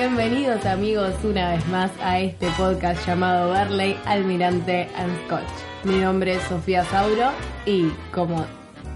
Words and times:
Bienvenidos 0.00 0.64
amigos 0.64 1.12
una 1.24 1.50
vez 1.50 1.68
más 1.68 1.90
a 2.02 2.20
este 2.20 2.48
podcast 2.56 3.06
llamado 3.06 3.50
Barley, 3.50 3.94
Almirante 4.06 4.88
and 4.96 5.12
Scotch. 5.26 5.44
Mi 5.84 5.98
nombre 5.98 6.36
es 6.36 6.42
Sofía 6.44 6.86
Sauro 6.86 7.32
y 7.66 7.90
como 8.10 8.46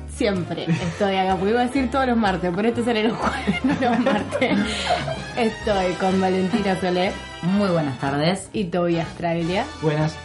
siempre 0.08 0.64
estoy 0.64 1.16
acá, 1.16 1.36
porque 1.36 1.50
iba 1.50 1.60
a 1.60 1.66
decir 1.66 1.90
todos 1.90 2.06
los 2.06 2.16
martes, 2.16 2.50
pero 2.56 2.68
este 2.68 2.84
será 2.84 3.02
los 3.02 3.18
jueves, 3.18 3.64
no 3.66 3.74
los 3.74 4.00
martes. 4.00 4.58
Estoy 5.36 5.92
con 6.00 6.18
Valentina 6.22 6.80
Solé 6.80 7.12
Muy 7.42 7.68
buenas 7.68 7.98
tardes. 7.98 8.48
y 8.54 8.64
Tobias 8.64 9.08
Traglia. 9.18 9.66
Buenas. 9.82 10.16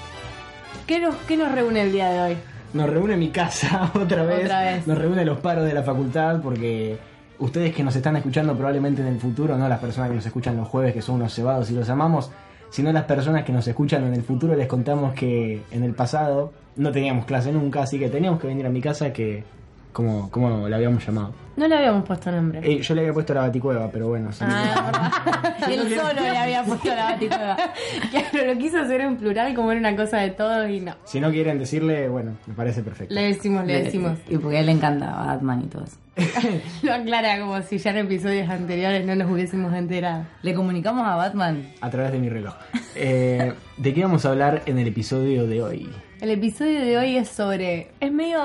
¿Qué 0.87 1.01
nos, 1.01 1.13
¿Qué 1.27 1.35
nos 1.35 1.51
reúne 1.51 1.81
el 1.81 1.91
día 1.91 2.09
de 2.09 2.21
hoy? 2.21 2.37
Nos 2.71 2.89
reúne 2.89 3.17
mi 3.17 3.31
casa 3.31 3.91
otra 4.01 4.23
vez. 4.23 4.45
Otra 4.45 4.61
vez. 4.61 4.87
Nos 4.87 4.97
reúne 4.97 5.25
los 5.25 5.39
paros 5.39 5.65
de 5.65 5.73
la 5.73 5.83
facultad 5.83 6.39
porque 6.41 6.97
ustedes 7.39 7.73
que 7.73 7.83
nos 7.83 7.95
están 7.95 8.15
escuchando 8.15 8.55
probablemente 8.55 9.01
en 9.01 9.07
el 9.07 9.19
futuro, 9.19 9.57
no 9.57 9.67
las 9.67 9.79
personas 9.79 10.09
que 10.09 10.15
nos 10.15 10.25
escuchan 10.25 10.57
los 10.57 10.67
jueves 10.67 10.93
que 10.93 11.01
son 11.01 11.15
unos 11.15 11.33
cebados 11.33 11.71
y 11.71 11.73
los 11.73 11.89
amamos, 11.89 12.31
sino 12.69 12.91
las 12.91 13.05
personas 13.05 13.43
que 13.43 13.51
nos 13.51 13.67
escuchan 13.67 14.05
en 14.05 14.13
el 14.13 14.23
futuro 14.23 14.55
les 14.55 14.67
contamos 14.67 15.13
que 15.13 15.63
en 15.71 15.83
el 15.83 15.93
pasado 15.93 16.53
no 16.75 16.91
teníamos 16.91 17.25
clase 17.25 17.51
nunca, 17.51 17.83
así 17.83 17.97
que 17.97 18.09
teníamos 18.09 18.39
que 18.39 18.47
venir 18.47 18.65
a 18.65 18.69
mi 18.69 18.81
casa 18.81 19.11
que 19.11 19.43
como, 19.91 20.29
como 20.31 20.67
la 20.67 20.75
habíamos 20.75 21.05
llamado. 21.05 21.33
No 21.57 21.67
le 21.67 21.75
habíamos 21.75 22.05
puesto 22.05 22.31
nombre. 22.31 22.61
Eh, 22.63 22.81
yo 22.81 22.95
le 22.95 23.01
había 23.01 23.13
puesto 23.13 23.33
la 23.33 23.41
baticueva, 23.41 23.89
pero 23.91 24.07
bueno. 24.07 24.31
sí. 24.31 24.45
Ah, 24.47 25.51
él 25.69 25.93
solo 25.93 26.21
le 26.21 26.37
había 26.37 26.63
puesto 26.63 26.87
la 26.87 27.03
baticueva. 27.11 27.57
Claro, 28.11 28.53
lo 28.53 28.59
quiso 28.59 28.79
hacer 28.79 29.01
en 29.01 29.17
plural 29.17 29.53
como 29.53 29.71
era 29.71 29.79
una 29.79 29.95
cosa 29.95 30.19
de 30.19 30.29
todos 30.29 30.69
y 30.69 30.79
no. 30.79 30.95
Si 31.03 31.19
no 31.19 31.31
quieren 31.31 31.59
decirle, 31.59 32.07
bueno, 32.07 32.37
me 32.47 32.53
parece 32.53 32.81
perfecto. 32.81 33.13
Le 33.13 33.23
decimos, 33.23 33.65
le 33.65 33.83
decimos. 33.83 34.17
Y 34.29 34.37
porque 34.37 34.57
a 34.57 34.59
él 34.61 34.67
le 34.67 34.71
encanta 34.71 35.07
Batman 35.11 35.63
y 35.65 35.67
todo 35.67 35.83
eso. 35.83 35.97
Lo 36.83 36.93
aclara 36.93 37.39
como 37.39 37.61
si 37.61 37.77
ya 37.77 37.91
en 37.91 37.97
episodios 37.97 38.49
anteriores 38.49 39.05
no 39.05 39.15
nos 39.15 39.29
hubiésemos 39.31 39.73
enterado. 39.73 40.25
Le 40.41 40.53
comunicamos 40.53 41.05
a 41.05 41.15
Batman. 41.15 41.71
A 41.81 41.89
través 41.89 42.11
de 42.11 42.19
mi 42.19 42.29
reloj. 42.29 42.53
Eh, 42.95 43.53
¿De 43.77 43.93
qué 43.93 44.01
vamos 44.03 44.25
a 44.25 44.29
hablar 44.29 44.63
en 44.65 44.79
el 44.79 44.87
episodio 44.87 45.45
de 45.47 45.61
hoy? 45.61 45.89
El 46.21 46.31
episodio 46.31 46.81
de 46.81 46.97
hoy 46.97 47.17
es 47.17 47.29
sobre. 47.29 47.89
Es 47.99 48.11
medio. 48.11 48.39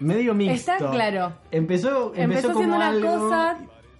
Medio 0.00 0.34
mixto. 0.34 0.72
Está 0.72 0.90
claro. 0.90 1.32
Empezó, 1.50 2.08
empezó, 2.14 2.22
Empezó 2.22 2.46
como 2.48 2.58
siendo 2.58 2.76
una 2.76 2.88
algo, 2.88 3.08
cosa- 3.24 3.56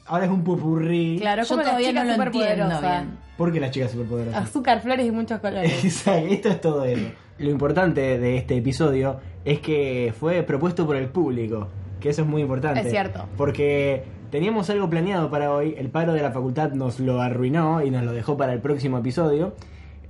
Ahora 0.08 0.24
es 0.26 0.30
un 0.30 0.44
pupurrí. 0.44 1.18
Claro, 1.20 1.42
Yo 1.42 1.48
como 1.48 1.62
la 1.62 1.64
todavía 1.68 1.88
chica 1.88 2.04
no 2.04 2.06
lo 2.16 2.22
entiendo 2.22 2.40
superpoderosa. 2.40 3.00
bien. 3.02 3.18
¿Por 3.36 3.52
qué 3.52 3.60
las 3.60 3.70
chicas 3.72 3.90
superpoderosas? 3.90 4.42
Azúcar, 4.44 4.80
flores 4.80 5.06
y 5.06 5.10
muchos 5.10 5.40
colores. 5.40 5.72
Exacto, 5.84 6.26
esto 6.28 6.48
es 6.48 6.60
todo 6.60 6.84
eso. 6.84 7.06
Lo 7.38 7.50
importante 7.50 8.18
de 8.18 8.36
este 8.36 8.56
episodio 8.56 9.18
es 9.44 9.58
que 9.60 10.14
fue 10.18 10.42
propuesto 10.44 10.86
por 10.86 10.96
el 10.96 11.08
público, 11.08 11.68
que 12.00 12.10
eso 12.10 12.22
es 12.22 12.28
muy 12.28 12.40
importante. 12.42 12.80
Es 12.80 12.90
cierto. 12.90 13.26
Porque 13.36 14.04
teníamos 14.30 14.70
algo 14.70 14.88
planeado 14.88 15.28
para 15.28 15.52
hoy, 15.52 15.74
el 15.76 15.90
paro 15.90 16.12
de 16.12 16.22
la 16.22 16.30
facultad 16.30 16.70
nos 16.72 17.00
lo 17.00 17.20
arruinó 17.20 17.82
y 17.82 17.90
nos 17.90 18.04
lo 18.04 18.12
dejó 18.12 18.36
para 18.36 18.52
el 18.52 18.60
próximo 18.60 18.98
episodio. 18.98 19.54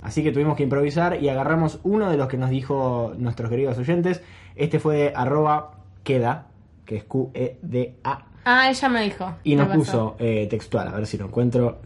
Así 0.03 0.23
que 0.23 0.31
tuvimos 0.31 0.55
que 0.55 0.63
improvisar 0.63 1.21
y 1.21 1.27
agarramos 1.27 1.79
uno 1.83 2.09
de 2.11 2.17
los 2.17 2.27
que 2.27 2.37
nos 2.37 2.49
dijo 2.51 3.13
nuestros 3.17 3.49
queridos 3.49 3.77
oyentes. 3.79 4.21
Este 4.55 4.79
fue 4.79 4.95
de 4.95 5.13
arroba 5.15 5.71
queda, 6.07 6.47
que 6.85 6.95
es 6.95 7.03
Q-E-D-A. 7.03 8.25
Ah, 8.45 8.69
ella 8.69 8.87
me 8.87 9.03
dijo. 9.03 9.35
Y 9.43 9.57
nos 9.57 9.67
puso 9.75 10.15
eh, 10.19 10.47
textual, 10.49 10.87
a 10.87 10.91
ver 10.91 11.05
si 11.05 11.17
lo 11.17 11.25
encuentro. 11.25 11.81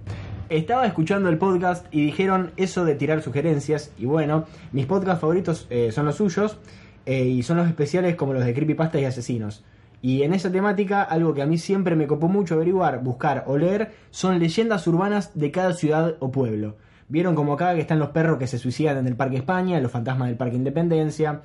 Estaba 0.47 0.85
escuchando 0.85 1.27
el 1.27 1.39
podcast 1.39 1.87
y 1.89 2.05
dijeron 2.05 2.51
eso 2.55 2.85
de 2.85 2.93
tirar 2.93 3.23
sugerencias. 3.23 3.91
Y 3.97 4.05
bueno, 4.05 4.45
mis 4.73 4.85
podcasts 4.85 5.21
favoritos 5.21 5.65
eh, 5.71 5.91
son 5.91 6.05
los 6.05 6.17
suyos 6.17 6.59
eh, 7.07 7.23
y 7.23 7.41
son 7.41 7.57
los 7.57 7.67
especiales 7.67 8.15
como 8.15 8.33
los 8.33 8.45
de 8.45 8.53
Creepypastas 8.53 9.01
y 9.01 9.05
Asesinos. 9.05 9.63
Y 10.03 10.21
en 10.21 10.35
esa 10.35 10.51
temática, 10.51 11.01
algo 11.01 11.33
que 11.33 11.41
a 11.41 11.47
mí 11.47 11.57
siempre 11.57 11.95
me 11.95 12.05
copó 12.05 12.27
mucho 12.27 12.53
averiguar, 12.53 13.01
buscar 13.01 13.45
o 13.47 13.57
leer 13.57 13.91
son 14.11 14.37
leyendas 14.37 14.85
urbanas 14.85 15.31
de 15.33 15.49
cada 15.49 15.73
ciudad 15.73 16.15
o 16.19 16.29
pueblo. 16.29 16.77
Vieron 17.07 17.33
como 17.33 17.53
acá 17.53 17.73
que 17.73 17.81
están 17.81 17.97
los 17.97 18.09
perros 18.09 18.37
que 18.37 18.45
se 18.45 18.59
suicidan 18.59 18.97
en 18.97 19.07
el 19.07 19.15
Parque 19.15 19.37
España, 19.37 19.79
los 19.79 19.91
fantasmas 19.91 20.27
del 20.27 20.37
Parque 20.37 20.57
Independencia. 20.57 21.41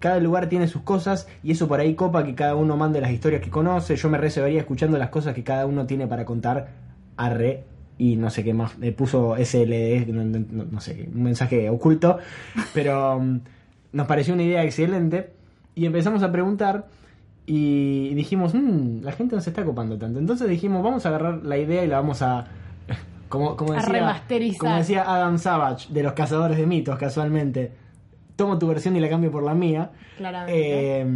Cada 0.00 0.18
lugar 0.20 0.48
tiene 0.48 0.66
sus 0.68 0.82
cosas 0.82 1.26
y 1.42 1.52
eso 1.52 1.66
por 1.68 1.80
ahí 1.80 1.94
copa 1.94 2.24
que 2.24 2.34
cada 2.34 2.54
uno 2.56 2.76
mande 2.76 3.00
las 3.00 3.10
historias 3.10 3.40
que 3.42 3.50
conoce. 3.50 3.96
Yo 3.96 4.10
me 4.10 4.18
recebería 4.18 4.60
escuchando 4.60 4.98
las 4.98 5.08
cosas 5.08 5.34
que 5.34 5.42
cada 5.44 5.64
uno 5.66 5.86
tiene 5.86 6.06
para 6.06 6.24
contar. 6.24 6.68
Arre. 7.16 7.64
Y 7.96 8.16
no 8.16 8.28
sé 8.28 8.42
qué 8.42 8.52
más. 8.54 8.72
Puso 8.96 9.36
SLD, 9.36 10.06
no, 10.12 10.24
no- 10.24 10.64
no 10.70 10.80
sé, 10.80 11.08
un 11.14 11.22
mensaje 11.22 11.70
oculto. 11.70 12.18
Pero 12.74 13.20
mm, 13.20 13.40
nos 13.92 14.06
pareció 14.06 14.34
una 14.34 14.42
idea 14.42 14.64
excelente. 14.64 15.30
Y 15.76 15.86
empezamos 15.86 16.22
a 16.22 16.30
preguntar. 16.32 16.86
Y 17.46 18.14
dijimos, 18.14 18.54
"Mm, 18.54 19.02
la 19.02 19.12
gente 19.12 19.36
no 19.36 19.42
se 19.42 19.50
está 19.50 19.64
copando 19.64 19.96
tanto. 19.98 20.18
Entonces 20.18 20.48
dijimos, 20.48 20.82
vamos 20.82 21.04
a 21.06 21.10
agarrar 21.10 21.44
la 21.44 21.56
idea 21.58 21.84
y 21.84 21.88
la 21.88 21.96
vamos 22.00 22.20
a. 22.22 22.46
Como, 23.28 23.56
como 23.56 23.72
A 23.72 23.76
decía, 23.76 23.92
remasterizar. 23.92 24.58
como 24.60 24.76
decía 24.76 25.02
Adam 25.12 25.38
Savage 25.38 25.92
de 25.92 26.02
los 26.04 26.12
cazadores 26.12 26.56
de 26.56 26.66
mitos, 26.66 26.96
casualmente. 26.98 27.72
Tomo 28.36 28.58
tu 28.58 28.66
versión 28.66 28.96
y 28.96 29.00
la 29.00 29.08
cambio 29.08 29.30
por 29.30 29.42
la 29.44 29.54
mía. 29.54 29.90
Claramente. 30.16 31.00
Eh, 31.00 31.06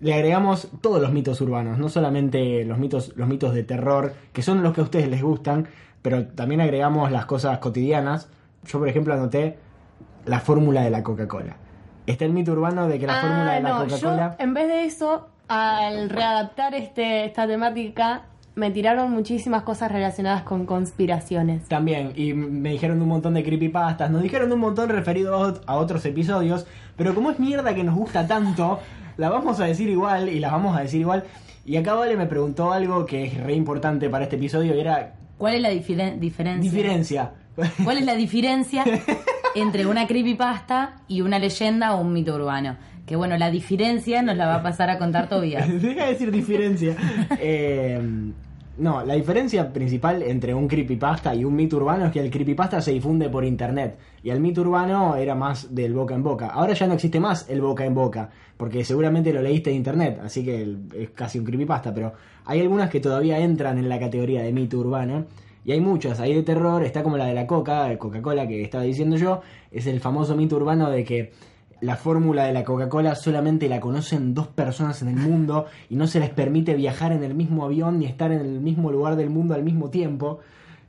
le 0.00 0.14
agregamos 0.14 0.68
todos 0.80 1.00
los 1.00 1.12
mitos 1.12 1.40
urbanos, 1.40 1.78
no 1.78 1.88
solamente 1.88 2.64
los 2.64 2.78
mitos, 2.78 3.12
los 3.16 3.28
mitos 3.28 3.54
de 3.54 3.62
terror, 3.64 4.14
que 4.32 4.42
son 4.42 4.62
los 4.62 4.72
que 4.74 4.80
a 4.80 4.84
ustedes 4.84 5.08
les 5.08 5.22
gustan, 5.22 5.68
pero 6.02 6.26
también 6.28 6.60
agregamos 6.60 7.10
las 7.12 7.26
cosas 7.26 7.58
cotidianas. 7.58 8.28
Yo, 8.64 8.78
por 8.78 8.88
ejemplo, 8.88 9.12
anoté 9.14 9.58
la 10.24 10.40
fórmula 10.40 10.80
de 10.82 10.90
la 10.90 11.02
Coca-Cola. 11.02 11.56
Está 12.06 12.24
el 12.24 12.32
mito 12.32 12.52
urbano 12.52 12.88
de 12.88 12.98
que 12.98 13.06
la 13.06 13.18
Ah, 13.18 13.22
fórmula 13.22 13.52
de 13.54 13.60
la 13.60 13.68
no, 13.70 13.84
Coca-Cola. 13.84 14.36
en 14.38 14.54
vez 14.54 14.68
de 14.68 14.84
eso, 14.84 15.28
al 15.48 16.08
readaptar 16.10 16.74
este, 16.74 17.26
esta 17.26 17.46
temática, 17.46 18.22
me 18.56 18.70
tiraron 18.70 19.10
muchísimas 19.10 19.62
cosas 19.62 19.90
relacionadas 19.90 20.42
con 20.42 20.64
conspiraciones. 20.66 21.64
También, 21.68 22.12
y 22.14 22.34
me 22.34 22.70
dijeron 22.70 23.02
un 23.02 23.08
montón 23.08 23.34
de 23.34 23.42
creepypastas, 23.42 24.10
nos 24.10 24.22
dijeron 24.22 24.52
un 24.52 24.60
montón 24.60 24.88
referidos 24.88 25.60
a 25.66 25.74
otros 25.76 26.04
episodios, 26.06 26.66
pero 26.96 27.14
como 27.14 27.30
es 27.30 27.38
mierda 27.40 27.74
que 27.74 27.82
nos 27.84 27.94
gusta 27.96 28.26
tanto, 28.26 28.78
la 29.16 29.28
vamos 29.28 29.58
a 29.60 29.64
decir 29.64 29.88
igual 29.88 30.28
y 30.28 30.38
las 30.38 30.52
vamos 30.52 30.76
a 30.76 30.80
decir 30.82 31.00
igual. 31.00 31.24
Y 31.66 31.76
acá 31.76 31.94
Vale 31.94 32.16
me 32.16 32.26
preguntó 32.26 32.72
algo 32.72 33.06
que 33.06 33.24
es 33.24 33.42
re 33.42 33.54
importante 33.54 34.08
para 34.10 34.24
este 34.24 34.36
episodio 34.36 34.74
y 34.76 34.80
era 34.80 35.14
¿Cuál 35.38 35.54
es 35.54 35.62
la 35.62 35.70
diferen- 35.72 36.18
diferencia? 36.20 36.70
diferencia. 36.70 37.30
¿Cuál 37.82 37.98
es 37.98 38.04
la 38.04 38.14
diferencia 38.14 38.84
entre 39.54 39.86
una 39.86 40.06
creepypasta 40.06 40.96
y 41.08 41.22
una 41.22 41.38
leyenda 41.38 41.94
o 41.94 42.00
un 42.02 42.12
mito 42.12 42.34
urbano? 42.34 42.76
Que 43.06 43.16
bueno, 43.16 43.36
la 43.36 43.50
diferencia 43.50 44.22
nos 44.22 44.36
la 44.36 44.46
va 44.46 44.54
a 44.56 44.62
pasar 44.62 44.90
a 44.90 44.98
contar 44.98 45.28
Tobias. 45.28 45.68
Deja 45.82 46.04
de 46.04 46.12
decir 46.12 46.30
diferencia. 46.30 46.94
Eh, 47.40 48.00
no, 48.76 49.04
la 49.04 49.14
diferencia 49.14 49.72
principal 49.72 50.22
entre 50.22 50.52
un 50.52 50.66
creepypasta 50.66 51.34
y 51.34 51.44
un 51.44 51.54
mito 51.54 51.76
urbano 51.76 52.06
es 52.06 52.12
que 52.12 52.20
el 52.20 52.30
creepypasta 52.30 52.80
se 52.80 52.90
difunde 52.90 53.28
por 53.28 53.44
internet 53.44 53.98
y 54.22 54.30
el 54.30 54.40
mito 54.40 54.62
urbano 54.62 55.14
era 55.14 55.34
más 55.36 55.72
del 55.74 55.94
boca 55.94 56.14
en 56.14 56.24
boca. 56.24 56.48
Ahora 56.48 56.72
ya 56.74 56.86
no 56.86 56.94
existe 56.94 57.20
más 57.20 57.48
el 57.48 57.60
boca 57.60 57.84
en 57.84 57.94
boca, 57.94 58.30
porque 58.56 58.84
seguramente 58.84 59.32
lo 59.32 59.42
leíste 59.42 59.70
en 59.70 59.76
internet, 59.76 60.20
así 60.24 60.44
que 60.44 60.76
es 60.96 61.10
casi 61.10 61.38
un 61.38 61.44
creepypasta, 61.44 61.94
pero 61.94 62.14
hay 62.44 62.60
algunas 62.60 62.90
que 62.90 62.98
todavía 62.98 63.38
entran 63.38 63.78
en 63.78 63.88
la 63.88 64.00
categoría 64.00 64.42
de 64.42 64.52
mito 64.52 64.78
urbano. 64.78 65.26
Y 65.66 65.72
hay 65.72 65.80
muchas, 65.80 66.20
hay 66.20 66.34
de 66.34 66.42
terror, 66.42 66.84
está 66.84 67.02
como 67.02 67.16
la 67.16 67.24
de 67.24 67.32
la 67.32 67.46
Coca, 67.46 67.96
Coca-Cola 67.96 68.46
que 68.46 68.62
estaba 68.62 68.84
diciendo 68.84 69.16
yo, 69.16 69.40
es 69.70 69.86
el 69.86 69.98
famoso 69.98 70.36
mito 70.36 70.56
urbano 70.56 70.90
de 70.90 71.04
que 71.04 71.32
la 71.84 71.96
fórmula 71.96 72.44
de 72.44 72.52
la 72.52 72.64
Coca-Cola 72.64 73.14
solamente 73.14 73.68
la 73.68 73.78
conocen 73.80 74.34
dos 74.34 74.46
personas 74.48 75.00
en 75.02 75.08
el 75.08 75.16
mundo 75.16 75.66
y 75.90 75.96
no 75.96 76.06
se 76.06 76.18
les 76.20 76.30
permite 76.30 76.74
viajar 76.74 77.12
en 77.12 77.22
el 77.22 77.34
mismo 77.34 77.64
avión 77.64 77.98
ni 77.98 78.06
estar 78.06 78.32
en 78.32 78.40
el 78.40 78.60
mismo 78.60 78.90
lugar 78.90 79.16
del 79.16 79.30
mundo 79.30 79.54
al 79.54 79.62
mismo 79.64 79.90
tiempo. 79.90 80.40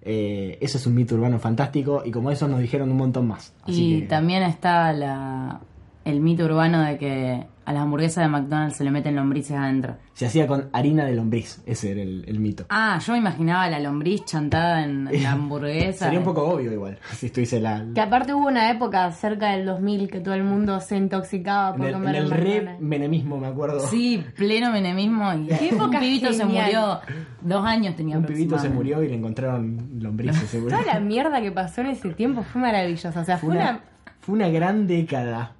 Eh, 0.02 0.58
ese 0.62 0.78
es 0.78 0.86
un 0.86 0.94
mito 0.94 1.16
urbano 1.16 1.40
fantástico 1.40 2.04
y 2.06 2.12
como 2.12 2.30
eso 2.32 2.48
nos 2.48 2.60
dijeron 2.60 2.92
un 2.92 2.98
montón 2.98 3.28
más. 3.28 3.54
Así 3.64 3.96
Y 3.98 4.02
que- 4.02 4.08
también 4.08 4.44
está 4.44 4.94
la, 4.94 5.60
el 6.06 6.22
mito 6.22 6.46
urbano 6.46 6.82
de 6.82 6.98
que 6.98 7.48
a 7.68 7.74
las 7.74 7.82
hamburguesas 7.82 8.24
de 8.24 8.28
McDonald's 8.30 8.78
se 8.78 8.84
le 8.84 8.92
meten 8.92 9.16
lombrices 9.16 9.58
adentro. 9.58 9.96
se 10.14 10.28
hacía 10.28 10.46
con 10.46 10.70
harina 10.72 11.04
de 11.04 11.16
lombriz, 11.16 11.64
ese 11.66 11.94
era 11.94 12.04
el, 12.04 12.24
el 12.28 12.40
mito. 12.40 12.68
Ah, 12.70 13.00
yo 13.04 13.14
me 13.14 13.18
imaginaba 13.18 13.68
la 13.72 13.80
lombriz 13.80 14.24
chantada 14.24 14.84
en 14.84 15.06
la 15.12 15.32
hamburguesa. 15.34 16.06
Sería 16.06 16.20
un 16.20 16.26
poco 16.26 16.44
obvio 16.48 16.72
igual, 16.72 17.00
si 17.18 17.26
estuviese 17.26 17.60
la... 17.60 17.84
Que 17.96 18.02
aparte 18.02 18.36
hubo 18.36 18.46
una 18.48 18.70
época 18.70 19.12
cerca 19.14 19.50
del 19.54 19.66
2000 19.66 20.12
que 20.12 20.20
todo 20.20 20.36
el 20.36 20.44
mundo 20.44 20.80
se 20.80 20.96
intoxicaba 20.96 21.72
En 21.72 21.78
por 21.78 21.88
el, 21.88 21.94
en 21.96 22.00
comer 22.02 22.16
el 22.18 22.24
McDonald's. 22.30 22.68
re 22.68 22.78
menemismo, 22.86 23.38
me 23.40 23.48
acuerdo. 23.48 23.80
Sí, 23.80 24.24
pleno 24.38 24.72
menemismo. 24.72 25.34
Y 25.34 25.48
Qué 25.58 25.70
un 25.72 25.76
época 25.82 26.00
pibito 26.00 26.32
se 26.34 26.44
genial. 26.46 26.66
murió. 26.68 27.00
Dos 27.42 27.66
años 27.66 27.96
tenía 27.96 28.20
Un 28.20 28.26
pibito 28.26 28.60
se 28.60 28.70
murió 28.70 29.02
y 29.02 29.08
le 29.08 29.16
encontraron 29.16 29.90
lombrices, 30.00 30.48
seguro. 30.50 30.78
Toda 30.78 30.94
la 30.94 31.00
mierda 31.00 31.42
que 31.42 31.52
pasó 31.52 31.82
en 31.82 31.88
ese 31.88 32.12
tiempo 32.12 32.44
fue 32.44 32.62
maravillosa. 32.62 33.20
O 33.20 33.26
sea, 33.26 33.40
fue 33.40 33.48
Fue 33.50 33.56
una... 33.58 33.70
una, 33.72 33.80
fue 34.20 34.36
una 34.36 34.50
gran 34.50 34.86
década. 34.86 35.54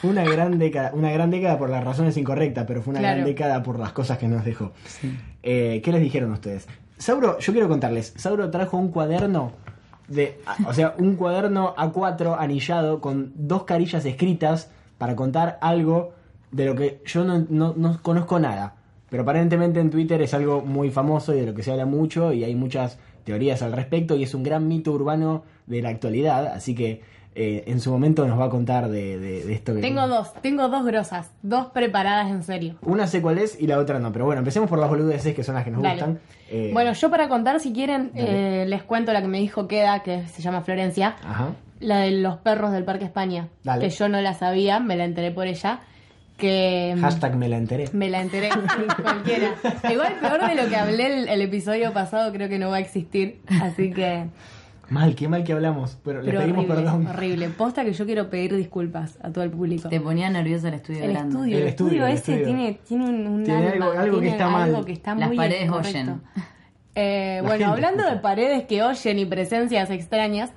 Fue 0.00 0.10
una 0.10 0.24
gran 0.24 0.58
década. 0.58 0.90
Una 0.94 1.10
gran 1.10 1.30
década 1.30 1.58
por 1.58 1.70
las 1.70 1.82
razones 1.84 2.16
incorrectas, 2.16 2.64
pero 2.66 2.82
fue 2.82 2.92
una 2.92 3.00
Claro. 3.00 3.16
gran 3.16 3.26
década 3.26 3.62
por 3.62 3.78
las 3.78 3.92
cosas 3.92 4.18
que 4.18 4.28
nos 4.28 4.44
dejó. 4.44 4.72
Eh, 5.42 5.80
¿Qué 5.84 5.92
les 5.92 6.00
dijeron 6.02 6.32
ustedes? 6.32 6.66
Sauro, 6.98 7.38
yo 7.38 7.52
quiero 7.52 7.68
contarles. 7.68 8.12
Sauro 8.16 8.50
trajo 8.50 8.76
un 8.76 8.88
cuaderno 8.90 9.52
de. 10.08 10.40
O 10.66 10.72
sea, 10.72 10.94
un 10.98 11.16
cuaderno 11.16 11.74
A4 11.76 12.36
anillado 12.38 13.00
con 13.00 13.32
dos 13.34 13.64
carillas 13.64 14.04
escritas 14.04 14.70
para 14.98 15.14
contar 15.16 15.58
algo 15.60 16.12
de 16.52 16.64
lo 16.66 16.74
que 16.74 17.02
yo 17.04 17.24
no, 17.24 17.44
no- 17.48 17.74
no 17.76 18.00
conozco 18.02 18.38
nada. 18.38 18.74
Pero 19.10 19.22
aparentemente 19.22 19.78
en 19.80 19.90
Twitter 19.90 20.20
es 20.22 20.34
algo 20.34 20.62
muy 20.62 20.90
famoso 20.90 21.34
y 21.34 21.40
de 21.40 21.46
lo 21.46 21.54
que 21.54 21.62
se 21.62 21.70
habla 21.70 21.86
mucho 21.86 22.32
y 22.32 22.44
hay 22.44 22.54
muchas 22.54 22.98
teorías 23.24 23.62
al 23.62 23.72
respecto 23.72 24.16
y 24.16 24.22
es 24.22 24.34
un 24.34 24.42
gran 24.42 24.66
mito 24.68 24.92
urbano 24.92 25.42
de 25.66 25.82
la 25.82 25.90
actualidad. 25.90 26.46
Así 26.48 26.74
que 26.74 27.02
eh, 27.38 27.64
en 27.66 27.80
su 27.80 27.90
momento 27.92 28.26
nos 28.26 28.40
va 28.40 28.46
a 28.46 28.48
contar 28.50 28.88
de, 28.88 29.18
de- 29.18 29.44
de 29.44 29.52
esto 29.52 29.74
que... 29.74 29.80
Tengo 29.82 30.08
dos, 30.08 30.32
tengo 30.40 30.68
dos 30.68 30.84
grosas, 30.86 31.30
dos 31.42 31.66
preparadas 31.66 32.30
en 32.30 32.42
serio. 32.42 32.76
Una 32.82 33.06
sé 33.06 33.20
cuál 33.20 33.38
es 33.38 33.60
y 33.60 33.66
la 33.66 33.78
otra 33.78 33.98
no. 33.98 34.10
Pero 34.10 34.24
bueno, 34.24 34.38
empecemos 34.40 34.68
por 34.68 34.78
las 34.78 34.88
boludeces 34.88 35.34
que 35.34 35.44
son 35.44 35.54
las 35.54 35.64
que 35.64 35.70
nos 35.70 35.82
Dale. 35.82 35.94
gustan. 35.94 36.18
Eh, 36.50 36.70
Bueno, 36.72 36.92
yo 36.94 37.10
para 37.10 37.28
contar, 37.28 37.60
si 37.60 37.72
quieren, 37.72 38.10
eh, 38.14 38.64
les 38.66 38.82
cuento 38.82 39.12
la 39.12 39.20
que 39.20 39.28
me 39.28 39.38
dijo 39.38 39.68
Queda, 39.68 40.02
que 40.02 40.26
se 40.28 40.40
llama 40.42 40.62
Florencia, 40.62 41.16
Ajá. 41.24 41.50
la 41.80 41.98
de 41.98 42.12
los 42.12 42.38
perros 42.38 42.72
del 42.72 42.84
Parque 42.84 43.04
España, 43.04 43.48
Dale. 43.64 43.84
que 43.86 43.90
yo 43.90 44.08
no 44.08 44.20
la 44.20 44.32
sabía, 44.34 44.80
me 44.80 44.96
la 44.96 45.04
enteré 45.04 45.30
por 45.30 45.46
ella, 45.46 45.80
que... 46.38 46.94
mm, 46.96 47.00
Hashtag 47.02 47.36
me 47.36 47.48
la 47.48 47.56
enteré. 47.58 47.86
Me 47.92 48.08
la 48.10 48.20
enteré, 48.22 48.48
cualquiera. 49.02 49.54
Igual 49.90 50.14
peor 50.20 50.48
de 50.48 50.54
lo 50.62 50.68
que 50.68 50.76
hablé 50.76 51.06
el, 51.22 51.28
el 51.28 51.40
episodio 51.42 51.92
pasado 51.92 52.32
creo 52.32 52.48
que 52.48 52.58
no 52.58 52.70
va 52.70 52.76
a 52.76 52.80
existir, 52.80 53.40
así 53.62 53.90
que... 53.92 54.26
Mal, 54.88 55.14
qué 55.14 55.26
mal 55.28 55.42
que 55.44 55.52
hablamos. 55.52 55.98
Pero 56.04 56.20
le 56.22 56.26
pero 56.30 56.40
pedimos 56.42 56.64
horrible, 56.64 56.82
perdón. 56.84 57.06
horrible. 57.08 57.48
Posta 57.50 57.84
que 57.84 57.92
yo 57.92 58.06
quiero 58.06 58.30
pedir 58.30 58.54
disculpas 58.54 59.18
a 59.22 59.30
todo 59.30 59.42
el 59.44 59.50
público. 59.50 59.88
Te 59.88 60.00
ponía 60.00 60.30
nerviosa 60.30 60.68
el 60.68 60.74
estudio 60.74 61.02
El 61.04 61.12
grande. 61.12 61.30
estudio, 61.34 61.56
El 61.56 61.62
el 61.62 61.68
estudio, 61.68 62.06
ese 62.06 62.14
estudio. 62.16 62.44
tiene, 62.46 62.80
tiene 62.86 63.04
un, 63.08 63.26
un 63.26 63.44
Tiene 63.44 63.68
alma, 63.68 63.86
algo- 63.86 63.98
algo 64.00 64.20
que 64.20 64.28
está 64.28 64.48
mal. 64.48 64.62
algo 64.62 64.84
que 64.84 64.92
está 64.92 65.14
Las 65.14 65.28
muy 65.28 65.36
paredes 65.36 65.64
incorrecto. 65.66 65.98
oyen. 65.98 66.20
Eh, 66.98 67.40
bueno, 67.42 67.50
gente 67.58 67.64
hablando 67.66 67.98
escucha. 68.04 68.14
de 68.14 68.20
paredes 68.22 68.64
que 68.64 68.82
oyen 68.82 69.18
y 69.18 69.26
presencias 69.26 69.90
extrañas, 69.90 70.52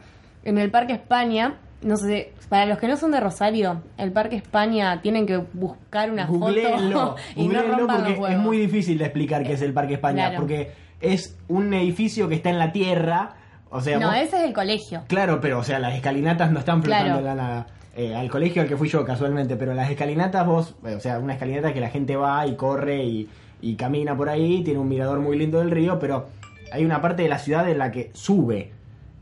en 0.45 0.57
el 0.57 0.71
Parque 0.71 0.93
España, 0.93 1.55
no 1.81 1.97
sé, 1.97 2.31
para 2.47 2.65
los 2.65 2.77
que 2.77 2.87
no 2.87 2.95
son 2.95 3.11
de 3.11 3.19
Rosario, 3.19 3.83
el 3.97 4.13
Parque 4.13 4.37
España 4.37 5.01
tienen 5.01 5.25
que 5.25 5.35
buscar 5.35 6.09
una 6.09 6.27
Googleenlo, 6.27 6.99
foto 7.09 7.15
y 7.35 7.41
no 7.49 7.55
googleenlo 7.55 7.77
rompan 7.79 7.95
porque 7.97 8.09
los 8.11 8.19
huevos. 8.21 8.37
es 8.37 8.41
muy 8.41 8.57
difícil 8.57 8.97
de 8.97 9.03
explicar 9.03 9.43
qué 9.43 9.51
es 9.53 9.61
el 9.61 9.73
Parque 9.73 9.95
España. 9.95 10.29
Claro. 10.29 10.39
Porque 10.39 10.71
es 11.01 11.37
un 11.49 11.73
edificio 11.73 12.29
que 12.29 12.35
está 12.35 12.49
en 12.51 12.57
la 12.59 12.71
tierra. 12.71 13.35
O 13.71 13.81
sea, 13.81 13.99
no, 13.99 14.07
vos- 14.07 14.15
ese 14.17 14.37
es 14.37 14.43
el 14.43 14.53
colegio. 14.53 15.03
Claro, 15.07 15.39
pero 15.41 15.59
o 15.59 15.63
sea, 15.63 15.79
las 15.79 15.93
escalinatas 15.95 16.51
no 16.51 16.59
están 16.59 16.81
flotando 16.83 17.19
Claro. 17.19 17.25
la 17.25 17.35
nada. 17.35 17.67
Eh, 17.95 18.15
al 18.15 18.29
colegio 18.29 18.61
al 18.61 18.67
que 18.67 18.77
fui 18.77 18.87
yo 18.87 19.03
casualmente, 19.05 19.55
pero 19.57 19.73
las 19.73 19.89
escalinatas 19.89 20.45
vos, 20.45 20.75
eh, 20.85 20.95
o 20.95 20.99
sea, 20.99 21.19
una 21.19 21.33
escalinata 21.33 21.73
que 21.73 21.79
la 21.81 21.89
gente 21.89 22.15
va 22.15 22.45
y 22.47 22.55
corre 22.55 23.03
y, 23.03 23.29
y 23.61 23.75
camina 23.75 24.15
por 24.15 24.29
ahí, 24.29 24.63
tiene 24.63 24.79
un 24.79 24.87
mirador 24.87 25.19
muy 25.19 25.37
lindo 25.37 25.59
del 25.59 25.69
río, 25.71 25.99
pero 25.99 26.27
hay 26.71 26.85
una 26.85 27.01
parte 27.01 27.23
de 27.23 27.29
la 27.29 27.39
ciudad 27.39 27.69
en 27.69 27.77
la 27.79 27.91
que 27.91 28.09
sube 28.13 28.71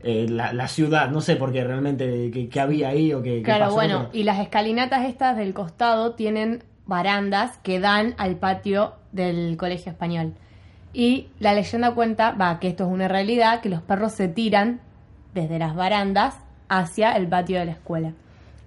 eh, 0.00 0.26
la, 0.28 0.52
la 0.52 0.68
ciudad, 0.68 1.10
no 1.10 1.20
sé 1.20 1.34
por 1.34 1.50
qué 1.52 1.64
realmente, 1.64 2.30
qué, 2.32 2.48
qué 2.48 2.60
había 2.60 2.88
ahí 2.90 3.12
o 3.12 3.20
qué, 3.22 3.38
qué 3.38 3.42
Claro, 3.42 3.64
pasó, 3.64 3.74
bueno, 3.74 4.06
pero- 4.08 4.20
y 4.20 4.22
las 4.22 4.38
escalinatas 4.38 5.06
estas 5.06 5.36
del 5.36 5.54
costado 5.54 6.12
tienen 6.14 6.62
barandas 6.86 7.58
que 7.58 7.80
dan 7.80 8.14
al 8.16 8.36
patio 8.36 8.92
del 9.12 9.56
colegio 9.56 9.90
español. 9.90 10.34
Y 10.98 11.28
la 11.38 11.54
leyenda 11.54 11.92
cuenta, 11.92 12.32
va, 12.32 12.58
que 12.58 12.66
esto 12.66 12.84
es 12.84 12.90
una 12.90 13.06
realidad, 13.06 13.60
que 13.60 13.68
los 13.68 13.82
perros 13.82 14.10
se 14.10 14.26
tiran 14.26 14.80
desde 15.32 15.60
las 15.60 15.76
barandas 15.76 16.34
hacia 16.68 17.12
el 17.12 17.28
patio 17.28 17.60
de 17.60 17.66
la 17.66 17.70
escuela. 17.70 18.14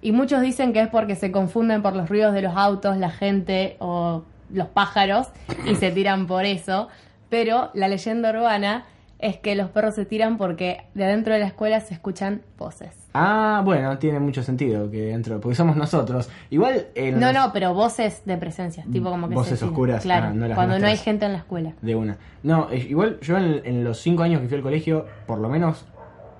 Y 0.00 0.12
muchos 0.12 0.40
dicen 0.40 0.72
que 0.72 0.80
es 0.80 0.88
porque 0.88 1.14
se 1.14 1.30
confunden 1.30 1.82
por 1.82 1.94
los 1.94 2.08
ruidos 2.08 2.32
de 2.32 2.40
los 2.40 2.56
autos, 2.56 2.96
la 2.96 3.10
gente 3.10 3.76
o 3.80 4.22
los 4.50 4.66
pájaros 4.68 5.28
y 5.66 5.74
se 5.74 5.90
tiran 5.90 6.26
por 6.26 6.46
eso. 6.46 6.88
Pero 7.28 7.68
la 7.74 7.88
leyenda 7.88 8.30
urbana 8.30 8.86
es 9.22 9.38
que 9.38 9.54
los 9.54 9.70
perros 9.70 9.94
se 9.94 10.04
tiran 10.04 10.36
porque 10.36 10.82
de 10.94 11.04
adentro 11.04 11.32
de 11.32 11.38
la 11.38 11.46
escuela 11.46 11.80
se 11.80 11.94
escuchan 11.94 12.42
voces. 12.58 12.90
Ah, 13.14 13.62
bueno, 13.64 13.96
tiene 13.98 14.18
mucho 14.18 14.42
sentido 14.42 14.90
que 14.90 15.02
dentro, 15.02 15.40
porque 15.40 15.54
somos 15.54 15.76
nosotros. 15.76 16.28
Igual 16.50 16.88
en 16.96 17.20
No, 17.20 17.32
no, 17.32 17.52
pero 17.52 17.72
voces 17.72 18.22
de 18.24 18.36
presencia, 18.36 18.84
tipo 18.92 19.10
como 19.10 19.28
que 19.28 19.34
Voces 19.34 19.60
se 19.60 19.64
oscuras, 19.64 20.02
claro, 20.02 20.26
ah, 20.26 20.32
no 20.34 20.48
las 20.48 20.56
cuando 20.56 20.78
no 20.78 20.86
hay 20.86 20.96
gente 20.96 21.24
en 21.24 21.32
la 21.32 21.38
escuela. 21.38 21.72
De 21.80 21.94
una. 21.94 22.18
No, 22.42 22.68
eh, 22.70 22.86
igual 22.88 23.20
yo 23.20 23.38
en, 23.38 23.62
en 23.64 23.84
los 23.84 23.98
cinco 24.00 24.24
años 24.24 24.40
que 24.40 24.48
fui 24.48 24.56
al 24.56 24.62
colegio, 24.62 25.06
por 25.26 25.38
lo 25.38 25.48
menos, 25.48 25.86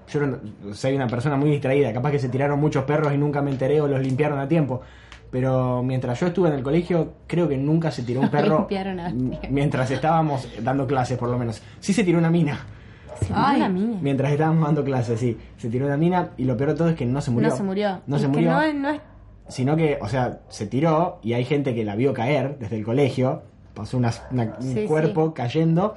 yo 0.09 0.21
soy 0.73 0.97
una 0.97 1.07
persona 1.07 1.37
muy 1.37 1.51
distraída. 1.51 1.93
Capaz 1.93 2.11
que 2.11 2.19
se 2.19 2.29
tiraron 2.29 2.59
muchos 2.59 2.85
perros 2.85 3.13
y 3.15 3.17
nunca 3.17 3.43
me 3.43 3.53
enteré 3.53 3.81
o 3.81 3.87
los 3.87 4.01
limpiaron 4.01 4.41
a 4.41 4.49
tiempo. 4.49 4.83
Pero 5.33 5.83
mientras 5.83 6.21
yo 6.21 6.27
estuve 6.29 6.49
en 6.51 6.55
el 6.57 6.63
colegio, 6.63 7.15
creo 7.27 7.49
que 7.49 7.57
nunca 7.57 7.91
se 7.91 8.03
tiró 8.05 8.21
un 8.21 8.29
perro. 8.31 8.69
A 8.71 9.11
mientras 9.51 9.91
estábamos 9.91 10.47
dando 10.63 10.87
clases, 10.87 11.19
por 11.19 11.29
lo 11.31 11.39
menos. 11.39 11.61
Sí 11.81 11.93
se 11.93 12.05
tiró 12.05 12.19
una 12.19 12.31
mina. 12.31 12.67
Se 13.21 13.33
Ay, 13.35 13.53
murió 13.53 13.57
una 13.57 13.69
mina. 13.69 13.99
Mientras 14.03 14.33
estábamos 14.33 14.65
dando 14.67 14.85
clases, 14.85 15.19
sí. 15.19 15.39
Se 15.57 15.69
tiró 15.71 15.87
una 15.87 15.97
mina 15.97 16.31
y 16.37 16.45
lo 16.45 16.57
peor 16.57 16.71
de 16.71 16.77
todo 16.77 16.89
es 16.91 16.95
que 16.97 17.07
no 17.07 17.21
se 17.23 17.31
murió. 17.31 17.49
No 17.49 17.57
se 17.57 17.63
murió. 17.63 18.01
No 18.07 18.17
Es 18.17 18.23
se 18.23 18.29
que 18.29 18.33
murió. 18.35 18.53
no, 18.53 18.73
no 18.75 18.91
es- 18.91 19.01
Sino 19.49 19.75
que, 19.77 19.99
o 20.01 20.09
sea, 20.09 20.41
se 20.49 20.67
tiró 20.67 21.19
y 21.23 21.33
hay 21.33 21.45
gente 21.45 21.75
que 21.75 21.85
la 21.85 21.97
vio 21.97 22.13
caer 22.13 22.59
desde 22.59 22.77
el 22.77 22.85
colegio. 22.85 23.43
Pasó 23.75 23.97
una- 23.97 24.13
una- 24.31 24.57
un 24.61 24.75
Sí, 24.75 24.85
cuerpo 24.85 25.33
cayendo 25.35 25.95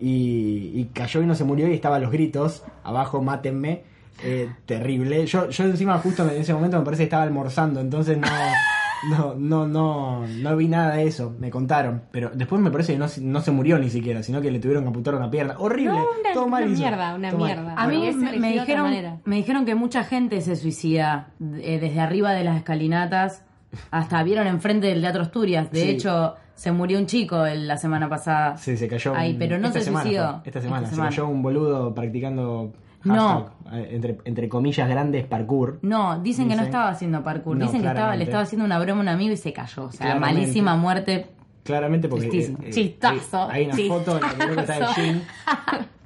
y, 0.00 0.72
y 0.74 0.90
cayó 0.94 1.22
y 1.22 1.26
no 1.26 1.34
se 1.34 1.44
murió 1.44 1.68
y 1.68 1.74
estaban 1.74 2.00
los 2.00 2.10
gritos. 2.10 2.64
Abajo, 2.84 3.20
mátenme. 3.22 3.82
Eh, 4.22 4.48
terrible. 4.66 5.26
Yo, 5.26 5.48
yo 5.50 5.64
encima 5.64 5.98
justo 5.98 6.24
en 6.28 6.40
ese 6.40 6.52
momento 6.54 6.78
me 6.78 6.84
parece 6.84 7.02
que 7.02 7.04
estaba 7.04 7.22
almorzando, 7.22 7.80
entonces 7.80 8.18
no, 8.18 8.26
no, 9.10 9.34
no, 9.36 9.66
no, 9.68 10.26
no 10.26 10.56
vi 10.56 10.66
nada 10.68 10.96
de 10.96 11.06
eso. 11.06 11.34
Me 11.38 11.50
contaron. 11.50 12.02
Pero 12.10 12.30
después 12.34 12.60
me 12.60 12.70
parece 12.70 12.94
que 12.94 12.98
no, 12.98 13.08
se- 13.08 13.20
no 13.20 13.40
se 13.40 13.50
murió 13.52 13.78
ni 13.78 13.90
siquiera, 13.90 14.22
sino 14.22 14.40
que 14.40 14.50
le 14.50 14.58
tuvieron 14.58 14.82
que 14.84 14.88
amputar 14.88 15.14
una 15.14 15.30
pierna. 15.30 15.54
Horrible. 15.58 15.92
No, 15.98 16.04
una- 16.20 16.32
todo 16.34 16.48
mal 16.48 16.64
una 16.64 16.72
hizo. 16.72 16.82
mierda, 16.82 17.14
una 17.14 17.30
Todo 17.30 17.40
mal. 17.40 17.54
mierda. 17.54 17.74
A 17.76 17.86
mí 17.86 17.96
Porque 17.98 18.14
me, 18.16 18.38
me 18.38 18.52
dijeron, 18.52 18.82
manera. 18.84 19.16
me 19.24 19.36
dijeron 19.36 19.64
que 19.64 19.74
mucha 19.74 20.02
gente 20.04 20.40
se 20.40 20.56
suicida 20.56 21.28
eh, 21.60 21.78
desde 21.80 22.00
arriba 22.00 22.32
de 22.32 22.44
las 22.44 22.56
escalinatas. 22.56 23.44
Hasta 23.90 24.22
vieron 24.22 24.46
enfrente 24.46 24.86
del 24.86 25.00
Teatro 25.02 25.22
Asturias. 25.22 25.70
De 25.70 25.82
Sí. 25.82 25.90
hecho, 25.90 26.34
se 26.54 26.72
murió 26.72 26.98
un 26.98 27.06
chico 27.06 27.44
el- 27.46 27.68
la 27.68 27.76
semana 27.76 28.08
pasada. 28.08 28.56
Sí, 28.56 28.76
se 28.76 28.88
cayó. 28.88 29.12
Ay, 29.14 29.32
un- 29.34 29.38
pero 29.38 29.58
no 29.58 29.68
esta 29.68 29.78
se 29.78 29.84
semana 29.84 30.02
suicidó. 30.04 30.42
esta 30.44 30.60
semana. 30.60 30.84
Esta 30.88 30.96
Se 30.96 31.02
cayó 31.02 31.28
un 31.28 31.42
boludo 31.42 31.94
practicando. 31.94 32.72
No. 33.04 33.50
hashtag, 33.64 33.74
eh, 33.74 33.88
entre, 33.92 34.18
entre 34.24 34.48
comillas 34.48 34.88
grandes, 34.88 35.24
parkour. 35.26 35.78
No, 35.82 36.18
dicen, 36.20 36.48
que 36.48 36.56
no 36.56 36.62
estaba 36.62 36.88
haciendo 36.88 37.22
parkour. 37.22 37.56
No, 37.56 37.64
Dicen 37.66 37.82
que 37.82 37.88
estaba, 37.88 38.16
le 38.16 38.24
estaba 38.24 38.42
haciendo 38.42 38.64
una 38.64 38.78
broma 38.78 39.00
a 39.00 39.02
un 39.02 39.08
amigo 39.08 39.32
y 39.32 39.36
se 39.36 39.52
cayó. 39.52 39.84
O 39.84 39.92
sea, 39.92 40.06
Claramente. 40.06 40.40
malísima 40.40 40.76
muerte. 40.76 41.26
Claramente 41.64 42.08
porque. 42.08 42.28
Tristísimo. 42.28 42.58
Chistazo. 42.70 43.48
Hay, 43.50 43.60
hay 43.60 43.66
una 43.66 43.76
Chistazo. 43.76 43.98
foto 44.04 44.16
en 44.16 44.38
la 44.38 44.54
que 44.54 44.60
está 44.60 44.78
de 44.78 44.86
Jin. 44.94 45.22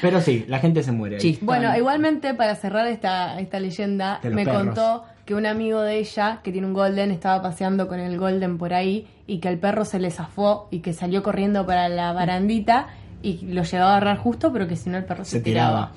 Pero 0.00 0.20
sí, 0.20 0.44
la 0.48 0.58
gente 0.60 0.82
se 0.82 0.92
muere 0.92 1.16
ahí. 1.16 1.38
Bueno, 1.42 1.76
igualmente 1.76 2.32
para 2.34 2.54
cerrar 2.54 2.86
esta, 2.86 3.38
esta 3.38 3.60
leyenda, 3.60 4.18
me 4.22 4.44
perros. 4.44 4.62
contó 4.64 5.04
que 5.26 5.34
un 5.34 5.44
amigo 5.46 5.80
de 5.82 5.98
ella, 5.98 6.40
que 6.42 6.52
tiene 6.52 6.66
un 6.66 6.72
golden, 6.72 7.10
estaba 7.10 7.42
paseando 7.42 7.86
con 7.86 8.00
el 8.00 8.18
golden 8.18 8.56
por 8.56 8.72
ahí 8.72 9.06
y 9.26 9.38
que 9.40 9.48
el 9.48 9.58
perro 9.58 9.84
se 9.84 9.98
le 9.98 10.10
zafó 10.10 10.68
y 10.70 10.80
que 10.80 10.92
salió 10.94 11.22
corriendo 11.22 11.66
para 11.66 11.88
la 11.90 12.12
barandita 12.12 12.88
y 13.24 13.46
lo 13.46 13.62
llegó 13.62 13.84
a 13.84 13.96
agarrar 13.96 14.18
justo, 14.18 14.52
pero 14.52 14.68
que 14.68 14.76
si 14.76 14.90
no 14.90 14.98
el 14.98 15.04
perro 15.04 15.24
se, 15.24 15.32
Se 15.32 15.40
tiraba. 15.40 15.92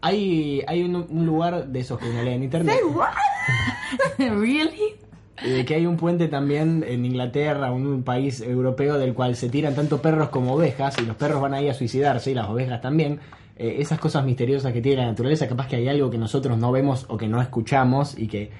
Hay, 0.00 0.62
hay 0.66 0.82
un, 0.82 0.96
un 0.96 1.26
lugar 1.26 1.66
de 1.68 1.80
esos 1.80 1.98
que 1.98 2.08
uno 2.08 2.22
lee 2.22 2.32
en 2.32 2.44
internet. 2.44 2.78
¿Really? 4.18 5.04
eh, 5.42 5.64
que 5.64 5.74
hay 5.74 5.86
un 5.86 5.96
puente 5.96 6.28
también 6.28 6.84
en 6.86 7.04
Inglaterra, 7.04 7.72
un 7.72 8.02
país 8.02 8.40
europeo 8.40 8.98
del 8.98 9.14
cual 9.14 9.36
se 9.36 9.48
tiran 9.48 9.74
tanto 9.74 10.00
perros 10.00 10.28
como 10.28 10.54
ovejas 10.54 10.96
y 10.98 11.06
los 11.06 11.16
perros 11.16 11.40
van 11.40 11.54
ahí 11.54 11.68
a 11.68 11.74
suicidarse 11.74 12.30
y 12.30 12.34
las 12.34 12.48
ovejas 12.48 12.80
también. 12.80 13.20
Eh, 13.56 13.76
esas 13.78 13.98
cosas 14.00 14.24
misteriosas 14.24 14.72
que 14.72 14.80
tiene 14.80 15.02
la 15.02 15.08
naturaleza, 15.08 15.48
capaz 15.48 15.68
que 15.68 15.76
hay 15.76 15.88
algo 15.88 16.10
que 16.10 16.18
nosotros 16.18 16.58
no 16.58 16.72
vemos 16.72 17.06
o 17.08 17.16
que 17.16 17.28
no 17.28 17.40
escuchamos 17.40 18.18
y 18.18 18.26
que 18.26 18.50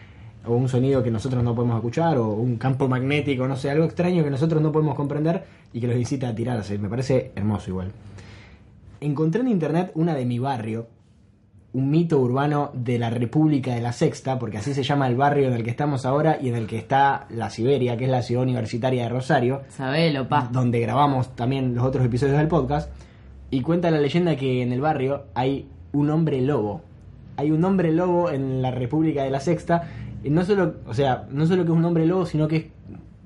o 0.47 0.55
un 0.55 0.69
sonido 0.69 1.03
que 1.03 1.11
nosotros 1.11 1.43
no 1.43 1.55
podemos 1.55 1.77
escuchar, 1.77 2.19
o 2.19 2.29
un 2.29 2.57
campo 2.57 2.89
magnético, 2.89 3.49
no 3.49 3.57
sé, 3.57 3.71
algo 3.71 3.85
extraño 3.85 4.25
que 4.25 4.31
nosotros 4.31 4.61
no 4.63 4.73
podemos 4.73 4.95
comprender 4.95 5.45
y 5.73 5.81
que 5.81 5.87
los 5.87 5.97
incita 5.97 6.29
a 6.29 6.35
tirarse. 6.35 6.79
Me 6.79 6.89
parece 6.89 7.33
hermoso 7.35 7.71
igual. 7.71 7.93
Encontré 9.01 9.41
en 9.43 9.49
internet 9.49 9.91
una 9.95 10.15
de 10.15 10.25
mi 10.25 10.39
barrio, 10.39 10.87
un 11.75 11.91
mito 11.91 12.21
urbano 12.21 12.71
de 12.73 12.99
la 12.99 13.11
República 13.11 13.75
de 13.75 13.81
la 13.81 13.93
Sexta, 13.93 14.39
porque 14.39 14.59
así 14.59 14.73
se 14.75 14.85
llama 14.85 15.09
el 15.09 15.17
barrio 15.17 15.49
en 15.49 15.55
el 15.55 15.65
que 15.65 15.71
estamos 15.71 16.07
ahora 16.07 16.39
y 16.41 16.49
en 16.49 16.55
el 16.55 16.67
que 16.67 16.79
está 16.79 17.27
la 17.31 17.51
Siberia, 17.51 17.97
que 17.97 18.05
es 18.05 18.11
la 18.11 18.23
ciudad 18.23 18.45
universitaria 18.45 19.03
de 19.03 19.09
Rosario 19.09 19.63
Sabelo, 19.69 20.29
pa. 20.29 20.49
donde 20.53 20.79
grabamos 20.79 21.35
también 21.35 21.75
los 21.75 21.85
otros 21.85 22.07
episodios 22.07 22.39
del 22.39 22.49
podcast, 22.49 22.91
y 23.51 23.61
cuenta 23.61 23.91
la 23.91 23.99
leyenda 23.99 24.37
que 24.37 24.63
en 24.63 24.73
el 24.73 24.81
barrio 24.81 25.25
hay 25.35 25.69
un 25.93 26.11
hombre 26.11 26.41
lobo. 26.41 26.83
Hay 27.37 27.51
un 27.51 27.65
hombre 27.65 27.91
lobo 27.91 28.31
en 28.31 28.63
la 28.63 28.71
República 28.71 29.25
de 29.25 29.31
la 29.31 29.41
Sexta, 29.41 29.89
no 30.31 30.45
solo, 30.45 30.75
o 30.87 30.95
sea, 30.95 31.27
no 31.31 31.47
solo 31.47 31.65
que 31.65 31.71
es 31.73 31.77
un 31.77 31.85
hombre 31.85 32.07
lobo, 32.07 32.27
sino 32.27 32.47
que 32.49 32.57
es 32.57 32.65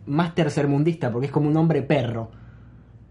más 0.06 0.34
tercermundista, 0.34 1.10
porque 1.12 1.26
es 1.26 1.32
como 1.32 1.48
un 1.48 1.56
hombre 1.56 1.82
perro. 1.82 2.30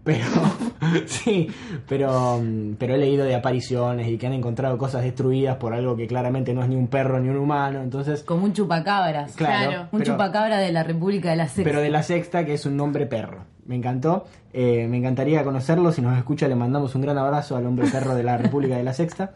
Pero, 0.04 0.24
sí, 1.06 1.48
pero, 1.86 2.40
pero 2.78 2.94
he 2.94 2.98
leído 2.98 3.26
de 3.26 3.34
apariciones 3.34 4.08
y 4.08 4.16
que 4.16 4.26
han 4.26 4.32
encontrado 4.32 4.78
cosas 4.78 5.02
destruidas 5.02 5.56
por 5.56 5.74
algo 5.74 5.96
que 5.96 6.06
claramente 6.06 6.54
no 6.54 6.62
es 6.62 6.68
ni 6.68 6.76
un 6.76 6.86
perro 6.88 7.20
ni 7.20 7.28
un 7.28 7.36
humano, 7.36 7.82
entonces... 7.82 8.22
Como 8.22 8.44
un 8.44 8.54
chupacabras. 8.54 9.34
Claro, 9.34 9.68
Claro. 9.70 9.88
Un 9.92 9.98
pero- 10.00 10.12
chupacabra 10.12 10.58
de 10.58 10.72
la 10.72 10.82
República 10.82 11.28
de 11.30 11.36
la 11.36 11.46
Sexta. 11.46 11.62
pero 11.64 11.80
de 11.82 11.90
la 11.90 12.02
sexta, 12.02 12.46
que 12.46 12.54
es 12.54 12.64
un 12.64 12.76
nombre 12.76 13.04
perro. 13.06 13.44
Me 13.66 13.76
encantó. 13.76 14.24
Eh, 14.54 14.86
me 14.88 14.96
encantaría 14.96 15.44
conocerlo. 15.44 15.92
Si 15.92 16.00
nos 16.00 16.16
escucha, 16.16 16.48
le 16.48 16.54
mandamos 16.54 16.94
un 16.94 17.02
gran 17.02 17.18
abrazo 17.18 17.54
al 17.54 17.66
hombre 17.66 17.86
perro 17.90 18.14
de 18.14 18.22
la 18.22 18.38
República 18.38 18.78
de 18.78 18.82
la 18.82 18.94
Sexta. 18.94 19.32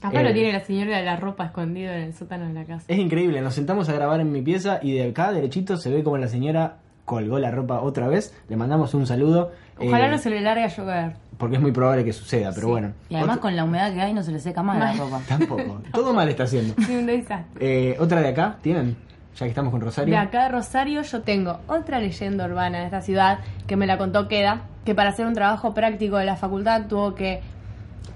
Capaz 0.00 0.20
Eh, 0.20 0.24
lo 0.24 0.32
tiene 0.32 0.52
la 0.52 0.60
señora 0.60 0.98
de 0.98 1.04
la 1.04 1.16
ropa 1.16 1.46
escondido 1.46 1.92
en 1.92 2.02
el 2.02 2.14
sótano 2.14 2.46
de 2.46 2.52
la 2.54 2.64
casa. 2.64 2.84
Es 2.88 2.98
increíble. 2.98 3.40
Nos 3.40 3.54
sentamos 3.54 3.88
a 3.88 3.92
grabar 3.92 4.20
en 4.20 4.30
mi 4.30 4.42
pieza 4.42 4.78
y 4.82 4.92
de 4.92 5.08
acá, 5.10 5.32
derechito, 5.32 5.76
se 5.76 5.90
ve 5.90 6.04
como 6.04 6.18
la 6.18 6.28
señora 6.28 6.76
colgó 7.04 7.38
la 7.38 7.50
ropa 7.50 7.80
otra 7.80 8.06
vez. 8.06 8.34
Le 8.48 8.56
mandamos 8.56 8.94
un 8.94 9.06
saludo. 9.06 9.50
Ojalá 9.78 10.06
eh, 10.06 10.10
no 10.10 10.18
se 10.18 10.30
le 10.30 10.40
largue 10.40 10.64
a 10.64 10.68
llover. 10.68 11.12
Porque 11.38 11.56
es 11.56 11.62
muy 11.62 11.72
probable 11.72 12.04
que 12.04 12.12
suceda, 12.12 12.50
pero 12.54 12.66
Sí. 12.66 12.70
bueno. 12.72 12.92
Y 13.08 13.14
además 13.14 13.36
Otro- 13.38 13.42
con 13.42 13.56
la 13.56 13.64
humedad 13.64 13.92
que 13.92 14.00
hay 14.00 14.12
no 14.12 14.22
se 14.22 14.30
le 14.32 14.38
seca 14.40 14.62
más 14.62 14.78
la 14.78 14.92
ropa. 14.92 15.20
Tampoco. 15.28 15.80
Todo 15.92 16.12
mal 16.12 16.28
está 16.28 16.44
haciendo. 16.44 16.74
Sí, 16.84 16.94
un 16.96 17.06
desastre. 17.06 17.90
Eh, 17.92 17.96
¿Otra 17.98 18.20
de 18.20 18.28
acá? 18.28 18.56
¿Tienen? 18.62 18.96
Ya 19.36 19.46
que 19.46 19.50
estamos 19.50 19.70
con 19.72 19.80
Rosario. 19.80 20.12
De 20.14 20.18
acá 20.20 20.44
de 20.44 20.48
Rosario 20.50 21.02
yo 21.02 21.22
tengo 21.22 21.60
otra 21.68 22.00
leyenda 22.00 22.44
urbana 22.44 22.78
de 22.80 22.84
esta 22.86 23.00
ciudad 23.02 23.38
que 23.68 23.76
me 23.76 23.86
la 23.86 23.96
contó 23.96 24.26
Queda, 24.26 24.62
que 24.84 24.94
para 24.96 25.10
hacer 25.10 25.26
un 25.26 25.34
trabajo 25.34 25.74
práctico 25.74 26.16
de 26.18 26.24
la 26.24 26.34
facultad 26.36 26.86
tuvo 26.88 27.14
que 27.14 27.40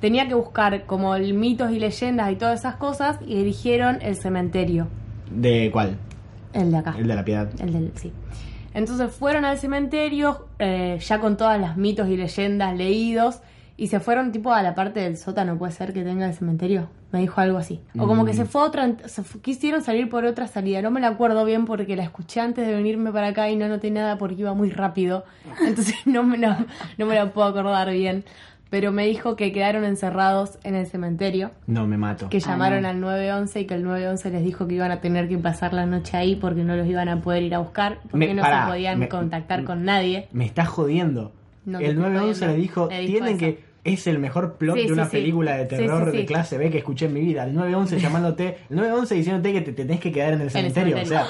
tenía 0.01 0.27
que 0.29 0.35
buscar 0.35 0.85
como 0.87 1.15
el 1.15 1.35
mitos 1.35 1.71
y 1.71 1.79
leyendas 1.79 2.31
y 2.33 2.37
todas 2.37 2.61
esas 2.61 2.77
cosas 2.77 3.19
y 3.27 3.41
eligieron 3.41 3.99
el 4.03 4.17
cementerio, 4.17 4.89
¿De 5.31 5.71
cuál? 5.73 5.97
el 6.53 6.71
de 6.71 6.77
acá. 6.77 6.95
El 6.99 7.07
de 7.09 7.15
la 7.15 7.25
piedad. 7.25 7.49
El 7.61 7.73
del, 7.73 7.93
sí. 7.95 8.13
Entonces 8.75 9.11
fueron 9.13 9.45
al 9.45 9.59
cementerio 9.59 10.47
eh, 10.59 10.99
ya 11.01 11.19
con 11.21 11.37
todas 11.37 11.61
las 11.61 11.77
mitos 11.77 12.09
y 12.09 12.17
leyendas 12.17 12.77
leídos 12.77 13.41
y 13.77 13.89
se 13.89 14.01
fueron 14.01 14.33
tipo 14.33 14.53
a 14.53 14.63
la 14.63 14.75
parte 14.75 15.01
del 15.01 15.17
sótano, 15.17 15.57
puede 15.59 15.73
ser 15.73 15.93
que 15.93 16.03
tenga 16.05 16.27
el 16.27 16.35
cementerio. 16.35 16.89
Me 17.11 17.19
dijo 17.21 17.41
algo 17.43 17.59
así. 17.59 17.81
O 17.99 18.07
como 18.07 18.25
que 18.25 18.33
se 18.33 18.47
fue 18.47 18.63
a 18.63 18.65
otra, 18.65 18.91
se 19.07 19.23
quisieron 19.43 19.83
salir 19.83 20.09
por 20.09 20.25
otra 20.25 20.47
salida. 20.47 20.81
No 20.81 20.91
me 20.91 20.99
la 21.01 21.09
acuerdo 21.09 21.45
bien 21.45 21.67
porque 21.67 21.95
la 21.95 22.05
escuché 22.05 22.41
antes 22.41 22.67
de 22.67 22.75
venirme 22.75 23.13
para 23.13 23.29
acá 23.29 23.51
y 23.51 23.57
no 23.57 23.69
noté 23.69 23.91
nada 23.91 24.17
porque 24.17 24.37
iba 24.37 24.55
muy 24.55 24.71
rápido. 24.71 25.25
Entonces 25.67 25.95
no 26.07 26.23
me, 26.23 26.39
la- 26.39 26.65
no 26.97 27.05
me 27.07 27.15
la 27.15 27.31
puedo 27.31 27.49
acordar 27.49 27.91
bien. 27.91 28.25
Pero 28.73 28.91
me 28.91 29.07
dijo 29.07 29.37
que 29.37 29.53
quedaron 29.53 29.85
encerrados 29.85 30.59
en 30.65 30.75
el 30.75 30.87
cementerio 30.87 31.51
No, 31.67 31.87
me 31.87 31.99
mato. 31.99 32.31
que 32.31 32.39
Ah, 32.39 32.41
llamaron 32.41 32.83
no. 32.85 32.89
al 32.89 33.01
911 33.03 33.61
y 33.61 33.65
que 33.67 33.75
el 33.75 33.83
911 33.85 34.31
les 34.31 34.43
dijo 34.43 34.67
que 34.67 34.77
iban 34.77 34.91
a 34.91 35.03
tener 35.03 35.29
que 35.29 35.37
pasar 35.37 35.75
la 35.75 35.85
noche 35.85 36.17
ahí 36.17 36.37
porque 36.37 36.65
no 36.65 36.75
los 36.75 36.87
iban 36.87 37.11
a 37.11 37.21
poder 37.21 37.43
ir 37.43 37.55
a 37.55 37.59
buscar, 37.59 37.99
porque 38.11 38.29
Me- 38.29 38.33
no 38.33 38.41
pará, 38.41 38.65
se 38.65 38.71
podían 38.71 38.99
me- 38.99 39.09
contactar 39.11 39.65
con 39.65 39.85
nadie. 39.85 40.27
Me 40.33 40.47
está 40.47 40.65
jodiendo. 40.65 41.33
No 41.67 41.81
el 41.81 41.85
estoy 41.85 42.03
911 42.03 42.47
le 42.47 42.55
dijo, 42.57 42.89
Le 42.89 42.99
dijo 43.01 43.11
tienen 43.13 43.29
eso. 43.29 43.39
que... 43.41 43.72
Es 43.85 44.07
el 44.07 44.21
mejor 44.21 44.55
plot 44.59 44.77
Sí, 44.77 44.87
de 44.87 44.93
una 44.93 45.05
sí, 45.07 45.11
sí. 45.11 45.17
película 45.17 45.57
de 45.57 45.63
Sí, 45.65 45.69
terror 45.71 46.11
sí, 46.13 46.17
de 46.19 46.25
clase 46.27 46.57
B 46.57 46.71
que 46.71 46.79
escuché 46.79 47.07
en 47.07 47.15
mi 47.15 47.21
vida. 47.21 47.43
El 47.45 47.55
911 47.55 47.99
llamándote... 47.99 48.59
El 48.71 48.77
911 48.77 49.15
diciéndote 49.17 49.53
que 49.53 49.61
te 49.63 49.73
tenés 49.73 49.99
que 49.99 50.13
quedar 50.13 50.29
en 50.35 50.41
el 50.41 50.47
el 50.47 50.51
cementerio. 50.51 50.97
O 51.03 51.05
sea, 51.05 51.27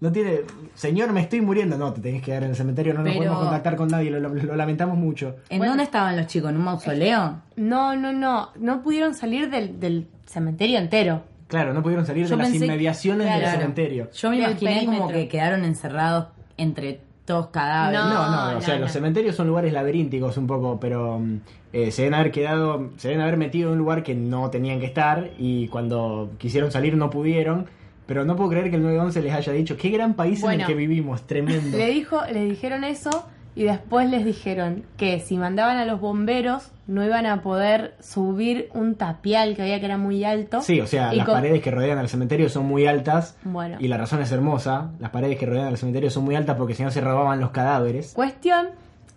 no 0.00 0.12
tiene... 0.12 0.40
Señor, 0.74 1.12
me 1.12 1.20
estoy 1.20 1.40
muriendo. 1.40 1.76
No, 1.76 1.92
te 1.92 2.00
tenés 2.00 2.20
que 2.20 2.26
quedar 2.26 2.44
en 2.44 2.50
el 2.50 2.56
cementerio. 2.56 2.94
No 2.94 3.00
nos 3.00 3.08
Pero- 3.08 3.18
podemos 3.18 3.38
contactar 3.40 3.74
con 3.74 3.88
nadie. 3.88 4.10
Lo, 4.10 4.20
lo- 4.20 4.28
lo 4.32 4.54
lamentamos 4.56 4.96
mucho. 4.96 5.36
¿En 5.48 5.58
Bueno. 5.58 5.72
dónde 5.72 5.84
estaban 5.84 6.16
los 6.16 6.26
chicos? 6.28 6.50
¿En 6.50 6.56
un 6.58 6.62
mausoleo? 6.64 7.40
No, 7.56 7.96
no, 7.96 8.12
no, 8.12 8.50
no 8.56 8.82
pudieron 8.82 9.14
salir 9.14 9.50
del, 9.50 9.80
del 9.80 10.06
cementerio 10.26 10.78
entero. 10.78 11.24
Claro, 11.48 11.74
no 11.74 11.82
pudieron 11.82 12.06
salir 12.06 12.24
Yo 12.26 12.36
de 12.36 12.44
las 12.44 12.54
inmediaciones 12.54 13.28
del 13.28 13.40
Claro. 13.40 13.58
cementerio. 13.58 14.08
Yo 14.12 14.30
me 14.30 14.36
imaginé 14.36 14.86
como 14.86 15.08
que 15.08 15.26
quedaron 15.26 15.64
encerrados 15.64 16.26
entre 16.56 17.00
todos 17.24 17.48
cadáveres. 17.48 18.00
No, 18.00 18.08
No, 18.08 18.52
no, 18.52 18.58
o 18.58 18.60
sea, 18.60 18.74
no. 18.74 18.82
los 18.82 18.92
cementerios 18.92 19.36
son 19.36 19.46
lugares 19.46 19.72
laberínticos 19.72 20.36
un 20.36 20.46
poco, 20.46 20.78
pero 20.80 21.18
mm, 21.18 21.40
eh, 21.72 21.90
se 21.90 22.02
deben 22.02 22.14
haber 22.14 22.32
quedado, 22.32 22.90
se 22.96 23.08
deben 23.08 23.22
haber 23.22 23.36
metido 23.36 23.68
en 23.68 23.74
un 23.74 23.78
lugar 23.78 24.02
que 24.02 24.14
no 24.14 24.50
tenían 24.50 24.80
que 24.80 24.86
estar 24.86 25.30
y 25.38 25.68
cuando 25.68 26.32
quisieron 26.38 26.70
salir 26.70 26.96
no 26.96 27.10
pudieron. 27.10 27.66
Pero 28.06 28.24
no 28.24 28.34
puedo 28.34 28.50
creer 28.50 28.70
que 28.70 28.76
el 28.76 28.82
911 28.82 29.22
les 29.22 29.32
haya 29.32 29.52
dicho, 29.52 29.76
qué 29.76 29.90
gran 29.90 30.14
país 30.14 30.42
en 30.42 30.60
el 30.60 30.66
que 30.66 30.74
vivimos, 30.74 31.28
tremendo. 31.28 31.78
Le 31.78 31.90
dijo, 31.90 32.20
le 32.32 32.44
dijeron 32.44 32.82
eso 32.82 33.28
y 33.56 33.64
después 33.64 34.08
les 34.08 34.24
dijeron 34.24 34.84
que 34.96 35.18
si 35.20 35.36
mandaban 35.36 35.76
a 35.76 35.84
los 35.84 36.00
bomberos 36.00 36.70
no 36.86 37.04
iban 37.04 37.26
a 37.26 37.42
poder 37.42 37.94
subir 38.00 38.68
un 38.74 38.94
tapial 38.94 39.54
que 39.56 39.62
había 39.62 39.80
que 39.80 39.86
era 39.86 39.98
muy 39.98 40.24
alto. 40.24 40.60
Sí, 40.62 40.80
o 40.80 40.86
sea, 40.86 41.12
las 41.12 41.26
con- 41.26 41.34
paredes 41.34 41.60
que 41.62 41.70
rodean 41.70 41.98
al 41.98 42.08
cementerio 42.08 42.48
son 42.48 42.66
muy 42.66 42.86
altas 42.86 43.36
Bueno. 43.44 43.76
y 43.80 43.88
la 43.88 43.96
razón 43.98 44.22
es 44.22 44.30
hermosa. 44.32 44.90
Las 45.00 45.10
paredes 45.10 45.38
que 45.38 45.46
rodean 45.46 45.66
al 45.66 45.76
cementerio 45.78 46.10
son 46.10 46.24
muy 46.24 46.34
altas 46.36 46.56
porque 46.56 46.74
si 46.74 46.82
no 46.82 46.90
se 46.90 47.00
robaban 47.00 47.40
los 47.40 47.50
cadáveres. 47.50 48.12
Cuestión 48.14 48.68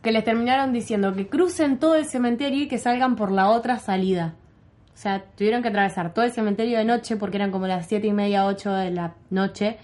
que 0.02 0.12
les 0.12 0.24
terminaron 0.24 0.74
diciendo 0.74 1.14
que 1.14 1.28
crucen 1.28 1.78
todo 1.78 1.96
el 1.96 2.06
cementerio 2.06 2.64
y 2.64 2.68
que 2.68 2.78
salgan 2.78 3.16
por 3.16 3.32
la 3.32 3.50
otra 3.50 3.80
salida. 3.80 4.34
O 4.94 4.98
sea, 4.98 5.24
tuvieron 5.38 5.62
que 5.64 5.70
atravesar 5.70 6.14
todo 6.14 6.26
el 6.26 6.32
cementerio 6.32 6.78
de 6.78 6.86
noche 6.86 7.16
porque 7.18 7.38
eran 7.38 7.52
como 7.52 7.66
las 7.68 7.88
siete 7.88 8.08
y 8.08 8.14
media, 8.14 8.46
8 8.46 8.72
de 8.74 8.92
la 8.92 9.14
noche 9.32 9.78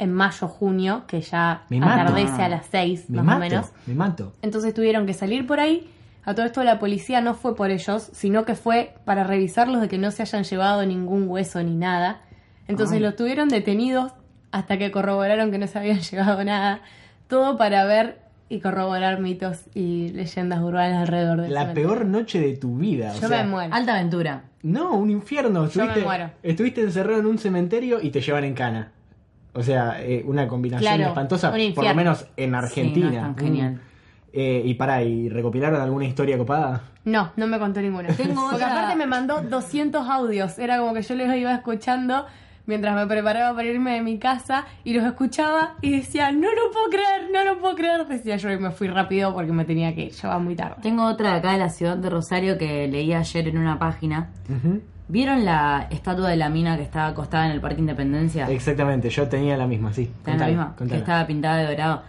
en 0.00 0.12
mayo, 0.12 0.48
junio, 0.48 1.04
que 1.06 1.20
ya 1.20 1.62
Me 1.68 1.78
mato. 1.80 2.00
atardece 2.02 2.42
a 2.42 2.48
las 2.48 2.66
6 2.70 3.10
Me 3.10 3.18
más 3.18 3.26
mato, 3.26 3.36
o 3.36 3.40
menos. 3.40 3.66
me 3.86 3.94
mato. 3.94 4.32
Entonces 4.42 4.74
tuvieron 4.74 5.06
que 5.06 5.14
salir 5.14 5.46
por 5.46 5.60
ahí. 5.60 5.88
A 6.24 6.34
todo 6.34 6.44
esto 6.46 6.62
la 6.64 6.78
policía 6.78 7.20
no 7.20 7.34
fue 7.34 7.54
por 7.56 7.70
ellos, 7.70 8.10
sino 8.12 8.44
que 8.44 8.54
fue 8.54 8.94
para 9.04 9.24
revisarlos 9.24 9.80
de 9.80 9.88
que 9.88 9.98
no 9.98 10.10
se 10.10 10.22
hayan 10.22 10.44
llevado 10.44 10.84
ningún 10.84 11.28
hueso 11.28 11.62
ni 11.62 11.76
nada. 11.76 12.20
Entonces 12.68 12.96
Ay. 12.96 13.02
los 13.02 13.16
tuvieron 13.16 13.48
detenidos 13.48 14.12
hasta 14.52 14.76
que 14.78 14.90
corroboraron 14.90 15.50
que 15.50 15.58
no 15.58 15.66
se 15.66 15.78
habían 15.78 16.00
llevado 16.10 16.42
nada. 16.44 16.80
Todo 17.28 17.56
para 17.56 17.84
ver 17.84 18.18
y 18.48 18.60
corroborar 18.60 19.20
mitos 19.20 19.60
y 19.74 20.08
leyendas 20.08 20.60
urbanas 20.60 20.98
alrededor 21.02 21.40
del 21.40 21.54
La 21.54 21.60
cementerio. 21.60 21.88
peor 21.90 22.06
noche 22.06 22.40
de 22.40 22.56
tu 22.56 22.76
vida. 22.76 23.12
o 23.16 23.20
Yo 23.20 23.28
sea, 23.28 23.42
me 23.44 23.48
muero. 23.48 23.72
Alta 23.74 23.94
aventura. 23.94 24.42
No, 24.62 24.92
un 24.94 25.08
infierno. 25.10 25.60
Yo 25.68 25.82
Estuviste, 25.84 26.00
me 26.00 26.04
muero. 26.04 26.30
estuviste 26.42 26.80
encerrado 26.82 27.20
en 27.20 27.26
un 27.26 27.38
cementerio 27.38 27.98
y 28.02 28.10
te 28.10 28.20
llevan 28.20 28.44
en 28.44 28.54
cana. 28.54 28.92
O 29.52 29.62
sea, 29.62 30.02
eh, 30.02 30.22
una 30.26 30.46
combinación 30.46 30.94
Claro, 30.94 31.08
espantosa, 31.10 31.50
un 31.50 31.74
por 31.74 31.84
lo 31.84 31.94
menos 31.94 32.26
en 32.36 32.50
Sí, 32.50 32.56
Argentina. 32.56 33.06
no 33.08 33.12
es 33.16 33.20
tan 33.22 33.36
genial. 33.38 33.72
Mm. 33.74 33.80
Eh, 34.32 34.62
y 34.64 34.74
para, 34.74 35.02
¿y 35.02 35.28
recopilaron 35.28 35.80
alguna 35.80 36.04
historia 36.04 36.38
copada? 36.38 36.82
No, 37.04 37.32
no 37.36 37.46
me 37.48 37.58
contó 37.58 37.80
ninguna. 37.80 38.08
Tengo 38.16 38.42
Porque 38.42 38.56
otra- 38.64 38.72
aparte 38.72 38.96
me 38.96 39.06
mandó 39.06 39.40
200 39.42 40.08
audios. 40.08 40.58
Era 40.58 40.78
como 40.78 40.94
que 40.94 41.02
yo 41.02 41.14
los 41.16 41.34
iba 41.36 41.52
escuchando 41.52 42.26
mientras 42.66 42.94
me 42.94 43.04
preparaba 43.08 43.56
para 43.56 43.66
irme 43.66 43.94
de 43.94 44.02
mi 44.02 44.18
casa 44.20 44.66
y 44.84 44.92
los 44.94 45.04
escuchaba 45.04 45.74
y 45.80 45.90
decía, 45.90 46.30
no 46.30 46.46
lo 46.54 46.70
puedo 46.72 46.88
creer, 46.90 47.28
no 47.32 47.42
lo 47.44 47.58
puedo 47.58 47.74
creer. 47.74 48.06
Decía 48.06 48.36
yo 48.36 48.52
y 48.52 48.58
me 48.58 48.70
fui 48.70 48.86
rápido 48.86 49.34
porque 49.34 49.50
me 49.50 49.64
tenía 49.64 49.92
que 49.96 50.02
ir. 50.04 50.12
Llevaba 50.12 50.38
muy 50.38 50.54
tarde. 50.54 50.76
Tengo 50.80 51.04
otra 51.06 51.32
de 51.32 51.38
acá 51.38 51.52
de 51.54 51.58
la 51.58 51.68
ciudad 51.70 51.96
de 51.96 52.08
Rosario 52.08 52.56
que 52.56 52.86
leí 52.86 53.12
ayer 53.12 53.48
en 53.48 53.58
una 53.58 53.80
página. 53.80 54.30
Ujú. 54.48 54.80
¿Vieron 55.10 55.44
la 55.44 55.88
estatua 55.90 56.28
de 56.30 56.36
la 56.36 56.48
mina 56.48 56.76
que 56.76 56.84
estaba 56.84 57.08
acostada 57.08 57.46
en 57.46 57.52
el 57.52 57.60
Parque 57.60 57.80
Independencia? 57.80 58.48
Exactamente, 58.48 59.10
yo 59.10 59.26
tenía 59.28 59.56
la 59.56 59.66
misma, 59.66 59.92
sí. 59.92 60.02
¿Está 60.18 60.32
en 60.32 60.38
la 60.38 60.46
misma? 60.46 60.76
Que 60.76 60.96
estaba 60.96 61.26
pintada 61.26 61.56
de 61.58 61.66
dorado. 61.66 62.02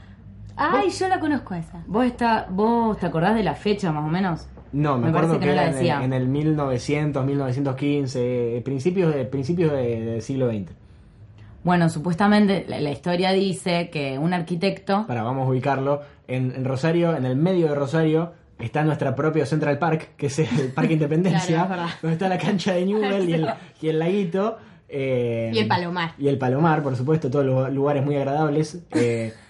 Ay, 0.56 0.90
yo 0.92 1.08
la 1.08 1.20
conozco 1.20 1.56
esa. 1.56 1.82
¿Vos, 1.88 2.06
está, 2.06 2.46
¿Vos 2.50 3.00
te 3.00 3.08
acordás 3.08 3.34
de 3.34 3.42
la 3.42 3.56
fecha 3.56 3.92
más 3.92 4.06
o 4.06 4.08
menos? 4.08 4.48
No, 4.72 4.98
me, 4.98 5.06
Me 5.06 5.10
acuerdo 5.10 5.34
que 5.34 5.40
que, 5.40 5.46
no 5.48 5.52
era 5.54 5.80
en 5.80 6.04
en 6.04 6.14
el 6.14 6.28
1900, 6.28 7.26
1915, 7.26 8.58
eh, 8.58 8.62
principios, 8.62 9.14
de, 9.16 9.26
principios 9.26 9.72
de- 9.72 10.02
del 10.02 10.22
siglo 10.22 10.50
XX. 10.50 10.72
Bueno, 11.64 11.90
supuestamente 11.90 12.66
la, 12.68 12.80
la 12.80 12.92
historia 12.92 13.32
dice 13.32 13.90
que 13.90 14.18
un 14.20 14.34
arquitecto... 14.34 15.06
Para, 15.08 15.24
vamos 15.24 15.48
a 15.48 15.50
ubicarlo. 15.50 16.02
En, 16.28 16.54
en 16.56 16.66
Rosario, 16.66 17.16
en 17.16 17.26
el 17.26 17.36
medio 17.36 17.68
de 17.68 17.76
Rosario, 17.76 18.32
está 18.62 18.84
nuestra 18.84 19.16
propia 19.16 19.46
Central 19.46 19.78
Park, 19.80 20.10
que 20.18 20.28
es 20.28 20.40
el 20.40 20.72
Parque 20.74 20.94
Independencia, 21.00 21.66
Claro, 21.68 21.84
donde 22.02 22.14
está 22.14 22.28
la 22.30 22.38
cancha 22.38 22.74
de 22.74 22.86
Newell 22.86 23.30
y 23.30 23.34
el, 23.34 23.48
y 23.82 23.88
el 23.90 24.00
laguito. 24.00 24.58
eh, 24.90 25.52
Y 25.54 25.60
el 25.60 25.68
Palomar. 25.68 26.14
Y 26.18 26.28
el 26.28 26.38
Palomar, 26.38 26.82
por 26.84 26.96
supuesto, 26.96 27.30
todos 27.30 27.46
los 27.46 27.72
lugares 27.72 28.04
muy 28.06 28.16
agradables. 28.16 28.80
eh, 28.92 29.34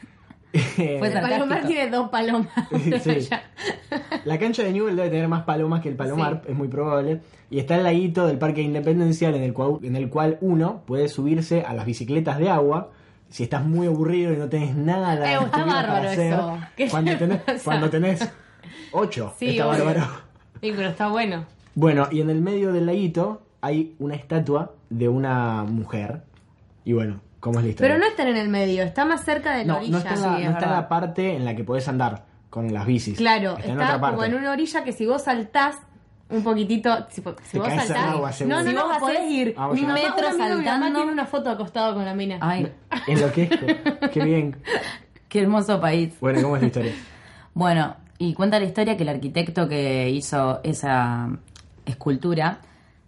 Eh, 0.54 0.98
Fue 1.00 1.08
El 1.08 1.14
palomar 1.14 1.30
sarcástico. 1.40 1.68
tiene 1.68 1.90
dos 1.92 2.10
palomas. 2.10 2.50
Sí. 3.02 3.30
La 4.26 4.38
cancha 4.38 4.64
de 4.64 4.74
Newell 4.74 4.98
debe 4.98 5.10
tener 5.10 5.30
más 5.30 5.44
palomas 5.44 5.82
que 5.82 5.88
el 5.88 5.96
Palomar, 5.96 6.42
es 6.46 6.54
muy 6.54 6.68
probable. 6.68 7.22
Y 7.50 7.60
está 7.60 7.78
el 7.78 7.84
laguito 7.84 8.28
del 8.28 8.38
Parque 8.38 8.62
Independencial 8.62 9.34
en 9.36 9.44
el, 9.44 9.54
cual, 9.54 9.78
en 9.82 9.96
el 9.96 10.10
cual 10.10 10.38
uno 10.42 10.82
puede 10.86 11.08
subirse 11.08 11.62
a 11.66 11.74
las 11.74 11.86
bicicletas 11.86 12.38
de 12.38 12.50
agua. 12.50 12.90
Si 13.30 13.44
estás 13.44 13.64
muy 13.64 13.88
aburrido 13.88 14.34
y 14.34 14.36
no 14.36 14.50
tenés 14.50 14.76
nada 14.76 15.14
Eh, 15.14 15.36
está 15.36 15.50
para 15.52 15.66
bárbaro 15.66 16.10
hacer, 16.10 16.34
eso. 16.34 16.58
¿Qué 16.76 16.90
cuando 16.90 17.18
tenés, 17.18 17.40
cuando 17.64 17.90
tenés 17.90 18.30
ocho, 18.92 19.34
Sí, 19.38 19.50
está 19.50 19.68
obvio. 19.70 19.86
bárbaro. 19.86 20.08
Sí, 20.62 20.72
pero 20.76 20.90
está 20.90 21.08
bueno. 21.08 21.46
Bueno, 21.76 22.08
y 22.12 22.22
en 22.22 22.30
el 22.30 22.42
medio 22.42 22.72
del 22.74 22.86
laguito 22.86 23.42
hay 23.62 23.96
una 24.00 24.16
estatua 24.16 24.74
de 24.90 25.08
una 25.10 25.64
mujer. 25.64 26.22
Y 26.84 26.94
bueno, 26.94 27.22
¿cómo 27.40 27.60
es 27.60 27.66
la 27.66 27.72
historia? 27.72 27.94
Pero 27.94 28.04
no 28.04 28.10
están 28.10 28.28
en 28.28 28.38
el 28.38 28.50
medio, 28.50 28.84
está 28.84 29.06
más 29.06 29.24
cerca 29.24 29.56
de 29.56 29.66
la 29.66 29.74
no, 29.74 29.80
orilla. 29.80 29.92
no 29.92 29.98
está, 30.00 30.14
en 30.14 30.22
la, 30.22 30.28
sí, 30.38 30.44
no 30.44 30.50
es 30.50 30.56
está 30.56 30.66
en 30.66 30.72
la 30.72 30.90
parte 30.90 31.36
en 31.36 31.46
la 31.46 31.56
que 31.56 31.64
podés 31.64 31.88
andar 31.88 32.24
con 32.50 32.74
las 32.74 32.86
bicis. 32.86 33.18
Claro, 33.18 33.52
está, 33.52 33.60
está, 33.62 33.72
en 33.72 33.80
otra 33.80 34.02
parte. 34.02 34.16
como 34.18 34.26
en 34.26 34.36
una 34.36 34.52
orilla 34.52 34.84
que 34.84 34.92
si 34.92 35.06
vos 35.06 35.24
saltás 35.24 35.78
un 36.30 36.44
poquitito, 36.44 36.96
si, 37.10 37.22
si 37.44 37.58
vos 37.60 37.68
saltás, 37.68 37.92
agua, 37.92 38.32
no, 38.46 38.48
no, 38.64 38.64
Si 38.70 38.74
no, 38.74 38.84
vos 38.84 38.92
hacés- 38.96 39.00
podés 39.00 39.32
ir 39.32 39.48
mi 39.74 39.82
mamá, 39.82 39.94
metro 39.94 40.28
un 40.30 40.34
mi 40.34 40.40
mamá 40.40 40.48
saltando. 40.66 40.96
tiene 41.00 41.12
una 41.12 41.26
foto 41.26 41.50
acostado 41.50 41.94
con 41.94 42.06
la 42.06 42.14
mina. 42.14 42.38
Ay, 42.42 42.72
Enloquezco. 43.08 43.66
Qué 44.12 44.24
bien. 44.24 44.56
qué 45.30 45.42
hermoso 45.42 45.80
país. 45.80 46.14
Bueno, 46.22 46.42
¿cómo 46.42 46.56
es 46.56 46.62
la 46.62 46.68
historia? 46.68 46.94
Bueno, 47.54 47.96
y 48.22 48.36
cuenta 48.36 48.60
la 48.60 48.66
historia 48.66 48.96
que 48.96 49.02
el 49.02 49.10
arquitecto 49.10 49.68
que 49.68 50.08
hizo 50.12 50.60
esa 50.64 51.28
escultura 51.88 52.60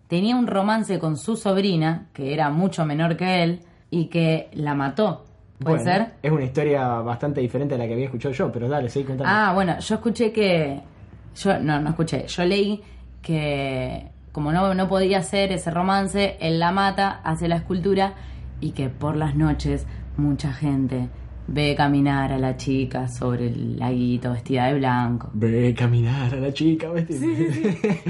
tenía 0.08 0.36
un 0.36 0.48
romance 0.48 0.98
con 0.98 1.18
su 1.18 1.36
sobrina, 1.36 2.08
que 2.14 2.34
era 2.34 2.50
mucho 2.50 2.84
menor 2.84 3.16
que 3.16 3.44
él, 3.44 3.60
y 3.92 4.06
que 4.06 4.50
la 4.54 4.74
mató. 4.74 5.24
¿Puede 5.60 5.78
Bueno, 5.78 5.92
ser? 5.92 6.14
Es 6.24 6.32
una 6.32 6.44
historia 6.44 6.88
bastante 7.02 7.42
diferente 7.42 7.76
a 7.76 7.78
la 7.78 7.86
que 7.86 7.94
había 7.94 8.06
escuchado 8.06 8.34
yo, 8.34 8.52
pero 8.52 8.68
dale, 8.68 8.90
seguí 8.90 9.06
contando. 9.06 9.32
Ah, 9.32 9.54
bueno, 9.54 9.78
yo 9.80 9.96
escuché 9.96 10.32
que. 10.32 10.82
Yo 11.36 11.60
no, 11.60 11.80
no 11.80 11.90
escuché. 11.90 12.26
Yo 12.26 12.44
leí 12.44 12.82
que 13.22 14.08
como 14.32 14.52
no, 14.52 14.74
no 14.74 14.88
podía 14.88 15.20
hacer 15.20 15.52
ese 15.52 15.70
romance, 15.70 16.38
él 16.40 16.58
la 16.58 16.72
mata, 16.72 17.22
hace 17.24 17.48
la 17.48 17.58
escultura 17.58 18.16
y 18.62 18.72
que 18.72 18.90
por 18.90 19.16
las 19.16 19.36
noches 19.36 19.86
mucha 20.18 20.52
gente 20.52 21.08
ve 21.48 21.76
caminar 21.76 22.32
a 22.32 22.38
la 22.38 22.56
chica 22.58 23.08
sobre 23.08 23.48
el 23.48 23.78
laguito 23.80 24.32
vestida 24.32 24.68
de 24.68 24.76
blanco. 24.80 25.30
Ve 25.34 25.74
caminar 25.78 26.34
a 26.34 26.38
la 26.40 26.54
chica, 26.54 26.90
¿viste? 26.92 27.14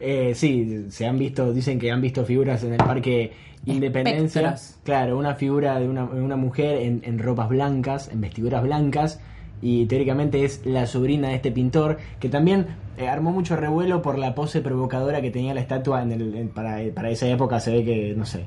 Eh, 0.00 0.32
sí, 0.34 0.86
se 0.90 1.06
han 1.06 1.18
visto, 1.18 1.52
dicen 1.54 1.78
que 1.78 1.90
han 1.90 2.00
visto 2.02 2.24
figuras 2.24 2.62
en 2.64 2.72
el 2.72 2.78
parque 2.78 3.32
Independencia. 3.64 4.40
Espectros. 4.42 4.78
Claro, 4.84 5.16
una 5.18 5.34
figura 5.34 5.78
de 5.80 5.88
una, 5.88 6.04
una 6.04 6.36
mujer 6.36 6.82
en, 6.82 7.00
en 7.04 7.18
ropas 7.18 7.48
blancas, 7.48 8.10
en 8.12 8.20
vestiduras 8.20 8.62
blancas. 8.62 9.20
Y 9.62 9.86
teóricamente 9.86 10.44
es 10.44 10.66
la 10.66 10.86
sobrina 10.86 11.28
de 11.30 11.36
este 11.36 11.50
pintor, 11.50 11.96
que 12.20 12.28
también 12.28 12.66
eh, 12.98 13.08
armó 13.08 13.32
mucho 13.32 13.56
revuelo 13.56 14.02
por 14.02 14.18
la 14.18 14.34
pose 14.34 14.60
provocadora 14.60 15.22
que 15.22 15.30
tenía 15.30 15.54
la 15.54 15.60
estatua 15.60 16.02
en 16.02 16.12
el, 16.12 16.34
en- 16.34 16.48
para, 16.50 16.78
para 16.94 17.08
esa 17.10 17.26
época. 17.28 17.58
Se 17.58 17.72
ve 17.72 17.84
que, 17.84 18.14
no 18.14 18.26
sé, 18.26 18.44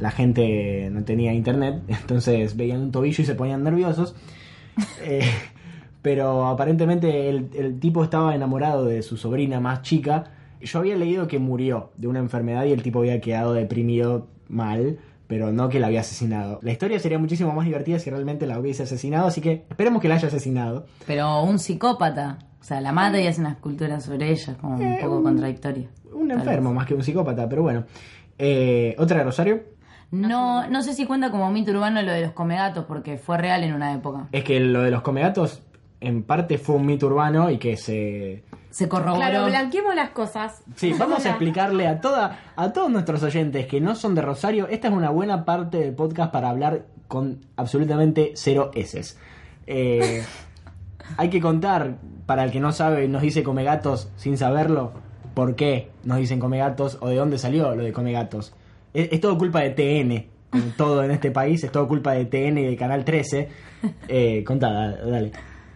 la 0.00 0.10
gente 0.10 0.88
no 0.92 1.02
tenía 1.04 1.32
internet, 1.34 1.82
entonces 1.88 2.56
veían 2.56 2.80
un 2.82 2.92
tobillo 2.92 3.22
y 3.22 3.26
se 3.26 3.34
ponían 3.34 3.62
nerviosos. 3.64 4.14
Eh, 5.02 5.22
pero 6.02 6.46
aparentemente 6.46 7.28
el, 7.28 7.50
el 7.54 7.80
tipo 7.80 8.04
estaba 8.04 8.34
enamorado 8.34 8.84
de 8.84 9.02
su 9.02 9.16
sobrina 9.16 9.58
más 9.58 9.82
chica. 9.82 10.30
Yo 10.60 10.78
había 10.78 10.94
leído 10.96 11.26
que 11.26 11.40
murió 11.40 11.90
de 11.96 12.06
una 12.06 12.20
enfermedad 12.20 12.64
y 12.64 12.70
el 12.72 12.82
tipo 12.82 13.00
había 13.00 13.20
quedado 13.20 13.52
deprimido 13.54 14.28
mal, 14.48 14.98
pero 15.26 15.50
no 15.52 15.68
que 15.68 15.80
la 15.80 15.88
había 15.88 16.00
asesinado. 16.00 16.60
La 16.62 16.70
historia 16.70 17.00
sería 17.00 17.18
muchísimo 17.18 17.52
más 17.52 17.66
divertida 17.66 17.98
si 17.98 18.08
realmente 18.10 18.46
la 18.46 18.58
hubiese 18.60 18.84
asesinado, 18.84 19.26
así 19.26 19.40
que 19.40 19.64
esperemos 19.68 20.00
que 20.00 20.08
la 20.08 20.14
haya 20.14 20.28
asesinado. 20.28 20.86
Pero 21.06 21.42
un 21.42 21.58
psicópata, 21.58 22.38
o 22.60 22.64
sea, 22.64 22.80
la 22.80 22.92
mata 22.92 23.20
y 23.20 23.26
hace 23.26 23.40
una 23.40 23.50
escultura 23.50 23.98
sobre 24.00 24.30
ella, 24.30 24.56
como 24.60 24.76
un 24.76 24.82
Eh, 24.82 24.98
poco 25.02 25.16
un- 25.18 25.24
contradictorio. 25.24 25.88
Un 26.14 26.30
enfermo 26.30 26.72
más 26.72 26.86
que 26.86 26.94
un 26.94 27.02
psicópata, 27.02 27.48
pero 27.48 27.62
bueno. 27.62 27.84
Eh, 28.38 28.94
¿Otra 28.98 29.18
de 29.18 29.24
Rosario? 29.24 29.62
No, 30.10 30.68
no 30.68 30.82
sé 30.82 30.94
si 30.94 31.06
cuenta 31.06 31.30
como 31.30 31.50
mito 31.50 31.70
urbano 31.72 32.00
lo 32.02 32.12
de 32.12 32.22
los 32.22 32.32
comegatos, 32.32 32.86
porque 32.86 33.18
fue 33.18 33.36
real 33.36 33.62
en 33.62 33.74
una 33.74 33.92
época. 33.92 34.28
Es 34.32 34.44
que 34.44 34.58
lo 34.58 34.82
de 34.82 34.90
los 34.90 35.02
comegatos 35.02 35.62
en 36.00 36.22
parte 36.22 36.58
fue 36.58 36.76
un 36.76 36.86
mito 36.86 37.06
urbano 37.06 37.50
y 37.50 37.58
que 37.58 37.76
se 37.76 38.44
Se 38.70 38.88
corroboró. 38.88 39.16
Claro, 39.16 39.46
blanqueemos 39.46 39.94
las 39.94 40.10
cosas. 40.10 40.62
Sí, 40.76 40.92
vamos 40.98 41.26
a 41.26 41.30
explicarle 41.30 41.86
a 41.86 42.00
toda 42.00 42.38
a 42.56 42.72
todos 42.72 42.90
nuestros 42.90 43.22
oyentes 43.22 43.66
que 43.66 43.80
no 43.80 43.94
son 43.94 44.14
de 44.14 44.22
Rosario, 44.22 44.68
esta 44.68 44.88
es 44.88 44.94
una 44.94 45.10
buena 45.10 45.44
parte 45.44 45.78
del 45.78 45.94
podcast 45.94 46.32
para 46.32 46.50
hablar 46.50 46.84
con 47.08 47.40
absolutamente 47.56 48.32
cero 48.34 48.70
S. 48.74 49.16
Eh, 49.66 50.22
hay 51.16 51.30
que 51.30 51.40
contar, 51.40 51.96
para 52.26 52.44
el 52.44 52.50
que 52.50 52.60
no 52.60 52.72
sabe 52.72 53.04
y 53.04 53.08
nos 53.08 53.22
dice 53.22 53.42
come 53.42 53.64
gatos 53.64 54.10
sin 54.16 54.36
saberlo, 54.36 54.92
por 55.34 55.56
qué 55.56 55.90
nos 56.04 56.18
dicen 56.18 56.38
come 56.38 56.58
gatos 56.58 56.98
o 57.00 57.08
de 57.08 57.16
dónde 57.16 57.38
salió 57.38 57.74
lo 57.74 57.82
de 57.82 57.92
come 57.92 58.12
gatos. 58.12 58.54
Es, 58.98 59.08
es 59.12 59.20
todo 59.20 59.38
culpa 59.38 59.60
de 59.60 59.70
TN, 59.70 60.24
todo 60.76 61.04
en 61.04 61.10
este 61.12 61.30
país, 61.30 61.62
es 61.62 61.70
todo 61.70 61.86
culpa 61.86 62.12
de 62.12 62.24
TN 62.24 62.58
y 62.58 62.64
de 62.66 62.76
Canal 62.76 63.04
13. 63.04 63.48
Eh, 64.08 64.42
contá, 64.44 64.70
da- 64.72 64.96
dale. 65.06 65.30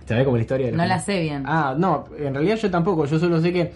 ¿Sabés 0.07 0.25
cómo 0.25 0.37
la 0.37 0.43
historia? 0.43 0.67
de 0.67 0.73
No 0.73 0.85
la 0.85 0.99
sé 0.99 1.21
bien. 1.21 1.45
Ah, 1.47 1.77
no, 1.79 2.07
en 2.19 2.35
realidad 2.35 2.57
yo 2.57 2.69
tampoco, 2.69 3.05
yo 3.07 3.19
solo 3.21 3.41
sé 3.41 3.53
que 3.53 3.73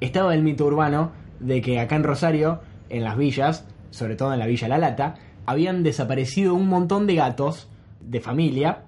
estaba 0.00 0.34
el 0.34 0.42
mito 0.42 0.66
urbano 0.66 1.12
de 1.40 1.62
que 1.62 1.80
acá 1.80 1.96
en 1.96 2.04
Rosario, 2.04 2.60
en 2.90 3.02
las 3.04 3.16
villas, 3.16 3.66
sobre 3.90 4.14
todo 4.14 4.32
en 4.34 4.38
la 4.40 4.46
Villa 4.46 4.68
La 4.68 4.76
Lata, 4.76 5.14
habían 5.46 5.82
desaparecido 5.82 6.52
un 6.54 6.68
montón 6.68 7.06
de 7.06 7.14
gatos 7.14 7.70
de 8.02 8.20
familia 8.20 8.80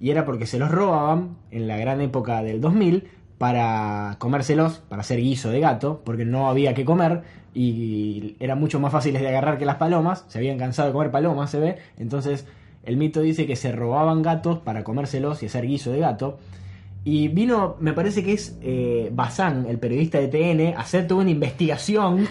y 0.00 0.10
era 0.10 0.24
porque 0.24 0.46
se 0.46 0.58
los 0.58 0.70
robaban 0.72 1.36
en 1.52 1.68
la 1.68 1.76
gran 1.76 2.00
época 2.00 2.42
del 2.42 2.60
2000 2.60 3.04
para 3.38 4.16
comérselos, 4.18 4.80
para 4.88 5.02
hacer 5.02 5.20
guiso 5.20 5.50
de 5.50 5.60
gato, 5.60 6.02
porque 6.04 6.24
no 6.24 6.48
había 6.48 6.74
que 6.74 6.84
comer 6.84 7.22
y 7.54 8.36
eran 8.40 8.58
mucho 8.60 8.80
más 8.80 8.92
fáciles 8.92 9.22
de 9.22 9.28
agarrar 9.28 9.58
que 9.58 9.64
las 9.64 9.76
palomas, 9.76 10.24
se 10.28 10.38
habían 10.38 10.58
cansado 10.58 10.88
de 10.88 10.92
comer 10.92 11.10
palomas, 11.10 11.50
se 11.50 11.58
ve, 11.58 11.78
entonces 11.98 12.46
el 12.84 12.96
mito 12.96 13.20
dice 13.20 13.46
que 13.46 13.56
se 13.56 13.72
robaban 13.72 14.22
gatos 14.22 14.58
para 14.58 14.84
comérselos 14.84 15.42
y 15.42 15.46
hacer 15.46 15.66
guiso 15.66 15.90
de 15.90 16.00
gato. 16.00 16.38
Y 17.10 17.28
vino, 17.28 17.76
me 17.80 17.94
parece 17.94 18.22
que 18.22 18.34
es 18.34 18.58
eh, 18.60 19.08
Bazán, 19.14 19.64
el 19.66 19.78
periodista 19.78 20.18
de 20.18 20.28
TN, 20.28 20.76
a 20.76 20.80
hacer 20.82 21.06
toda 21.06 21.22
una 21.22 21.30
investigación 21.30 22.28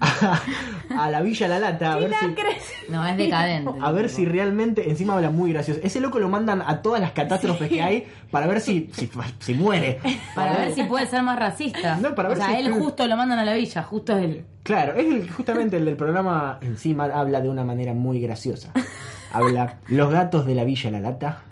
a, 0.00 0.40
a 0.98 1.10
la 1.10 1.20
Villa 1.20 1.46
La 1.46 1.58
Lata 1.58 1.92
a 1.92 1.96
ver, 1.96 2.10
si, 2.18 2.90
No, 2.90 3.06
es 3.06 3.18
decadente. 3.18 3.70
a 3.82 3.92
ver 3.92 4.08
si 4.08 4.24
realmente, 4.24 4.88
encima 4.88 5.12
habla 5.16 5.28
muy 5.28 5.52
gracioso. 5.52 5.78
Ese 5.82 6.00
loco 6.00 6.18
lo 6.20 6.30
mandan 6.30 6.62
a 6.62 6.80
todas 6.80 7.02
las 7.02 7.12
catástrofes 7.12 7.68
que 7.68 7.82
hay 7.82 8.06
para 8.30 8.46
ver 8.46 8.62
si, 8.62 8.88
si, 8.94 9.10
si 9.40 9.52
muere. 9.52 10.00
Para 10.34 10.56
ver 10.56 10.72
si 10.74 10.84
puede 10.84 11.06
ser 11.06 11.22
más 11.22 11.38
racista. 11.38 11.96
No, 11.96 12.14
para 12.14 12.28
o 12.28 12.32
ver 12.32 12.38
sea, 12.38 12.48
si- 12.48 12.62
él 12.64 12.72
justo 12.72 13.06
lo 13.06 13.18
mandan 13.18 13.38
a 13.40 13.44
la 13.44 13.52
villa, 13.52 13.82
justo 13.82 14.16
es 14.16 14.24
él. 14.24 14.44
Claro, 14.62 14.94
es 14.94 15.04
el- 15.06 15.30
justamente 15.30 15.76
el 15.76 15.84
del 15.84 15.96
programa 15.96 16.58
encima 16.62 17.04
habla 17.04 17.42
de 17.42 17.50
una 17.50 17.64
manera 17.64 17.92
muy 17.92 18.20
graciosa. 18.22 18.72
Habla 19.34 19.78
los 19.88 20.10
gatos 20.10 20.46
de 20.46 20.54
la 20.54 20.64
Villa 20.64 20.90
La 20.90 21.00
Lata. 21.00 21.42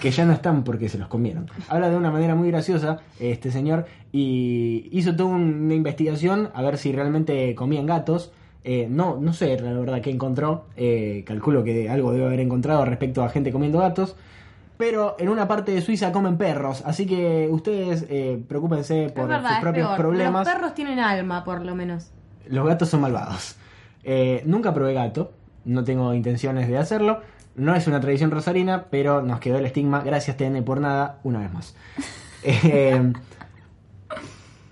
que 0.00 0.10
ya 0.10 0.24
no 0.24 0.32
están 0.32 0.64
porque 0.64 0.88
se 0.88 0.98
los 0.98 1.08
comieron. 1.08 1.48
Habla 1.68 1.90
de 1.90 1.96
una 1.96 2.10
manera 2.10 2.34
muy 2.34 2.50
graciosa 2.50 2.98
este 3.20 3.50
señor 3.52 3.86
y 4.10 4.88
hizo 4.90 5.14
toda 5.14 5.30
una 5.30 5.74
investigación 5.74 6.50
a 6.54 6.62
ver 6.62 6.78
si 6.78 6.92
realmente 6.92 7.54
comían 7.54 7.86
gatos. 7.86 8.32
Eh, 8.64 8.86
no, 8.90 9.16
no 9.20 9.32
sé 9.32 9.58
la 9.60 9.72
verdad 9.74 10.00
qué 10.00 10.10
encontró. 10.10 10.64
Eh, 10.76 11.22
calculo 11.26 11.62
que 11.62 11.88
algo 11.88 12.12
debe 12.12 12.26
haber 12.26 12.40
encontrado 12.40 12.84
respecto 12.84 13.22
a 13.22 13.28
gente 13.28 13.52
comiendo 13.52 13.78
gatos. 13.78 14.16
Pero 14.78 15.14
en 15.20 15.28
una 15.28 15.46
parte 15.46 15.70
de 15.72 15.80
Suiza 15.82 16.10
comen 16.10 16.36
perros, 16.38 16.82
así 16.84 17.06
que 17.06 17.46
ustedes 17.48 18.04
eh, 18.08 18.42
preocúpense 18.48 19.10
por 19.14 19.28
verdad, 19.28 19.50
sus 19.50 19.58
propios 19.60 19.86
peor. 19.88 19.98
problemas. 19.98 20.44
Los 20.46 20.54
perros 20.54 20.74
tienen 20.74 20.98
alma, 20.98 21.44
por 21.44 21.64
lo 21.64 21.76
menos. 21.76 22.10
Los 22.48 22.66
gatos 22.66 22.88
son 22.88 23.02
malvados. 23.02 23.54
Eh, 24.02 24.42
nunca 24.46 24.74
probé 24.74 24.94
gato, 24.94 25.30
no 25.64 25.84
tengo 25.84 26.14
intenciones 26.14 26.68
de 26.68 26.78
hacerlo. 26.78 27.20
No 27.54 27.74
es 27.74 27.86
una 27.86 28.00
tradición 28.00 28.30
rosarina, 28.30 28.86
pero 28.90 29.22
nos 29.22 29.40
quedó 29.40 29.58
el 29.58 29.66
estigma. 29.66 30.02
Gracias 30.02 30.36
TN 30.36 30.64
por 30.64 30.80
nada, 30.80 31.20
una 31.24 31.40
vez 31.40 31.52
más. 31.52 31.74
Eh, 32.44 33.12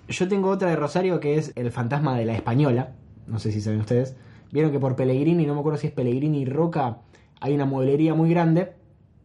yo 0.09 0.26
tengo 0.26 0.50
otra 0.50 0.70
de 0.70 0.74
Rosario 0.74 1.20
que 1.20 1.38
es 1.38 1.53
el 1.55 1.70
fantasma 1.70 2.18
de 2.18 2.24
la 2.24 2.35
española. 2.35 2.94
No 3.29 3.38
sé 3.38 3.53
si 3.53 3.61
saben 3.61 3.79
ustedes. 3.79 4.16
Vieron 4.50 4.72
que 4.72 4.81
por 4.81 4.96
Pellegrini, 4.96 5.46
no 5.46 5.55
me 5.55 5.61
acuerdo 5.61 5.79
si 5.79 5.87
es 5.87 5.92
Pellegrini 5.92 6.42
y 6.42 6.44
Roca, 6.46 6.98
hay 7.40 7.55
una 7.55 7.64
mueblería 7.64 8.14
muy 8.14 8.29
grande, 8.31 8.72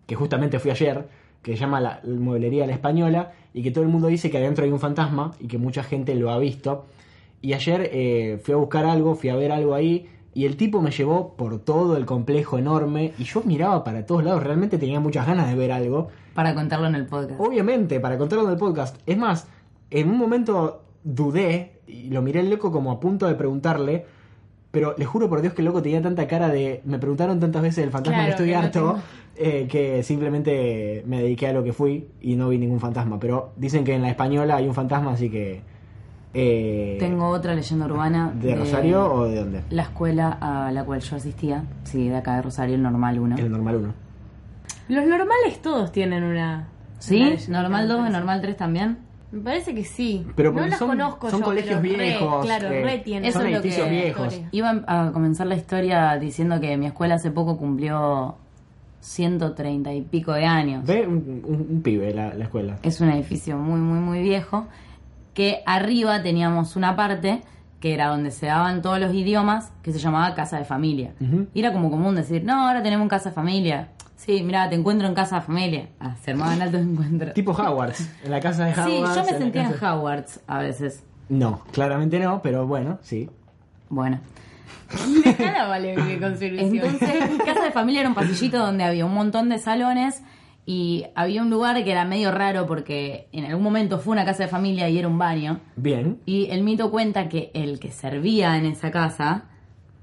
que 0.05 0.13
justamente 0.15 0.59
fui 0.59 0.69
ayer, 0.69 1.07
que 1.41 1.53
se 1.53 1.57
llama 1.57 1.81
la 1.81 2.01
mueblería 2.05 2.67
La 2.67 2.73
Española, 2.73 3.33
y 3.53 3.63
que 3.63 3.71
todo 3.71 3.83
el 3.83 3.89
mundo 3.89 4.07
dice 4.07 4.29
que 4.29 4.37
adentro 4.37 4.63
hay 4.63 4.71
un 4.71 4.79
fantasma 4.79 5.33
y 5.39 5.47
que 5.47 5.57
mucha 5.57 5.83
gente 5.83 6.13
lo 6.13 6.29
ha 6.29 6.37
visto. 6.37 6.85
Y 7.41 7.53
ayer 7.53 7.89
eh, 7.91 8.39
fui 8.43 8.53
a 8.53 8.57
buscar 8.57 8.85
algo, 8.85 9.15
fui 9.15 9.29
a 9.29 9.35
ver 9.35 9.51
algo 9.51 9.73
ahí, 9.73 10.07
y 10.35 10.45
el 10.45 10.57
tipo 10.57 10.81
me 10.81 10.91
llevó 10.91 11.33
por 11.35 11.59
todo 11.59 11.95
el 11.95 12.05
complejo 12.05 12.59
enorme, 12.59 13.13
y 13.17 13.23
yo 13.23 13.41
miraba 13.45 13.85
para 13.85 14.05
todos 14.05 14.23
lados, 14.23 14.43
realmente 14.43 14.77
tenía 14.77 14.99
muchas 14.99 15.25
ganas 15.25 15.47
de 15.47 15.55
ver 15.55 15.71
algo. 15.71 16.09
Para 16.33 16.53
contarlo 16.53 16.87
en 16.87 16.95
el 16.95 17.05
podcast. 17.05 17.39
Obviamente, 17.39 18.01
para 18.01 18.17
contarlo 18.17 18.43
en 18.45 18.51
el 18.51 18.57
podcast. 18.57 18.97
Es 19.05 19.17
más, 19.17 19.47
en 19.89 20.09
un 20.09 20.17
momento 20.17 20.83
dudé 21.05 21.79
y 21.87 22.09
lo 22.09 22.21
miré 22.21 22.41
el 22.41 22.49
loco 22.49 22.69
como 22.69 22.91
a 22.91 22.99
punto 22.99 23.27
de 23.27 23.35
preguntarle, 23.35 24.05
Pero 24.71 24.93
les 24.97 25.07
juro 25.07 25.29
por 25.29 25.41
Dios 25.41 25.53
que 25.53 25.61
el 25.61 25.67
loco 25.67 25.81
tenía 25.81 26.01
tanta 26.01 26.27
cara 26.27 26.49
de. 26.49 26.81
Me 26.83 26.99
preguntaron 26.99 27.39
tantas 27.39 27.61
veces 27.61 27.85
el 27.85 27.91
fantasma 27.91 28.25
Claro, 28.25 28.25
que 28.25 28.31
estoy 28.31 28.47
que 28.49 28.55
harto 28.55 28.99
eh, 29.37 29.67
que 29.69 30.03
simplemente 30.03 31.01
me 31.05 31.21
dediqué 31.21 31.47
a 31.47 31.53
lo 31.53 31.63
que 31.63 31.71
fui 31.71 32.09
y 32.19 32.35
no 32.35 32.49
vi 32.49 32.57
ningún 32.57 32.81
fantasma. 32.81 33.17
Pero 33.21 33.53
dicen 33.55 33.85
que 33.85 33.93
en 33.95 34.01
la 34.01 34.09
española 34.09 34.57
hay 34.57 34.67
un 34.67 34.73
fantasma, 34.73 35.13
así 35.13 35.29
que. 35.29 35.61
Eh, 36.35 36.97
Tengo 36.99 37.29
otra 37.29 37.53
leyenda 37.55 37.85
urbana. 37.85 38.31
¿De 38.35 38.55
Rosario 38.55 39.05
o 39.13 39.25
de 39.25 39.39
dónde? 39.39 39.63
La 39.69 39.83
escuela 39.83 40.37
a 40.41 40.71
la 40.71 40.83
cual 40.83 40.99
yo 40.99 41.15
asistía, 41.15 41.63
sí, 41.83 42.09
de 42.09 42.17
acá 42.17 42.35
de 42.35 42.41
Rosario, 42.41 42.75
el 42.75 42.83
Normal 42.83 43.19
1. 43.19 43.37
El 43.37 43.49
normal 43.51 43.75
1. 43.77 43.93
Los 44.89 45.05
normales 45.07 45.61
todos 45.61 45.91
tienen 45.91 46.23
una. 46.23 46.67
¿Sí? 46.99 47.37
una 47.47 47.61
¿Normal 47.61 47.87
me 47.87 47.93
2 47.93 48.09
y. 48.09 48.11
Normal 48.11 48.41
3 48.41 48.57
también? 48.57 48.97
Me 49.31 49.41
parece 49.41 49.73
que 49.73 49.83
sí. 49.83 50.25
Pero 50.35 50.51
no 50.53 50.65
las 50.67 50.77
son- 50.79 50.89
conozco 50.89 51.29
son 51.29 51.39
yo, 51.39 51.45
colegios 51.45 51.79
pero 51.81 51.97
re, 51.97 52.03
viejos, 52.05 52.45
claro, 52.45 52.67
eh, 52.69 52.83
re 52.83 52.97
tienen. 52.99 53.31
son 53.31 53.41
Eso 53.41 53.47
es 53.47 53.51
lo 53.53 53.59
edificios 53.59 53.87
que- 53.87 53.93
viejos. 53.93 54.25
historia. 54.27 54.49
Iba 54.51 54.83
a 54.87 55.11
comenzar 55.11 55.47
la 55.47 55.55
historia 55.55 56.17
diciendo 56.19 56.59
que 56.59 56.77
mi 56.77 56.85
escuela 56.85 57.15
hace 57.15 57.31
poco 57.31 57.57
cumplió 57.57 58.35
130 59.01 59.93
y 59.93 60.01
pico 60.01 60.33
de 60.33 60.45
años. 60.45 60.85
Ve 60.85 61.05
un, 61.07 61.41
un- 61.45 61.65
un 61.71 61.81
pibe 61.81 62.13
la, 62.13 62.33
la 62.33 62.45
escuela. 62.45 62.77
Es 62.83 63.01
un 63.01 63.09
edificio 63.09 63.57
muy, 63.57 63.79
muy, 63.79 63.99
muy 63.99 64.21
viejo. 64.21 64.67
Que 65.35 65.61
arriba 65.67 66.23
teníamos 66.23 66.75
una 66.75 66.95
parte 66.95 67.43
que 67.79 67.93
era 67.93 68.07
donde 68.07 68.31
se 68.31 68.47
daban 68.47 68.81
todos 68.81 68.99
los 68.99 69.13
idiomas, 69.13 69.71
que 69.83 69.91
se 69.91 69.99
llamaba 69.99 70.33
casa 70.33 70.57
de 70.57 70.65
familia. 70.65 71.13
Y 71.53 71.59
era 71.59 71.71
como 71.71 71.91
común 71.91 72.15
decir, 72.15 72.43
no, 72.43 72.65
ahora 72.67 72.81
tenemos 72.81 73.03
un 73.03 73.09
casa 73.09 73.29
de 73.29 73.35
familia. 73.35 73.89
Sí, 74.15 74.41
mira, 74.43 74.67
te 74.69 74.75
encuentro 74.75 75.07
en 75.07 75.13
casa 75.13 75.35
de 75.35 75.41
familia. 75.41 75.89
Ah, 75.99 76.15
se 76.23 76.31
armaban 76.31 76.59
altos 76.63 76.81
encuentros. 76.83 77.33
Tipo 77.35 77.51
Hogwarts. 77.51 78.09
En 78.23 78.31
la 78.31 78.39
casa 78.39 78.65
de 78.65 78.73
sí, 78.73 78.79
Hogwarts. 78.81 79.15
yo 79.15 79.23
me 79.31 79.37
sentía 79.37 79.63
en 79.65 79.71
casa- 79.73 79.95
Hogwarts 79.95 80.39
a 80.47 80.57
veces. 80.59 81.03
No, 81.29 81.59
claramente 81.73 82.17
no, 82.19 82.41
pero 82.41 82.65
bueno, 82.65 82.97
sí. 83.03 83.29
Bueno. 83.89 84.19
Dejala, 85.23 85.67
vale, 85.67 85.95
que. 85.95 86.13
Entonces, 86.13 87.39
casa 87.45 87.63
de 87.63 87.71
familia 87.71 88.01
era 88.01 88.09
un 88.09 88.15
pasillito 88.15 88.57
donde 88.57 88.83
había 88.83 89.05
un 89.05 89.13
montón 89.13 89.49
de 89.49 89.59
salones 89.59 90.21
y 90.65 91.05
había 91.13 91.43
un 91.43 91.49
lugar 91.49 91.83
que 91.83 91.91
era 91.91 92.05
medio 92.05 92.31
raro 92.31 92.65
porque 92.65 93.27
en 93.31 93.45
algún 93.45 93.63
momento 93.63 93.99
fue 93.99 94.13
una 94.13 94.25
casa 94.25 94.43
de 94.43 94.49
familia 94.49 94.89
y 94.89 94.97
era 94.97 95.07
un 95.07 95.17
baño. 95.17 95.59
Bien. 95.75 96.19
Y 96.25 96.47
el 96.49 96.63
mito 96.63 96.89
cuenta 96.89 97.29
que 97.29 97.51
el 97.53 97.79
que 97.79 97.91
servía 97.91 98.57
en 98.57 98.65
esa 98.65 98.89
casa 98.89 99.45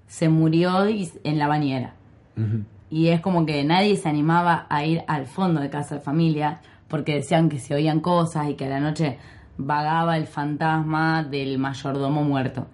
se 0.07 0.29
murió 0.29 0.87
en 0.87 1.39
la 1.39 1.49
bañera. 1.49 1.95
Y 2.91 3.09
es 3.09 3.21
como 3.21 3.45
que 3.45 3.65
nadie 3.65 3.97
se 3.97 4.09
animaba 4.09 4.67
a 4.69 4.85
ir 4.85 5.03
al 5.09 5.27
fondo 5.27 5.61
de 5.61 5.71
casa 5.71 5.97
de 5.97 6.01
familia 6.01 6.61
porque 6.89 7.15
decían 7.15 7.49
que 7.49 7.59
se 7.59 7.75
oían 7.75 8.01
cosas 8.01 8.49
y 8.49 8.55
que 8.55 8.67
a 8.67 8.69
la 8.69 8.81
noche 8.81 9.19
vagaba 9.57 10.17
el 10.17 10.27
fantasma 10.27 11.25
del 11.25 11.59
mayordomo 11.59 12.23
muerto. 12.23 12.69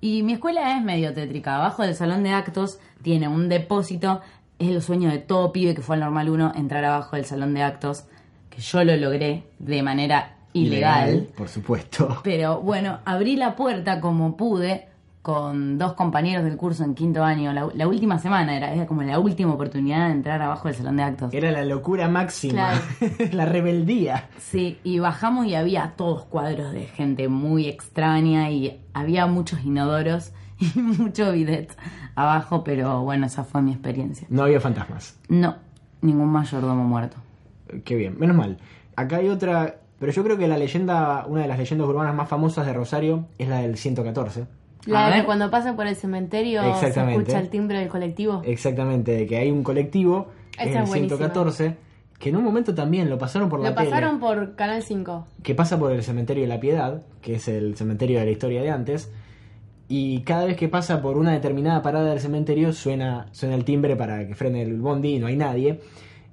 Y 0.00 0.24
mi 0.24 0.34
escuela 0.34 0.76
es 0.76 0.82
medio 0.82 1.14
tétrica. 1.14 1.56
Abajo 1.56 1.82
del 1.82 1.94
salón 1.94 2.24
de 2.24 2.30
actos 2.30 2.80
tiene 3.02 3.28
un 3.28 3.48
depósito. 3.48 4.20
Es 4.62 4.68
el 4.68 4.80
sueño 4.80 5.10
de 5.10 5.18
todo 5.18 5.50
pibe 5.50 5.74
que 5.74 5.82
fue 5.82 5.96
al 5.96 6.02
normal 6.02 6.30
1 6.30 6.52
entrar 6.54 6.84
abajo 6.84 7.16
del 7.16 7.24
salón 7.24 7.52
de 7.52 7.62
actos. 7.62 8.04
Que 8.48 8.62
yo 8.62 8.84
lo 8.84 8.94
logré 8.96 9.42
de 9.58 9.82
manera 9.82 10.36
ilegal. 10.52 11.26
Por 11.36 11.48
supuesto. 11.48 12.20
Pero 12.22 12.60
bueno, 12.60 13.00
abrí 13.04 13.34
la 13.34 13.56
puerta 13.56 14.00
como 14.00 14.36
pude 14.36 14.86
con 15.20 15.78
dos 15.78 15.94
compañeros 15.94 16.44
del 16.44 16.56
curso 16.56 16.84
en 16.84 16.94
quinto 16.94 17.24
año. 17.24 17.52
La, 17.52 17.68
la 17.74 17.88
última 17.88 18.20
semana 18.20 18.56
era, 18.56 18.72
era 18.72 18.86
como 18.86 19.02
la 19.02 19.18
última 19.18 19.52
oportunidad 19.52 20.06
de 20.06 20.12
entrar 20.12 20.40
abajo 20.40 20.68
del 20.68 20.76
salón 20.76 20.96
de 20.96 21.02
actos. 21.02 21.34
Era 21.34 21.50
la 21.50 21.64
locura 21.64 22.08
máxima. 22.08 22.52
Claro. 22.52 22.80
la 23.32 23.46
rebeldía. 23.46 24.28
Sí, 24.38 24.78
y 24.84 25.00
bajamos 25.00 25.46
y 25.46 25.56
había 25.56 25.94
todos 25.96 26.24
cuadros 26.26 26.72
de 26.72 26.86
gente 26.86 27.26
muy 27.26 27.66
extraña 27.66 28.48
y 28.52 28.80
había 28.94 29.26
muchos 29.26 29.64
inodoros 29.64 30.30
y 30.74 30.78
mucho 30.80 31.32
bidet 31.32 31.76
abajo, 32.14 32.62
pero 32.64 33.02
bueno, 33.02 33.26
esa 33.26 33.44
fue 33.44 33.62
mi 33.62 33.72
experiencia. 33.72 34.26
No 34.30 34.44
había 34.44 34.60
fantasmas. 34.60 35.18
No, 35.28 35.56
ningún 36.00 36.28
mayordomo 36.28 36.84
muerto. 36.84 37.16
Qué 37.84 37.96
bien, 37.96 38.18
menos 38.18 38.36
mal. 38.36 38.58
Acá 38.96 39.16
hay 39.16 39.28
otra, 39.28 39.76
pero 39.98 40.12
yo 40.12 40.22
creo 40.22 40.36
que 40.36 40.46
la 40.48 40.58
leyenda, 40.58 41.24
una 41.26 41.42
de 41.42 41.48
las 41.48 41.58
leyendas 41.58 41.88
urbanas 41.88 42.14
más 42.14 42.28
famosas 42.28 42.66
de 42.66 42.72
Rosario 42.74 43.26
es 43.38 43.48
la 43.48 43.60
del 43.60 43.76
114. 43.76 44.46
La 44.86 45.14
de 45.16 45.24
cuando 45.24 45.48
pasa 45.50 45.76
por 45.76 45.86
el 45.86 45.94
cementerio 45.96 46.60
se 46.62 46.68
Exactamente. 46.70 47.20
escucha 47.22 47.38
el 47.38 47.48
timbre 47.50 47.78
del 47.78 47.88
colectivo. 47.88 48.42
Exactamente, 48.44 49.12
de 49.12 49.26
que 49.26 49.36
hay 49.38 49.50
un 49.50 49.62
colectivo, 49.62 50.28
Esa 50.54 50.62
es 50.62 50.66
el 50.76 50.84
buenísima. 50.86 51.16
114, 51.18 51.76
que 52.18 52.28
en 52.30 52.36
un 52.36 52.42
momento 52.44 52.74
también 52.74 53.08
lo 53.08 53.16
pasaron 53.16 53.48
por 53.48 53.60
la 53.60 53.70
Lo 53.70 53.74
pasaron 53.76 54.18
tele, 54.18 54.34
por 54.34 54.56
Canal 54.56 54.82
5. 54.82 55.26
que 55.44 55.54
pasa 55.54 55.78
por 55.78 55.92
el 55.92 56.02
cementerio 56.02 56.42
de 56.42 56.48
la 56.48 56.58
Piedad, 56.60 57.00
que 57.20 57.36
es 57.36 57.46
el 57.48 57.76
cementerio 57.76 58.18
de 58.18 58.24
la 58.26 58.30
historia 58.32 58.60
de 58.60 58.70
antes, 58.70 59.10
y 59.94 60.20
cada 60.20 60.46
vez 60.46 60.56
que 60.56 60.70
pasa 60.70 61.02
por 61.02 61.18
una 61.18 61.32
determinada 61.32 61.82
parada 61.82 62.08
del 62.08 62.18
cementerio 62.18 62.72
suena, 62.72 63.26
suena 63.32 63.54
el 63.56 63.66
timbre 63.66 63.94
para 63.94 64.26
que 64.26 64.34
frene 64.34 64.62
el 64.62 64.80
bondi 64.80 65.16
y 65.16 65.18
no 65.18 65.26
hay 65.26 65.36
nadie. 65.36 65.80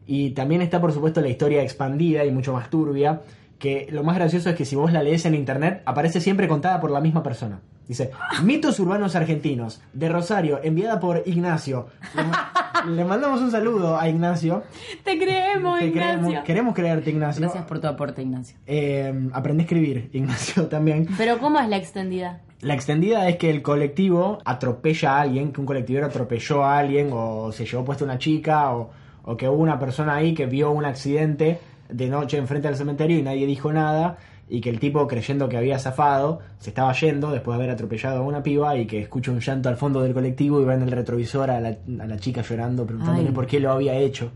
Y 0.07 0.29
también 0.29 0.61
está, 0.61 0.79
por 0.79 0.93
supuesto, 0.93 1.19
la 1.19 1.27
historia 1.27 1.61
expandida 1.61 2.23
y 2.23 2.31
mucho 2.31 2.53
más 2.53 2.69
turbia, 2.69 3.21
que 3.59 3.87
lo 3.91 4.03
más 4.03 4.15
gracioso 4.15 4.49
es 4.49 4.55
que 4.55 4.65
si 4.65 4.75
vos 4.75 4.91
la 4.91 5.03
lees 5.03 5.25
en 5.25 5.35
internet, 5.35 5.83
aparece 5.85 6.21
siempre 6.21 6.47
contada 6.47 6.79
por 6.81 6.91
la 6.91 7.01
misma 7.01 7.21
persona. 7.21 7.59
Dice, 7.87 8.11
mitos 8.43 8.79
urbanos 8.79 9.15
argentinos, 9.15 9.81
de 9.93 10.09
Rosario, 10.09 10.59
enviada 10.63 10.99
por 10.99 11.23
Ignacio. 11.25 11.87
Le, 12.15 12.23
ma- 12.23 12.53
le 12.87 13.03
mandamos 13.03 13.41
un 13.41 13.49
saludo 13.51 13.97
a 13.99 14.07
Ignacio. 14.07 14.61
Te 15.03 15.17
creemos, 15.17 15.79
Te 15.79 15.87
Ignacio. 15.87 16.19
creemos- 16.21 16.43
queremos 16.45 16.75
creerte, 16.75 17.09
Ignacio. 17.09 17.41
Gracias 17.41 17.65
por 17.65 17.79
tu 17.79 17.87
aporte, 17.87 18.21
Ignacio. 18.21 18.57
Eh, 18.67 19.29
aprendí 19.33 19.61
a 19.61 19.65
escribir, 19.65 20.09
Ignacio, 20.13 20.67
también. 20.67 21.07
Pero 21.17 21.39
¿cómo 21.39 21.59
es 21.59 21.67
la 21.67 21.77
extendida? 21.77 22.41
La 22.61 22.75
extendida 22.75 23.27
es 23.27 23.37
que 23.37 23.49
el 23.49 23.61
colectivo 23.63 24.37
atropella 24.45 25.17
a 25.17 25.21
alguien, 25.21 25.51
que 25.51 25.59
un 25.59 25.65
colectivero 25.65 26.05
atropelló 26.05 26.63
a 26.63 26.77
alguien 26.77 27.09
o 27.11 27.51
se 27.51 27.65
llevó 27.65 27.83
puesta 27.85 28.03
una 28.05 28.19
chica 28.19 28.71
o, 28.75 28.91
o 29.23 29.35
que 29.35 29.49
hubo 29.49 29.63
una 29.63 29.79
persona 29.79 30.15
ahí 30.15 30.33
que 30.35 30.45
vio 30.45 30.69
un 30.71 30.85
accidente 30.85 31.59
de 31.89 32.07
noche 32.07 32.37
enfrente 32.37 32.67
del 32.67 32.77
cementerio 32.77 33.17
y 33.17 33.23
nadie 33.23 33.45
dijo 33.45 33.73
nada 33.73 34.17
y 34.47 34.61
que 34.61 34.69
el 34.69 34.79
tipo 34.79 35.07
creyendo 35.07 35.47
que 35.47 35.57
había 35.57 35.77
zafado 35.77 36.39
se 36.57 36.71
estaba 36.71 36.91
yendo 36.93 37.31
después 37.31 37.57
de 37.57 37.63
haber 37.63 37.73
atropellado 37.73 38.19
a 38.19 38.21
una 38.21 38.41
piba 38.41 38.75
y 38.77 38.87
que 38.87 39.01
escucha 39.01 39.31
un 39.31 39.39
llanto 39.39 39.69
al 39.69 39.77
fondo 39.77 40.01
del 40.01 40.13
colectivo 40.13 40.59
y 40.61 40.65
va 40.65 40.73
en 40.73 40.81
el 40.81 40.91
retrovisor 40.91 41.51
a 41.51 41.59
la, 41.59 41.69
a 41.69 42.07
la 42.07 42.17
chica 42.17 42.41
llorando 42.41 42.85
preguntándole 42.85 43.29
Ay. 43.29 43.33
por 43.33 43.45
qué 43.45 43.59
lo 43.59 43.71
había 43.71 43.93
hecho. 43.95 44.31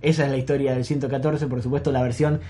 Esa 0.00 0.24
es 0.24 0.30
la 0.30 0.36
historia 0.36 0.72
del 0.72 0.84
114, 0.84 1.46
por 1.46 1.62
supuesto 1.62 1.90
la 1.90 2.02
versión 2.02 2.40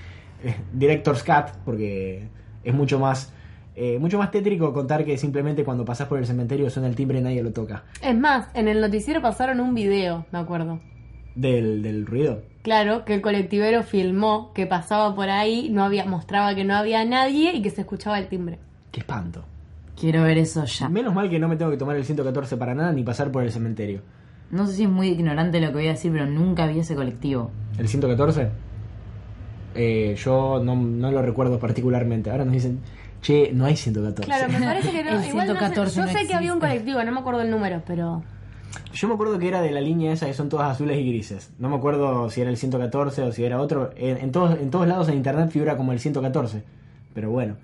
eh, 0.44 0.56
Director's 0.72 1.22
Cut 1.22 1.56
porque 1.64 2.28
es 2.62 2.74
mucho 2.74 2.98
más 2.98 3.32
eh, 3.76 3.98
mucho 3.98 4.16
más 4.18 4.30
tétrico 4.30 4.72
contar 4.72 5.04
que 5.04 5.18
simplemente 5.18 5.62
cuando 5.62 5.84
pasás 5.84 6.08
por 6.08 6.18
el 6.18 6.26
cementerio 6.26 6.70
suena 6.70 6.88
el 6.88 6.96
timbre 6.96 7.18
y 7.18 7.22
nadie 7.22 7.42
lo 7.42 7.52
toca. 7.52 7.84
Es 8.02 8.16
más, 8.16 8.48
en 8.54 8.68
el 8.68 8.80
noticiero 8.80 9.20
pasaron 9.20 9.60
un 9.60 9.74
video, 9.74 10.24
me 10.32 10.38
acuerdo. 10.38 10.80
Del, 11.36 11.82
del 11.82 12.04
ruido. 12.04 12.42
Claro, 12.62 13.04
que 13.04 13.14
el 13.14 13.20
colectivero 13.20 13.84
filmó 13.84 14.52
que 14.52 14.66
pasaba 14.66 15.14
por 15.14 15.30
ahí, 15.30 15.68
no 15.70 15.84
había, 15.84 16.04
mostraba 16.04 16.52
que 16.56 16.64
no 16.64 16.74
había 16.74 17.04
nadie 17.04 17.52
y 17.52 17.62
que 17.62 17.70
se 17.70 17.82
escuchaba 17.82 18.18
el 18.18 18.26
timbre. 18.26 18.58
Qué 18.90 19.00
espanto. 19.00 19.44
Quiero 19.98 20.24
ver 20.24 20.36
eso 20.38 20.64
ya. 20.64 20.88
Menos 20.88 21.14
mal 21.14 21.30
que 21.30 21.38
no 21.38 21.46
me 21.46 21.56
tengo 21.56 21.70
que 21.70 21.76
tomar 21.76 21.96
el 21.96 22.04
114 22.04 22.56
para 22.56 22.74
nada 22.74 22.90
ni 22.92 23.04
pasar 23.04 23.30
por 23.30 23.44
el 23.44 23.52
cementerio. 23.52 24.00
No 24.50 24.66
sé 24.66 24.74
si 24.74 24.82
es 24.82 24.88
muy 24.88 25.08
ignorante 25.08 25.60
lo 25.60 25.68
que 25.68 25.74
voy 25.74 25.86
a 25.86 25.90
decir, 25.90 26.12
pero 26.12 26.26
nunca 26.26 26.66
vi 26.66 26.80
ese 26.80 26.94
colectivo. 26.94 27.50
¿El 27.78 27.88
114? 27.88 28.48
Eh, 29.74 30.16
yo 30.18 30.60
no, 30.62 30.74
no 30.74 31.10
lo 31.10 31.22
recuerdo 31.22 31.58
particularmente. 31.58 32.30
Ahora 32.30 32.44
nos 32.44 32.54
dicen, 32.54 32.80
che, 33.22 33.50
no 33.52 33.64
hay 33.64 33.76
114. 33.76 34.26
Claro, 34.26 34.52
me 34.52 34.64
parece 34.64 34.90
que 34.90 35.04
no. 35.04 35.10
El 35.20 35.28
igual 35.28 35.46
no 35.46 35.54
sé, 35.54 35.58
114 35.58 35.96
yo 35.96 36.06
no 36.06 36.12
sé 36.12 36.26
que 36.26 36.34
había 36.34 36.52
un 36.52 36.60
colectivo, 36.60 37.02
no 37.02 37.12
me 37.12 37.20
acuerdo 37.20 37.42
el 37.42 37.50
número, 37.50 37.82
pero. 37.86 38.22
Yo 38.92 39.08
me 39.08 39.14
acuerdo 39.14 39.38
que 39.38 39.48
era 39.48 39.60
de 39.60 39.70
la 39.70 39.80
línea 39.80 40.12
esa 40.12 40.26
que 40.26 40.34
son 40.34 40.48
todas 40.48 40.70
azules 40.70 40.98
y 40.98 41.06
grises. 41.06 41.50
No 41.58 41.68
me 41.68 41.76
acuerdo 41.76 42.30
si 42.30 42.40
era 42.40 42.50
el 42.50 42.56
114 42.56 43.22
o 43.22 43.32
si 43.32 43.44
era 43.44 43.60
otro. 43.60 43.90
En, 43.96 44.16
en 44.18 44.32
todos, 44.32 44.58
en 44.58 44.70
todos 44.70 44.86
lados 44.86 45.08
en 45.08 45.14
internet 45.16 45.50
figura 45.50 45.76
como 45.76 45.92
el 45.92 46.00
114. 46.00 46.62
Pero 47.14 47.30
bueno, 47.30 47.56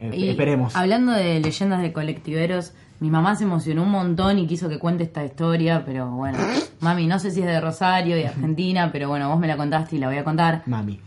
eh, 0.00 0.10
Y 0.16 0.28
esperemos. 0.30 0.74
Hablando 0.76 1.12
de 1.12 1.40
leyendas 1.40 1.82
de 1.82 1.92
colectiveros, 1.92 2.72
mi 3.00 3.10
mamá 3.10 3.36
se 3.36 3.44
emocionó 3.44 3.82
un 3.82 3.90
montón 3.90 4.38
y 4.38 4.46
quiso 4.46 4.68
que 4.68 4.78
cuente 4.78 5.04
esta 5.04 5.24
historia, 5.24 5.84
pero 5.84 6.10
bueno, 6.10 6.38
mami, 6.80 7.06
no 7.06 7.18
sé 7.18 7.30
si 7.30 7.40
es 7.40 7.46
de 7.46 7.60
Rosario, 7.60 8.16
de 8.16 8.26
Argentina, 8.26 8.90
pero 8.92 9.08
bueno, 9.08 9.28
vos 9.28 9.38
me 9.38 9.46
la 9.46 9.56
contaste 9.56 9.96
y 9.96 9.98
la 9.98 10.08
voy 10.08 10.18
a 10.18 10.24
contar. 10.24 10.62
Mami. 10.66 11.00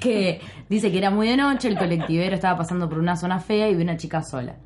Que 0.00 0.40
dice 0.68 0.90
que 0.90 0.98
era 0.98 1.10
muy 1.10 1.28
de 1.28 1.36
noche, 1.36 1.68
el 1.68 1.78
colectivero 1.78 2.34
estaba 2.34 2.58
pasando 2.58 2.88
por 2.88 2.98
una 2.98 3.16
zona 3.16 3.40
fea 3.40 3.68
y 3.68 3.74
vio 3.74 3.84
una 3.84 3.96
chica 3.96 4.22
sola. 4.22 4.56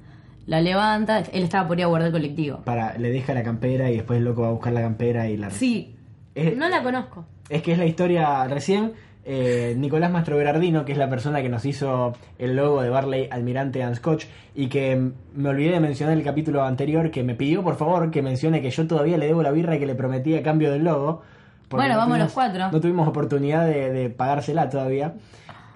La 0.49 0.61
levanta, 0.61 1.19
él 1.21 1.43
estaba 1.45 1.69
por 1.69 1.79
ir 1.79 1.85
a 1.85 1.89
guardar 1.89 2.07
el 2.09 2.13
colectivo. 2.13 2.59
Para, 2.65 2.97
le 2.99 3.11
deja 3.11 3.35
la 3.35 3.43
campera 3.43 3.91
y 3.91 3.97
después 3.97 4.19
el 4.19 4.25
loco 4.25 4.43
va 4.43 4.49
a 4.49 4.53
buscar 4.53 4.73
la 4.73 4.81
campera 4.81 5.29
y 5.29 5.37
la... 5.37 5.51
Sí, 5.51 5.95
Es, 6.35 6.57
No 6.57 6.69
la 6.69 6.83
conozco. 6.83 7.25
es 7.51 7.63
que 7.63 7.73
es 7.73 7.79
la 7.79 7.85
historia 7.85 8.45
recién. 8.49 8.93
eh, 9.27 9.75
Nicolás 9.77 10.11
Mastro 10.11 10.39
Berardino, 10.39 10.87
que 10.87 10.93
es 10.93 10.99
la 10.99 11.11
persona 11.11 11.43
que 11.43 11.51
nos 11.51 11.67
hizo 11.67 12.15
el 12.39 12.57
logo 12.57 12.81
de 12.81 12.89
Barley 12.89 13.29
Almirante 13.31 13.83
and 13.83 13.97
Scotch, 13.97 14.25
y 14.55 14.69
que 14.69 14.97
mm, 14.97 15.13
me 15.35 15.51
olvidé 15.51 15.73
de 15.73 15.81
mencionar 15.81 16.15
en 16.15 16.21
el 16.21 16.25
capítulo 16.25 16.63
anterior, 16.65 17.11
que 17.11 17.23
me 17.23 17.35
pidió 17.35 17.63
por 17.63 17.77
favor 17.77 18.11
que 18.11 18.23
mencione 18.23 18.63
que 18.63 18.71
yo 18.71 18.87
todavía 18.87 19.19
le 19.19 19.27
debo 19.27 19.43
la 19.43 19.51
birra 19.51 19.79
que 19.79 19.85
le 19.85 19.95
prometí 19.95 20.35
a 20.35 20.43
cambio 20.43 20.73
del 20.73 20.85
logo. 20.85 21.21
Bueno, 21.69 21.93
no 21.93 21.99
vamos 21.99 22.17
tuvimos- 22.17 22.25
los 22.25 22.33
cuatro. 22.33 22.71
No 22.73 22.81
tuvimos 22.81 23.07
oportunidad 23.07 23.67
de, 23.67 23.91
de 23.93 24.09
pagársela 24.09 24.71
todavía. 24.71 25.13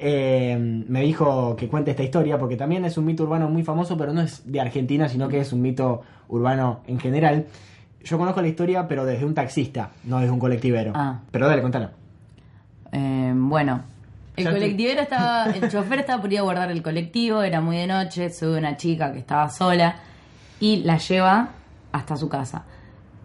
Eh, 0.03 0.57
me 0.59 1.01
dijo 1.03 1.55
que 1.57 1.69
cuente 1.69 1.93
esta 1.93 2.03
historia 2.03 2.37
porque 2.38 2.57
también 2.57 2.85
es 2.85 2.99
un 2.99 3.05
mito 3.05 3.23
urbano 3.23 3.49
muy 3.49 3.62
famoso, 3.62 3.97
pero 3.97 4.12
no 4.12 4.21
es 4.21 4.43
de 4.51 4.61
Argentina, 4.61 5.09
sino 5.09 5.29
que 5.29 5.38
es 5.41 5.53
un 5.53 5.62
mito 5.62 6.03
urbano 6.29 6.81
en 6.87 6.99
general. 6.99 7.47
Yo 8.03 8.19
conozco 8.19 8.43
la 8.43 8.49
historia, 8.49 8.88
pero 8.88 9.05
desde 9.05 9.25
un 9.25 9.35
taxista, 9.35 9.91
no 10.05 10.19
desde 10.19 10.33
un 10.33 10.41
colectivero. 10.41 10.93
Ah. 10.95 11.21
Pero 11.31 11.47
dale, 11.49 11.62
contala. 11.62 11.93
Eh, 12.91 13.33
bueno, 13.35 13.83
el 14.37 14.45
Ya 14.45 14.51
te- 14.51 14.57
colectivero 14.59 15.01
estaba, 15.03 15.45
el 15.47 15.71
chofer 15.71 16.01
estaba 16.01 16.21
por 16.21 16.33
ir 16.33 16.41
a 16.41 16.43
guardar 16.43 16.71
el 16.71 16.83
colectivo, 16.83 17.43
era 17.43 17.61
muy 17.61 17.77
de 17.77 17.87
noche, 17.87 18.29
sube 18.31 18.59
una 18.59 18.77
chica 18.77 19.12
que 19.12 19.21
estaba 19.21 19.49
sola 19.51 19.97
y 20.61 20.79
la 20.85 20.99
lleva 20.99 21.51
hasta 21.93 22.17
su 22.17 22.29
casa. 22.29 22.65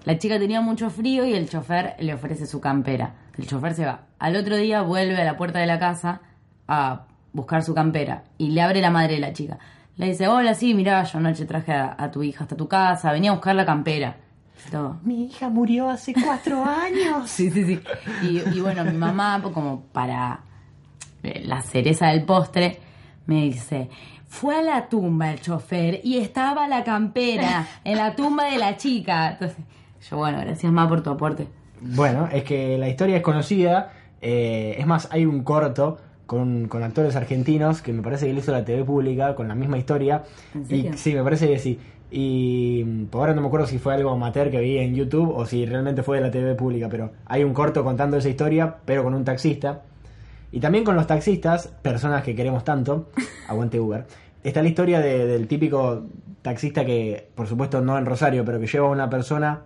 La 0.05 0.17
chica 0.17 0.39
tenía 0.39 0.61
mucho 0.61 0.89
frío 0.89 1.25
y 1.25 1.33
el 1.33 1.49
chofer 1.49 1.95
le 1.99 2.13
ofrece 2.13 2.45
su 2.45 2.61
campera. 2.61 3.13
El 3.37 3.45
chofer 3.47 3.73
se 3.73 3.85
va. 3.85 4.01
Al 4.19 4.35
otro 4.35 4.55
día 4.55 4.81
vuelve 4.81 5.19
a 5.21 5.25
la 5.25 5.37
puerta 5.37 5.59
de 5.59 5.65
la 5.67 5.79
casa 5.79 6.21
a 6.67 7.03
buscar 7.33 7.63
su 7.63 7.73
campera 7.73 8.23
y 8.37 8.49
le 8.51 8.61
abre 8.61 8.81
la 8.81 8.89
madre 8.91 9.15
de 9.15 9.19
la 9.21 9.33
chica. 9.33 9.57
Le 9.95 10.07
dice, 10.07 10.27
hola, 10.27 10.53
sí, 10.53 10.73
mirá, 10.73 11.03
yo 11.03 11.17
anoche 11.19 11.45
traje 11.45 11.73
a, 11.73 11.95
a 11.97 12.11
tu 12.11 12.21
hija 12.23 12.43
hasta 12.43 12.55
tu 12.55 12.67
casa, 12.67 13.11
venía 13.11 13.31
a 13.31 13.33
buscar 13.33 13.55
la 13.55 13.65
campera. 13.65 14.17
Todo, 14.71 14.97
Mi 15.03 15.25
hija 15.25 15.49
murió 15.49 15.89
hace 15.89 16.13
cuatro 16.13 16.63
años. 16.65 17.29
Sí, 17.29 17.49
sí, 17.51 17.63
sí. 17.65 17.79
Y, 18.23 18.57
y 18.57 18.59
bueno, 18.59 18.83
mi 18.83 18.97
mamá, 18.97 19.39
pues, 19.41 19.53
como 19.53 19.81
para 19.93 20.39
eh, 21.23 21.41
la 21.45 21.61
cereza 21.61 22.07
del 22.07 22.23
postre, 22.25 22.79
me 23.27 23.43
dice, 23.43 23.89
fue 24.27 24.57
a 24.59 24.61
la 24.61 24.89
tumba 24.89 25.31
el 25.31 25.41
chofer 25.41 26.01
y 26.03 26.17
estaba 26.17 26.67
la 26.67 26.83
campera 26.83 27.65
en 27.83 27.97
la 27.97 28.15
tumba 28.15 28.45
de 28.45 28.57
la 28.57 28.77
chica. 28.77 29.31
Entonces, 29.31 29.57
yo, 30.09 30.17
bueno, 30.17 30.39
gracias 30.41 30.71
más 30.71 30.87
por 30.87 31.01
tu 31.01 31.09
aporte. 31.11 31.47
Bueno, 31.81 32.27
es 32.31 32.43
que 32.43 32.77
la 32.77 32.89
historia 32.89 33.17
es 33.17 33.23
conocida. 33.23 33.93
eh, 34.21 34.75
es 34.77 34.85
más, 34.87 35.07
hay 35.11 35.25
un 35.25 35.43
corto 35.43 35.99
con, 36.27 36.67
con 36.67 36.83
actores 36.83 37.15
argentinos 37.15 37.81
que 37.81 37.91
me 37.93 38.03
parece 38.03 38.27
que 38.27 38.33
lo 38.33 38.39
hizo 38.39 38.51
la 38.51 38.63
TV 38.63 38.83
pública 38.83 39.33
con 39.33 39.47
la 39.47 39.55
misma 39.55 39.79
historia. 39.79 40.23
¿En 40.53 40.65
Y 40.75 40.93
sí, 40.97 41.15
me 41.15 41.23
parece 41.23 41.47
que 41.47 41.57
sí. 41.57 41.79
Y 42.11 42.83
mm, 42.85 43.05
por 43.05 43.21
ahora 43.21 43.33
no 43.33 43.41
me 43.41 43.47
acuerdo 43.47 43.65
si 43.65 43.79
fue 43.79 43.93
algo 43.95 44.11
amateur 44.11 44.51
que 44.51 44.59
vi 44.59 44.77
en 44.77 44.93
YouTube 44.93 45.29
o 45.35 45.45
si 45.45 45.65
realmente 45.65 46.03
fue 46.03 46.17
de 46.17 46.23
la 46.23 46.31
TV 46.31 46.53
pública, 46.55 46.87
pero 46.89 47.11
hay 47.25 47.43
un 47.43 47.53
corto 47.53 47.83
contando 47.83 48.17
esa 48.17 48.29
historia, 48.29 48.75
pero 48.85 49.03
con 49.03 49.13
un 49.13 49.25
taxista. 49.25 49.81
Y 50.51 50.59
también 50.61 50.83
con 50.85 50.95
los 50.95 51.07
taxistas, 51.07 51.67
personas 51.81 52.23
que 52.23 52.35
queremos 52.35 52.63
tanto, 52.63 53.09
aguante 53.49 53.79
Uber. 53.79 54.05
Está 54.43 54.61
la 54.61 54.69
historia 54.69 54.99
de- 54.99 55.25
del 55.25 55.47
típico 55.47 56.03
taxista 56.41 56.85
que, 56.85 57.29
por 57.35 57.47
supuesto, 57.47 57.81
no 57.81 57.97
en 57.97 58.05
Rosario, 58.05 58.45
pero 58.45 58.59
que 58.59 58.67
lleva 58.67 58.87
a 58.87 58.91
una 58.91 59.09
persona 59.09 59.63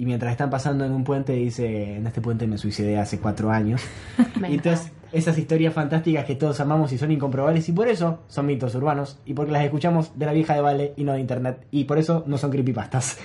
y 0.00 0.06
mientras 0.06 0.32
están 0.32 0.48
pasando 0.48 0.86
en 0.86 0.92
un 0.92 1.04
puente 1.04 1.34
dice, 1.34 1.96
en 1.96 2.06
este 2.06 2.22
puente 2.22 2.46
me 2.46 2.56
suicidé 2.56 2.98
hace 2.98 3.18
cuatro 3.18 3.50
años. 3.50 3.82
Y 4.48 4.54
entonces, 4.54 4.92
esas 5.12 5.36
historias 5.36 5.74
fantásticas 5.74 6.24
que 6.24 6.36
todos 6.36 6.58
amamos 6.60 6.90
y 6.92 6.96
son 6.96 7.12
incomprobables 7.12 7.68
y 7.68 7.72
por 7.72 7.86
eso 7.86 8.20
son 8.26 8.46
mitos 8.46 8.74
urbanos 8.74 9.18
y 9.26 9.34
porque 9.34 9.52
las 9.52 9.62
escuchamos 9.62 10.18
de 10.18 10.24
la 10.24 10.32
vieja 10.32 10.54
de 10.54 10.62
Vale 10.62 10.94
y 10.96 11.04
no 11.04 11.12
de 11.12 11.20
internet 11.20 11.66
y 11.70 11.84
por 11.84 11.98
eso 11.98 12.24
no 12.26 12.38
son 12.38 12.50
creepypastas. 12.50 13.18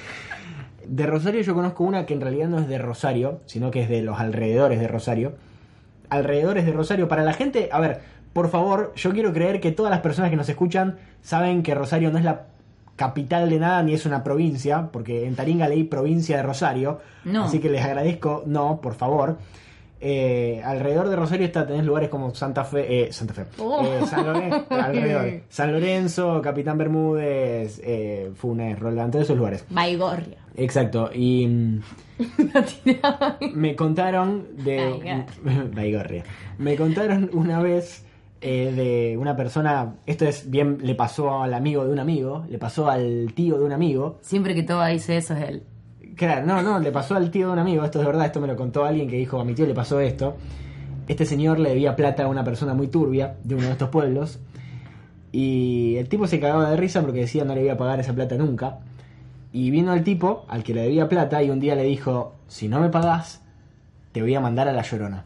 De 0.86 1.06
Rosario 1.06 1.40
yo 1.44 1.54
conozco 1.54 1.86
una 1.86 2.06
que 2.06 2.14
en 2.14 2.20
realidad 2.20 2.50
no 2.50 2.60
es 2.60 2.68
de 2.68 2.78
Rosario, 2.78 3.40
sino 3.46 3.72
que 3.72 3.84
es 3.84 3.88
de 3.88 4.02
los 4.02 4.20
alrededores 4.20 4.82
de 4.82 4.90
Rosario. 4.90 5.38
Alrededores 6.10 6.66
de 6.66 6.74
Rosario, 6.74 7.08
para 7.08 7.24
la 7.24 7.32
gente, 7.32 7.70
a 7.72 7.80
ver, 7.80 8.02
por 8.34 8.50
favor, 8.50 8.92
yo 8.98 9.14
quiero 9.14 9.32
creer 9.32 9.62
que 9.62 9.72
todas 9.72 9.92
las 9.92 10.02
personas 10.02 10.30
que 10.30 10.36
nos 10.36 10.50
escuchan 10.50 10.98
saben 11.22 11.64
que 11.64 11.74
Rosario 11.74 12.12
no 12.12 12.18
es 12.18 12.26
la 12.26 12.48
capital 12.96 13.50
de 13.50 13.60
nada 13.60 13.84
ni 13.84 13.94
es 13.94 14.06
una 14.06 14.24
provincia, 14.24 14.90
porque 14.92 15.26
en 15.26 15.36
Taringa 15.36 15.68
leí 15.68 15.84
provincia 15.84 16.38
de 16.38 16.44
Rosario, 16.44 17.00
No. 17.26 17.44
así 17.46 17.60
que 17.60 17.70
les 17.70 17.84
agradezco, 17.84 18.44
no, 18.46 18.80
por 18.82 18.94
favor. 18.96 19.38
Eh, 20.02 20.62
alrededor 20.64 21.10
de 21.10 21.16
Rosario 21.16 21.46
está 21.48 21.66
tenés 21.66 21.84
lugares 21.86 22.10
como 22.10 22.34
Santa 22.36 22.64
Fe, 22.64 23.06
eh, 23.08 23.14
Santa 23.14 23.34
Fe, 23.34 23.46
Oh. 23.58 23.82
eh, 23.84 24.06
San, 24.06 24.26
Loren- 24.26 24.66
alrededor. 24.70 25.42
San 25.50 25.72
Lorenzo, 25.72 26.42
Capitán 26.42 26.78
Bermúdez, 26.78 27.82
eh, 27.84 28.30
Funes, 28.36 28.78
Roldán, 28.78 29.10
todos 29.10 29.26
esos 29.26 29.38
lugares. 29.38 29.66
Baigorria. 29.70 30.38
Exacto, 30.58 31.10
y 31.14 31.48
mm, 31.48 31.80
me 33.56 33.76
contaron 33.76 34.46
de... 34.64 35.24
Baigorria. 35.76 36.24
Me 36.58 36.76
contaron 36.76 37.30
una 37.34 37.62
vez 37.62 38.05
eh, 38.48 38.72
de 38.72 39.18
una 39.18 39.36
persona, 39.36 39.96
esto 40.06 40.24
es 40.24 40.52
bien, 40.52 40.78
le 40.84 40.94
pasó 40.94 41.42
al 41.42 41.52
amigo 41.56 41.84
de 41.84 41.92
un 41.92 41.98
amigo, 41.98 42.46
le 42.48 42.60
pasó 42.60 42.88
al 42.88 43.34
tío 43.34 43.58
de 43.58 43.66
un 43.66 43.72
amigo. 43.72 44.20
Siempre 44.22 44.54
que 44.54 44.62
Toba 44.62 44.90
dice 44.90 45.18
eso 45.18 45.34
es 45.34 45.50
él. 45.50 45.64
Claro, 46.16 46.46
no, 46.46 46.62
no, 46.62 46.78
le 46.78 46.92
pasó 46.92 47.16
al 47.16 47.32
tío 47.32 47.48
de 47.48 47.54
un 47.54 47.58
amigo, 47.58 47.84
esto 47.84 48.00
es 48.00 48.06
verdad, 48.06 48.28
esto 48.28 48.40
me 48.40 48.46
lo 48.46 48.56
contó 48.56 48.86
alguien 48.86 49.10
que 49.10 49.16
dijo, 49.16 49.40
a 49.40 49.44
mi 49.44 49.56
tío 49.56 49.66
le 49.66 49.74
pasó 49.74 50.00
esto. 50.00 50.36
Este 51.08 51.26
señor 51.26 51.58
le 51.58 51.70
debía 51.70 51.96
plata 51.96 52.26
a 52.26 52.28
una 52.28 52.44
persona 52.44 52.76
muy 52.76 52.88
turbia 52.88 53.36
de 53.44 53.56
uno 53.56 53.66
de 53.66 53.72
estos 53.72 53.90
pueblos. 53.90 54.38
Y 55.32 55.96
el 55.96 56.08
tipo 56.08 56.28
se 56.28 56.40
cagaba 56.40 56.70
de 56.70 56.78
risa 56.78 57.02
porque 57.02 57.22
decía 57.22 57.46
no 57.46 57.56
le 57.56 57.64
iba 57.64 57.74
a 57.74 57.78
pagar 57.78 58.00
esa 58.00 58.14
plata 58.14 58.36
nunca. 58.36 58.78
Y 59.54 59.72
vino 59.72 59.92
el 59.92 60.04
tipo 60.04 60.46
al 60.50 60.64
que 60.64 60.76
le 60.76 60.84
debía 60.84 61.10
plata 61.10 61.42
y 61.42 61.50
un 61.50 61.60
día 61.60 61.74
le 61.74 61.86
dijo, 61.86 62.36
si 62.48 62.68
no 62.68 62.80
me 62.80 62.90
pagás, 62.90 63.42
te 64.12 64.22
voy 64.22 64.36
a 64.36 64.40
mandar 64.40 64.68
a 64.68 64.72
la 64.74 64.84
llorona. 64.84 65.26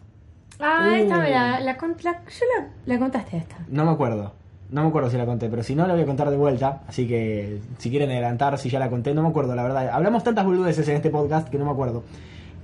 Ah, 0.60 0.98
esta 0.98 1.18
Uh. 1.18 1.22
me 1.22 1.30
la, 1.32 1.60
la, 1.62 1.78
con- 1.78 1.96
la- 2.04 2.22
yo 2.24 2.46
la, 2.58 2.68
la 2.86 3.00
contaste 3.00 3.38
esta. 3.38 3.56
No 3.70 3.86
me 3.86 3.92
acuerdo. 3.92 4.34
No 4.72 4.84
me 4.84 4.90
acuerdo 4.90 5.10
si 5.10 5.18
la 5.18 5.26
conté, 5.26 5.50
pero 5.50 5.64
si 5.64 5.74
no 5.74 5.88
la 5.88 5.94
voy 5.94 6.04
a 6.04 6.06
contar 6.06 6.30
de 6.30 6.38
vuelta. 6.38 6.82
Así 6.88 7.08
que 7.08 7.60
si 7.80 7.90
quieren 7.90 8.12
adelantar, 8.12 8.58
si 8.60 8.70
ya 8.70 8.78
la 8.78 8.90
conté, 8.90 9.14
no 9.16 9.24
me 9.24 9.30
acuerdo, 9.30 9.56
la 9.56 9.64
verdad. 9.64 9.90
Hablamos 9.90 10.24
tantas 10.24 10.46
boludeces 10.46 10.88
en 10.90 10.96
este 10.98 11.10
podcast 11.10 11.50
que 11.50 11.58
no 11.58 11.66
me 11.66 11.72
acuerdo. 11.72 12.04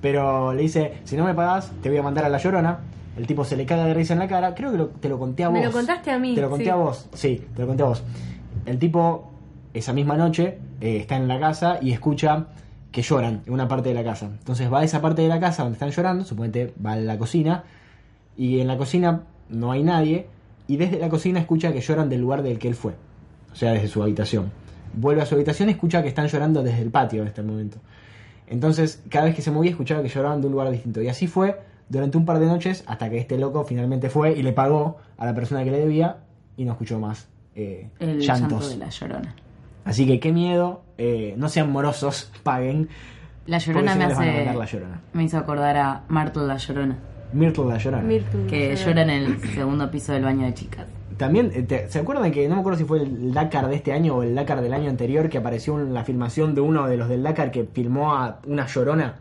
Pero 0.02 0.54
le 0.54 0.62
dice, 0.62 1.00
si 1.04 1.16
no 1.18 1.26
me 1.26 1.34
pagás, 1.34 1.72
te 1.82 1.90
voy 1.90 1.98
a 1.98 2.04
mandar 2.04 2.26
a 2.26 2.30
la 2.30 2.38
llorona. 2.38 2.80
El 3.18 3.26
tipo 3.26 3.44
se 3.46 3.56
le 3.56 3.66
caga 3.66 3.86
de 3.86 3.94
risa 3.94 4.14
en 4.14 4.20
la 4.20 4.28
cara. 4.28 4.54
Creo 4.54 4.72
que 4.72 4.78
lo- 4.78 4.88
te 4.90 5.10
lo 5.10 5.18
conté 5.18 5.46
a 5.46 5.48
vos. 5.50 5.58
Me 5.58 5.66
lo 5.66 5.72
contaste 5.72 6.12
a 6.12 6.20
mí, 6.20 6.36
Te 6.36 6.42
lo 6.42 6.50
conté 6.50 6.66
sí. 6.66 6.70
a 6.70 6.76
vos. 6.76 7.08
Sí, 7.14 7.48
te 7.56 7.62
lo 7.62 7.68
conté 7.68 7.84
a 7.84 7.86
vos. 7.88 8.04
El 8.68 8.78
tipo, 8.78 9.32
esa 9.74 9.94
misma 9.94 10.16
noche, 10.18 10.60
eh, 10.82 10.98
está 10.98 11.16
en 11.16 11.28
la 11.28 11.40
casa 11.40 11.80
y 11.82 11.92
escucha 11.92 12.48
que 12.92 13.02
lloran 13.02 13.42
en 13.48 13.54
una 13.54 13.68
parte 13.68 13.90
de 13.90 13.96
la 13.96 14.04
casa. 14.04 14.26
Entonces 14.28 14.72
va 14.72 14.80
a 14.82 14.84
esa 14.84 15.02
parte 15.02 15.22
de 15.24 15.28
la 15.28 15.40
casa 15.40 15.64
donde 15.64 15.76
están 15.76 15.90
llorando, 15.90 16.24
suponete 16.24 16.74
va 16.86 16.94
a 16.94 16.98
la 16.98 17.18
cocina, 17.18 17.64
y 18.38 18.60
en 18.60 18.68
la 18.68 18.78
cocina 18.78 19.24
no 19.50 19.72
hay 19.72 19.84
nadie, 19.84 20.28
y 20.68 20.78
desde 20.78 21.00
la 21.00 21.10
cocina 21.10 21.40
escucha 21.40 21.72
que 21.72 21.82
lloran 21.82 22.10
del 22.10 22.22
lugar 22.22 22.42
del 22.42 22.58
que 22.60 22.68
él 22.68 22.76
fue, 22.76 22.94
o 23.52 23.56
sea, 23.56 23.72
desde 23.72 23.88
su 23.88 24.02
habitación. 24.02 24.52
Vuelve 24.94 25.22
a 25.22 25.26
su 25.26 25.36
habitación 25.36 25.70
y 25.70 25.74
escucha 25.74 26.02
que 26.02 26.08
están 26.10 26.28
llorando 26.28 26.64
desde 26.64 26.82
el 26.82 26.90
patio 26.90 27.22
en 27.22 27.28
este 27.28 27.44
momento. 27.44 27.78
Entonces, 28.48 29.04
cada 29.10 29.26
vez 29.26 29.36
que 29.36 29.42
se 29.42 29.52
movía, 29.52 29.72
escuchaba 29.72 30.02
que 30.02 30.10
lloraban 30.10 30.40
de 30.42 30.48
un 30.48 30.54
lugar 30.54 30.72
distinto. 30.72 31.02
Y 31.02 31.08
así 31.10 31.28
fue 31.28 31.60
durante 31.90 32.18
un 32.18 32.26
par 32.26 32.40
de 32.40 32.46
noches, 32.46 32.84
hasta 32.88 33.10
que 33.10 33.18
este 33.18 33.38
loco 33.38 33.64
finalmente 33.64 34.10
fue 34.10 34.34
y 34.34 34.44
le 34.44 34.54
pagó 34.54 34.98
a 35.18 35.26
la 35.26 35.34
persona 35.36 35.64
que 35.64 35.72
le 35.72 35.80
debía 35.80 36.18
y 36.58 36.66
no 36.66 36.72
escuchó 36.74 37.00
más 37.00 37.28
eh, 37.56 37.90
El 38.00 38.20
llanto 38.20 38.50
llantos. 38.50 38.70
de 38.70 38.78
la 38.78 38.90
llorona. 38.90 39.36
Así 39.84 40.08
que 40.08 40.20
qué 40.20 40.32
miedo, 40.32 40.84
eh, 40.98 41.36
no 41.38 41.50
sean 41.50 41.72
morosos, 41.72 42.32
paguen. 42.44 42.90
La 43.46 43.60
llorona 43.60 43.96
me 43.96 44.06
hace. 44.06 44.16
mandar 44.16 44.56
la 44.56 44.66
llorona. 44.66 45.02
Me 45.14 45.24
hizo 45.24 45.38
acordar 45.38 45.78
a 45.78 46.04
Martle 46.08 46.48
la 46.48 46.58
llorona. 46.58 46.98
Myrtle 47.34 47.66
la 47.66 47.78
llorona. 47.78 48.04
Mirtu. 48.04 48.46
Que 48.48 48.76
llora 48.76 49.02
en 49.04 49.10
el 49.10 49.40
segundo 49.54 49.90
piso 49.92 50.14
del 50.14 50.24
baño 50.24 50.46
de 50.46 50.54
chicas. 50.54 50.86
También, 51.18 51.52
eh, 51.54 51.64
te- 51.64 51.90
¿se 51.90 52.00
acuerdan 52.00 52.32
que 52.32 52.48
no 52.50 52.56
me 52.56 52.62
acuerdo 52.62 52.78
si 52.80 52.86
fue 52.86 53.02
el 53.02 53.34
Dakar 53.34 53.68
de 53.70 53.76
este 53.76 53.94
año 53.94 54.16
o 54.18 54.24
el 54.24 54.36
Dakar 54.36 54.62
del 54.62 54.74
año 54.74 54.90
anterior 54.90 55.30
que 55.30 55.38
apareció 55.38 55.80
en 55.80 55.94
la 55.94 56.04
filmación 56.04 56.54
de 56.56 56.62
uno 56.62 56.88
de 56.88 56.98
los 56.98 57.08
del 57.10 57.24
Dakar 57.24 57.52
que 57.52 57.64
filmó 57.72 58.14
a 58.16 58.40
una 58.48 58.68
llorona? 58.68 59.16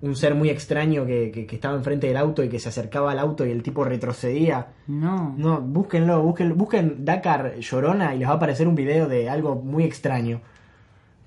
Un 0.00 0.14
ser 0.14 0.34
muy 0.36 0.48
extraño 0.50 1.04
que, 1.06 1.30
que- 1.32 1.46
que 1.46 1.54
estaba 1.56 1.74
enfrente 1.76 2.06
del 2.06 2.16
auto 2.16 2.42
y 2.44 2.48
que 2.48 2.58
se 2.60 2.68
acercaba 2.68 3.10
al 3.12 3.18
auto 3.18 3.44
y 3.46 3.50
el 3.50 3.62
tipo 3.62 3.82
retrocedía. 3.84 4.66
No. 4.86 5.34
No, 5.36 5.60
búsquenlo, 5.60 6.22
busquen, 6.22 6.56
busquen 6.56 7.04
Dakar 7.04 7.56
Llorona 7.58 8.14
y 8.14 8.18
les 8.18 8.28
va 8.28 8.32
a 8.32 8.36
aparecer 8.36 8.66
un 8.68 8.74
video 8.76 9.08
de 9.08 9.28
algo 9.28 9.56
muy 9.56 9.84
extraño. 9.84 10.40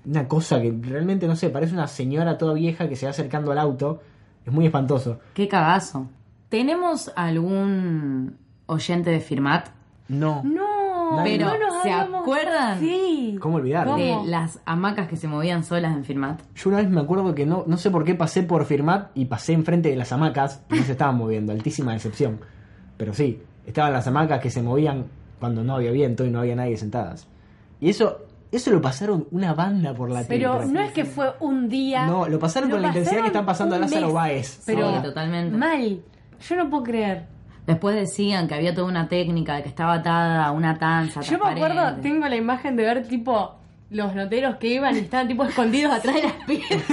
Una 0.04 0.26
cosa 0.26 0.60
que 0.60 0.74
realmente 0.82 1.26
no 1.26 1.36
sé, 1.36 1.48
parece 1.50 1.74
una 1.74 1.86
señora 1.86 2.36
toda 2.38 2.54
vieja 2.54 2.88
que 2.88 2.96
se 2.96 3.06
va 3.06 3.10
acercando 3.10 3.52
al 3.52 3.58
auto. 3.58 4.02
Es 4.46 4.52
muy 4.52 4.66
espantoso. 4.66 5.20
Qué 5.34 5.48
cagazo. 5.48 6.08
¿Tenemos 6.48 7.10
algún 7.16 8.36
oyente 8.66 9.10
de 9.10 9.20
Firmat? 9.20 9.68
No. 10.08 10.42
No, 10.44 11.16
Nadie- 11.16 11.38
Pero, 11.38 11.46
no 11.50 11.58
nos 11.58 11.82
¿se 11.82 11.90
habíamos- 11.92 12.22
acuerdan? 12.22 12.80
Sí. 12.80 13.36
¿Cómo 13.40 13.56
olvidarlo? 13.56 13.96
De 13.96 14.10
¿Cómo? 14.10 14.26
las 14.26 14.60
hamacas 14.64 15.08
que 15.08 15.16
se 15.16 15.28
movían 15.28 15.62
solas 15.64 15.94
en 15.94 16.04
Firmat. 16.04 16.40
Yo 16.54 16.70
una 16.70 16.78
vez 16.78 16.88
me 16.90 17.00
acuerdo 17.00 17.34
que 17.34 17.44
no, 17.46 17.64
no 17.66 17.76
sé 17.76 17.90
por 17.90 18.04
qué 18.04 18.14
pasé 18.14 18.42
por 18.42 18.64
Firmat 18.64 19.10
y 19.14 19.26
pasé 19.26 19.52
enfrente 19.52 19.90
de 19.90 19.96
las 19.96 20.12
hamacas 20.12 20.62
y 20.70 20.76
no 20.76 20.82
se 20.84 20.92
estaban 20.92 21.16
moviendo, 21.16 21.52
altísima 21.52 21.92
decepción. 21.92 22.40
Pero 22.96 23.14
sí, 23.14 23.42
estaban 23.66 23.92
las 23.92 24.06
hamacas 24.06 24.40
que 24.40 24.50
se 24.50 24.62
movían 24.62 25.06
cuando 25.38 25.62
no 25.64 25.74
había 25.76 25.90
viento 25.90 26.24
y 26.24 26.30
no 26.30 26.40
había 26.40 26.56
nadie 26.56 26.76
sentadas. 26.76 27.26
Y 27.80 27.90
eso, 27.90 28.18
eso 28.52 28.70
lo 28.70 28.80
pasaron 28.80 29.26
una 29.30 29.54
banda 29.54 29.94
por 29.94 30.10
la 30.10 30.24
tele. 30.24 30.28
Pero 30.28 30.64
no 30.66 30.80
es 30.80 30.92
que 30.92 31.04
fue 31.04 31.32
un 31.40 31.68
día. 31.68 32.06
No, 32.06 32.28
lo 32.28 32.38
pasaron 32.38 32.68
Lo 32.68 32.76
con 32.76 32.82
la 32.82 32.88
intensidad 32.88 33.24
que 33.24 33.30
pasaron 33.30 33.36
están 33.36 33.46
pasando 33.46 33.74
a 33.76 33.78
Lázaro. 33.78 34.12
Báez. 34.12 34.60
Pero 34.66 34.94
Sí, 34.96 35.02
totalmente. 35.02 35.56
mal. 35.56 36.00
Yo 36.48 36.56
no 36.56 36.68
puedo 36.70 36.82
creer. 36.82 37.24
Después 37.66 37.94
decían 37.96 38.48
que 38.48 38.54
había 38.54 38.74
toda 38.74 38.88
una 38.88 39.08
técnica 39.08 39.56
de 39.56 39.62
que 39.62 39.68
estaba 39.68 39.94
atada 39.94 40.44
a 40.46 40.50
una 40.52 40.78
tanza. 40.78 41.20
Yo 41.22 41.38
me 41.38 41.50
acuerdo, 41.50 41.94
tengo 42.02 42.28
la 42.28 42.36
imagen 42.36 42.76
de 42.76 42.82
ver 42.84 43.06
tipo 43.08 43.54
los 43.90 44.14
noteros 44.14 44.56
que 44.56 44.68
iban 44.68 44.96
y 44.96 45.00
estaban 45.00 45.28
tipo 45.28 45.44
escondidos 45.44 45.92
atrás 45.92 46.16
de 46.16 46.22
las 46.22 46.32
piedras. 46.44 46.82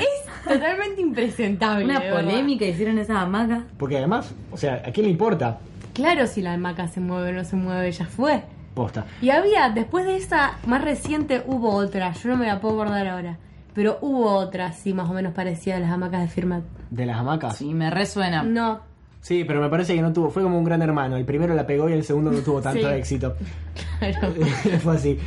es 0.00 0.44
Totalmente 0.44 1.00
impresentable. 1.00 1.84
Una 1.84 1.98
verdad. 1.98 2.20
polémica 2.20 2.64
hicieron 2.66 2.98
esa 2.98 3.20
hamaca. 3.20 3.64
Porque 3.78 3.96
además, 3.96 4.32
o 4.52 4.56
sea, 4.56 4.82
¿a 4.86 4.92
quién 4.92 5.06
le 5.06 5.12
importa? 5.12 5.58
Claro, 5.92 6.26
si 6.26 6.42
la 6.42 6.52
hamaca 6.52 6.86
se 6.88 7.00
mueve 7.00 7.30
o 7.30 7.32
no 7.32 7.44
se 7.44 7.56
mueve, 7.56 7.90
ya 7.90 8.04
fue. 8.06 8.42
Posta. 8.76 9.06
Y 9.22 9.30
había, 9.30 9.70
después 9.70 10.04
de 10.04 10.16
esa 10.16 10.58
más 10.66 10.84
reciente, 10.84 11.42
hubo 11.46 11.70
otra. 11.74 12.12
Yo 12.12 12.28
no 12.28 12.36
me 12.36 12.46
la 12.46 12.60
puedo 12.60 12.74
acordar 12.80 13.08
ahora. 13.08 13.38
Pero 13.74 13.98
hubo 14.02 14.30
otra, 14.36 14.72
sí, 14.72 14.92
más 14.94 15.08
o 15.10 15.14
menos 15.14 15.32
parecida 15.32 15.76
a 15.76 15.80
las 15.80 15.90
hamacas 15.90 16.20
de 16.20 16.28
Firmat. 16.28 16.62
¿De 16.90 17.06
las 17.06 17.16
hamacas? 17.18 17.56
Sí, 17.56 17.72
me 17.74 17.90
resuena. 17.90 18.42
No, 18.42 18.80
Sí, 19.22 19.42
pero 19.44 19.60
me 19.60 19.68
parece 19.68 19.92
que 19.96 20.02
no 20.02 20.12
tuvo. 20.12 20.30
Fue 20.30 20.42
como 20.44 20.56
un 20.56 20.64
gran 20.64 20.82
hermano. 20.82 21.16
El 21.16 21.24
primero 21.24 21.52
la 21.54 21.66
pegó 21.66 21.88
y 21.88 21.92
el 21.94 22.04
segundo 22.04 22.30
no 22.30 22.38
tuvo 22.40 22.60
tanto 22.60 22.80
Sí. 22.88 22.94
éxito. 22.94 23.34
claro. 23.98 24.32
Fue 24.80 24.94
así. 24.94 25.18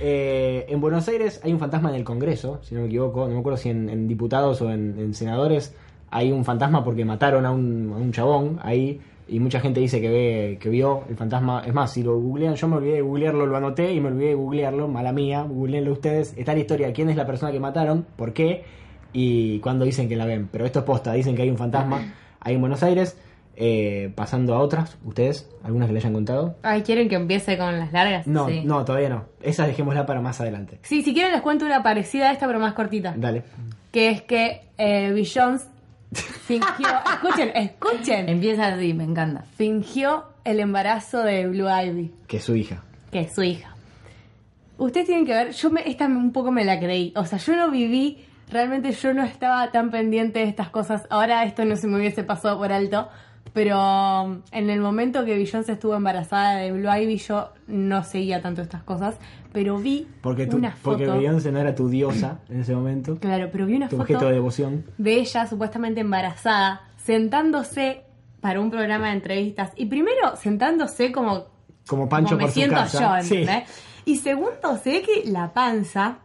Eh, 0.00 0.64
en 0.68 0.80
Buenos 0.80 1.08
Aires 1.08 1.40
hay 1.42 1.52
un 1.52 1.58
fantasma 1.58 1.88
en 1.88 1.96
el 1.96 2.04
Congreso, 2.04 2.60
si 2.62 2.74
no 2.76 2.82
me 2.82 2.86
equivoco. 2.86 3.26
No 3.26 3.34
me 3.34 3.40
acuerdo 3.40 3.56
si 3.56 3.70
en, 3.70 3.88
en 3.88 4.06
diputados 4.06 4.62
o 4.62 4.70
en, 4.70 4.94
en 4.98 5.12
senadores 5.12 5.74
hay 6.10 6.30
un 6.30 6.44
fantasma 6.44 6.84
porque 6.84 7.04
mataron 7.04 7.44
a 7.46 7.50
un, 7.50 7.92
a 7.94 7.96
un 7.96 8.12
chabón 8.12 8.60
ahí. 8.62 9.00
Y 9.28 9.40
mucha 9.40 9.60
gente 9.60 9.80
dice 9.80 10.00
que 10.00 10.08
ve 10.08 10.58
que 10.60 10.68
vio 10.70 11.02
el 11.08 11.16
fantasma. 11.16 11.62
Es 11.66 11.74
más, 11.74 11.92
si 11.92 12.02
lo 12.02 12.18
googlean, 12.18 12.54
yo 12.54 12.66
me 12.68 12.76
olvidé 12.76 12.94
de 12.94 13.02
googlearlo, 13.02 13.46
lo 13.46 13.56
anoté 13.56 13.92
y 13.92 14.00
me 14.00 14.08
olvidé 14.08 14.28
de 14.28 14.34
googlearlo. 14.34 14.88
Mala 14.88 15.12
mía, 15.12 15.42
googleenlo 15.42 15.92
ustedes. 15.92 16.34
Está 16.36 16.54
la 16.54 16.60
historia: 16.60 16.92
quién 16.92 17.10
es 17.10 17.16
la 17.16 17.26
persona 17.26 17.52
que 17.52 17.60
mataron, 17.60 18.06
por 18.16 18.32
qué 18.32 18.64
y 19.12 19.58
cuándo 19.60 19.84
dicen 19.84 20.08
que 20.08 20.16
la 20.16 20.24
ven. 20.24 20.48
Pero 20.50 20.64
esto 20.64 20.78
es 20.80 20.84
posta: 20.84 21.12
dicen 21.12 21.36
que 21.36 21.42
hay 21.42 21.50
un 21.50 21.58
fantasma 21.58 22.14
ahí 22.40 22.54
en 22.54 22.60
Buenos 22.60 22.82
Aires. 22.82 23.18
Eh, 23.60 24.12
pasando 24.14 24.54
a 24.54 24.60
otras, 24.60 24.96
ustedes, 25.04 25.50
algunas 25.64 25.88
que 25.88 25.92
le 25.92 25.98
hayan 25.98 26.12
contado. 26.12 26.54
Ay, 26.62 26.82
¿quieren 26.82 27.08
que 27.08 27.16
empiece 27.16 27.58
con 27.58 27.76
las 27.76 27.92
largas? 27.92 28.24
No, 28.28 28.46
Sí. 28.48 28.62
no, 28.64 28.84
todavía 28.84 29.08
no. 29.08 29.24
Esa 29.42 29.66
dejémosla 29.66 30.06
para 30.06 30.20
más 30.20 30.40
adelante. 30.40 30.78
Sí, 30.82 31.02
si 31.02 31.12
quieren 31.12 31.32
les 31.32 31.40
cuento 31.42 31.64
una 31.66 31.82
parecida 31.82 32.28
a 32.30 32.32
esta, 32.32 32.46
pero 32.46 32.60
más 32.60 32.74
cortita. 32.74 33.14
Dale. 33.16 33.42
Que 33.90 34.10
es 34.10 34.22
que 34.22 34.60
eh, 34.78 35.10
Beyoncé 35.12 35.66
fingió... 36.12 36.88
escuchen, 37.12 37.50
escuchen. 37.54 38.28
Empieza 38.28 38.68
así, 38.68 38.94
me 38.94 39.04
encanta. 39.04 39.44
Fingió 39.56 40.24
el 40.44 40.60
embarazo 40.60 41.22
de 41.22 41.46
Blue 41.46 41.68
Ivy, 41.68 42.12
Que 42.26 42.38
es 42.38 42.44
su 42.44 42.54
hija. 42.56 42.82
que 43.10 43.20
es 43.20 43.34
su 43.34 43.42
hija. 43.42 43.74
Ustedes 44.78 45.06
tienen 45.06 45.26
que 45.26 45.34
ver, 45.34 45.50
yo 45.52 45.70
me, 45.70 45.88
esta 45.88 46.06
un 46.06 46.32
poco 46.32 46.50
me 46.52 46.64
la 46.64 46.78
creí. 46.78 47.12
O 47.16 47.24
sea, 47.24 47.38
yo 47.38 47.56
no 47.56 47.70
viví, 47.70 48.24
realmente 48.50 48.92
yo 48.92 49.12
no 49.12 49.24
estaba 49.24 49.70
tan 49.72 49.90
pendiente 49.90 50.38
de 50.38 50.44
estas 50.46 50.70
cosas. 50.70 51.06
Ahora 51.10 51.42
esto 51.44 51.64
no 51.64 51.74
se 51.76 51.88
me 51.88 51.96
hubiese 51.96 52.22
pasado 52.22 52.58
por 52.58 52.72
alto. 52.72 53.08
Pero 53.54 54.22
um, 54.24 54.42
en 54.52 54.70
el 54.70 54.78
momento 54.80 55.24
que 55.24 55.34
Beyoncé 55.34 55.72
estuvo 55.72 55.94
embarazada 55.94 56.56
de 56.56 56.70
Blue 56.70 56.88
Ivy, 56.94 57.16
yo 57.16 57.50
no 57.66 58.04
seguía 58.04 58.40
tanto 58.40 58.62
estas 58.62 58.82
cosas. 58.84 59.16
Pero 59.52 59.78
vi 59.78 60.06
Porque, 60.20 60.46
tú, 60.46 60.56
una 60.58 60.72
foto. 60.72 60.82
porque 60.98 61.06
Beyoncé 61.06 61.50
no 61.52 61.58
era 61.58 61.74
tu 61.74 61.88
diosa 61.88 62.40
en 62.48 62.60
ese 62.60 62.74
momento. 62.74 63.18
Claro, 63.18 63.48
pero 63.50 63.66
vi 63.66 63.76
una 63.76 63.88
Tu 63.88 63.96
foto 63.96 64.02
objeto 64.02 64.26
de 64.26 64.32
devoción. 64.34 64.84
de 64.98 65.14
ella 65.14 65.46
supuestamente 65.46 66.00
embarazada, 66.00 66.82
sentándose 66.96 68.02
para 68.40 68.60
un 68.60 68.70
programa 68.70 69.06
de 69.08 69.12
entrevistas. 69.14 69.72
Y 69.76 69.86
primero, 69.86 70.36
sentándose 70.36 71.10
como, 71.12 71.46
Como 71.86 72.08
Pancho 72.08 72.36
como 72.36 72.38
me 72.38 72.44
por 72.44 72.50
su 72.52 72.54
siento 72.60 72.76
casa. 72.76 73.20
yo, 73.20 73.24
Sí. 73.26 73.46
Y 74.04 74.16
segundo, 74.16 74.76
se 74.82 74.90
ve 74.92 75.02
que 75.02 75.30
la 75.30 75.52
panza 75.52 76.18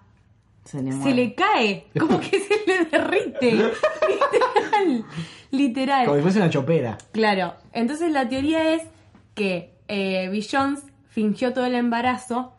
Se 0.65 0.81
le 0.81 0.91
se 0.91 0.97
mueve. 0.97 1.15
le 1.15 1.36
cae, 1.36 1.88
como 1.99 2.19
que 2.19 2.39
se 2.39 2.62
le 2.67 2.86
derrite. 2.86 3.51
literal, 4.09 5.05
literal. 5.51 6.05
Como 6.05 6.17
si 6.17 6.21
fuese 6.23 6.38
una 6.39 6.49
chopera. 6.49 6.97
Claro, 7.12 7.53
entonces 7.71 8.12
la 8.12 8.27
teoría 8.29 8.73
es 8.75 8.83
que 9.36 9.73
eh, 9.88 10.29
Beyoncé 10.29 10.91
fingió 11.09 11.53
todo 11.53 11.65
el 11.65 11.75
embarazo 11.75 12.53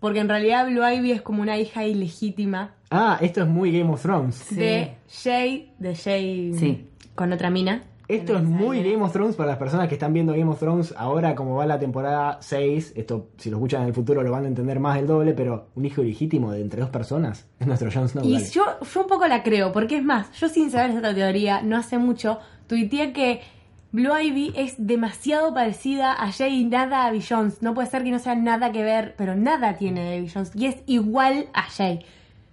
porque 0.00 0.20
en 0.20 0.28
realidad 0.28 0.66
Blue 0.66 0.82
Ivy 0.86 1.12
es 1.12 1.22
como 1.22 1.42
una 1.42 1.58
hija 1.58 1.84
ilegítima 1.86 2.74
Ah, 2.90 3.18
esto 3.20 3.42
es 3.42 3.48
muy 3.48 3.70
Game 3.78 3.92
of 3.92 4.00
Thrones. 4.02 4.34
Sí. 4.36 4.54
de 4.56 4.94
Jay, 5.22 5.72
de 5.78 5.94
Jay 5.94 6.54
Sí. 6.54 6.86
con 7.14 7.32
otra 7.32 7.50
mina. 7.50 7.82
Esto 8.08 8.38
es 8.38 8.42
muy 8.42 8.82
Game 8.82 9.02
of 9.02 9.12
Thrones 9.12 9.36
para 9.36 9.50
las 9.50 9.58
personas 9.58 9.86
que 9.88 9.94
están 9.94 10.14
viendo 10.14 10.32
Game 10.32 10.50
of 10.50 10.58
Thrones 10.58 10.94
ahora 10.96 11.34
como 11.34 11.56
va 11.56 11.66
la 11.66 11.78
temporada 11.78 12.38
6. 12.40 12.94
Esto, 12.96 13.28
si 13.36 13.50
lo 13.50 13.58
escuchan 13.58 13.82
en 13.82 13.88
el 13.88 13.92
futuro, 13.94 14.22
lo 14.22 14.30
van 14.30 14.46
a 14.46 14.48
entender 14.48 14.80
más 14.80 14.96
del 14.96 15.06
doble, 15.06 15.34
pero 15.34 15.66
un 15.74 15.84
hijo 15.84 16.00
ilegítimo 16.02 16.50
de 16.52 16.62
entre 16.62 16.80
dos 16.80 16.88
personas 16.88 17.46
es 17.60 17.66
nuestro 17.66 17.90
Jon 17.92 18.08
Snow. 18.08 18.24
Y 18.24 18.32
dale. 18.32 18.46
yo, 18.48 18.64
yo 18.94 19.00
un 19.02 19.06
poco 19.06 19.26
la 19.26 19.42
creo, 19.42 19.72
porque 19.72 19.98
es 19.98 20.02
más, 20.04 20.32
yo 20.40 20.48
sin 20.48 20.70
saber 20.70 20.92
esta 20.96 21.14
teoría, 21.14 21.60
no 21.60 21.76
hace 21.76 21.98
mucho, 21.98 22.38
tuiteé 22.66 23.12
que 23.12 23.42
Blue 23.90 24.12
Ivy 24.20 24.52
es 24.54 24.74
demasiado 24.76 25.54
parecida 25.54 26.12
a 26.12 26.30
Jay 26.30 26.60
y 26.60 26.64
nada 26.64 27.06
a 27.06 27.10
Beyoncé. 27.10 27.58
No 27.62 27.72
puede 27.72 27.88
ser 27.88 28.04
que 28.04 28.10
no 28.10 28.18
sea 28.18 28.34
nada 28.34 28.70
que 28.70 28.82
ver, 28.82 29.14
pero 29.16 29.34
nada 29.34 29.78
tiene 29.78 30.04
de 30.04 30.20
Beyoncé. 30.20 30.58
Y 30.58 30.66
es 30.66 30.76
igual 30.86 31.46
a 31.54 31.62
Jay. 31.62 32.00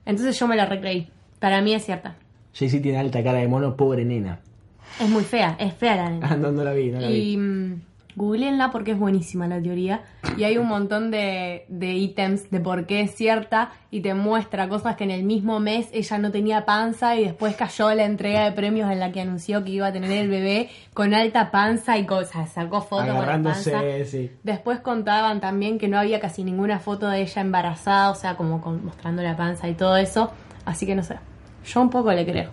Entonces 0.06 0.40
yo 0.40 0.48
me 0.48 0.56
la 0.56 0.66
recreí. 0.66 1.10
Para 1.40 1.62
mí 1.62 1.74
es 1.74 1.86
cierta. 1.86 2.16
Jay-Z 2.54 2.82
tiene 2.82 3.00
alta 3.00 3.22
cara 3.22 3.40
de 3.40 3.50
mono, 3.50 3.76
pobre 3.76 4.06
nena. 4.06 4.40
Es 5.00 5.10
muy 5.10 5.26
fea, 5.26 5.58
es 5.60 5.74
fea 5.74 5.98
la 5.98 6.10
nena. 6.10 6.30
Ah, 6.32 6.36
no, 6.40 6.52
no 6.54 6.64
la 6.64 6.72
vi, 6.72 6.90
no 6.90 7.02
la 7.02 7.08
vi. 7.10 7.34
Y 7.34 7.38
mm, 7.38 7.82
googleenla 8.16 8.72
porque 8.72 8.92
es 8.92 9.00
buenísima 9.00 9.48
la 9.48 9.62
teoría. 9.62 10.04
Y 10.38 10.44
hay 10.44 10.58
un 10.58 10.68
montón 10.68 11.12
de, 11.12 11.66
de 11.70 11.94
ítems 11.94 12.50
de 12.52 12.60
por 12.60 12.86
qué 12.86 13.02
es 13.02 13.16
cierta 13.16 13.72
y 13.92 14.02
te 14.02 14.14
muestra 14.14 14.68
cosas 14.70 14.96
que 14.96 15.04
en 15.04 15.12
el 15.12 15.24
mismo 15.24 15.60
mes 15.60 15.88
ella 15.94 16.18
no 16.18 16.32
tenía 16.32 16.66
panza 16.66 17.16
y 17.16 17.24
después 17.24 17.56
cayó 17.56 17.94
la 17.94 18.04
entrega 18.06 18.44
de 18.46 18.52
premios 18.52 18.92
en 18.92 19.00
la 19.00 19.12
que 19.12 19.22
anunció 19.22 19.64
que 19.64 19.72
iba 19.72 19.88
a 19.88 19.94
tener 19.94 20.12
el 20.12 20.30
bebé 20.30 20.70
con 20.94 21.14
alta 21.14 21.52
panza 21.52 21.98
y 21.98 22.06
cosas. 22.06 22.52
Sacó 22.52 22.82
fotos 22.82 23.08
con 23.08 23.16
la 23.26 23.26
panza. 23.42 23.70
Agarrándose, 23.80 24.06
sí. 24.06 24.32
Después 24.44 24.80
contaban 24.80 25.40
también 25.42 25.78
que 25.78 25.88
no 25.88 25.98
había 26.00 26.20
casi 26.20 26.44
ninguna 26.44 26.80
foto 26.80 27.08
de 27.10 27.22
ella 27.22 27.42
embarazada, 27.42 28.10
o 28.12 28.16
sea, 28.16 28.36
como 28.36 28.62
con- 28.62 28.84
mostrando 28.86 29.22
la 29.22 29.36
panza 29.38 29.68
y 29.70 29.74
todo 29.74 29.98
eso. 29.98 30.32
Así 30.66 30.86
que 30.86 30.96
no 30.96 31.04
sé. 31.04 31.16
Yo 31.66 31.82
un 31.82 31.90
poco 31.90 32.12
le 32.12 32.26
creo. 32.26 32.50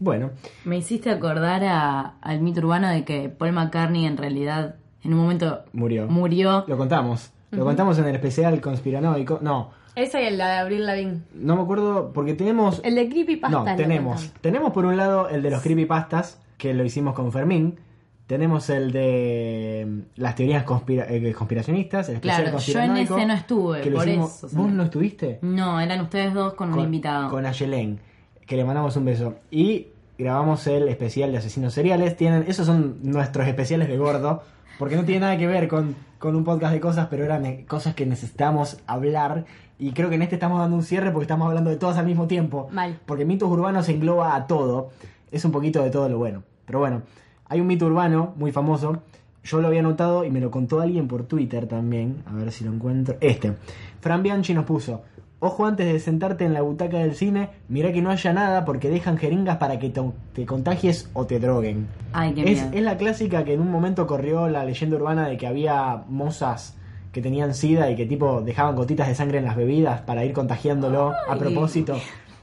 Bueno, 0.00 0.30
Me 0.64 0.76
hiciste 0.76 1.10
acordar 1.10 1.64
a- 1.64 2.14
al 2.20 2.40
mito 2.40 2.60
urbano 2.60 2.88
de 2.88 3.04
que 3.04 3.28
Paul 3.28 3.52
McCartney 3.52 4.06
en 4.06 4.16
realidad 4.16 4.76
en 5.04 5.12
un 5.14 5.20
momento 5.20 5.60
murió. 5.72 6.06
murió. 6.08 6.64
Lo 6.66 6.76
contamos. 6.76 7.30
Lo 7.50 7.64
contamos 7.64 7.98
en 7.98 8.06
el 8.08 8.14
especial 8.14 8.60
conspiranoico. 8.60 9.38
No, 9.40 9.70
Esa 9.94 10.20
y 10.20 10.26
el 10.26 10.36
la 10.38 10.48
de 10.50 10.56
Abril 10.58 10.84
Lavigne. 10.86 11.20
no 11.34 11.56
me 11.56 11.62
acuerdo 11.62 12.12
porque 12.12 12.34
tenemos... 12.34 12.80
El 12.84 12.94
de 12.94 13.08
Creepypasta. 13.08 13.56
No, 13.56 13.76
tenemos. 13.76 14.32
Tenemos 14.40 14.72
por 14.72 14.84
un 14.84 14.96
lado 14.96 15.28
el 15.30 15.42
de 15.42 15.50
los 15.50 15.62
creepypastas, 15.62 16.40
que 16.58 16.74
lo 16.74 16.84
hicimos 16.84 17.14
con 17.14 17.32
Fermín. 17.32 17.78
Tenemos 18.26 18.68
el 18.68 18.92
de 18.92 19.86
mm, 19.88 20.20
las 20.20 20.34
teorías 20.34 20.64
conspira- 20.66 21.06
eh, 21.08 21.32
conspiracionistas, 21.32 22.10
el 22.10 22.16
especial 22.16 22.42
Claro, 22.42 22.58
yo 22.58 22.80
en 22.80 22.96
ese 22.98 23.26
no 23.26 23.32
estuve, 23.32 23.80
que 23.80 23.90
por 23.90 24.06
hicimos- 24.06 24.44
eso. 24.44 24.48
¿Vos 24.56 24.70
no 24.70 24.82
estuviste? 24.82 25.38
No, 25.40 25.80
eran 25.80 26.02
ustedes 26.02 26.34
dos 26.34 26.52
con, 26.52 26.74
un 26.74 26.80
invitado. 26.80 27.30
Con 27.30 27.46
Ayelén, 27.46 28.00
que 28.46 28.56
le 28.56 28.64
mandamos 28.66 28.94
un 28.96 29.06
beso. 29.06 29.36
Y 29.50 29.86
grabamos 30.18 30.66
el 30.66 30.88
especial 30.88 31.32
de 31.32 31.38
asesinos 31.38 31.72
seriales. 31.72 32.16
Tienen, 32.18 32.44
esos 32.46 32.66
son 32.66 32.98
nuestros 33.02 33.46
especiales 33.48 33.88
de 33.88 33.96
gordo, 33.96 34.42
porque 34.78 34.96
no 34.96 35.04
tiene 35.04 35.20
nada 35.20 35.36
que 35.36 35.46
ver 35.46 35.68
con, 35.68 35.96
con 36.18 36.36
un 36.36 36.44
podcast 36.44 36.72
de 36.72 36.80
cosas, 36.80 37.08
pero 37.10 37.24
eran 37.24 37.44
eh, 37.44 37.64
cosas 37.68 37.94
que 37.94 38.06
necesitamos 38.06 38.78
hablar. 38.86 39.44
Y 39.78 39.92
creo 39.92 40.08
que 40.08 40.14
en 40.14 40.22
este 40.22 40.36
estamos 40.36 40.60
dando 40.60 40.76
un 40.76 40.82
cierre 40.82 41.10
porque 41.10 41.24
estamos 41.24 41.48
hablando 41.48 41.70
de 41.70 41.76
todas 41.76 41.98
al 41.98 42.06
mismo 42.06 42.26
tiempo. 42.26 42.68
Mal. 42.70 42.98
Porque 43.04 43.24
mitos 43.24 43.50
urbanos 43.50 43.88
engloba 43.88 44.34
a 44.34 44.46
todo. 44.46 44.90
Es 45.30 45.44
un 45.44 45.52
poquito 45.52 45.82
de 45.82 45.90
todo 45.90 46.08
lo 46.08 46.18
bueno. 46.18 46.42
Pero 46.64 46.78
bueno, 46.78 47.02
hay 47.48 47.60
un 47.60 47.66
mito 47.66 47.86
urbano 47.86 48.34
muy 48.36 48.52
famoso. 48.52 49.02
Yo 49.44 49.60
lo 49.60 49.68
había 49.68 49.82
notado 49.82 50.24
y 50.24 50.30
me 50.30 50.40
lo 50.40 50.50
contó 50.50 50.80
alguien 50.80 51.08
por 51.08 51.24
Twitter 51.24 51.66
también. 51.66 52.22
A 52.26 52.34
ver 52.34 52.52
si 52.52 52.64
lo 52.64 52.72
encuentro. 52.72 53.16
Este. 53.20 53.54
Fran 54.00 54.22
Bianchi 54.22 54.54
nos 54.54 54.64
puso. 54.64 55.02
Ojo 55.40 55.66
antes 55.66 55.86
de 55.86 56.00
sentarte 56.00 56.44
en 56.44 56.52
la 56.52 56.62
butaca 56.62 56.98
del 56.98 57.14
cine, 57.14 57.50
mira 57.68 57.92
que 57.92 58.02
no 58.02 58.10
haya 58.10 58.32
nada 58.32 58.64
porque 58.64 58.90
dejan 58.90 59.16
jeringas 59.18 59.58
para 59.58 59.78
que 59.78 59.90
te, 60.34 60.46
contagies 60.46 61.08
o 61.12 61.26
te 61.26 61.38
droguen. 61.38 61.86
Ay, 62.12 62.34
qué 62.34 62.50
Es, 62.52 62.66
es 62.72 62.82
la 62.82 62.96
clásica 62.96 63.44
que 63.44 63.54
en 63.54 63.60
un 63.60 63.70
momento 63.70 64.06
corrió 64.08 64.48
la 64.48 64.64
leyenda 64.64 64.96
urbana 64.96 65.28
de 65.28 65.36
que 65.36 65.46
había 65.46 66.02
mozas 66.08 66.76
que 67.12 67.22
tenían 67.22 67.54
sida 67.54 67.88
y 67.88 67.94
que 67.94 68.04
tipo 68.04 68.40
dejaban 68.40 68.74
gotitas 68.74 69.06
de 69.06 69.14
sangre 69.14 69.38
en 69.38 69.44
las 69.44 69.56
bebidas 69.56 70.00
para 70.00 70.24
ir 70.24 70.32
contagiándolo 70.32 71.12
a 71.28 71.36
propósito. 71.36 71.96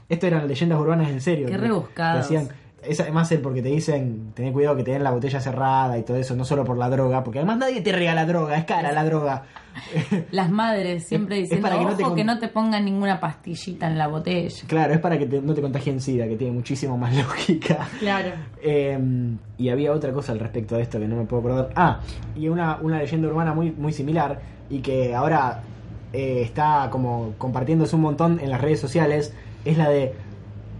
Esto 0.08 0.26
eran 0.26 0.48
leyendas 0.48 0.78
urbanas 0.78 1.10
en 1.10 1.20
serio. 1.20 1.46
Qué 1.48 1.58
decían- 2.16 2.48
es 2.88 3.00
además 3.00 3.30
el 3.32 3.40
porque 3.40 3.62
te 3.62 3.68
dicen, 3.68 4.32
ten 4.34 4.52
cuidado 4.52 4.76
que 4.76 4.82
te 4.84 4.92
den 4.92 5.02
la 5.04 5.10
botella 5.10 5.40
cerrada 5.40 5.98
y 5.98 6.02
todo 6.02 6.16
eso, 6.16 6.34
no 6.36 6.44
solo 6.44 6.64
por 6.64 6.76
la 6.78 6.88
droga, 6.88 7.22
porque 7.24 7.38
además 7.40 7.58
nadie 7.58 7.80
te 7.80 7.92
regala 7.92 8.24
droga, 8.26 8.56
es 8.56 8.64
cara 8.64 8.92
la 8.92 9.04
droga. 9.04 9.42
Las 10.30 10.50
madres 10.50 11.04
siempre 11.06 11.36
diciendo 11.36 11.68
para 11.68 11.78
que 11.78 11.84
no 11.84 11.90
te 11.96 12.02
"Ojo, 12.02 12.10
con- 12.10 12.16
que 12.16 12.24
no 12.24 12.38
te 12.38 12.48
pongan 12.48 12.84
ninguna 12.84 13.20
pastillita 13.20 13.86
en 13.86 13.98
la 13.98 14.06
botella. 14.08 14.62
Claro, 14.66 14.94
es 14.94 15.00
para 15.00 15.18
que 15.18 15.26
te- 15.26 15.42
no 15.42 15.52
te 15.54 15.60
contagien 15.60 16.00
sida, 16.00 16.26
que 16.26 16.36
tiene 16.36 16.52
muchísimo 16.54 16.96
más 16.96 17.14
lógica. 17.16 17.86
Claro. 17.98 18.30
Eh, 18.62 18.98
y 19.58 19.68
había 19.68 19.92
otra 19.92 20.12
cosa 20.12 20.32
al 20.32 20.38
respecto 20.40 20.76
de 20.76 20.82
esto 20.82 20.98
que 20.98 21.06
no 21.06 21.16
me 21.16 21.24
puedo 21.24 21.40
acordar. 21.40 21.70
Ah, 21.76 22.00
y 22.34 22.48
una, 22.48 22.76
una 22.80 22.98
leyenda 22.98 23.28
urbana 23.28 23.52
muy, 23.52 23.70
muy 23.72 23.92
similar 23.92 24.40
y 24.70 24.80
que 24.80 25.14
ahora 25.14 25.60
eh, 26.12 26.40
está 26.42 26.88
como 26.90 27.34
compartiéndose 27.36 27.96
un 27.96 28.02
montón 28.02 28.40
en 28.40 28.50
las 28.50 28.60
redes 28.60 28.80
sociales 28.80 29.34
es 29.66 29.76
la 29.76 29.88
de 29.90 30.14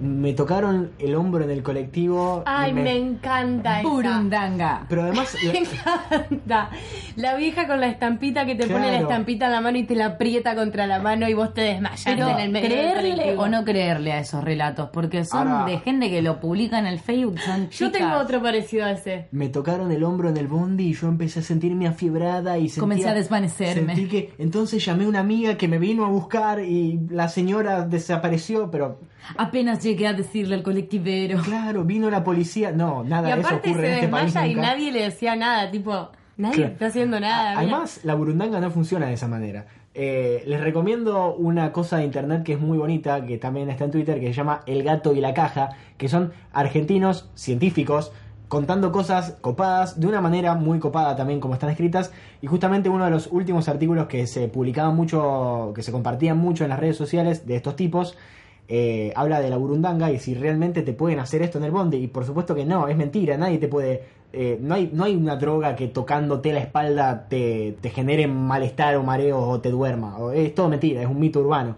me 0.00 0.32
tocaron 0.32 0.90
el 0.98 1.14
hombro 1.14 1.42
en 1.44 1.50
el 1.50 1.62
colectivo. 1.62 2.42
Ay, 2.46 2.72
me, 2.72 2.96
encanta 2.96 3.80
esa. 3.80 3.88
Burundanga. 3.88 4.86
Pero 4.88 5.02
además, 5.02 5.36
la- 5.44 5.52
Me 5.52 5.58
encanta. 5.60 6.70
La 7.16 7.36
vieja 7.36 7.66
con 7.66 7.80
la 7.80 7.88
estampita 7.88 8.44
que 8.46 8.54
te 8.54 8.66
pone 8.66 8.90
la 8.90 8.98
estampita 9.00 9.46
en 9.46 9.52
la 9.52 9.60
mano 9.60 9.78
y 9.78 9.84
te 9.84 9.94
la 9.94 10.06
aprieta 10.06 10.54
contra 10.54 10.86
la 10.86 10.98
mano 11.00 11.28
y 11.28 11.34
vos 11.34 11.54
te 11.54 11.62
desmayas 11.62 12.02
Pero 12.04 12.28
en 12.28 12.38
el 12.38 12.50
medio 12.50 12.68
creerle 12.68 13.36
o 13.36 13.48
no 13.48 13.64
creerle 13.64 14.12
a 14.12 14.20
esos 14.20 14.44
relatos, 14.44 14.90
porque 14.92 15.24
son 15.24 15.48
Ahora- 15.48 15.64
de 15.70 15.78
gente 15.78 16.10
que 16.10 16.20
lo 16.22 16.40
publica 16.40 16.78
en 16.78 16.86
el 16.86 16.98
Facebook, 17.00 17.38
son 17.40 17.64
Yo 17.64 17.86
chicas. 17.86 17.92
tengo 17.92 18.16
otro 18.18 18.42
parecido 18.42 18.84
a 18.84 18.90
ese. 18.92 19.28
me 19.32 19.48
tocaron 19.48 19.90
el 19.92 20.02
hombro 20.04 20.28
en 20.28 20.36
el 20.36 20.46
bondi 20.46 20.88
y 20.88 20.92
yo 20.94 21.08
empecé 21.08 21.40
a 21.40 21.42
sentirme 21.42 21.86
afiebrada 21.88 22.58
y 22.58 22.68
sentía, 22.68 22.80
Comencé 22.80 23.08
a 23.08 23.14
desvanecerme. 23.14 23.94
Sentí 23.94 24.08
que 24.08 24.34
entonces 24.38 24.84
llamé 24.84 25.04
a 25.04 25.08
una 25.08 25.20
amiga 25.20 25.56
que 25.56 25.68
me 25.68 25.78
vino 25.78 26.04
a 26.04 26.08
buscar 26.08 26.60
y 26.62 27.00
la 27.08 27.28
señora 27.28 27.82
desapareció, 27.86 28.70
pero 28.70 29.00
Apenas 29.36 29.82
llegué 29.82 30.06
a 30.06 30.12
decirle 30.12 30.54
al 30.54 30.62
colectivero. 30.62 31.40
claro, 31.42 31.84
vino 31.84 32.10
la 32.10 32.22
policía. 32.24 32.72
No, 32.72 33.02
nada 33.04 33.30
Y 33.30 33.34
de 33.34 33.40
eso 33.40 33.56
ocurre 33.56 33.74
se 33.80 33.86
en 33.88 33.94
este 33.94 34.08
país 34.08 34.34
y 34.50 34.54
nadie 34.54 34.92
le 34.92 35.02
decía 35.02 35.36
nada, 35.36 35.70
tipo, 35.70 36.10
nadie 36.36 36.56
Claro. 36.56 36.72
está 36.72 36.86
haciendo 36.86 37.20
nada. 37.20 37.50
mira. 37.50 37.60
Además, 37.60 38.00
la 38.04 38.14
burundanga 38.14 38.60
no 38.60 38.70
funciona 38.70 39.06
de 39.06 39.14
esa 39.14 39.28
manera. 39.28 39.66
Eh, 39.98 40.42
les 40.46 40.60
recomiendo 40.60 41.34
una 41.34 41.72
cosa 41.72 41.96
de 41.96 42.04
internet 42.04 42.42
que 42.42 42.52
es 42.52 42.60
muy 42.60 42.76
bonita, 42.76 43.24
que 43.24 43.38
también 43.38 43.70
está 43.70 43.84
en 43.84 43.90
Twitter, 43.92 44.20
que 44.20 44.26
se 44.26 44.34
llama 44.34 44.60
El 44.66 44.82
gato 44.82 45.14
y 45.14 45.20
la 45.22 45.32
caja, 45.32 45.70
que 45.96 46.08
son 46.10 46.32
argentinos 46.52 47.30
científicos 47.34 48.12
contando 48.48 48.92
cosas 48.92 49.38
copadas 49.40 49.98
de 49.98 50.06
una 50.06 50.20
manera 50.20 50.54
muy 50.54 50.78
copada 50.78 51.16
también 51.16 51.40
como 51.40 51.54
están 51.54 51.70
escritas 51.70 52.12
y 52.40 52.46
justamente 52.46 52.88
uno 52.88 53.04
de 53.04 53.10
los 53.10 53.26
últimos 53.32 53.68
artículos 53.68 54.06
que 54.06 54.28
se 54.28 54.46
publicaban 54.46 54.94
mucho 54.94 55.72
que 55.74 55.82
se 55.82 55.90
compartían 55.90 56.38
mucho 56.38 56.62
en 56.62 56.70
las 56.70 56.78
redes 56.78 56.96
sociales 56.96 57.44
de 57.46 57.56
estos 57.56 57.74
tipos 57.74 58.16
eh, 58.68 59.12
habla 59.14 59.40
de 59.40 59.48
la 59.50 59.56
burundanga 59.56 60.10
y 60.10 60.18
si 60.18 60.34
realmente 60.34 60.82
te 60.82 60.92
pueden 60.92 61.18
hacer 61.20 61.42
esto 61.42 61.58
en 61.58 61.64
el 61.64 61.70
bondi 61.70 61.98
y 61.98 62.06
por 62.08 62.24
supuesto 62.24 62.54
que 62.54 62.64
no 62.64 62.88
es 62.88 62.96
mentira 62.96 63.36
nadie 63.36 63.58
te 63.58 63.68
puede 63.68 64.02
eh, 64.32 64.58
no 64.60 64.74
hay 64.74 64.90
no 64.92 65.04
hay 65.04 65.14
una 65.14 65.36
droga 65.36 65.76
que 65.76 65.86
tocándote 65.86 66.52
la 66.52 66.58
espalda 66.60 67.26
te, 67.28 67.76
te 67.80 67.90
genere 67.90 68.26
malestar 68.26 68.96
o 68.96 69.02
mareo 69.04 69.38
o 69.38 69.60
te 69.60 69.70
duerma 69.70 70.18
O- 70.18 70.32
es 70.32 70.52
todo 70.54 70.68
mentira 70.68 71.00
es 71.00 71.06
un 71.08 71.20
mito 71.20 71.38
urbano 71.40 71.76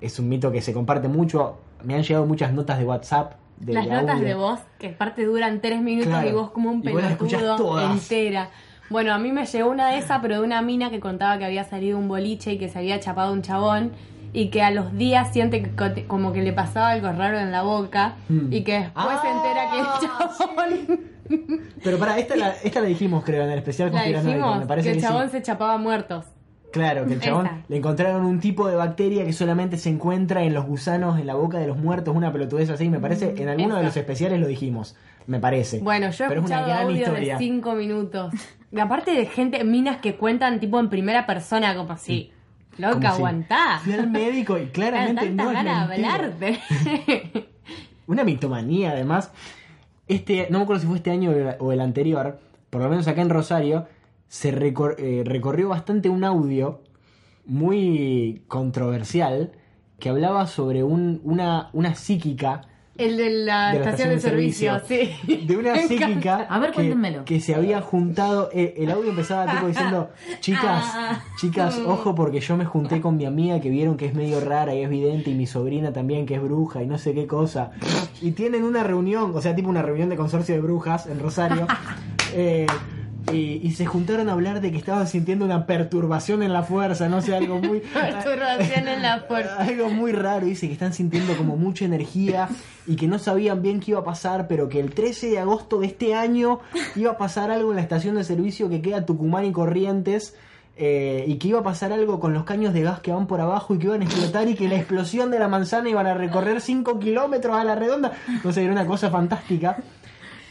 es 0.00 0.16
un 0.20 0.28
mito 0.28 0.52
que 0.52 0.60
se 0.62 0.72
comparte 0.72 1.08
mucho 1.08 1.56
me 1.82 1.94
han 1.96 2.02
llegado 2.04 2.24
muchas 2.26 2.52
notas 2.52 2.78
de 2.78 2.84
WhatsApp 2.84 3.32
de 3.58 3.72
Las 3.72 3.88
notas 3.88 4.20
de 4.20 4.34
voz, 4.34 4.60
que 4.78 4.90
aparte 4.90 5.24
duran 5.24 5.60
tres 5.60 5.82
minutos 5.82 6.10
Claro. 6.12 6.28
y 6.28 6.32
vos 6.32 6.50
como 6.52 6.70
un 6.70 6.80
pelotudo 6.80 7.80
entera. 7.90 8.50
Bueno, 8.88 9.12
a 9.12 9.18
mí 9.18 9.32
me 9.32 9.46
llegó 9.46 9.68
una 9.68 9.90
de 9.90 9.98
esas, 9.98 10.20
pero 10.22 10.36
de 10.36 10.42
una 10.46 10.62
mina 10.62 10.90
que 10.90 11.00
contaba 11.00 11.36
que 11.38 11.44
había 11.44 11.64
salido 11.64 11.98
un 11.98 12.06
boliche 12.06 12.52
y 12.52 12.58
que 12.58 12.68
se 12.68 12.78
había 12.78 13.00
chapado 13.00 13.32
un 13.32 13.42
chabón 13.42 13.90
y 14.32 14.48
que 14.50 14.62
a 14.62 14.70
los 14.70 14.96
días 14.96 15.32
siente 15.32 15.62
que 15.62 15.70
co- 15.70 16.06
como 16.06 16.32
que 16.32 16.42
le 16.42 16.52
pasaba 16.52 16.90
algo 16.90 17.10
raro 17.12 17.38
en 17.38 17.50
la 17.52 17.62
boca 17.62 18.16
Mm. 18.28 18.52
y 18.52 18.62
que 18.62 18.72
después 18.80 19.06
Ah, 19.08 19.20
se 19.22 19.30
entera 19.30 19.70
que 19.70 19.78
el 19.78 19.86
chabón... 20.88 21.00
pero 21.84 21.98
para 21.98 22.18
esta 22.18 22.36
la, 22.36 22.50
esta 22.64 22.80
la 22.80 22.86
dijimos 22.88 23.24
creo 23.24 23.44
en 23.44 23.50
el 23.50 23.58
especial 23.58 23.88
La 23.88 23.92
conspiranoico, 24.00 24.36
dijimos, 24.38 24.58
me 24.60 24.66
parece 24.66 24.88
que 24.88 24.90
el 24.92 24.96
que 24.96 25.00
sí. 25.02 25.06
chabón 25.08 25.30
se 25.30 25.42
chapaba 25.42 25.76
muertos. 25.78 26.24
Claro, 26.70 27.06
que 27.06 27.14
el 27.14 27.20
chabón 27.22 27.46
Esa. 27.46 27.58
le 27.68 27.76
encontraron 27.78 28.26
un 28.26 28.40
tipo 28.40 28.68
de 28.68 28.76
bacteria 28.76 29.24
que 29.24 29.32
solamente 29.32 29.78
se 29.78 29.88
encuentra 29.88 30.42
en 30.42 30.52
los 30.52 30.66
gusanos 30.66 31.18
en 31.18 31.26
la 31.26 31.34
boca 31.34 31.58
de 31.58 31.66
los 31.66 31.78
muertos, 31.78 32.14
una 32.14 32.30
pelotudez 32.30 32.68
así, 32.68 32.90
me 32.90 32.98
parece. 33.00 33.34
En 33.38 33.48
alguno 33.48 33.76
de 33.76 33.84
los 33.84 33.96
especiales 33.96 34.38
lo 34.38 34.46
dijimos, 34.46 34.94
me 35.26 35.40
parece. 35.40 35.78
Bueno, 35.80 36.10
yo 36.10 36.26
he 36.26 36.28
Pero 36.28 36.40
es 36.42 36.46
una 36.46 36.60
gran 36.62 36.84
audio 36.86 36.96
historia. 37.06 37.34
de 37.34 37.38
cinco 37.38 37.72
minutos. 37.74 38.34
Y 38.70 38.78
aparte 38.80 39.12
de 39.12 39.24
gente, 39.24 39.64
minas 39.64 39.96
que 39.96 40.16
cuentan 40.16 40.60
tipo 40.60 40.78
en 40.78 40.90
primera 40.90 41.24
persona, 41.24 41.74
como 41.74 41.92
así. 41.94 42.32
Loca, 42.78 43.00
si 43.00 43.06
aguantá. 43.16 43.80
Fui 43.84 43.92
al 43.92 44.08
médico 44.10 44.56
y 44.58 44.66
claramente 44.66 45.26
Tanta 45.26 45.44
no 45.44 45.50
es 45.50 45.66
hablarte. 45.66 46.60
Una 48.06 48.24
mitomanía, 48.24 48.92
además. 48.92 49.30
Este, 50.06 50.46
no 50.50 50.58
me 50.58 50.64
acuerdo 50.64 50.80
si 50.80 50.86
fue 50.86 50.96
este 50.96 51.10
año 51.10 51.30
o 51.30 51.34
el- 51.34 51.56
o 51.58 51.72
el 51.72 51.80
anterior, 51.80 52.40
por 52.70 52.80
lo 52.82 52.88
menos 52.88 53.06
acá 53.08 53.20
en 53.20 53.28
Rosario, 53.30 53.86
se 54.28 54.52
recor- 54.54 54.94
eh, 54.98 55.22
recorrió 55.24 55.68
bastante 55.68 56.08
un 56.08 56.24
audio 56.24 56.80
muy 57.44 58.42
controversial 58.48 59.52
que 59.98 60.08
hablaba 60.08 60.46
sobre 60.46 60.82
un, 60.84 61.20
una, 61.24 61.70
una 61.72 61.94
psíquica 61.94 62.62
El 62.98 63.16
de 63.16 63.30
la, 63.30 63.72
de 63.72 63.78
la 63.78 63.84
estación, 63.84 64.08
de 64.10 64.20
servicio, 64.20 64.80
sí. 64.86 65.10
de 65.46 65.56
una 65.56 65.76
psíquica 65.86 66.46
A 66.50 66.58
ver, 66.58 66.72
que, 67.24 67.40
se 67.40 67.54
había 67.54 67.80
juntado 67.80 68.50
eh, 68.52 68.74
el 68.76 68.90
audio 68.90 69.10
empezaba 69.10 69.46
tipo 69.50 69.66
diciendo 69.68 70.10
chicas 70.40 70.84
Ah. 70.94 71.22
chicas 71.38 71.78
ojo 71.86 72.14
porque 72.14 72.40
yo 72.40 72.56
me 72.56 72.64
junté 72.64 73.00
con 73.00 73.16
mi 73.16 73.24
amiga 73.24 73.60
que 73.60 73.70
vieron 73.70 73.96
que 73.96 74.06
es 74.06 74.14
medio 74.14 74.40
rara 74.40 74.74
y 74.74 74.82
es 74.82 74.90
vidente 74.90 75.30
y 75.30 75.34
mi 75.34 75.46
sobrina 75.46 75.92
también 75.92 76.26
que 76.26 76.34
es 76.34 76.42
bruja 76.42 76.82
y 76.82 76.86
no 76.86 76.98
sé 76.98 77.14
qué 77.14 77.26
cosa 77.26 77.70
y 78.20 78.32
tienen 78.32 78.64
una 78.64 78.82
reunión 78.82 79.32
o 79.34 79.40
sea 79.40 79.54
tipo 79.54 79.68
una 79.68 79.82
reunión 79.82 80.08
de 80.08 80.16
consorcio 80.16 80.54
de 80.54 80.60
brujas 80.60 81.06
en 81.06 81.20
Rosario. 81.20 81.66
Eh, 82.34 82.66
y, 83.32 83.60
y 83.62 83.72
se 83.72 83.86
juntaron 83.86 84.28
a 84.28 84.32
hablar 84.32 84.60
de 84.60 84.70
que 84.70 84.78
estaban 84.78 85.06
sintiendo 85.06 85.44
una 85.44 85.66
perturbación 85.66 86.42
en 86.42 86.52
la 86.52 86.62
fuerza, 86.62 87.08
no 87.08 87.20
sé, 87.22 87.34
algo 87.34 87.58
muy... 87.60 87.80
Perturbación 87.94 88.88
en 88.88 89.02
la 89.02 89.20
fuerza. 89.20 89.56
Algo 89.58 89.88
muy 89.90 90.12
raro, 90.12 90.46
dice 90.46 90.66
que 90.66 90.72
están 90.72 90.92
sintiendo 90.92 91.36
como 91.36 91.56
mucha 91.56 91.84
energía 91.84 92.48
y 92.86 92.96
que 92.96 93.06
no 93.06 93.18
sabían 93.18 93.62
bien 93.62 93.80
qué 93.80 93.92
iba 93.92 94.00
a 94.00 94.04
pasar, 94.04 94.46
pero 94.48 94.68
que 94.68 94.80
el 94.80 94.92
13 94.92 95.30
de 95.30 95.38
agosto 95.38 95.80
de 95.80 95.86
este 95.86 96.14
año 96.14 96.60
iba 96.96 97.12
a 97.12 97.18
pasar 97.18 97.50
algo 97.50 97.70
en 97.70 97.76
la 97.76 97.82
estación 97.82 98.14
de 98.16 98.24
servicio 98.24 98.68
que 98.68 98.80
queda 98.82 99.04
Tucumán 99.06 99.44
y 99.44 99.52
Corrientes. 99.52 100.34
eh, 100.80 101.24
y 101.26 101.38
que 101.38 101.48
iba 101.48 101.58
a 101.58 101.62
pasar 101.64 101.92
algo 101.92 102.20
con 102.20 102.32
los 102.32 102.44
caños 102.44 102.72
de 102.72 102.82
gas 102.82 103.00
que 103.00 103.10
van 103.10 103.26
por 103.26 103.40
abajo 103.40 103.74
y 103.74 103.78
que 103.78 103.86
iban 103.86 104.00
a 104.00 104.04
explotar 104.04 104.46
y 104.48 104.54
que 104.54 104.68
la 104.68 104.76
explosión 104.76 105.28
de 105.32 105.40
la 105.40 105.48
manzana 105.48 105.88
iban 105.88 106.06
a 106.06 106.14
recorrer 106.14 106.60
5 106.60 107.00
kilómetros 107.00 107.56
a 107.56 107.64
la 107.64 107.74
redonda. 107.74 108.12
Entonces 108.28 108.62
era 108.62 108.72
una 108.72 108.86
cosa 108.86 109.10
fantástica. 109.10 109.78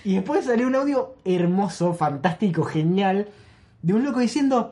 Y 0.08 0.16
después 0.16 0.46
salió 0.46 0.68
un 0.68 0.76
audio 0.76 1.16
hermoso, 1.26 1.94
fantástico, 1.94 2.64
genial, 2.64 3.28
de 3.82 3.94
un 3.94 4.06
loco 4.06 4.22
diciendo, 4.22 4.72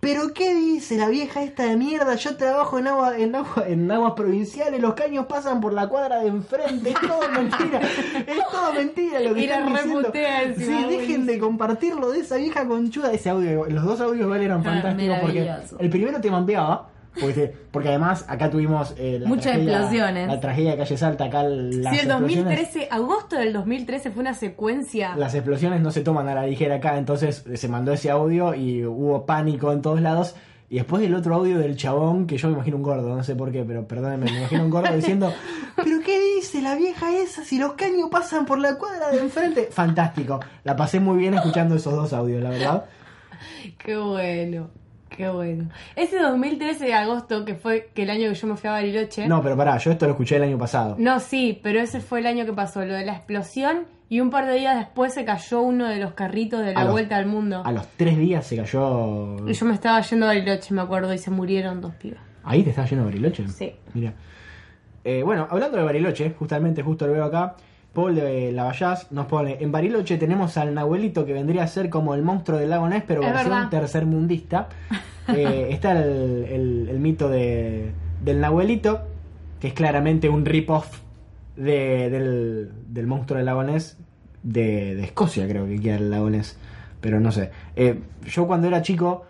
pero 0.00 0.32
qué 0.32 0.54
dice 0.54 0.96
la 0.96 1.08
vieja 1.10 1.42
esta 1.42 1.64
de 1.64 1.76
mierda, 1.76 2.14
yo 2.14 2.38
trabajo 2.38 2.78
en 2.78 2.86
agua, 2.86 3.18
en 3.18 3.34
agua, 3.34 3.64
en 3.66 3.90
aguas 3.90 4.14
provinciales, 4.14 4.80
los 4.80 4.94
caños 4.94 5.26
pasan 5.26 5.60
por 5.60 5.74
la 5.74 5.88
cuadra 5.90 6.20
de 6.20 6.28
enfrente, 6.28 6.88
es 6.88 7.00
todo 7.02 7.20
mentira, 7.34 7.80
es 7.82 8.48
todo 8.50 8.72
mentira 8.72 9.20
lo 9.20 9.34
que 9.34 9.44
están 9.44 9.66
diciendo. 9.74 10.10
Sí, 10.56 10.84
dejen 10.88 11.26
de 11.26 11.38
compartirlo 11.38 12.10
de 12.10 12.20
esa 12.20 12.36
vieja 12.38 12.66
conchuda, 12.66 13.12
ese 13.12 13.28
audio, 13.28 13.66
los 13.66 13.84
dos 13.84 14.00
audios 14.00 14.24
igual 14.24 14.40
eran 14.40 14.60
Ah, 14.60 14.64
fantásticos 14.64 15.18
porque 15.20 15.50
el 15.80 15.90
primero 15.90 16.18
te 16.18 16.30
mampeaba. 16.30 16.88
Porque, 17.20 17.52
porque 17.70 17.88
además 17.90 18.24
acá 18.28 18.48
tuvimos 18.50 18.94
eh, 18.96 19.18
la 19.20 19.28
Muchas 19.28 19.52
tragedia- 19.52 19.72
explosiones. 19.72 20.28
La 20.28 20.40
tragedia 20.40 20.70
de 20.72 20.76
Calle 20.78 20.96
Salta, 20.96 21.24
acá 21.24 21.42
las 21.44 21.72
Sí, 21.94 22.00
el 22.00 22.06
explosiones- 22.10 22.20
2013, 22.20 22.88
agosto 22.90 23.36
del 23.36 23.52
2013 23.52 24.10
fue 24.10 24.22
una 24.22 24.34
secuencia. 24.34 25.14
las 25.16 25.34
explosiones 25.34 25.80
no 25.82 25.90
se 25.90 26.00
toman 26.00 26.28
a 26.28 26.34
la 26.34 26.46
ligera 26.46 26.76
acá, 26.76 26.96
entonces 26.96 27.44
se 27.54 27.68
mandó 27.68 27.92
ese 27.92 28.10
audio 28.10 28.54
y 28.54 28.84
hubo 28.86 29.26
pánico 29.26 29.72
en 29.72 29.82
todos 29.82 30.00
lados. 30.00 30.34
Y 30.70 30.76
después 30.76 31.02
el 31.02 31.14
otro 31.14 31.34
audio 31.34 31.58
del 31.58 31.76
chabón, 31.76 32.26
que 32.26 32.38
yo 32.38 32.48
me 32.48 32.54
imagino 32.54 32.78
un 32.78 32.82
gordo, 32.82 33.14
no 33.14 33.22
sé 33.22 33.34
por 33.36 33.52
qué, 33.52 33.62
pero 33.62 33.86
perdónenme, 33.86 34.30
me 34.30 34.38
imagino 34.38 34.64
un 34.64 34.70
gordo 34.70 34.90
diciendo, 34.96 35.30
¿pero 35.76 36.00
qué 36.02 36.18
dice 36.36 36.62
la 36.62 36.76
vieja 36.76 37.14
esa 37.14 37.44
si 37.44 37.58
los 37.58 37.74
caños 37.74 38.08
pasan 38.10 38.46
por 38.46 38.58
la 38.58 38.78
cuadra 38.78 39.10
de 39.10 39.18
enfrente? 39.18 39.68
Fantástico, 39.70 40.40
la 40.64 40.74
pasé 40.74 40.98
muy 40.98 41.18
bien 41.18 41.34
escuchando 41.34 41.74
esos 41.74 41.92
dos 41.92 42.14
audios, 42.14 42.42
la 42.42 42.48
verdad. 42.48 42.84
Qué 43.84 43.98
bueno, 43.98 44.70
qué 45.16 45.28
bueno. 45.28 45.68
Ese 45.96 46.18
2013 46.18 46.84
de 46.84 46.94
agosto, 46.94 47.44
que 47.44 47.54
fue 47.54 47.90
que 47.94 48.02
el 48.02 48.10
año 48.10 48.28
que 48.28 48.34
yo 48.34 48.46
me 48.46 48.56
fui 48.56 48.68
a 48.68 48.72
Bariloche. 48.72 49.26
No, 49.28 49.42
pero 49.42 49.56
pará, 49.56 49.76
yo 49.78 49.90
esto 49.90 50.06
lo 50.06 50.12
escuché 50.12 50.36
el 50.36 50.42
año 50.44 50.58
pasado. 50.58 50.96
No, 50.98 51.20
sí, 51.20 51.58
pero 51.62 51.80
ese 51.80 52.00
fue 52.00 52.20
el 52.20 52.26
año 52.26 52.44
que 52.44 52.52
pasó, 52.52 52.84
lo 52.84 52.94
de 52.94 53.04
la 53.04 53.12
explosión 53.14 53.86
y 54.08 54.20
un 54.20 54.30
par 54.30 54.46
de 54.46 54.54
días 54.54 54.76
después 54.76 55.14
se 55.14 55.24
cayó 55.24 55.62
uno 55.62 55.88
de 55.88 55.96
los 55.98 56.12
carritos 56.12 56.60
de 56.60 56.70
A 56.72 56.74
la 56.74 56.84
los- 56.84 56.92
vuelta 56.92 57.16
al 57.16 57.26
mundo. 57.26 57.62
A 57.64 57.72
los 57.72 57.86
tres 57.96 58.18
días 58.18 58.46
se 58.46 58.56
cayó... 58.56 59.48
Y 59.48 59.52
yo 59.54 59.66
me 59.66 59.74
estaba 59.74 60.00
yendo 60.02 60.26
a 60.26 60.28
Bariloche, 60.28 60.74
me 60.74 60.82
acuerdo, 60.82 61.12
y 61.14 61.18
se 61.18 61.30
murieron 61.30 61.80
dos 61.80 61.94
pibas. 61.94 62.20
¿Ahí 62.44 62.62
te 62.62 62.70
estás 62.70 62.90
yendo 62.90 63.04
a 63.04 63.06
Bariloche? 63.06 63.48
Sí. 63.48 63.72
Mira. 63.94 64.12
Eh, 65.04 65.22
bueno, 65.24 65.48
hablando 65.50 65.78
de 65.78 65.82
Bariloche, 65.84 66.34
justamente, 66.38 66.82
justo 66.82 67.06
lo 67.06 67.12
veo 67.14 67.24
acá, 67.24 67.56
Paul 67.92 68.14
de 68.14 68.52
Lavallaz 68.52 69.10
nos 69.12 69.26
pone, 69.26 69.58
en 69.60 69.70
Bariloche 69.70 70.16
tenemos 70.16 70.56
al 70.56 70.72
Nahuelito 70.74 71.26
que 71.26 71.32
vendría 71.34 71.64
a 71.64 71.66
ser 71.66 71.90
como 71.90 72.14
el 72.14 72.22
monstruo 72.22 72.58
del 72.58 72.70
lago 72.70 72.88
Ness, 72.88 73.04
pero 73.06 73.22
Es 73.22 73.32
versión 73.32 73.50
verdad. 73.50 73.68
tercermundista. 73.70 74.68
Eh, 75.28 75.68
está 75.70 75.92
el, 75.92 76.44
el- 76.50 76.88
el 76.90 76.98
mito 76.98 77.28
de, 77.28 77.92
del 78.24 78.40
Nahuelito, 78.40 79.02
que 79.60 79.68
es 79.68 79.72
claramente 79.72 80.28
un 80.28 80.44
rip-off 80.44 80.98
de- 81.54 82.10
del, 82.10 82.70
del 82.88 83.06
monstruo 83.06 83.36
del 83.36 83.46
lago 83.46 83.62
Ness, 83.62 83.96
de, 84.42 84.96
de 84.96 85.04
Escocia 85.04 85.46
creo 85.46 85.64
que 85.68 85.78
queda 85.80 85.94
el 85.94 86.10
lago 86.10 86.28
Ness, 86.28 86.58
pero 87.00 87.20
no 87.20 87.30
sé. 87.30 87.52
Eh, 87.76 88.00
yo 88.26 88.48
cuando 88.48 88.66
era 88.66 88.82
chico 88.82 89.24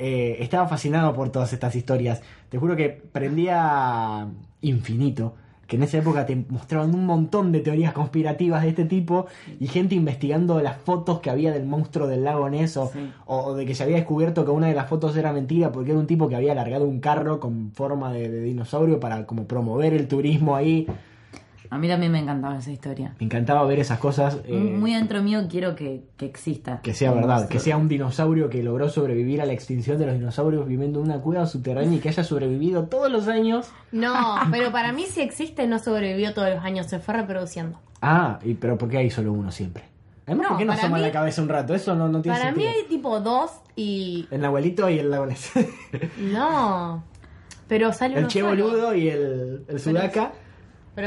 eh, 0.00 0.38
estaba 0.40 0.66
fascinado 0.66 1.14
por 1.14 1.30
todas 1.30 1.52
estas 1.52 1.76
historias. 1.76 2.22
Te 2.48 2.58
juro 2.58 2.74
que 2.74 2.88
prendía 2.90 4.26
Infinito, 4.62 5.36
que 5.66 5.76
en 5.76 5.82
esa 5.82 5.98
época 5.98 6.26
te 6.26 6.36
mostraban 6.48 6.94
un 6.94 7.06
montón 7.06 7.50
de 7.52 7.60
teorías 7.60 7.92
conspirativas 7.92 8.62
de 8.62 8.68
este 8.68 8.84
tipo 8.84 9.26
y 9.58 9.66
gente 9.66 9.94
investigando 9.94 10.60
las 10.60 10.76
fotos 10.76 11.20
que 11.20 11.30
había 11.30 11.52
del 11.52 11.66
monstruo 11.66 12.06
del 12.06 12.24
lago 12.24 12.48
Ness 12.48 12.76
o, 12.76 12.90
Sí. 12.92 13.10
o 13.26 13.54
de 13.54 13.66
que 13.66 13.74
se 13.74 13.82
había 13.82 13.96
descubierto 13.96 14.44
que 14.44 14.50
una 14.52 14.68
de 14.68 14.74
las 14.74 14.88
fotos 14.88 15.16
era 15.16 15.32
mentira 15.32 15.72
porque 15.72 15.90
era 15.90 15.98
un 15.98 16.06
tipo 16.06 16.28
que 16.28 16.36
había 16.36 16.52
alargado 16.52 16.86
un 16.86 17.00
carro 17.00 17.40
con 17.40 17.72
forma 17.72 18.12
de, 18.12 18.28
de 18.28 18.40
dinosaurio 18.42 19.00
para 19.00 19.26
como 19.26 19.46
promover 19.46 19.92
el 19.94 20.06
turismo 20.08 20.54
ahí. 20.56 20.86
A 21.70 21.78
mí 21.78 21.88
también 21.88 22.12
me 22.12 22.18
encantaba 22.18 22.58
esa 22.58 22.70
historia. 22.70 23.14
Me 23.18 23.26
encantaba 23.26 23.64
ver 23.64 23.78
esas 23.80 23.98
cosas. 23.98 24.38
eh, 24.44 24.52
Muy 24.56 24.94
adentro 24.94 25.22
mío 25.22 25.46
quiero 25.50 25.74
que, 25.74 26.04
que 26.16 26.26
exista. 26.26 26.80
que 26.82 26.94
sea 26.94 27.12
verdad, 27.12 27.28
monstruo. 27.28 27.48
que 27.50 27.58
sea 27.60 27.76
un 27.76 27.88
dinosaurio 27.88 28.48
que 28.48 28.62
logró 28.62 28.88
sobrevivir 28.88 29.40
a 29.40 29.46
la 29.46 29.52
extinción 29.52 29.98
de 29.98 30.06
los 30.06 30.14
dinosaurios 30.14 30.66
viviendo 30.66 31.00
en 31.00 31.06
una 31.06 31.18
cueva 31.20 31.46
subterránea 31.46 31.96
y 31.96 32.00
que 32.00 32.08
haya 32.10 32.24
sobrevivido 32.24 32.84
todos 32.84 33.10
los 33.10 33.28
años. 33.28 33.68
No, 33.92 34.14
pero 34.50 34.70
para 34.72 34.92
mí 34.92 35.04
si 35.06 35.20
existe 35.20 35.66
no 35.66 35.78
sobrevivió 35.78 36.34
todos 36.34 36.50
los 36.54 36.64
años, 36.64 36.86
se 36.86 36.98
fue 36.98 37.14
reproduciendo. 37.14 37.78
Ah, 38.02 38.38
y, 38.44 38.54
pero 38.54 38.76
¿por 38.78 38.88
qué 38.88 38.98
hay 38.98 39.10
solo 39.10 39.32
uno 39.32 39.50
siempre? 39.50 39.84
Además, 40.26 40.42
No, 40.44 40.48
¿por 40.50 40.58
qué 40.58 40.64
no 40.64 40.72
para 40.72 40.82
asoma 40.82 40.96
mí- 40.98 41.02
la 41.04 41.12
cabeza 41.12 41.40
un 41.42 41.48
rato? 41.48 41.74
Eso 41.74 41.94
no, 41.94 42.08
no 42.08 42.20
tiene 42.20 42.36
Para 42.38 42.52
mí 42.52 42.64
hay 42.66 42.84
tipo 42.88 43.20
dos 43.20 43.50
y... 43.76 44.26
El 44.30 44.44
abuelito 44.44 44.88
y 44.90 44.98
el 44.98 45.10
lagonés. 45.10 45.52
No, 46.32 47.04
pero 47.68 47.92
sale 47.92 48.14
el 48.14 48.20
uno 48.20 48.28
che 48.28 48.40
solo. 48.40 48.64
boludo 48.64 48.94
y 48.94 49.08
el, 49.08 49.64
el 49.68 49.80
sudaca. 49.80 50.32
Pero 50.32 50.45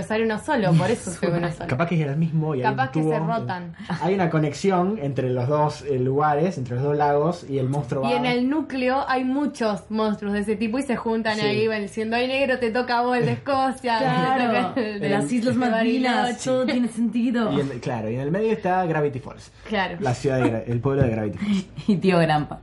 sale 0.04 0.24
uno 0.24 0.38
solo, 0.40 0.72
por 0.74 0.90
eso 0.92 1.10
se 1.12 1.28
ve 1.28 1.38
uno 1.38 1.52
solo. 1.52 1.68
Capaz 1.68 1.88
que 1.88 2.02
es 2.02 2.08
el 2.08 2.16
mismo 2.16 2.54
y 2.56 2.60
hay 2.60 2.64
Capaz 2.70 2.86
un 2.88 2.92
que 2.92 3.00
tubo. 3.02 3.12
se 3.12 3.20
rotan. 3.20 3.76
Hay 4.02 4.14
una 4.14 4.30
conexión 4.30 5.00
entre 5.02 5.30
los 5.32 5.48
dos 5.48 5.82
eh, 5.82 5.98
lugares, 6.00 6.58
entre 6.58 6.76
los 6.76 6.84
dos 6.84 6.96
lagos 6.96 7.46
y 7.50 7.58
el 7.58 7.70
monstruo 7.70 8.04
Y 8.08 8.12
va- 8.14 8.18
en 8.18 8.26
el 8.26 8.50
núcleo 8.50 9.04
hay 9.08 9.24
muchos 9.24 9.90
monstruos 9.90 10.34
de 10.34 10.42
ese 10.42 10.56
tipo 10.56 10.78
y 10.80 10.84
se 10.84 10.96
juntan 10.96 11.36
Sí. 11.38 11.42
ahí 11.46 11.68
van 11.68 11.82
diciendo, 11.82 12.16
ay 12.16 12.28
negro, 12.28 12.60
te 12.60 12.72
toca 12.72 13.00
a 13.00 13.02
vos 13.02 13.18
el 13.18 13.26
de 13.26 13.32
Escocia. 13.34 13.98
Claro, 14.00 14.74
el 14.76 15.00
de 15.00 15.10
las 15.10 15.32
Islas 15.32 15.56
Malvinas, 15.58 16.16
Bariloche". 16.16 16.44
todo 16.46 16.66
tiene 16.66 16.88
sentido. 16.88 17.52
y 17.52 17.60
en- 17.62 17.80
claro, 17.80 18.10
y 18.10 18.16
en 18.16 18.22
el 18.22 18.32
medio 18.32 18.52
está 18.52 18.86
Gravity 18.86 19.20
Falls, 19.20 19.52
Claro. 19.68 19.98
la 20.00 20.14
ciudad 20.14 20.40
de 20.40 20.72
el 20.72 20.80
pueblo 20.80 21.02
de 21.04 21.10
Gravity 21.10 21.38
Falls. 21.40 21.66
Y 21.88 21.96
tío 21.98 22.20
Grampa. 22.20 22.60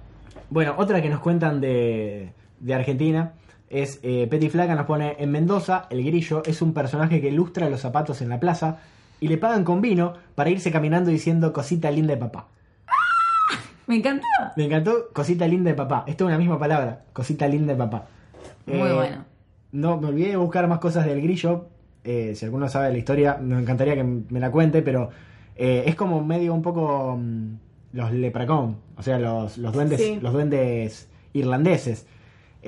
Bueno, 0.49 0.75
otra 0.77 1.03
que 1.03 1.09
nos 1.09 1.19
cuentan 1.21 1.61
de, 1.61 2.33
de 2.61 2.75
Argentina 2.75 3.33
es 3.71 3.99
eh, 4.03 4.27
Petty 4.31 4.49
Flaca 4.49 4.75
nos 4.75 4.87
pone 4.87 5.17
en 5.19 5.31
Mendoza, 5.31 5.87
el 5.91 6.05
grillo 6.05 6.43
es 6.45 6.63
un 6.63 6.73
personaje 6.73 7.21
que 7.21 7.31
lustra 7.33 7.69
los 7.69 7.81
zapatos 7.81 8.23
en 8.23 8.29
la 8.29 8.39
plaza 8.41 8.79
y 9.21 9.29
le 9.29 9.39
pagan 9.39 9.65
con 9.65 9.81
vino 9.81 10.15
para 10.35 10.51
irse 10.51 10.71
caminando 10.71 11.11
diciendo 11.11 11.53
cosita 11.53 11.91
linda 11.91 12.15
de 12.15 12.21
papá. 12.21 12.47
Me 13.87 13.97
encantaba. 13.97 14.53
Me 14.57 14.65
encantó 14.67 15.09
cosita 15.13 15.47
linda 15.47 15.71
de 15.71 15.77
papá. 15.77 16.05
Esto 16.07 16.25
es 16.25 16.29
una 16.29 16.39
misma 16.39 16.59
palabra, 16.59 17.05
cosita 17.13 17.47
linda 17.49 17.73
de 17.73 17.79
papá. 17.79 18.07
Muy 18.67 18.77
Eh, 18.89 18.93
bueno. 18.95 19.25
No, 19.73 20.01
me 20.01 20.09
olvidé 20.09 20.31
de 20.31 20.37
buscar 20.37 20.67
más 20.69 20.79
cosas 20.79 21.05
del 21.05 21.21
grillo. 21.21 21.67
Eh, 22.05 22.33
si 22.35 22.45
alguno 22.45 22.69
sabe 22.69 22.91
la 22.91 22.99
historia, 22.99 23.37
me 23.41 23.59
encantaría 23.59 23.95
que 23.95 24.05
me 24.05 24.41
la 24.41 24.51
cuente, 24.51 24.81
pero 24.81 25.11
eh, 25.57 25.85
es 25.87 25.95
como 25.97 26.25
medio 26.25 26.55
un 26.55 26.63
poco 26.63 27.17
mm, 27.21 27.55
los 27.93 28.13
leprechaun, 28.13 28.77
o 28.97 29.03
sea, 29.03 29.19
los, 29.19 29.59
los 29.59 29.73
duendes, 29.73 30.01
Sí. 30.01 30.19
los 30.23 30.33
duendes 30.33 31.09
irlandeses. 31.33 32.07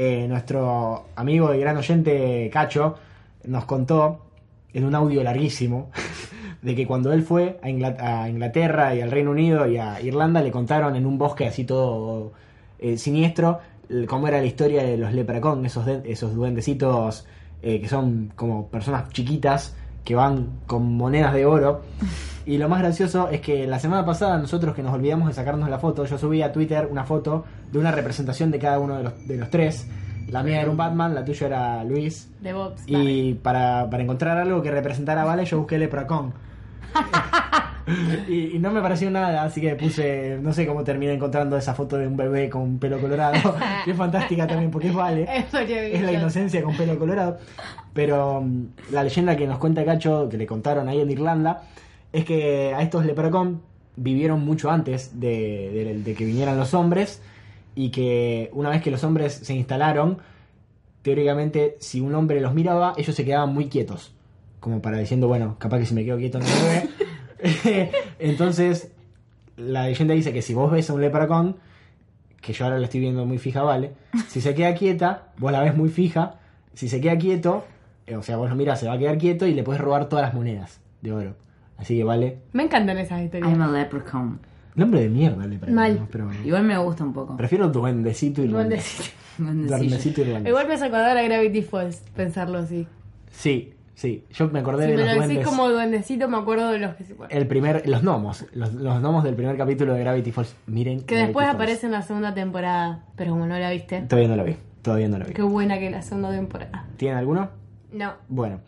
Eh, 0.01 0.27
nuestro 0.29 1.07
amigo 1.17 1.53
y 1.53 1.59
gran 1.59 1.77
oyente 1.77 2.49
Cacho 2.53 2.95
nos 3.47 3.65
contó 3.65 4.27
en 4.73 4.85
un 4.85 4.95
audio 4.95 5.25
larguísimo 5.25 5.91
de 6.63 6.77
que 6.77 6.87
cuando 6.87 7.13
él 7.13 7.25
fue 7.25 7.59
a, 7.65 7.69
Ingla- 7.69 7.97
a 7.99 8.29
Inglaterra 8.29 8.95
y 8.95 9.01
al 9.01 9.11
Reino 9.11 9.33
Unido 9.33 9.67
y 9.67 9.77
a 9.77 10.01
Irlanda 10.01 10.41
le 10.41 10.53
contaron 10.53 10.95
en 10.95 11.05
un 11.05 11.19
bosque 11.19 11.49
así 11.49 11.65
todo 11.65 12.33
eh, 12.79 12.97
siniestro 12.97 13.59
cómo 14.07 14.29
era 14.29 14.39
la 14.39 14.45
historia 14.47 14.85
de 14.85 14.97
los 14.99 15.13
leprechaun, 15.13 15.67
esos, 15.67 15.85
esos 16.05 16.33
duendecitos 16.33 17.27
eh, 17.63 17.81
que 17.81 17.89
son 17.89 18.31
como 18.37 18.69
personas 18.69 19.09
chiquitas 19.11 19.75
que 20.05 20.15
van 20.15 20.61
con 20.69 20.97
monedas 20.97 21.35
de 21.35 21.45
oro. 21.45 21.81
Y 22.49 22.57
lo 22.57 22.67
más 22.71 22.79
gracioso 22.79 23.29
es 23.29 23.43
que 23.43 23.67
la 23.67 23.79
semana 23.79 24.07
pasada 24.07 24.39
nosotros 24.39 24.75
que 24.75 24.83
nos 24.83 24.95
olvidamos 24.95 25.29
de 25.29 25.35
sacarnos 25.35 25.69
la 25.69 25.79
foto, 25.79 26.07
yo 26.07 26.17
subí 26.17 26.41
a 26.41 26.51
Twitter 26.51 26.89
una 26.91 27.05
foto 27.05 27.45
de 27.71 27.79
una 27.79 27.93
representación 27.93 28.51
de 28.51 28.59
cada 28.59 28.79
uno 28.79 28.97
de 28.97 29.03
los, 29.03 29.29
de 29.29 29.37
los 29.37 29.51
tres. 29.51 29.87
La 30.31 30.43
mía 30.43 30.63
era 30.63 30.71
un 30.71 30.79
Batman, 30.79 31.15
la 31.15 31.27
tuya 31.27 31.47
era 31.47 31.85
Luis. 31.85 32.31
De 32.41 32.55
Bob's 32.55 32.85
Y 32.87 33.35
para, 33.35 33.91
para 33.91 34.03
encontrar 34.03 34.39
algo 34.39 34.63
que 34.63 34.71
representara 34.71 35.23
a 35.23 35.25
Vale, 35.27 35.45
yo 35.45 35.59
busqué 35.59 35.77
Leprechaun. 35.77 36.33
y, 38.29 38.57
y 38.57 38.59
no 38.59 38.71
me 38.71 38.81
pareció 38.81 39.11
nada, 39.11 39.43
así 39.43 39.61
que 39.61 39.75
puse, 39.75 40.39
no 40.41 40.55
sé 40.55 40.67
cómo 40.67 40.83
terminé 40.85 41.13
encontrando 41.13 41.55
esa 41.59 41.75
foto 41.75 41.99
de 41.99 42.07
un 42.07 42.17
bebé 42.17 42.49
con 42.49 42.79
pelo 42.79 42.99
colorado, 42.99 43.57
que 43.85 43.91
es 43.91 43.97
fantástica 43.97 44.47
también 44.47 44.71
porque 44.71 44.89
es 44.89 44.95
Vale. 44.95 45.29
Es 45.29 45.53
la 46.01 46.13
inocencia 46.13 46.63
con 46.63 46.75
pelo 46.75 46.99
colorado. 46.99 47.37
Pero 47.93 48.41
mm, 48.41 48.69
la 48.93 49.05
leyenda 49.05 49.37
que 49.37 49.47
nos 49.47 49.59
cuenta 49.59 49.85
Cacho, 49.85 50.31
que 50.31 50.39
le 50.39 50.47
contaron 50.47 50.89
ahí 50.89 51.03
en 51.03 51.11
Irlanda, 51.11 51.65
es 52.13 52.25
que 52.25 52.75
a 52.75 52.83
estos 52.83 53.05
leprechaun 53.05 53.63
vivieron 53.97 54.45
mucho 54.45 54.71
antes 54.71 55.19
de, 55.19 56.15
que 56.17 56.25
vinieran 56.25 56.57
los 56.57 56.73
hombres 56.75 57.21
y 57.75 57.91
que 57.91 58.51
una 58.53 58.71
vez 58.71 58.83
que 58.83 58.91
los 58.91 59.05
hombres 59.05 59.35
se 59.35 59.55
instalaron, 59.55 60.19
teóricamente 61.03 61.77
si 61.81 62.01
un 62.01 62.15
hombre 62.15 62.41
los 62.41 62.55
miraba, 62.55 62.95
ellos 62.97 63.15
se 63.15 63.25
quedaban 63.25 63.53
muy 63.53 63.69
quietos. 63.69 64.15
Como 64.61 64.83
para 64.83 64.99
diciendo, 64.99 65.29
bueno, 65.29 65.57
capaz 65.59 65.79
que 65.79 65.87
si 65.87 65.95
me 65.95 66.05
quedo 66.05 66.19
quieto 66.19 66.39
no 66.39 66.45
me 66.45 67.71
ve. 67.71 67.91
Entonces, 68.19 68.91
la 69.57 69.87
leyenda 69.87 70.15
dice 70.15 70.33
que 70.33 70.43
si 70.43 70.55
vos 70.55 70.71
ves 70.71 70.91
a 70.91 70.95
un 70.95 71.01
leprechaun, 71.01 71.57
que 72.41 72.53
yo 72.53 72.65
ahora 72.65 72.79
lo 72.79 72.85
estoy 72.85 73.01
viendo 73.01 73.25
muy 73.25 73.39
fija, 73.39 73.63
vale. 73.63 73.93
Si 74.29 74.41
se 74.41 74.55
queda 74.55 74.75
quieta, 74.75 75.33
vos 75.39 75.53
la 75.53 75.61
ves 75.61 75.77
muy 75.77 75.89
fija. 75.89 76.39
Si 76.75 76.89
se 76.89 77.01
queda 77.01 77.17
quieto, 77.19 77.65
eh, 78.07 78.17
o 78.17 78.23
sea, 78.23 78.37
vos 78.37 78.49
lo 78.49 78.57
mirás, 78.57 78.81
se 78.81 78.87
va 78.87 78.95
a 78.95 78.99
quedar 78.99 79.19
quieto 79.19 79.47
y 79.47 79.55
le 79.55 79.63
puedes 79.63 79.81
robar 79.81 80.09
todas 80.09 80.25
las 80.25 80.35
monedas 80.35 80.81
de 81.03 81.13
oro. 81.13 81.48
Así 81.79 81.97
que 81.97 82.05
vale. 82.05 82.39
Me 82.53 82.65
encantan 82.65 82.99
esas 82.99 83.23
historias. 83.23 83.51
I'm 83.51 83.63
a 83.63 83.71
leprechaun. 83.71 84.41
Nombre 84.75 85.01
de 85.01 85.09
mierda 85.09 85.47
le 85.47 85.57
parece. 85.59 85.75
Mal. 85.75 86.07
Pero 86.11 86.27
bueno. 86.27 86.41
Igual 86.45 86.65
me 86.65 86.77
gusta 86.79 87.05
un 87.05 87.13
poco. 87.13 87.37
Prefiero 87.37 87.69
duendecito 87.69 88.43
irlandés. 88.43 89.13
Duendecito. 89.39 89.77
Duendecito 89.79 90.21
irlandés. 90.23 90.51
Igual 90.51 90.69
me 90.69 90.75
hace 90.75 90.85
acordar 90.87 91.17
a 91.17 91.23
Gravity 91.23 91.63
Falls, 91.63 92.03
pensarlo 92.15 92.59
así. 92.59 92.87
Sí, 93.31 93.73
sí. 93.95 94.25
Yo 94.33 94.49
me 94.51 94.59
acordé 94.61 94.85
Si 94.87 94.91
de 94.93 94.97
me 94.97 95.03
los 95.05 95.07
lo 95.15 95.21
decís 95.23 95.35
duendes. 95.37 95.49
como 95.49 95.69
duendecito, 95.69 96.29
me 96.29 96.37
acuerdo 96.37 96.71
de 96.73 96.79
los 96.81 96.95
que 96.97 97.05
se 97.05 97.15
El 97.31 97.47
primer, 97.47 97.89
los 97.89 98.03
gnomos. 98.03 98.45
Los, 98.53 98.75
los 98.75 99.01
gnomos 99.01 99.23
del 99.25 99.35
primer 99.37 99.57
capítulo 99.57 99.95
de 99.95 100.01
Gravity 100.01 100.33
Falls. 100.33 100.57
Miren. 100.67 101.01
Que 101.03 101.15
Gravity 101.15 101.27
después 101.27 101.47
Falls. 101.47 101.55
aparece 101.57 101.87
en 101.87 101.93
la 101.93 102.03
segunda 102.03 102.35
temporada, 102.35 103.05
pero 103.17 103.31
como 103.33 103.47
no 103.47 103.57
la 103.59 103.71
viste. 103.71 104.01
Todavía 104.03 104.29
no 104.29 104.37
lo 104.37 104.45
vi. 104.45 104.57
Todavía 104.83 105.09
no 105.09 105.19
lo 105.19 105.25
vi. 105.27 105.33
Qué 105.33 105.43
buena 105.43 105.79
que 105.79 105.91
la 105.91 106.03
segunda 106.03 106.31
temporada. 106.31 106.87
¿Tienen 106.97 107.19
alguno? 107.19 107.49
No. 107.93 108.13
Bueno, 108.29 108.61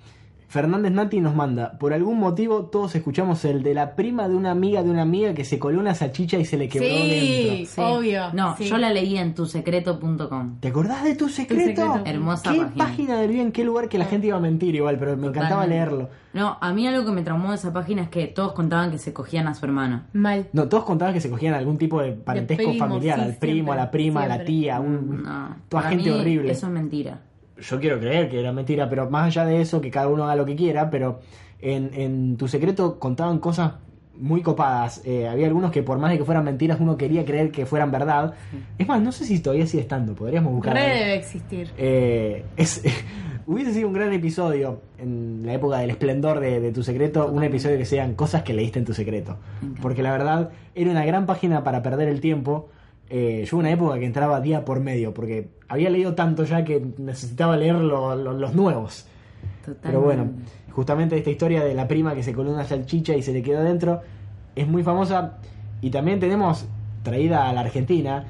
Fernández 0.51 0.91
Nati 0.91 1.21
nos 1.21 1.33
manda, 1.37 1.79
por 1.79 1.93
algún 1.93 2.19
motivo 2.19 2.65
todos 2.65 2.97
escuchamos 2.97 3.45
el 3.45 3.63
de 3.63 3.73
la 3.73 3.95
prima 3.95 4.27
de 4.29 4.35
una 4.35 4.51
amiga 4.51 4.83
de 4.83 4.91
una 4.91 5.03
amiga 5.03 5.33
que 5.33 5.45
se 5.45 5.61
coló 5.61 5.79
una 5.79 5.95
salchicha 5.95 6.39
y 6.39 6.45
se 6.45 6.57
le 6.59 6.69
quebró 6.69 6.89
Sí. 6.89 6.93
dentro. 7.09 7.67
Sí. 7.73 7.81
Obvio, 7.81 8.33
No, 8.33 8.57
sí. 8.57 8.65
yo 8.65 8.77
la 8.77 8.93
leí 8.93 9.17
en 9.17 9.33
tusecreto.com. 9.33 10.57
¿Te 10.59 10.69
acordás 10.69 11.05
de 11.05 11.15
tu 11.15 11.29
secreto? 11.29 11.65
secreto. 11.83 12.03
Hermosa 12.05 12.51
¿Qué 12.53 12.59
página. 12.63 12.85
página 12.85 13.21
del 13.21 13.31
bien? 13.31 13.47
¿En 13.47 13.53
qué 13.53 13.63
lugar 13.63 13.89
que 13.89 13.97
la 13.99 14.07
gente 14.07 14.27
iba 14.27 14.37
a 14.39 14.41
mentir 14.41 14.75
igual? 14.75 14.99
Pero 14.99 15.17
me 15.17 15.29
encantaba 15.29 15.63
Totalmente. 15.63 15.75
leerlo. 15.95 16.09
No, 16.33 16.59
a 16.61 16.73
mí 16.73 16.87
algo 16.87 17.05
que 17.07 17.13
me 17.13 17.23
traumó 17.23 17.51
de 17.51 17.55
esa 17.55 17.73
página 17.73 18.03
es 18.03 18.09
que 18.09 18.27
todos 18.27 18.53
contaban 18.53 18.91
que 18.91 18.99
se 18.99 19.13
cogían 19.13 19.47
a 19.47 19.55
su 19.55 19.65
hermano. 19.67 20.03
Mal. 20.13 20.49
No, 20.53 20.69
todos 20.69 20.83
contaban 20.85 21.15
que 21.15 21.21
se 21.21 21.31
cogían 21.31 21.55
algún 21.55 21.79
tipo 21.79 22.03
de 22.03 22.11
parentesco 22.13 22.71
primo, 22.71 22.79
familiar, 22.87 23.19
sí, 23.19 23.25
al 23.25 23.37
primo, 23.37 23.55
siempre, 23.55 23.73
a 23.73 23.77
la 23.77 23.91
prima, 23.93 24.23
a 24.25 24.27
la 24.27 24.45
tía, 24.45 24.81
un, 24.81 25.23
No, 25.23 25.57
toda 25.69 25.85
gente 25.85 26.11
mí 26.11 26.11
horrible. 26.11 26.51
Eso 26.53 26.67
es 26.67 26.73
mentira. 26.73 27.21
Yo 27.61 27.81
quiero 27.81 27.99
creer 27.99 28.29
que 28.29 28.41
era 28.41 28.53
mentira, 28.53 28.89
pero 28.89 29.09
más 29.11 29.27
allá 29.27 29.45
de 29.45 29.61
eso, 29.61 29.81
que 29.81 29.91
cada 29.91 30.09
uno 30.09 30.25
haga 30.25 30.37
lo 30.37 30.47
que 30.47 30.57
quiera, 30.57 30.91
pero 30.91 31.21
en, 31.61 31.91
en 31.95 32.37
tu 32.37 32.49
secreto 32.49 32.99
contaban 32.99 33.39
cosas 33.39 33.75
muy 34.21 34.43
copadas. 34.43 35.03
Eh, 35.05 35.27
había 35.27 35.47
algunos 35.47 35.71
que 35.71 35.83
por 35.83 35.99
más 35.99 36.11
de 36.11 36.19
que 36.19 36.25
fueran 36.25 36.45
mentiras, 36.45 36.79
uno 36.81 36.97
quería 36.97 37.25
creer 37.25 37.51
que 37.51 37.67
fueran 37.67 37.91
verdad. 37.91 38.35
Es 38.79 38.87
más, 38.87 39.01
no 39.01 39.13
sé 39.13 39.25
si 39.25 39.41
todavía 39.41 39.67
sigue 39.67 39.83
estando, 39.83 40.15
podríamos 40.15 40.53
buscar. 40.53 40.75
Re 40.75 40.81
debe 40.81 41.15
existir. 41.15 41.71
Eh, 41.79 42.45
es, 42.57 42.83
hubiese 43.47 43.73
sido 43.73 43.89
un 43.89 43.95
gran 43.95 44.13
episodio 44.13 44.83
en 44.99 45.43
la 45.45 45.55
época 45.55 45.79
del 45.79 45.91
esplendor 45.91 46.41
de, 46.41 46.61
de 46.61 46.73
tu 46.73 46.83
secreto, 46.83 47.27
un 47.29 47.43
episodio 47.43 47.79
que 47.79 47.87
sean 47.87 48.15
cosas 48.15 48.43
que 48.43 48.53
leíste 48.53 48.79
en 48.79 48.85
tu 48.85 48.95
secreto. 48.95 49.39
Porque 49.81 50.03
la 50.03 50.13
verdad 50.13 50.51
era 50.75 50.91
una 50.91 51.05
gran 51.05 51.27
página 51.27 51.65
para 51.65 51.83
perder 51.83 52.09
el 52.09 52.21
tiempo. 52.21 52.69
Eh, 53.11 53.45
yo 53.45 53.57
hubo 53.57 53.61
una 53.61 53.71
época 53.73 53.99
que 53.99 54.07
entraba 54.07 54.41
día 54.41 54.65
por 54.65 54.81
medio, 54.81 55.13
porque 55.13 55.51
había 55.69 55.91
leído 55.91 56.15
tanto 56.15 56.45
ya 56.45 56.65
que 56.65 56.81
necesitaba 56.99 57.57
leer 57.57 57.75
lo- 57.75 58.15
lo- 58.15 58.33
los 58.33 58.55
nuevos. 58.55 59.07
Totalmente. 59.61 59.81
Pero 59.89 60.01
bueno, 60.01 60.31
justamente 60.73 61.17
esta 61.19 61.31
historia 61.31 61.65
de 61.65 61.75
la 61.75 61.89
prima 61.89 62.15
que 62.15 62.23
se 62.23 62.33
coló 62.33 62.53
una 62.53 62.65
salchicha 62.65 63.15
y 63.17 63.23
se 63.23 63.33
le 63.33 63.43
quedó 63.43 63.59
adentro 63.61 64.01
es 64.55 64.67
muy 64.69 64.83
famosa. 64.83 65.39
Y 65.81 65.91
también 65.91 66.21
tenemos 66.21 66.67
traída 67.03 67.49
a 67.49 67.53
la 67.53 67.61
Argentina 67.63 68.25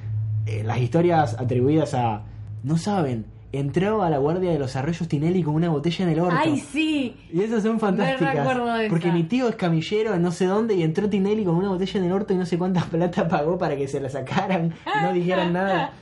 eh, 0.47 0.63
las 0.65 0.79
historias 0.79 1.37
atribuidas 1.39 1.93
a. 1.95 2.23
No 2.63 2.77
saben, 2.79 3.27
entró 3.53 4.03
a 4.03 4.11
la 4.11 4.19
guardia 4.19 4.51
de 4.51 4.59
los 4.59 4.77
arroyos 4.77 5.09
Tinelli 5.09 5.43
con 5.43 5.55
una 5.55 5.69
botella 5.69 6.05
en 6.05 6.11
el 6.13 6.21
orto. 6.21 6.37
¡Ay, 6.39 6.59
sí! 6.59 7.17
Y 7.33 7.43
esas 7.43 7.63
son 7.63 7.81
fantásticas. 7.81 8.37
recuerdo 8.37 8.67
de 8.75 8.87
esa. 8.87 8.91
Porque 8.91 9.11
mi 9.13 9.25
tío 9.25 9.49
es 9.49 9.57
camillero 9.57 10.15
en 10.15 10.23
no 10.23 10.31
sé 10.31 10.47
dónde 10.47 10.75
y 10.75 10.83
entró 10.83 11.09
Tinelli 11.09 11.45
con 11.45 11.57
una 11.57 11.69
botella 11.69 12.01
en 12.01 12.07
el 12.07 12.13
orto 12.13 12.33
y 12.33 12.37
no 12.37 12.47
sé 12.47 12.59
cuánta 12.59 12.85
plata 12.91 13.29
pagó 13.29 13.59
para 13.59 13.77
que 13.77 13.89
se 13.89 14.01
la 14.01 14.09
sacaran 14.09 14.75
y 14.87 15.03
no 15.03 15.13
dijeran 15.13 15.53
nada. 15.53 15.93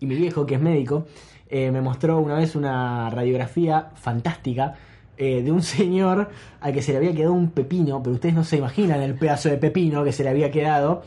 Y 0.00 0.06
mi 0.06 0.14
viejo, 0.14 0.46
que 0.46 0.56
es 0.56 0.60
médico, 0.60 1.06
eh, 1.48 1.70
me 1.70 1.80
mostró 1.80 2.18
una 2.18 2.34
vez 2.34 2.56
una 2.56 3.10
radiografía 3.10 3.90
fantástica 3.94 4.74
eh, 5.16 5.42
de 5.42 5.52
un 5.52 5.62
señor 5.62 6.30
al 6.60 6.72
que 6.72 6.82
se 6.82 6.92
le 6.92 6.98
había 6.98 7.14
quedado 7.14 7.34
un 7.34 7.50
pepino, 7.50 8.02
pero 8.02 8.14
ustedes 8.14 8.34
no 8.34 8.44
se 8.44 8.56
imaginan 8.56 9.00
el 9.00 9.14
pedazo 9.14 9.48
de 9.48 9.58
pepino 9.58 10.02
que 10.04 10.12
se 10.12 10.24
le 10.24 10.30
había 10.30 10.50
quedado, 10.50 11.02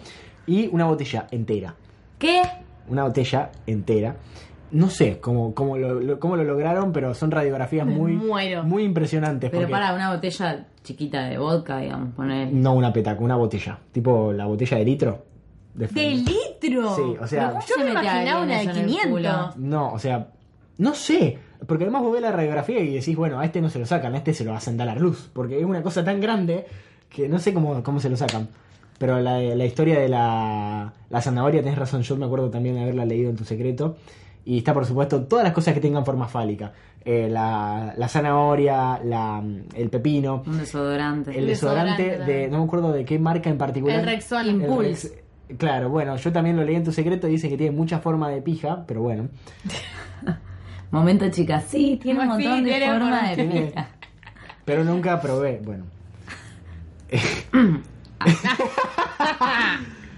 y 0.47 0.67
una 0.67 0.85
botella 0.85 1.27
entera 1.31 1.73
¿Qué? 2.19 2.43
una 2.87 3.03
botella 3.03 3.51
entera. 3.65 4.15
No 4.71 4.89
sé 4.89 5.19
cómo, 5.19 5.53
cómo, 5.53 5.77
lo, 5.77 5.99
lo- 5.99 6.19
cómo 6.19 6.35
lo 6.35 6.43
lograron, 6.43 6.91
pero 6.91 7.13
son 7.13 7.31
radiografías 7.31 7.85
muy, 7.87 8.13
muero. 8.13 8.63
muy 8.63 8.83
impresionantes. 8.83 9.49
Pero 9.49 9.61
porque- 9.61 9.71
para 9.71 9.93
una 9.93 10.13
botella 10.13 10.65
chiquita 10.83 11.25
de 11.25 11.37
vodka, 11.37 11.79
digamos, 11.79 12.13
poner. 12.15 12.51
No 12.51 12.73
una 12.73 12.91
petaca, 12.93 13.21
una 13.23 13.35
botella. 13.35 13.77
Tipo 13.91 14.31
la 14.33 14.45
botella 14.45 14.77
de 14.77 14.85
litro. 14.85 15.25
De 15.73 15.87
¡De 15.87 15.93
Fernet. 15.93 16.27
litro! 16.61 16.95
Sí, 16.95 17.01
o 17.19 17.27
sea- 17.27 17.47
Pero 17.49 17.51
¿cómo 17.53 17.65
Yo 17.67 17.83
me 17.85 17.91
imaginaba 17.91 18.41
una 18.43 18.55
de 18.57 18.61
eso 18.61 18.71
en 18.71 18.77
el 18.77 18.85
500. 18.85 19.11
culo. 19.11 19.53
No, 19.57 19.93
o 19.93 19.99
sea, 19.99 20.27
no 20.77 20.93
sé. 20.93 21.39
Porque 21.67 21.85
además 21.85 22.01
vos 22.03 22.11
ves 22.13 22.21
la 22.21 22.31
radiografía 22.31 22.79
y 22.79 22.93
decís, 22.93 23.15
bueno, 23.15 23.39
a 23.39 23.45
este 23.45 23.59
no 23.61 23.69
se 23.69 23.79
lo 23.79 23.85
sacan, 23.85 24.13
a 24.13 24.17
este 24.17 24.33
se 24.33 24.43
lo 24.45 24.53
hacen 24.53 24.77
dar 24.77 24.87
a 24.89 24.95
la 24.95 25.01
luz. 25.01 25.29
Porque 25.33 25.59
es 25.59 25.65
una 25.65 25.81
cosa 25.81 26.03
tan 26.03 26.19
grande 26.21 26.65
que 27.09 27.27
no 27.27 27.39
sé 27.39 27.53
cómo, 27.53 27.81
cómo 27.83 27.99
se 27.99 28.09
lo 28.09 28.15
sacan. 28.17 28.47
Pero 28.97 29.19
la, 29.19 29.39
la 29.39 29.65
historia 29.65 29.99
de 29.99 30.07
la, 30.07 30.93
la 31.09 31.21
zanahoria, 31.21 31.61
tenés 31.61 31.77
razón, 31.77 32.01
yo 32.03 32.15
me 32.15 32.25
acuerdo 32.25 32.49
también 32.49 32.75
de 32.75 32.83
haberla 32.83 33.03
leído 33.05 33.29
en 33.29 33.35
tu 33.35 33.43
secreto. 33.43 33.97
Y 34.45 34.59
está, 34.59 34.73
por 34.73 34.85
supuesto, 34.85 35.23
todas 35.23 35.43
las 35.43 35.53
cosas 35.53 35.73
que 35.73 35.79
tengan 35.79 36.05
forma 36.05 36.27
fálica. 36.27 36.71
Eh, 37.03 37.27
la, 37.29 37.93
la 37.97 38.07
zanahoria, 38.07 38.99
la, 39.03 39.43
el 39.73 39.89
pepino, 39.89 40.43
Un 40.45 40.59
desodorante. 40.59 41.37
el 41.37 41.47
desodorante 41.47 42.03
desodorante 42.03 42.03
de, 42.03 42.17
también. 42.17 42.51
no 42.51 42.57
me 42.59 42.63
acuerdo 42.65 42.91
de 42.93 43.05
qué 43.05 43.19
marca 43.19 43.49
en 43.49 43.57
particular. 43.57 43.99
El 43.99 44.05
Rexona. 44.05 44.41
El 44.41 44.49
Impulse. 44.49 45.07
Rex- 45.09 45.21
Claro, 45.59 45.89
bueno, 45.89 46.15
yo 46.15 46.31
también 46.31 46.57
lo 46.57 46.63
leí 46.63 46.75
en 46.75 46.83
tu 46.83 46.91
secreto 46.91 47.27
y 47.27 47.31
dice 47.33 47.49
que 47.49 47.57
tiene 47.57 47.75
mucha 47.75 47.99
forma 47.99 48.29
de 48.29 48.41
pija, 48.41 48.83
pero 48.87 49.01
bueno. 49.01 49.27
Momento, 50.91 51.29
chicas. 51.29 51.65
Sí, 51.67 51.99
tiene 52.01 52.19
un 52.27 52.37
Sí, 52.37 52.47
montón 52.47 52.63
de 52.63 52.85
forma 52.87 53.29
de 53.31 53.43
pica. 53.43 53.89
Pero 54.65 54.83
nunca 54.83 55.21
probé, 55.21 55.61
bueno. 55.63 55.83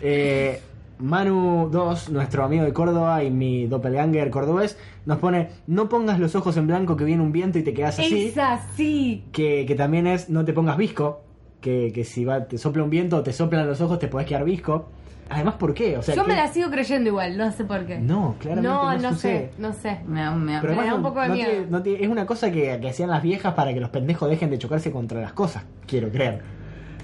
Eh, 0.01 0.61
Manu 1.00 1.70
2, 1.72 2.10
nuestro 2.10 2.43
amigo 2.43 2.64
de 2.64 2.74
Córdoba 2.74 3.24
y 3.24 3.30
mi 3.32 3.68
doppelganger 3.68 4.30
cordobés, 4.32 4.78
nos 5.06 5.20
pone, 5.20 5.50
no 5.68 5.89
pongas 5.89 6.20
los 6.20 6.36
ojos 6.36 6.58
en 6.58 6.68
blanco 6.68 6.98
que 6.98 7.04
viene 7.04 7.22
un 7.22 7.32
viento 7.32 7.60
y 7.60 7.64
te 7.64 7.74
quedas 7.74 8.00
así. 8.00 8.28
Es 8.30 8.38
así. 8.38 9.24
Que, 9.32 9.66
que 9.68 9.76
también 9.76 10.08
es, 10.08 10.30
no 10.30 10.43
te 10.43 10.54
pongas 10.54 10.76
visco, 10.78 11.22
que, 11.62 11.91
que 11.93 12.04
si 12.04 12.26
va, 12.26 12.45
te 12.45 12.58
sopla 12.58 12.84
un 12.84 12.89
viento 12.89 13.18
o 13.18 13.22
te 13.24 13.32
soplan 13.34 13.68
los 13.68 13.80
ojos 13.82 14.00
te 14.00 14.08
podés 14.08 14.28
quedar 14.28 14.43
visco. 14.43 14.89
Además, 15.30 15.56
¿por 15.56 15.74
qué? 15.74 15.98
O 15.98 16.02
sea, 16.02 16.16
Yo 16.16 16.24
¿qué- 16.24 16.30
me 16.32 16.36
la 16.38 16.48
sigo 16.48 16.70
creyendo 16.72 17.10
igual, 17.10 17.38
no 17.38 17.52
sé 17.52 17.66
por 17.66 17.86
qué. 17.86 18.00
No, 18.00 18.36
claramente 18.39 18.70
no, 18.70 18.93
no, 18.93 18.98
no 18.98 19.10
sucede. 19.14 19.52
sé, 19.56 19.62
no 19.62 19.74
sé. 19.74 20.00
Me 20.08 20.22
da, 20.22 20.32
me 20.34 20.54
da- 20.54 20.62
Pero 20.62 20.76
Me 20.78 20.86
da 20.86 20.95
un 20.95 21.04
poco 21.04 21.20
de 21.20 21.28
no 21.28 21.34
miedo. 21.36 21.50
tiene- 21.52 21.66
no 21.68 21.84
tiene- 21.84 22.04
es 22.06 22.10
una 22.10 22.26
cosa 22.26 22.50
que, 22.50 22.80
que 22.82 22.89
hacían 22.89 23.10
las 23.10 23.22
viejas 23.22 23.54
para 23.54 23.74
que 23.74 23.80
los 23.82 23.89
pendejos 23.89 24.30
dejen 24.30 24.50
de 24.50 24.58
chocarse 24.58 24.89
contra 24.91 25.20
las 25.20 25.34
cosas, 25.34 25.66
quiero 25.86 26.10
creer. 26.10 26.41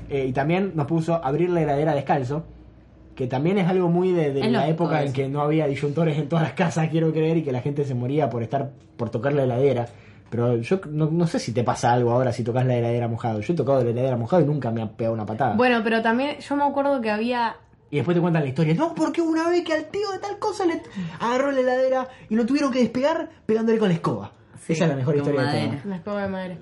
Eh, 0.10 0.26
y 0.28 0.32
también 0.32 0.72
nos 0.74 0.88
puso 0.88 1.16
abrir 1.24 1.50
la 1.50 1.62
heladera 1.64 1.94
descalzo, 1.94 2.46
que 3.16 3.28
también 3.28 3.58
es 3.58 3.68
algo 3.68 3.90
muy 3.90 4.12
de, 4.12 4.32
de 4.34 4.42
la 4.50 4.62
lógico 4.66 4.72
época 4.86 5.04
en 5.04 5.14
que 5.14 5.28
no 5.30 5.42
había 5.42 5.68
disyuntores 5.68 6.18
en 6.18 6.28
todas 6.30 6.44
las 6.44 6.54
casas, 6.54 6.90
quiero 6.90 7.12
creer, 7.12 7.38
y 7.38 7.44
que 7.44 7.52
la 7.52 7.62
gente 7.62 7.86
se 7.86 7.94
moría 7.96 8.30
por 8.30 8.44
estar 8.44 8.72
por 8.98 9.10
tocar 9.10 9.34
la 9.34 9.44
heladera. 9.44 9.88
Pero 10.30 10.58
yo 10.58 10.82
no, 10.90 11.12
no 11.12 11.28
sé 11.28 11.38
si 11.40 11.52
te 11.52 11.64
pasa 11.64 11.94
algo 11.94 12.12
ahora 12.12 12.32
si 12.34 12.44
tocas 12.44 12.66
la 12.66 12.76
heladera 12.76 13.08
mojado. 13.08 13.40
Yo 13.42 13.54
he 13.54 13.56
tocado 13.56 13.84
la 13.84 13.90
heladera 13.92 14.18
mojado 14.18 14.42
y 14.42 14.46
nunca 14.46 14.72
me 14.72 14.82
ha 14.82 14.88
pegado 14.90 15.14
una 15.14 15.26
patada. 15.28 15.54
Bueno, 15.56 15.82
pero 15.84 16.02
también 16.02 16.38
yo 16.40 16.56
me 16.56 16.64
acuerdo 16.64 17.00
que 17.02 17.12
había 17.12 17.56
Y 17.92 17.98
después 17.98 18.16
te 18.16 18.22
cuentan 18.22 18.42
la 18.42 18.50
historia. 18.50 18.74
No, 18.74 18.96
porque 18.96 19.22
una 19.22 19.48
vez 19.50 19.64
que 19.64 19.74
al 19.74 19.86
tío 19.86 20.10
de 20.12 20.18
tal 20.18 20.40
cosa 20.40 20.66
le 20.66 20.82
agarró 21.20 21.52
la 21.52 21.60
heladera 21.60 22.08
y 22.30 22.36
lo 22.36 22.48
tuvieron 22.48 22.72
que 22.72 22.80
despegar 22.80 23.30
pegándole 23.46 23.78
con 23.78 23.90
la 23.90 23.94
escoba. 23.94 24.32
Sí, 24.66 24.74
Esa 24.74 24.86
es 24.86 24.90
la 24.90 24.96
mejor 24.96 25.18
historia 25.18 25.42
de 25.42 25.46
madera. 25.46 25.68
todas. 25.70 25.86
Una 25.86 25.96
escoba 25.98 26.22
de 26.24 26.30
madera. 26.30 26.56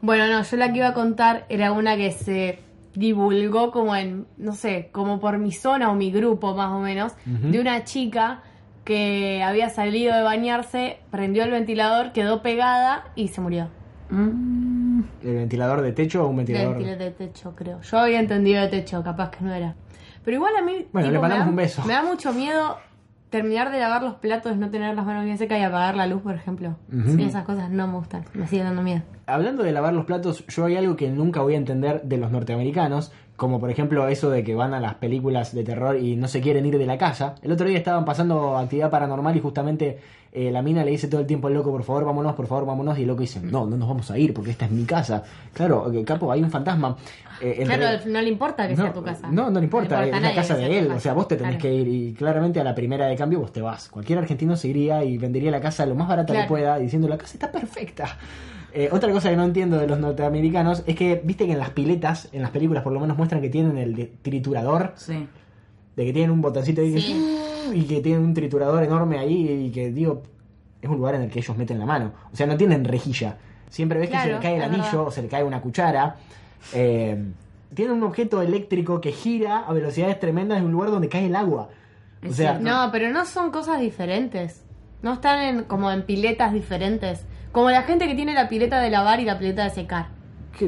Bueno, 0.00 0.26
no, 0.26 0.42
yo 0.42 0.56
la 0.56 0.72
que 0.72 0.78
iba 0.78 0.88
a 0.88 0.94
contar 0.94 1.46
era 1.48 1.70
una 1.70 1.96
que 1.96 2.10
se 2.10 2.58
divulgó 2.94 3.70
como 3.70 3.94
en, 3.96 4.26
no 4.36 4.52
sé, 4.52 4.88
como 4.92 5.18
por 5.20 5.38
mi 5.38 5.52
zona 5.52 5.90
o 5.90 5.94
mi 5.94 6.10
grupo 6.10 6.54
más 6.54 6.70
o 6.72 6.78
menos, 6.80 7.12
de 7.24 7.60
una 7.60 7.84
chica 7.84 8.42
que 8.84 9.42
había 9.44 9.68
salido 9.70 10.14
de 10.16 10.22
bañarse, 10.22 10.98
prendió 11.10 11.44
el 11.44 11.50
ventilador, 11.52 12.12
quedó 12.12 12.42
pegada 12.42 13.04
y 13.14 13.28
se 13.28 13.40
murió. 13.40 13.68
Mm, 14.10 15.00
¿El 15.22 15.34
ventilador 15.36 15.80
de 15.80 15.92
techo 15.92 16.24
o 16.24 16.28
un 16.28 16.36
ventilador? 16.36 16.74
ventilador 16.76 16.98
de 16.98 17.10
techo, 17.12 17.54
creo. 17.56 17.80
Yo 17.80 17.98
había 17.98 18.20
entendido 18.20 18.60
de 18.62 18.68
techo, 18.68 19.02
capaz 19.02 19.30
que 19.30 19.44
no 19.44 19.54
era. 19.54 19.74
Pero 20.24 20.36
igual 20.36 20.54
a 20.56 20.62
mí. 20.62 20.86
Bueno, 20.92 21.08
le 21.08 21.14
me 21.14 21.20
mandamos 21.20 21.46
da- 21.46 21.50
un 21.50 21.56
beso. 21.56 21.82
Me 21.86 21.94
da 21.94 22.02
mucho 22.02 22.32
miedo 22.32 22.76
terminar 23.32 23.72
de 23.72 23.80
lavar 23.80 24.02
los 24.02 24.14
platos, 24.16 24.58
no 24.58 24.70
tener 24.70 24.94
las 24.94 25.06
manos 25.06 25.24
bien 25.24 25.38
secas 25.38 25.58
y 25.58 25.62
apagar 25.62 25.96
la 25.96 26.06
luz, 26.06 26.22
por 26.22 26.34
ejemplo. 26.34 26.76
Sí, 27.06 27.24
esas 27.24 27.44
cosas 27.44 27.70
no 27.70 27.88
me 27.88 27.94
gustan. 27.94 28.24
Me 28.34 28.46
siguen 28.46 28.66
dando 28.66 28.82
miedo. 28.82 29.02
Hablando 29.26 29.62
de 29.62 29.72
lavar 29.72 29.94
los 29.94 30.04
platos, 30.04 30.46
yo 30.46 30.66
hay 30.66 30.76
algo 30.76 30.96
que 30.96 31.08
nunca 31.08 31.40
voy 31.40 31.54
a 31.54 31.56
entender 31.56 32.02
de 32.02 32.18
los 32.18 32.30
norteamericanos, 32.30 33.10
como 33.36 33.58
por 33.58 33.70
ejemplo 33.70 34.06
eso 34.06 34.30
de 34.30 34.44
que 34.44 34.54
van 34.54 34.74
a 34.74 34.80
las 34.80 34.96
películas 34.96 35.54
de 35.54 35.64
terror 35.64 35.96
y 35.96 36.14
no 36.14 36.28
se 36.28 36.42
quieren 36.42 36.66
ir 36.66 36.76
de 36.76 36.84
la 36.84 36.98
casa. 36.98 37.34
El 37.42 37.50
otro 37.52 37.66
día 37.66 37.78
estaban 37.78 38.04
pasando 38.04 38.58
actividad 38.58 38.90
paranormal 38.90 39.34
y 39.34 39.40
justamente 39.40 39.98
eh, 40.32 40.50
la 40.50 40.60
mina 40.60 40.84
le 40.84 40.90
dice 40.90 41.08
todo 41.08 41.22
el 41.22 41.26
tiempo 41.26 41.48
al 41.48 41.54
loco, 41.54 41.70
por 41.70 41.84
favor 41.84 42.04
vámonos, 42.04 42.34
por 42.34 42.46
favor 42.46 42.66
vámonos, 42.66 42.98
y 42.98 43.02
el 43.02 43.08
loco 43.08 43.22
dice, 43.22 43.40
no, 43.40 43.66
no 43.66 43.78
nos 43.78 43.88
vamos 43.88 44.10
a 44.10 44.18
ir 44.18 44.34
porque 44.34 44.50
esta 44.50 44.66
es 44.66 44.70
mi 44.70 44.84
casa. 44.84 45.22
Claro, 45.54 45.90
eh, 45.90 46.04
capo, 46.04 46.30
hay 46.30 46.42
un 46.42 46.50
fantasma. 46.50 46.96
Eh, 47.44 47.64
Claro, 47.64 47.82
realidad- 47.82 48.04
no 48.06 48.20
le 48.22 48.28
importa 48.28 48.68
que 48.68 48.76
no, 48.76 48.82
sea 48.84 48.92
tu 48.92 49.02
casa. 49.02 49.28
No, 49.30 49.50
no 49.50 49.58
le 49.58 49.64
importa, 49.64 50.06
es 50.06 50.20
la 50.22 50.34
casa 50.34 50.56
de 50.56 50.78
él, 50.78 50.86
casa. 50.86 50.96
o 50.96 51.00
sea, 51.00 51.12
vos 51.12 51.26
te 51.26 51.36
tenés 51.36 51.56
Claro. 51.56 51.62
que 51.62 51.74
ir 51.74 51.88
y 51.88 52.12
claramente 52.14 52.60
a 52.60 52.64
la 52.64 52.74
primera 52.74 53.06
de 53.06 53.16
cambio 53.16 53.40
vos 53.40 53.52
te 53.52 53.60
vas. 53.60 53.88
Cualquier 53.88 54.18
argentino 54.20 54.54
se 54.56 54.68
iría 54.68 55.02
y 55.04 55.18
vendería 55.18 55.50
la 55.50 55.60
casa 55.60 55.84
lo 55.84 55.94
más 55.96 56.06
barata 56.08 56.32
Claro. 56.32 56.46
que 56.46 56.48
pueda 56.48 56.78
diciendo 56.78 57.08
la 57.08 57.18
casa 57.18 57.34
está 57.34 57.50
perfecta. 57.50 58.16
Eh, 58.72 58.88
otra 58.92 59.12
cosa 59.12 59.28
que 59.28 59.36
no 59.36 59.44
entiendo 59.44 59.76
de 59.76 59.86
los 59.86 59.98
norteamericanos 59.98 60.82
es 60.86 60.94
que, 60.94 61.20
viste 61.24 61.44
que 61.46 61.52
en 61.52 61.58
las 61.58 61.70
piletas, 61.70 62.28
en 62.32 62.42
las 62.42 62.52
películas 62.52 62.82
por 62.84 62.92
lo 62.92 63.00
menos 63.00 63.16
muestran 63.18 63.42
que 63.42 63.50
tienen 63.50 63.76
el 63.76 63.94
de- 63.94 64.12
triturador, 64.22 64.92
sí. 64.96 65.26
de 65.96 66.04
que 66.06 66.12
tienen 66.12 66.30
un 66.30 66.40
botoncito 66.40 66.80
ahí 66.80 66.94
que- 66.94 67.00
Sí. 67.00 67.38
y 67.74 67.82
que 67.82 68.00
tienen 68.00 68.22
un 68.22 68.32
triturador 68.34 68.82
enorme 68.82 69.18
ahí 69.18 69.66
y 69.66 69.70
que, 69.70 69.90
digo, 69.90 70.22
es 70.80 70.88
un 70.88 70.96
lugar 70.96 71.16
en 71.16 71.22
el 71.22 71.30
que 71.30 71.40
ellos 71.40 71.56
meten 71.56 71.78
la 71.78 71.86
mano. 71.86 72.12
O 72.32 72.36
sea, 72.36 72.46
no 72.46 72.56
tienen 72.56 72.84
rejilla. 72.84 73.36
Siempre 73.68 73.98
ves 73.98 74.10
que 74.10 74.18
se 74.18 74.32
le 74.32 74.38
cae 74.38 74.56
el 74.56 74.62
anillo 74.62 74.82
verdad. 74.84 75.00
o 75.06 75.10
se 75.10 75.22
le 75.22 75.28
cae 75.28 75.42
una 75.44 75.60
cuchara. 75.60 76.16
Eh, 76.74 77.24
tienen 77.74 77.94
un 77.96 78.02
objeto 78.02 78.42
eléctrico 78.42 79.00
que 79.00 79.12
gira 79.12 79.60
a 79.60 79.72
velocidades 79.72 80.18
tremendas 80.20 80.58
en 80.58 80.66
un 80.66 80.72
lugar 80.72 80.90
donde 80.90 81.08
cae 81.08 81.26
el 81.26 81.36
agua. 81.36 81.68
O 82.22 82.26
Es 82.26 82.36
sea, 82.36 82.58
cierto. 82.58 82.68
No, 82.70 82.90
pero 82.92 83.10
no 83.10 83.24
son 83.24 83.50
cosas 83.50 83.80
diferentes. 83.80 84.64
No 85.02 85.14
están 85.14 85.40
en, 85.42 85.64
como 85.64 85.90
en 85.90 86.02
piletas 86.04 86.52
diferentes. 86.52 87.24
Como 87.50 87.70
la 87.70 87.82
gente 87.82 88.06
que 88.06 88.14
tiene 88.14 88.34
la 88.34 88.48
pileta 88.48 88.80
de 88.80 88.90
lavar 88.90 89.20
y 89.20 89.24
la 89.24 89.38
pileta 89.38 89.64
de 89.64 89.70
secar. 89.70 90.06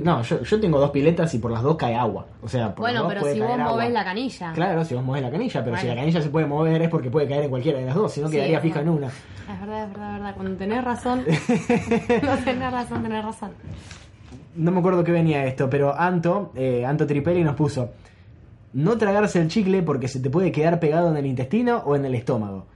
no, 0.02 0.22
yo, 0.22 0.42
yo 0.42 0.60
tengo 0.60 0.80
dos 0.80 0.90
piletas 0.90 1.32
y 1.34 1.38
por 1.38 1.50
las 1.50 1.62
dos 1.62 1.76
cae 1.76 1.94
agua. 1.94 2.26
O 2.42 2.48
sea, 2.48 2.74
por 2.74 2.80
Bueno, 2.84 2.94
las 2.94 3.02
dos 3.04 3.08
pero 3.10 3.20
puede 3.20 3.34
si 3.34 3.40
vos 3.40 3.50
agua. 3.52 3.70
movés 3.72 3.90
la 3.92 4.04
canilla. 4.04 4.52
Claro, 4.54 4.84
si 4.84 4.94
vos 4.94 5.04
movés 5.04 5.22
la 5.22 5.30
canilla, 5.30 5.62
pero 5.64 5.76
si 5.76 5.86
la 5.86 5.94
canilla 5.94 6.20
se 6.22 6.28
puede 6.30 6.46
mover 6.46 6.82
es 6.82 6.88
porque 6.88 7.10
puede 7.10 7.28
caer 7.28 7.44
en 7.44 7.50
cualquiera 7.50 7.78
de 7.78 7.86
las 7.86 7.94
dos, 7.94 8.12
si 8.12 8.20
no 8.20 8.28
Sí, 8.28 8.34
quedaría 8.36 8.60
fija 8.60 8.80
en 8.80 8.88
una. 8.88 9.06
Es 9.08 9.60
verdad, 9.60 9.84
es 9.84 9.90
verdad, 9.92 10.08
es 10.08 10.18
verdad. 10.20 10.34
Cuando 10.34 10.56
tenés 10.56 10.84
razón. 10.84 11.24
no 12.22 12.36
tenés 12.44 12.72
razón, 12.72 13.02
tenés 13.02 13.24
razón. 13.24 13.50
No 14.56 14.70
me 14.70 14.78
acuerdo 14.78 15.02
qué 15.04 15.12
venía 15.12 15.44
esto, 15.46 15.68
pero 15.68 15.98
Anto, 15.98 16.52
eh, 16.54 16.84
Anto 16.86 17.06
Tripelli 17.06 17.42
nos 17.42 17.56
puso 17.56 17.90
no 18.72 18.96
tragarse 18.98 19.40
el 19.40 19.48
chicle 19.48 19.82
porque 19.82 20.08
se 20.08 20.20
te 20.20 20.30
puede 20.30 20.50
quedar 20.52 20.80
pegado 20.80 21.10
en 21.10 21.16
el 21.16 21.26
intestino 21.26 21.78
o 21.86 21.96
en 21.96 22.04
el 22.04 22.14
estómago. 22.14 22.66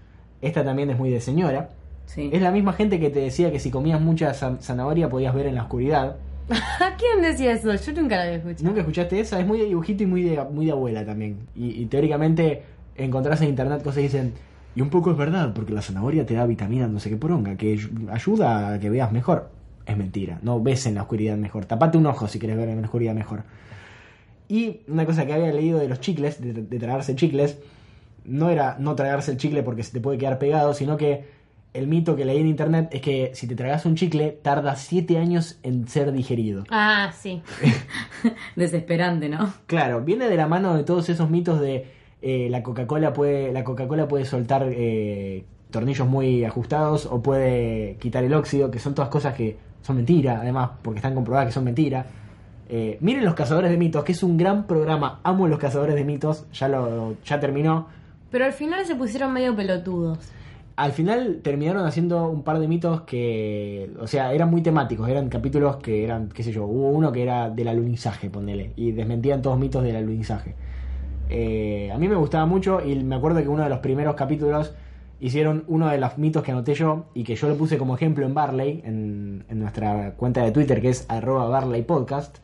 Esta 0.41 0.65
también 0.65 0.91
es 0.91 0.99
muy 0.99 1.11
de 1.11 1.21
señora. 1.21 1.71
Sí. 2.07 2.31
Es 2.33 2.41
la 2.41 2.51
misma 2.51 2.73
gente 2.73 2.99
que 3.01 3.11
te 3.11 3.21
decía 3.21 3.51
que 3.53 3.59
si 3.59 3.71
comías 3.71 4.01
mucha 4.01 4.33
zan- 4.33 4.59
zanahoria 4.61 5.09
podías 5.09 5.35
ver 5.35 5.47
en 5.47 5.57
la 5.57 5.63
oscuridad. 5.63 6.17
¿A 6.51 6.97
quién 6.99 7.21
decía 7.23 7.53
eso? 7.53 7.75
Yo 7.75 8.01
nunca 8.01 8.17
la 8.17 8.23
había 8.23 8.37
escuchado. 8.37 8.65
¿Nunca 8.65 8.81
escuchaste 8.81 9.21
esa? 9.21 9.39
Es 9.41 9.47
muy 9.47 9.59
de 9.59 9.67
dibujito 9.67 10.03
y 10.05 10.07
muy 10.07 10.23
de, 10.23 10.43
muy 10.51 10.67
de 10.67 10.73
abuela 10.73 11.05
también. 11.05 11.37
Y, 11.55 11.83
y 11.83 11.87
teóricamente 11.87 12.63
encontrás 12.97 13.41
en 13.43 13.49
internet 13.51 13.79
cosas 13.83 13.97
que 13.97 14.03
dicen, 14.03 14.33
y 14.75 14.81
un 14.81 14.89
poco 14.91 15.11
es 15.11 15.17
verdad, 15.17 15.53
porque 15.53 15.73
la 15.73 15.83
zanahoria 15.83 16.25
te 16.25 16.35
da 16.35 16.47
vitamina 16.47 16.87
no 16.87 16.99
sé 17.01 17.11
qué 17.11 17.17
poronga, 17.17 17.57
que 17.57 17.73
ay- 17.73 18.09
ayuda 18.13 18.75
a 18.75 18.79
que 18.79 18.89
veas 18.89 19.13
mejor. 19.13 19.51
Es 19.89 19.97
mentira, 19.97 20.39
no 20.43 20.63
ves 20.63 20.85
en 20.85 20.97
la 20.97 21.03
oscuridad 21.03 21.39
mejor. 21.39 21.65
Tapate 21.65 21.97
un 21.97 22.07
ojo 22.07 22.29
si 22.29 22.39
quieres 22.39 22.59
ver 22.59 22.69
en 22.69 22.77
la 22.77 22.87
oscuridad 22.87 23.15
mejor. 23.15 23.45
Y 24.47 24.83
una 24.87 25.07
cosa 25.07 25.27
que 25.27 25.33
había 25.33 25.51
leído 25.51 25.79
de 25.79 25.89
los 25.89 26.01
chicles, 26.01 26.41
de, 26.43 26.53
de 26.53 26.79
tragarse 26.79 27.17
chicles, 27.17 27.59
no 28.27 28.51
era 28.51 28.77
no 28.79 28.95
tragarse 28.95 29.31
el 29.31 29.39
chicle 29.39 29.63
porque 29.63 29.83
se 29.83 29.93
te 29.93 30.01
puede 30.01 30.19
quedar 30.19 30.39
pegado, 30.39 30.75
sino 30.75 30.99
que 30.99 31.25
el 31.73 31.87
mito 31.87 32.17
que 32.17 32.27
leí 32.27 32.39
en 32.39 32.47
internet 32.47 32.89
es 32.93 33.01
que 33.01 33.31
si 33.35 33.47
te 33.47 33.55
tragas 33.55 33.87
un 33.87 33.95
chicle 33.95 34.39
tarda 34.43 34.77
7 34.77 35.17
años 35.17 35.59
en 35.63 35.89
ser 35.89 36.13
digerido. 36.13 36.65
Ah, 36.71 37.13
sí. 37.19 37.43
Desesperante, 38.57 39.31
¿no? 39.31 39.55
Claro, 39.67 40.03
viene 40.03 40.29
de 40.29 40.37
la 40.37 40.47
mano 40.47 40.77
de 40.77 40.85
todos 40.85 41.09
esos 41.09 41.31
mitos 41.31 41.61
de 41.61 41.87
eh, 42.21 42.49
la 42.51 42.63
Coca-Cola 42.63 43.15
puede 43.15 43.53
la 43.53 43.65
Coca-Cola 43.65 44.07
puede 44.07 44.27
soltar 44.27 44.67
eh, 44.71 45.45
tornillos 45.71 46.07
muy 46.07 46.45
ajustados 46.45 47.07
o 47.07 47.23
puede 47.23 47.97
quitar 48.01 48.25
el 48.25 48.35
óxido, 48.35 48.71
que 48.71 48.79
son 48.79 48.95
todas 48.95 49.09
cosas 49.09 49.35
que 49.35 49.57
son 49.83 49.97
mentira, 49.97 50.41
además, 50.41 50.71
porque 50.83 50.99
están 50.99 51.15
comprobadas 51.15 51.49
que 51.49 51.53
son 51.53 51.65
mentira. 51.65 52.07
Eh, 52.69 52.99
miren 53.01 53.25
Los 53.25 53.35
Cazadores 53.35 53.71
de 53.71 53.77
Mitos, 53.77 54.05
que 54.05 54.13
es 54.13 54.23
un 54.23 54.37
gran 54.37 54.67
programa. 54.67 55.21
Amo 55.23 55.49
Los 55.49 55.59
Cazadores 55.59 55.95
de 55.95 56.05
Mitos, 56.05 56.47
ya 56.53 56.69
lo 56.69 57.17
ya 57.25 57.41
terminó. 57.41 57.87
Pero 58.31 58.45
al 58.45 58.53
final 58.53 58.85
se 58.85 58.95
pusieron 58.95 59.33
medio 59.33 59.57
pelotudos. 59.57 60.19
Al 60.77 60.93
final 60.93 61.41
terminaron 61.43 61.87
haciendo 61.87 62.29
un 62.29 62.45
par 62.45 62.61
de 62.61 62.69
mitos 62.69 63.01
que, 63.01 63.91
o 63.99 64.07
sea, 64.07 64.33
eran 64.33 64.49
muy 64.49 64.63
temáticos, 64.63 65.09
eran 65.09 65.29
capítulos 65.29 65.79
que 65.79 66.05
eran, 66.05 66.29
qué 66.29 66.45
sé 66.45 66.53
yo, 66.53 66.67
hubo 66.67 66.91
uno 66.91 67.11
que 67.11 67.23
era 67.23 67.51
del 67.51 67.67
alunizaje, 67.67 68.31
ponele, 68.31 68.75
y 68.77 68.93
desmentían 68.93 69.43
todos 69.43 69.59
mitos 69.59 69.83
del 69.83 69.97
alunizaje. 69.97 70.55
Eh, 71.31 71.91
a 71.93 71.99
mí 71.99 72.07
me 72.07 72.15
gustaba 72.15 72.47
mucho 72.47 72.81
y 72.81 72.95
me 73.03 73.17
acuerdo 73.17 73.43
que 73.43 73.49
uno 73.49 73.65
de 73.65 73.71
los 73.71 73.81
primeros 73.81 74.15
capítulos 74.15 74.73
hicieron 75.21 75.65
uno 75.67 75.89
de 75.89 75.99
los 75.99 76.19
mitos 76.19 76.43
que 76.43 76.53
anoté 76.53 76.75
yo 76.75 77.07
y 77.15 77.25
que 77.25 77.35
yo 77.35 77.49
lo 77.49 77.57
puse 77.57 77.79
como 77.79 77.95
ejemplo 77.95 78.25
en 78.27 78.35
Barley, 78.35 78.83
en, 78.85 79.45
en 79.49 79.59
nuestra 79.59 80.13
cuenta 80.13 80.45
de 80.45 80.53
Twitter 80.53 80.81
que 80.81 80.91
es 80.91 81.07
arroba 81.09 81.49
Barley 81.49 81.83
Podcast. 81.83 82.39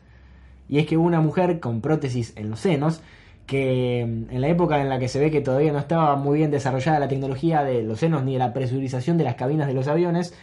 Y 0.67 0.79
es 0.79 0.87
que 0.87 0.97
hubo 0.97 1.05
una 1.05 1.21
mujer 1.21 1.59
con 1.59 1.81
prótesis 1.81 2.33
en 2.35 2.49
los 2.49 2.59
senos 2.59 3.01
que 3.45 4.05
mm, 4.07 4.33
en 4.33 4.41
la 4.41 4.47
época 4.47 4.81
en 4.81 4.89
la 4.89 4.99
que 4.99 5.07
se 5.07 5.19
ve 5.19 5.31
que 5.31 5.41
todavía 5.41 5.71
no 5.71 5.79
estaba 5.79 6.15
muy 6.15 6.39
bien 6.39 6.51
desarrollada 6.51 6.99
la 6.99 7.07
tecnología 7.07 7.63
de 7.63 7.83
los 7.83 7.99
senos 7.99 8.23
ni 8.23 8.33
de 8.33 8.39
la 8.39 8.53
presurización 8.53 9.17
de 9.17 9.23
las 9.23 9.35
cabinas 9.35 9.67
de 9.67 9.73
los 9.73 9.87
aviones, 9.87 10.33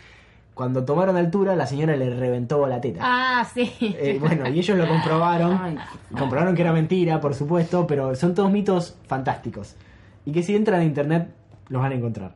cuando 0.54 0.84
tomaron 0.84 1.16
altura 1.16 1.56
la 1.56 1.66
señora 1.66 1.96
le 1.96 2.10
reventó 2.10 2.66
la 2.66 2.80
teta. 2.80 3.00
Ah, 3.02 3.44
sí. 3.52 3.72
Eh, 3.80 4.18
bueno, 4.20 4.48
y 4.48 4.58
ellos 4.58 4.76
lo 4.76 4.86
comprobaron. 4.86 5.58
Ay. 5.60 5.76
Comprobaron 6.16 6.54
que 6.54 6.62
era 6.62 6.72
mentira, 6.72 7.20
por 7.20 7.34
supuesto, 7.34 7.86
pero 7.86 8.14
son 8.14 8.34
todos 8.34 8.50
mitos 8.50 8.96
fantásticos. 9.06 9.76
Y 10.24 10.32
que 10.32 10.42
si 10.42 10.54
entran 10.54 10.80
a 10.80 10.84
internet 10.84 11.28
los 11.72 11.80
van 11.80 11.92
a 11.92 11.94
encontrar. 11.94 12.34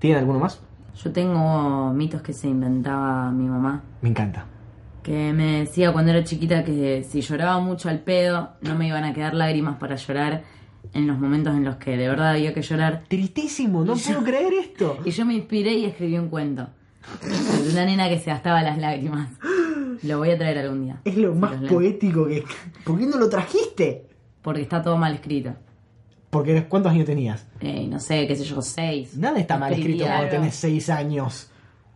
¿Tienen 0.00 0.18
alguno 0.18 0.40
más? 0.40 0.60
Yo 1.02 1.12
tengo 1.12 1.92
mitos 1.92 2.20
que 2.20 2.32
se 2.32 2.48
inventaba 2.48 3.30
mi 3.30 3.48
mamá. 3.48 3.82
Me 4.02 4.08
encanta. 4.08 4.44
Que 5.04 5.32
me 5.32 5.60
decía 5.60 5.92
cuando 5.92 6.10
era 6.10 6.24
chiquita 6.24 6.64
que 6.64 7.04
si 7.08 7.20
lloraba 7.20 7.60
mucho 7.60 7.88
al 7.88 8.00
pedo, 8.00 8.50
no 8.60 8.74
me 8.74 8.88
iban 8.88 9.04
a 9.04 9.14
quedar 9.14 9.34
lágrimas 9.34 9.76
para 9.76 9.94
llorar 9.94 10.42
en 10.92 11.06
los 11.06 11.18
momentos 11.18 11.54
en 11.54 11.64
los 11.64 11.76
que 11.76 11.96
de 11.96 12.08
verdad 12.08 12.32
había 12.32 12.52
que 12.52 12.62
llorar. 12.62 13.04
Tristísimo, 13.06 13.84
no 13.84 13.94
puedo 13.94 14.24
creer 14.24 14.52
esto. 14.54 14.98
Y 15.04 15.12
yo 15.12 15.24
me 15.24 15.34
inspiré 15.34 15.72
y 15.74 15.84
escribí 15.84 16.18
un 16.18 16.28
cuento. 16.28 16.68
De 17.62 17.70
una 17.70 17.84
nena 17.84 18.08
que 18.08 18.18
se 18.18 18.30
gastaba 18.30 18.62
las 18.62 18.78
lágrimas. 18.78 19.30
Lo 20.02 20.18
voy 20.18 20.30
a 20.30 20.38
traer 20.38 20.58
algún 20.58 20.84
día. 20.84 21.00
Es 21.04 21.16
lo 21.16 21.34
más 21.34 21.54
poético 21.68 22.26
que... 22.26 22.44
¿Por 22.84 22.98
qué 22.98 23.06
no 23.06 23.16
lo 23.16 23.28
trajiste? 23.28 24.06
Porque 24.42 24.62
está 24.62 24.82
todo 24.82 24.96
mal 24.96 25.14
escrito. 25.14 25.54
Porque 26.30 26.64
¿cuántos 26.68 26.92
años 26.92 27.06
tenías? 27.06 27.44
Eh, 27.60 27.86
no 27.88 27.98
sé, 27.98 28.26
qué 28.26 28.36
sé 28.36 28.44
yo, 28.44 28.62
seis. 28.62 29.16
Nada 29.16 29.38
está 29.40 29.58
mal 29.58 29.72
escrito 29.72 30.04
cuando 30.06 30.28
tenés 30.28 30.54
seis 30.54 30.88
años. 30.88 31.50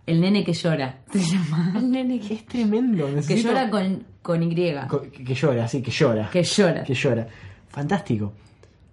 El 0.07 0.21
nene 0.21 0.45
que 0.45 0.53
llora. 0.53 0.99
Se 1.13 1.21
llama. 1.21 1.73
El 1.77 1.91
nene 1.91 2.21
que- 2.21 2.35
Es 2.35 2.47
tremendo. 2.47 3.07
Que 3.07 3.13
necesito- 3.13 3.49
llora 3.51 3.71
con, 3.71 4.05
con 4.23 4.43
Y. 4.43 4.55
Que, 4.55 5.25
que 5.25 5.35
llora, 5.35 5.67
sí, 5.69 5.81
que 5.83 5.91
llora. 5.91 6.29
Que 6.31 6.43
llora. 6.43 6.83
Que 6.83 6.95
llora. 6.95 7.27
Fantástico. 7.69 8.33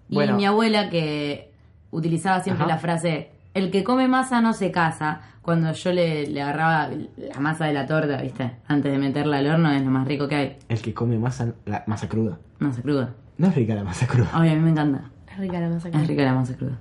Y 0.10 0.16
Bueno, 0.16 0.36
mi 0.38 0.46
abuela 0.46 0.89
que 0.89 1.52
utilizaba 1.92 2.39
siempre 2.42 2.64
Ajá. 2.66 2.74
la 2.76 2.80
frase, 2.80 3.32
el 3.54 3.72
que 3.72 3.84
come 3.84 4.08
masa 4.08 4.42
no 4.42 4.54
se 4.54 4.72
casa. 4.72 5.22
Cuando 5.42 5.74
yo 5.74 5.92
le, 5.92 6.28
le 6.28 6.39
agarraba 6.42 6.88
la 7.18 7.39
masa 7.39 7.66
de 7.66 7.74
la 7.74 7.88
torta, 7.88 8.22
¿viste? 8.22 8.58
Antes 8.68 8.92
de 8.92 8.98
meterla 9.00 9.38
al 9.39 9.48
horno 9.48 9.72
es 9.72 9.82
lo 9.84 9.89
más 9.89 10.08
rico 10.08 10.28
que 10.28 10.36
hay. 10.36 10.58
el 10.70 10.82
que 10.82 10.94
come 10.94 11.18
masa, 11.18 11.52
la 11.66 11.84
masa 11.88 12.08
cruda. 12.08 12.38
Masa 12.60 12.82
cruda. 12.84 13.16
No 13.39 13.48
es 13.48 13.56
rica 13.56 13.74
la 13.74 13.84
masa 13.84 14.06
cruda. 14.06 14.30
Ay, 14.34 14.50
a 14.50 14.54
mí 14.54 14.62
me 14.62 14.70
encanta. 14.70 15.10
Es 15.34 15.38
rica 15.38 15.59
la 15.59 15.69
masa 15.69 15.89
Es 15.89 16.07
rica 16.07 16.23
la 16.23 16.34
masa 16.34 16.55
cruda. 16.55 16.77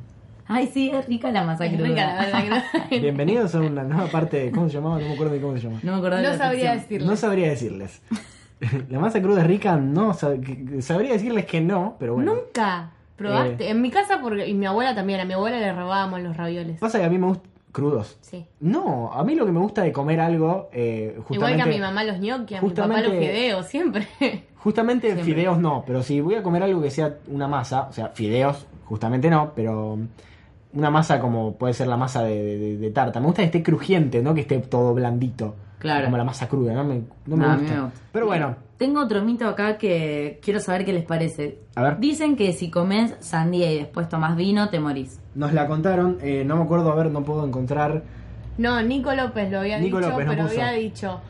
Ay, 0.47 0.67
sí, 0.73 0.91
es 0.93 1.07
rica 1.07 1.31
la 1.31 1.45
masa 1.45 1.67
Es 1.67 1.73
cruda. 1.75 1.89
rica 1.89 2.07
la 2.07 2.15
masa 2.23 2.45
cruda. 2.47 2.65
Bienvenidos 3.01 3.55
a 3.55 3.61
una 3.61 3.85
nueva 3.85 4.07
parte 4.09 4.45
de. 4.47 4.51
¿Cómo 4.51 4.69
se 4.69 4.75
llamaba? 4.77 4.99
No 4.99 5.07
me 5.09 5.15
acuerdo 5.15 5.35
de 5.35 5.41
cómo 5.41 5.57
se 5.57 5.63
llama. 5.63 5.79
No 5.83 5.93
me 5.93 5.99
acuerdo 5.99 6.17
de 6.19 6.23
No 6.25 6.29
la 6.31 6.39
sabría 6.39 6.61
sección. 6.73 6.79
decirlo. 6.83 7.07
No 7.11 7.17
sabría 7.17 7.49
decirles. 7.49 8.03
La 8.91 8.99
masa 8.99 9.23
cruda 9.23 9.41
es 9.41 9.47
rica, 9.47 9.77
no. 9.77 10.13
sab- 10.13 10.81
Sabría 10.83 11.13
decirles 11.13 11.47
que 11.47 11.61
no, 11.63 11.97
pero 11.99 12.15
bueno. 12.15 12.35
Nunca 12.35 12.91
probaste. 13.17 13.65
Eh. 13.67 13.71
En 13.71 13.81
mi 13.81 13.91
casa, 13.91 14.19
porque, 14.21 14.47
y 14.49 14.53
mi 14.55 14.67
abuela 14.67 14.95
también, 14.95 15.21
a 15.21 15.25
mi 15.25 15.33
abuela 15.33 15.59
le 15.59 15.73
robábamos 15.73 16.21
los 16.21 16.37
ravioles. 16.37 16.79
Pasa 16.79 16.99
que 16.99 17.05
a 17.07 17.09
mí 17.09 17.17
me 17.17 17.29
gustan 17.29 17.49
crudos. 17.73 18.19
Sí. 18.21 18.45
No, 18.61 19.13
a 19.15 19.25
mí 19.25 19.35
lo 19.35 19.47
que 19.47 19.53
me 19.53 19.61
gusta 19.61 19.81
de 19.83 19.93
comer 19.93 20.21
algo, 20.21 20.69
eh, 20.75 21.15
justamente. 21.27 21.35
Igual 21.37 21.57
que 21.57 21.63
a 21.63 21.67
mi 21.67 21.81
mamá 21.81 22.05
los 22.05 22.19
gnocchi, 22.19 22.55
a 22.57 22.61
mi 22.63 22.69
papá 22.71 23.01
los 23.01 23.13
fideos, 23.13 23.67
siempre. 23.67 24.09
Justamente 24.63 25.07
Siempre. 25.09 25.25
fideos 25.25 25.59
no, 25.59 25.85
pero 25.87 26.03
si 26.03 26.21
voy 26.21 26.35
a 26.35 26.43
comer 26.43 26.63
algo 26.63 26.83
que 26.83 26.91
sea 26.91 27.17
una 27.29 27.49
masa, 27.49 27.89
o 27.89 27.93
sea, 27.93 28.09
fideos 28.09 28.67
justamente 28.85 29.31
no, 29.31 29.53
pero 29.55 29.99
una 30.73 30.91
masa 30.91 31.19
como 31.21 31.55
puede 31.55 31.73
ser 31.75 31.87
la 31.89 31.97
masa 31.97 32.23
de, 32.25 32.59
de- 32.59 32.77
de 32.77 32.91
tarta. 32.91 33.21
Me 33.21 33.27
gusta 33.27 33.43
que 33.43 33.47
esté 33.47 33.63
crujiente, 33.63 34.23
no 34.23 34.35
que 34.35 34.43
esté 34.43 34.59
todo 34.59 34.93
blandito. 34.95 35.55
Claro. 35.79 36.05
Como 36.05 36.19
la 36.19 36.25
masa 36.25 36.47
cruda, 36.47 36.75
no 36.75 36.85
me, 36.85 37.03
no 37.27 37.37
me 37.39 37.47
No, 37.47 37.59
gusta. 37.59 37.91
Pero 38.13 38.27
bueno, 38.27 38.55
Tengo 38.77 39.01
otro 39.01 39.23
mito 39.25 39.49
acá 39.49 39.79
que 39.79 40.39
quiero 40.43 40.61
saber 40.61 40.85
qué 40.85 40.93
les 40.93 41.05
parece. 41.05 41.59
A 41.75 41.83
ver. 41.83 41.99
Dicen 41.99 42.37
que 42.37 42.53
si 42.53 42.71
comes 42.71 43.15
sandía 43.21 43.73
y 43.73 43.79
después 43.79 44.09
tomas 44.11 44.37
vino, 44.37 44.69
te 44.69 44.79
morís. 44.79 45.19
nos 45.35 45.55
la 45.55 45.67
contaron, 45.67 46.19
eh, 46.23 46.45
no 46.47 46.57
me 46.57 46.65
acuerdo, 46.65 46.93
a 46.93 46.95
ver, 46.97 47.11
no 47.11 47.23
puedo 47.25 47.47
encontrar. 47.47 48.03
No, 48.59 48.83
Nico 48.83 49.15
López 49.15 49.51
lo 49.51 49.61
había 49.61 49.79
Nico 49.79 49.97
dicho, 49.99 50.11
López 50.11 50.27
pero 50.29 50.43
puso. 50.43 50.61
había 50.61 50.73
dicho 50.73 51.21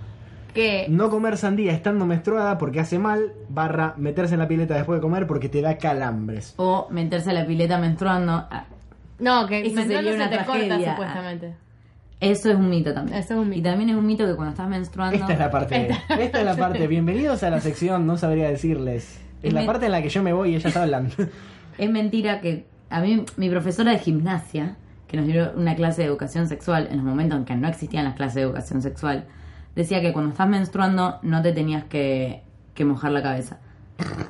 que 0.52 0.86
No 0.88 1.10
comer 1.10 1.36
sandía 1.36 1.72
estando 1.72 2.06
menstruada 2.06 2.58
porque 2.58 2.80
hace 2.80 2.98
mal, 2.98 3.32
barra 3.48 3.94
meterse 3.96 4.34
en 4.34 4.40
la 4.40 4.48
pileta 4.48 4.74
después 4.74 4.98
de 4.98 5.02
comer 5.02 5.26
porque 5.26 5.48
te 5.48 5.60
da 5.62 5.78
calambres. 5.78 6.54
O 6.56 6.88
meterse 6.90 7.30
a 7.30 7.32
la 7.32 7.46
pileta 7.46 7.78
menstruando. 7.78 8.32
Ah, 8.50 8.64
no, 9.18 9.46
que 9.46 9.60
Eso 9.60 9.74
menstruando 9.74 10.10
sería 10.10 10.24
una 10.24 10.30
se 10.30 10.38
te 10.38 10.44
corta 10.44 10.66
tragedia. 10.66 10.90
supuestamente. 10.92 11.54
Eso 12.20 12.50
es 12.50 12.56
un 12.56 12.68
mito 12.68 12.92
también. 12.92 13.18
Eso 13.18 13.34
es 13.34 13.40
un 13.40 13.48
mito. 13.48 13.60
Y 13.60 13.62
también 13.62 13.90
es 13.90 13.96
un 13.96 14.06
mito 14.06 14.26
que 14.26 14.34
cuando 14.34 14.50
estás 14.50 14.68
menstruando. 14.68 15.16
Esta 15.16 15.32
es 15.32 15.38
la 15.38 15.50
parte. 15.50 15.88
Esta 16.18 16.38
es 16.40 16.44
la 16.44 16.56
parte. 16.56 16.86
Bienvenidos 16.86 17.42
a 17.42 17.50
la 17.50 17.60
sección, 17.60 18.06
no 18.06 18.16
sabría 18.18 18.48
decirles. 18.50 19.18
Es 19.42 19.48
Es 19.48 19.52
la 19.54 19.64
parte 19.64 19.86
en 19.86 19.92
la 19.92 20.02
que 20.02 20.10
yo 20.10 20.22
me 20.22 20.32
voy 20.34 20.50
y 20.52 20.56
ella 20.56 20.68
está 20.68 20.82
hablando. 20.82 21.14
Es 21.78 21.90
mentira 21.90 22.40
que 22.42 22.66
a 22.90 23.00
mí, 23.00 23.24
mi 23.38 23.48
profesora 23.48 23.92
de 23.92 23.98
gimnasia, 23.98 24.76
que 25.08 25.16
nos 25.16 25.26
dio 25.26 25.52
una 25.56 25.74
clase 25.74 26.02
de 26.02 26.08
educación 26.08 26.46
sexual 26.46 26.88
en 26.90 26.96
los 26.98 27.06
momentos 27.06 27.38
en 27.38 27.44
que 27.46 27.54
no 27.56 27.68
existían 27.68 28.04
las 28.04 28.14
clases 28.16 28.34
de 28.34 28.42
educación 28.42 28.82
sexual, 28.82 29.24
decía 29.74 30.00
que 30.00 30.12
cuando 30.12 30.30
estás 30.32 30.48
menstruando 30.48 31.18
no 31.22 31.42
te 31.42 31.52
tenías 31.52 31.84
que, 31.84 32.42
que 32.74 32.84
mojar 32.84 33.12
la 33.12 33.22
cabeza. 33.22 33.58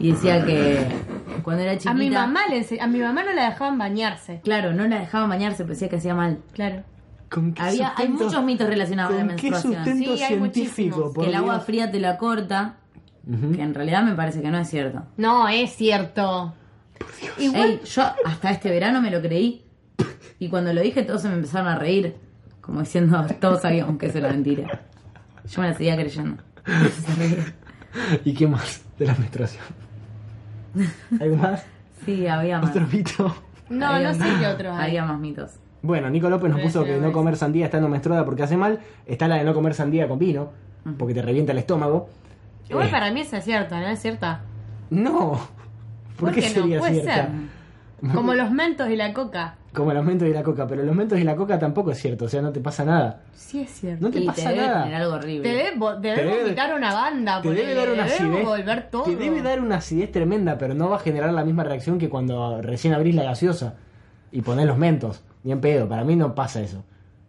Y 0.01 0.11
decía 0.13 0.45
que 0.45 0.85
cuando 1.43 1.63
era 1.63 1.73
chiquita. 1.75 1.91
A 1.93 1.95
mi 1.95 2.11
mamá 2.11 2.41
le 2.49 2.81
a 2.81 2.87
mi 2.89 2.99
mamá 2.99 3.23
no 3.23 3.33
la 3.33 3.51
dejaban 3.51 3.79
bañarse. 3.79 4.41
Claro, 4.43 4.73
no 4.73 4.87
la 4.89 4.99
dejaban 5.01 5.29
bañarse, 5.29 5.59
pero 5.59 5.75
decía 5.75 5.89
que 5.89 5.97
hacía 5.97 6.15
mal. 6.15 6.39
Claro. 6.55 6.83
¿Con 7.29 7.53
qué 7.55 7.63
Había, 7.63 7.89
hay 7.97 8.07
sustento- 8.09 8.25
muchos 8.25 8.45
mitos 8.45 8.67
relacionados 8.69 9.13
a 9.15 9.19
la 9.19 9.27
¿Con 9.29 9.37
qué 9.37 9.51
menstruación. 9.51 9.75
sustento 9.85 10.17
Sí, 10.17 10.23
hay 10.25 10.29
científico? 10.37 11.13
por 11.13 11.23
que 11.25 11.31
el 11.31 11.37
agua 11.37 11.55
Dios? 11.55 11.65
fría 11.67 11.91
te 11.93 12.01
la 12.01 12.19
corta, 12.19 12.79
Ujú. 13.25 13.53
que 13.53 13.63
en 13.63 13.73
realidad 13.73 14.03
me 14.03 14.15
parece 14.17 14.43
que 14.43 14.51
no 14.51 14.59
es 14.59 14.69
cierto. 14.69 15.05
No, 15.17 15.47
es 15.49 15.71
cierto. 15.77 16.55
Igual 17.39 17.71
Ey, 17.71 17.81
yo 17.85 18.03
hasta 18.25 18.51
este 18.51 18.71
verano 18.71 19.01
me 19.01 19.13
lo 19.13 19.23
creí. 19.23 19.65
Y 20.41 20.49
cuando 20.49 20.73
lo 20.73 20.81
dije, 20.81 21.05
todos 21.05 21.23
se 21.23 21.29
me 21.29 21.35
empezaron 21.35 21.69
a 21.69 21.77
reír. 21.79 22.17
Como 22.61 22.81
diciendo, 22.81 23.25
todos 23.41 23.63
sabíamos 23.63 23.97
que 23.99 24.07
eso 24.07 24.19
era 24.19 24.31
mentira. 24.31 24.81
Yo 25.49 25.63
me 25.63 25.69
la 25.69 25.75
seguía 25.75 25.97
creyendo. 25.97 26.43
Se. 27.07 27.55
¿Y 28.25 28.35
qué 28.35 28.47
más 28.47 28.83
de 28.99 29.07
la 29.07 29.15
menstruación? 29.15 29.65
¿Algo 31.21 31.37
más? 31.37 31.65
Sí, 32.05 32.27
había 32.27 32.61
más. 32.61 32.71
¿Otro 32.71 32.87
mito? 32.87 33.35
No, 33.69 33.87
Había 33.87 34.13
no 34.13 34.25
sé 34.25 34.31
qué 34.41 34.47
otros 34.47 34.77
hay. 34.77 34.89
Había 34.91 35.05
más 35.05 35.19
mitos. 35.21 35.51
Bueno, 35.83 36.11
Nico 36.11 36.29
López 36.29 36.51
nos 36.51 36.59
Pero 36.59 36.69
puso 36.69 36.85
que 36.85 36.99
no 36.99 37.11
comer 37.13 37.37
sandía 37.37 37.65
estando 37.67 37.89
menstruada 37.89 38.25
porque 38.25 38.43
hace 38.43 38.57
mal. 38.57 38.81
Está 39.07 39.29
la 39.29 39.37
de 39.37 39.45
no 39.45 39.55
comer 39.55 39.75
sandía 39.75 40.09
con 40.09 40.19
vino, 40.19 40.51
porque 40.99 41.15
te 41.15 41.23
revienta 41.23 41.53
el 41.53 41.59
estómago. 41.59 42.09
Igual 42.69 42.89
Eh, 42.89 42.91
para 42.91 43.11
mí 43.11 43.21
esa 43.23 43.39
es 43.39 43.45
cierta, 43.45 43.81
¿no 43.81 43.87
es 43.89 44.01
cierta? 44.01 44.41
No. 44.91 45.31
¿Por, 46.17 46.27
¿Por 46.29 46.33
qué, 46.33 46.41
qué 46.43 46.49
no? 46.49 46.55
sería 46.55 46.79
Puede 46.79 46.93
cierta? 46.95 47.15
ser. 47.15 47.31
Como 48.15 48.35
los 48.35 48.51
mentos 48.51 48.89
y 48.91 48.97
la 48.97 49.13
coca. 49.13 49.57
Como 49.75 49.93
los 49.93 50.05
mentos 50.05 50.27
y 50.27 50.33
la 50.33 50.43
coca, 50.43 50.67
pero 50.67 50.83
los 50.83 50.97
mentos 50.97 51.19
y 51.19 51.23
la 51.25 51.37
coca 51.37 51.59
tampoco 51.59 51.93
es 51.93 51.99
cierto, 51.99 52.25
o 52.25 52.29
sea, 52.29 52.43
no 52.43 52.51
te 52.51 52.61
pasa 52.61 52.85
nada. 52.85 53.21
Sí 53.35 53.61
es 53.61 53.71
cierto. 53.71 54.05
No 54.05 54.11
te 54.11 54.19
y 54.21 54.27
pasa 54.27 54.49
te 54.49 54.55
debe 54.57 54.67
nada. 54.67 54.83
tener 54.85 55.01
algo 55.03 55.15
horrible. 55.15 55.43
Te 55.49 55.55
debe, 55.55 55.77
vo- 55.77 56.01
debe 56.01 56.17
Te 56.17 56.25
debe- 56.25 56.43
vomitar 56.43 56.75
una 56.75 56.93
banda. 56.95 57.41
Te 57.41 57.51
debe 57.53 57.75
dar 57.75 57.91
una 57.91 58.05
acidez. 58.05 58.45
volver 58.45 58.91
todo. 58.91 59.03
Te 59.05 59.15
debe 59.17 59.43
dar 59.43 59.61
una 59.61 59.77
acidez 59.77 60.11
tremenda, 60.11 60.59
pero 60.59 60.75
no 60.75 60.89
va 60.89 60.97
a 60.97 60.99
generar 60.99 61.33
la 61.33 61.45
misma 61.45 61.63
reacción 61.63 61.99
que 61.99 62.09
cuando 62.09 62.61
recién 62.63 62.95
abrís 62.95 63.15
la 63.15 63.23
gaseosa 63.23 63.75
y 64.33 64.41
ponés 64.43 64.67
los 64.67 64.77
mentos. 64.77 65.23
Ni 65.45 65.53
en 65.53 65.61
pedo, 65.61 65.89
para 65.89 66.03
mí 66.05 66.17
no 66.17 66.35
pasa 66.35 66.61
eso. 66.61 66.83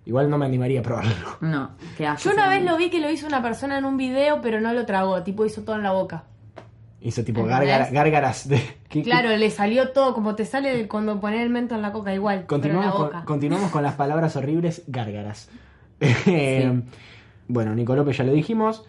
Igual 0.06 0.30
no 0.32 0.40
me 0.40 0.48
animaría 0.48 0.80
a 0.80 0.84
probarlo. 0.84 1.14
No, 1.42 1.72
qué 1.96 2.08
asco. 2.08 2.28
Yo 2.30 2.34
una 2.36 2.50
vez 2.50 2.64
lo 2.64 2.76
vi 2.76 2.90
que 2.90 3.00
lo 3.00 3.10
hizo 3.12 3.28
una 3.28 3.44
persona 3.44 3.78
en 3.78 3.86
un 3.86 3.98
video, 3.98 4.42
pero 4.42 4.60
no 4.60 4.74
lo 4.74 4.84
tragó. 4.88 5.22
Tipo, 5.22 5.46
hizo 5.46 5.62
todo 5.62 5.76
en 5.76 5.84
la 5.84 5.92
boca. 5.92 6.24
Hizo 7.04 7.24
tipo 7.24 7.44
gárgara- 7.46 7.90
gárgaras 7.92 8.48
de... 8.48 8.58
¿qué- 8.90 9.00
qué- 9.00 9.04
Claro, 9.04 9.36
le 9.36 9.50
salió 9.50 9.90
todo 9.90 10.14
como 10.14 10.36
te 10.36 10.46
sale 10.46 10.88
cuando 10.88 11.20
pones 11.20 11.42
el 11.42 11.50
mento 11.50 11.74
en 11.76 11.82
la 11.82 11.92
coca, 11.92 12.14
igual. 12.14 12.46
pero 12.48 12.64
en 12.66 12.76
la 12.76 12.92
Continuamos 12.92 13.12
con, 13.12 13.26
continuamos 13.26 13.72
con 13.72 13.84
las 13.84 13.96
palabras 13.96 14.36
horribles, 14.36 14.84
gárgaras. 14.88 15.50
Eh, 16.28 16.82
Bueno, 17.48 17.76
Nico 17.76 17.96
López 17.96 18.18
ya 18.18 18.24
lo 18.24 18.32
dijimos. 18.34 18.86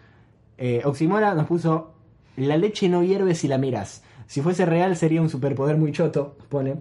Eh, 0.59 0.83
Oximora 0.85 1.35
nos 1.35 1.47
puso, 1.47 1.95
la 2.37 2.57
leche 2.57 2.89
no 2.89 3.03
hierve 3.03 3.35
si 3.35 3.49
la 3.49 3.59
miras. 3.59 4.05
Si 4.27 4.41
fuese 4.41 4.65
real 4.67 4.95
sería 4.97 5.21
un 5.21 5.29
superpoder 5.29 5.77
muy 5.77 5.93
choto, 5.93 6.37
pone. 6.49 6.77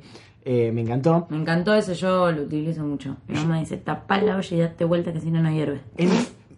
Eh, 0.45 0.71
me 0.73 0.82
encantó. 0.82 1.27
Me 1.29 1.38
encantó 1.38 1.73
eso, 1.73 1.93
yo 1.93 2.32
lo 2.32 2.43
utilizo 2.43 2.84
mucho. 2.84 3.17
Mi 3.27 3.36
mamá 3.36 3.59
dice, 3.59 3.77
tapá 3.77 4.21
la 4.21 4.38
olla 4.38 4.55
y 4.55 4.59
date 4.59 4.86
vuelta 4.86 5.11
que 5.13 5.19
si 5.21 5.32
no, 5.32 5.41
no 5.41 5.51
hierve. 5.51 5.82
¿En, 5.97 6.09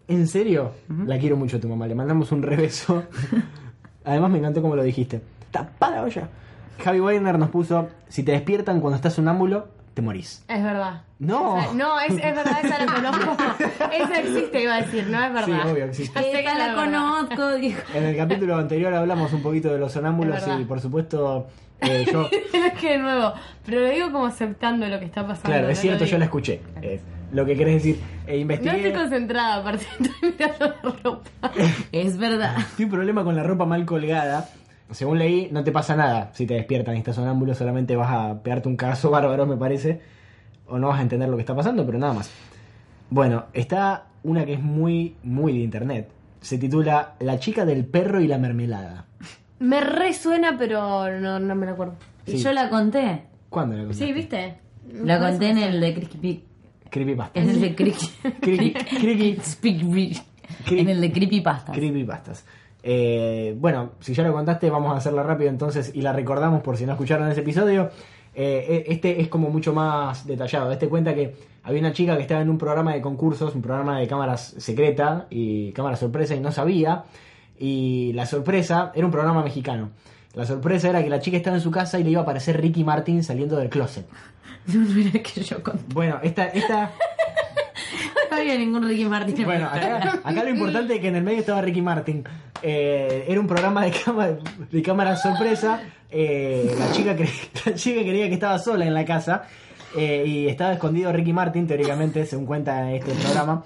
en 0.07 0.27
serio? 0.27 0.71
La 1.05 1.17
quiero 1.19 1.35
mucho 1.37 1.57
a 1.57 1.59
tu 1.59 1.67
mamá. 1.69 1.87
Le 1.87 1.95
mandamos 1.95 2.31
un 2.31 2.41
rebeso. 2.43 3.03
Además 4.05 4.31
me 4.31 4.37
encantó 4.39 4.61
como 4.61 4.75
lo 4.75 4.83
dijiste. 4.83 5.21
Tapá 5.51 5.91
la 5.91 6.03
olla. 6.03 6.29
Javi 6.83 6.99
Weiner 6.99 7.37
nos 7.37 7.49
puso, 7.49 7.89
si 8.09 8.23
te 8.23 8.31
despiertan 8.31 8.81
cuando 8.81 8.95
estás 8.95 9.13
sonámbulo, 9.13 9.67
te 9.93 10.01
morís. 10.01 10.43
Es 10.47 10.63
verdad. 10.63 11.01
No. 11.19 11.59
Esa- 11.59 11.73
no, 11.73 11.99
es, 11.99 12.11
es 12.11 12.35
verdad, 12.35 12.57
esa 12.63 12.85
la 12.85 12.93
conozco. 12.93 13.37
esa 13.93 14.19
existe, 14.19 14.63
iba 14.63 14.75
a 14.75 14.81
decir, 14.81 15.07
no 15.07 15.23
es 15.23 15.33
verdad. 15.33 15.45
Sí, 15.63 15.69
obvio 15.69 15.85
existe. 15.85 16.19
Que 16.19 16.43
no 16.43 16.57
la 16.57 16.67
es 16.69 16.73
conozco, 16.73 17.53
dijo. 17.55 17.81
En 17.93 18.03
el 18.05 18.17
capítulo 18.17 18.57
anterior 18.57 18.93
hablamos 18.93 19.31
un 19.33 19.41
poquito 19.43 19.71
de 19.71 19.77
los 19.77 19.91
sonámbulos 19.91 20.45
Es 20.45 20.59
y 20.59 20.65
por 20.65 20.81
supuesto 20.81 21.47
eh, 21.81 22.05
yo... 22.11 22.27
es 22.53 22.73
que 22.73 22.91
de 22.91 22.97
nuevo, 22.97 23.33
pero 23.65 23.81
lo 23.81 23.89
digo 23.89 24.11
como 24.11 24.25
aceptando 24.25 24.87
lo 24.87 24.99
que 24.99 25.05
está 25.05 25.21
pasando. 25.25 25.49
Claro, 25.49 25.69
es 25.69 25.79
cierto, 25.79 26.05
yo 26.05 26.17
la 26.17 26.25
escuché. 26.25 26.61
Es 26.81 27.01
lo 27.33 27.45
que 27.45 27.57
querés 27.57 27.83
decir. 27.83 27.99
No 28.27 28.33
investigué... 28.33 28.77
estoy 28.77 28.93
concentrada, 28.93 29.55
aparte 29.55 29.85
estoy 29.99 30.31
mirando 30.31 30.75
la 30.83 30.91
ropa. 31.03 31.29
Es 31.91 32.17
verdad. 32.17 32.55
Tuve 32.75 32.85
un 32.85 32.91
problema 32.91 33.23
con 33.23 33.35
la 33.35 33.43
ropa 33.43 33.65
mal 33.65 33.85
colgada. 33.85 34.49
Según 34.91 35.17
leí, 35.19 35.49
no 35.51 35.63
te 35.63 35.71
pasa 35.71 35.95
nada 35.95 36.29
si 36.33 36.45
te 36.45 36.53
despiertan 36.53 36.95
y 36.95 36.99
estás 36.99 37.15
sonámbulo, 37.15 37.55
solamente 37.55 37.95
vas 37.95 38.11
a 38.11 38.43
pegarte 38.43 38.69
un 38.69 38.77
cagazo 38.77 39.09
bárbaro, 39.09 39.45
me 39.45 39.57
parece. 39.57 40.01
O 40.67 40.79
no 40.79 40.87
vas 40.87 40.99
a 40.99 41.01
entender 41.01 41.27
lo 41.27 41.35
que 41.35 41.41
está 41.41 41.55
pasando, 41.55 41.85
pero 41.85 41.97
nada 41.97 42.13
más. 42.13 42.31
Bueno, 43.09 43.45
está 43.53 44.05
una 44.23 44.45
que 44.45 44.53
es 44.53 44.61
muy, 44.61 45.17
muy 45.23 45.53
de 45.53 45.59
internet. 45.59 46.09
Se 46.39 46.57
titula 46.57 47.15
La 47.19 47.39
chica 47.39 47.65
del 47.65 47.85
perro 47.85 48.21
y 48.21 48.27
la 48.27 48.37
mermelada. 48.37 49.05
Me 49.59 49.81
resuena, 49.81 50.57
pero 50.57 51.19
no, 51.19 51.39
no 51.39 51.55
me 51.55 51.65
lo 51.65 51.73
acuerdo. 51.73 51.95
Sí. 52.25 52.35
Y 52.35 52.37
yo 52.37 52.51
la 52.53 52.69
conté. 52.69 53.23
¿Cuándo 53.49 53.75
la 53.75 53.83
contaste? 53.83 54.05
Sí, 54.05 54.13
¿viste? 54.13 54.55
La 54.91 55.19
conté 55.19 55.49
en 55.49 55.57
el 55.57 55.79
de 55.79 55.93
Creepy. 55.93 56.43
Creepypasta. 56.93 57.39
En 57.39 57.49
el 57.49 57.59
de 57.61 57.75
Creepy. 57.75 57.97
Creepy- 58.41 58.73
creepy- 59.01 60.23
En 60.69 60.89
el 60.89 61.01
de 61.01 61.11
Creepypasta. 61.11 61.71
Creepypastas. 61.73 62.45
Eh, 62.83 63.55
bueno, 63.59 63.91
si 63.99 64.13
ya 64.13 64.23
lo 64.23 64.33
contaste, 64.33 64.69
vamos 64.69 64.93
a 64.93 64.97
hacerla 64.97 65.23
rápido 65.23 65.49
entonces 65.49 65.91
y 65.95 66.01
la 66.01 66.13
recordamos 66.13 66.61
por 66.61 66.77
si 66.77 66.85
no 66.85 66.91
escucharon 66.91 67.29
ese 67.31 67.41
episodio. 67.41 67.89
Eh, 68.35 68.83
este 68.87 69.21
es 69.21 69.27
como 69.27 69.49
mucho 69.49 69.73
más 69.73 70.25
detallado. 70.27 70.71
Este 70.71 70.87
cuenta 70.89 71.13
que 71.15 71.33
había 71.63 71.79
una 71.79 71.93
chica 71.93 72.15
que 72.15 72.23
estaba 72.23 72.41
en 72.41 72.49
un 72.49 72.57
programa 72.57 72.93
de 72.93 73.01
concursos, 73.01 73.55
un 73.55 73.61
programa 73.61 73.99
de 73.99 74.07
cámaras 74.07 74.55
secreta 74.57 75.27
y 75.29 75.71
cámara 75.71 75.95
sorpresa 75.95 76.35
y 76.35 76.39
no 76.39 76.51
sabía. 76.51 77.03
Y 77.57 78.11
la 78.13 78.25
sorpresa 78.25 78.91
era 78.95 79.05
un 79.05 79.11
programa 79.11 79.43
mexicano. 79.43 79.91
La 80.33 80.45
sorpresa 80.45 80.89
era 80.89 81.03
que 81.03 81.09
la 81.09 81.19
chica 81.19 81.37
estaba 81.37 81.55
en 81.57 81.61
su 81.61 81.69
casa 81.71 81.99
y 81.99 82.03
le 82.03 82.09
iba 82.11 82.21
a 82.21 82.23
aparecer 82.23 82.59
Ricky 82.59 82.83
Martin 82.83 83.23
saliendo 83.23 83.57
del 83.57 83.69
closet. 83.69 84.05
No, 84.65 84.79
no 84.79 84.97
era 85.01 85.11
que 85.21 85.43
yo 85.43 85.61
conté. 85.61 85.83
Bueno, 85.93 86.19
esta, 86.23 86.45
esta, 86.45 86.91
No 88.31 88.37
había 88.37 88.57
ningún 88.57 88.87
Ricky 88.87 89.05
Martin. 89.05 89.37
en 89.37 89.45
Bueno, 89.45 89.69
mi 89.73 89.77
acá, 89.79 90.19
acá 90.23 90.43
lo 90.43 90.49
importante 90.49 90.95
es 90.95 90.99
que 91.01 91.07
en 91.09 91.17
el 91.17 91.23
medio 91.23 91.39
estaba 91.39 91.61
Ricky 91.61 91.81
Martin. 91.81 92.23
Eh, 92.61 93.25
era 93.27 93.39
un 93.39 93.45
programa 93.47 93.83
de 93.85 93.91
cámara, 93.91 94.37
de 94.71 94.81
cámara 94.81 95.15
sorpresa. 95.17 95.81
Eh, 96.09 96.73
la, 96.79 96.91
chica 96.93 97.15
cre- 97.15 97.29
la 97.65 97.73
chica 97.75 98.01
creía 98.01 98.27
que 98.29 98.33
estaba 98.35 98.57
sola 98.57 98.85
en 98.85 98.93
la 98.93 99.03
casa. 99.05 99.43
eh, 99.97 100.23
y 100.25 100.47
estaba 100.47 100.73
escondido 100.73 101.11
Ricky 101.11 101.33
Martin, 101.33 101.67
teóricamente, 101.67 102.25
según 102.25 102.45
cuenta 102.45 102.91
este 102.93 103.11
programa, 103.13 103.63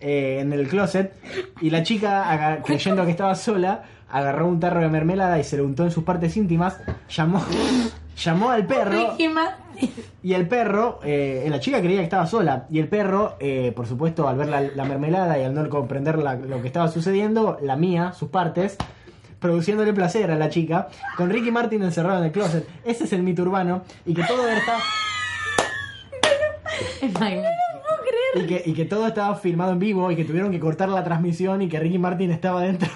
eh, 0.00 0.38
en 0.40 0.52
el 0.52 0.66
closet. 0.68 1.14
Y 1.60 1.70
la 1.70 1.82
chica, 1.82 2.28
aga- 2.30 2.60
creyendo 2.62 3.04
que 3.04 3.12
estaba 3.12 3.34
sola, 3.36 3.84
agarró 4.16 4.46
un 4.46 4.60
tarro 4.60 4.80
de 4.80 4.88
mermelada 4.88 5.38
y 5.38 5.44
se 5.44 5.56
lo 5.56 5.64
untó 5.64 5.84
en 5.84 5.90
sus 5.90 6.04
partes 6.04 6.36
íntimas. 6.36 6.78
Llamó, 7.08 7.44
llamó 8.16 8.50
al 8.50 8.66
perro. 8.66 8.90
Ricky 9.10 9.28
Martin. 9.28 9.90
Y 10.22 10.34
el 10.34 10.46
perro, 10.46 11.00
eh, 11.02 11.46
la 11.50 11.58
chica 11.60 11.80
creía 11.80 11.98
que 11.98 12.04
estaba 12.04 12.26
sola. 12.26 12.66
Y 12.70 12.78
el 12.78 12.88
perro, 12.88 13.36
eh, 13.40 13.72
por 13.74 13.86
supuesto, 13.86 14.28
al 14.28 14.36
ver 14.36 14.48
la, 14.48 14.60
la 14.60 14.84
mermelada 14.84 15.38
y 15.38 15.42
al 15.42 15.52
no 15.52 15.68
comprender 15.68 16.18
la- 16.18 16.36
lo 16.36 16.60
que 16.62 16.68
estaba 16.68 16.88
sucediendo, 16.88 17.58
la 17.60 17.74
mía, 17.76 18.12
sus 18.12 18.28
partes, 18.28 18.76
produciéndole 19.40 19.92
placer 19.92 20.30
a 20.30 20.36
la 20.36 20.48
chica, 20.48 20.88
con 21.16 21.28
Ricky 21.28 21.50
Martin 21.50 21.82
encerrado 21.82 22.20
en 22.20 22.24
el 22.26 22.32
closet. 22.32 22.66
Ese 22.84 23.04
es 23.04 23.12
el 23.12 23.22
mito 23.24 23.42
urbano. 23.42 23.82
Y 24.06 24.14
que 24.14 24.22
todo 24.22 24.48
está. 24.48 24.76
Y 28.36 28.46
que, 28.46 28.62
y 28.66 28.72
que 28.74 28.84
todo 28.84 29.06
estaba 29.06 29.34
filmado 29.36 29.72
en 29.72 29.78
vivo 29.78 30.10
y 30.10 30.16
que 30.16 30.24
tuvieron 30.24 30.50
que 30.50 30.58
cortar 30.58 30.88
la 30.88 31.04
transmisión 31.04 31.62
y 31.62 31.68
que 31.68 31.78
Ricky 31.78 31.98
Martin 31.98 32.30
estaba 32.32 32.62
dentro 32.62 32.88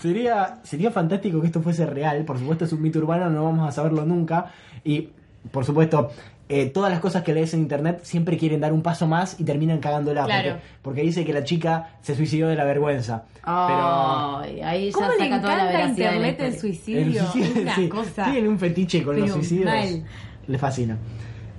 sería, 0.00 0.58
sería 0.62 0.90
fantástico 0.90 1.40
que 1.40 1.46
esto 1.46 1.62
fuese 1.62 1.86
real. 1.86 2.24
Por 2.24 2.38
supuesto 2.38 2.64
es 2.64 2.72
un 2.72 2.82
mito 2.82 2.98
urbano, 2.98 3.30
no 3.30 3.44
vamos 3.44 3.68
a 3.68 3.72
saberlo 3.72 4.04
nunca. 4.04 4.52
Y 4.84 5.08
por 5.50 5.64
supuesto, 5.64 6.10
eh, 6.48 6.66
todas 6.66 6.90
las 6.90 7.00
cosas 7.00 7.22
que 7.22 7.32
lees 7.32 7.54
en 7.54 7.60
internet 7.60 8.00
siempre 8.02 8.36
quieren 8.36 8.60
dar 8.60 8.72
un 8.72 8.82
paso 8.82 9.06
más 9.06 9.40
y 9.40 9.44
terminan 9.44 9.78
cagándola. 9.78 10.24
Claro. 10.24 10.50
Porque, 10.50 10.66
porque 10.82 11.02
dice 11.02 11.24
que 11.24 11.32
la 11.32 11.44
chica 11.44 11.90
se 12.02 12.14
suicidó 12.14 12.48
de 12.48 12.56
la 12.56 12.64
vergüenza. 12.64 13.24
Pero... 13.34 14.38
Ay, 14.38 14.60
ahí 14.60 14.86
ya 14.90 14.92
¿Cómo 14.92 15.08
le 15.12 15.18
saca 15.18 15.40
toda 15.40 15.56
la 15.56 15.70
encanta 15.72 15.88
internet 16.02 16.40
el 16.40 16.58
suicidio? 16.58 17.00
El 17.00 17.26
suicidio, 17.26 17.62
Una 17.62 17.74
sí. 17.74 17.88
cosa. 17.88 18.24
Tienen 18.24 18.48
un 18.48 18.58
fetiche 18.58 19.02
con 19.02 19.18
los 19.18 19.30
suicidios. 19.30 19.66
mal. 19.66 20.04
Le 20.46 20.58
fascina. 20.58 20.98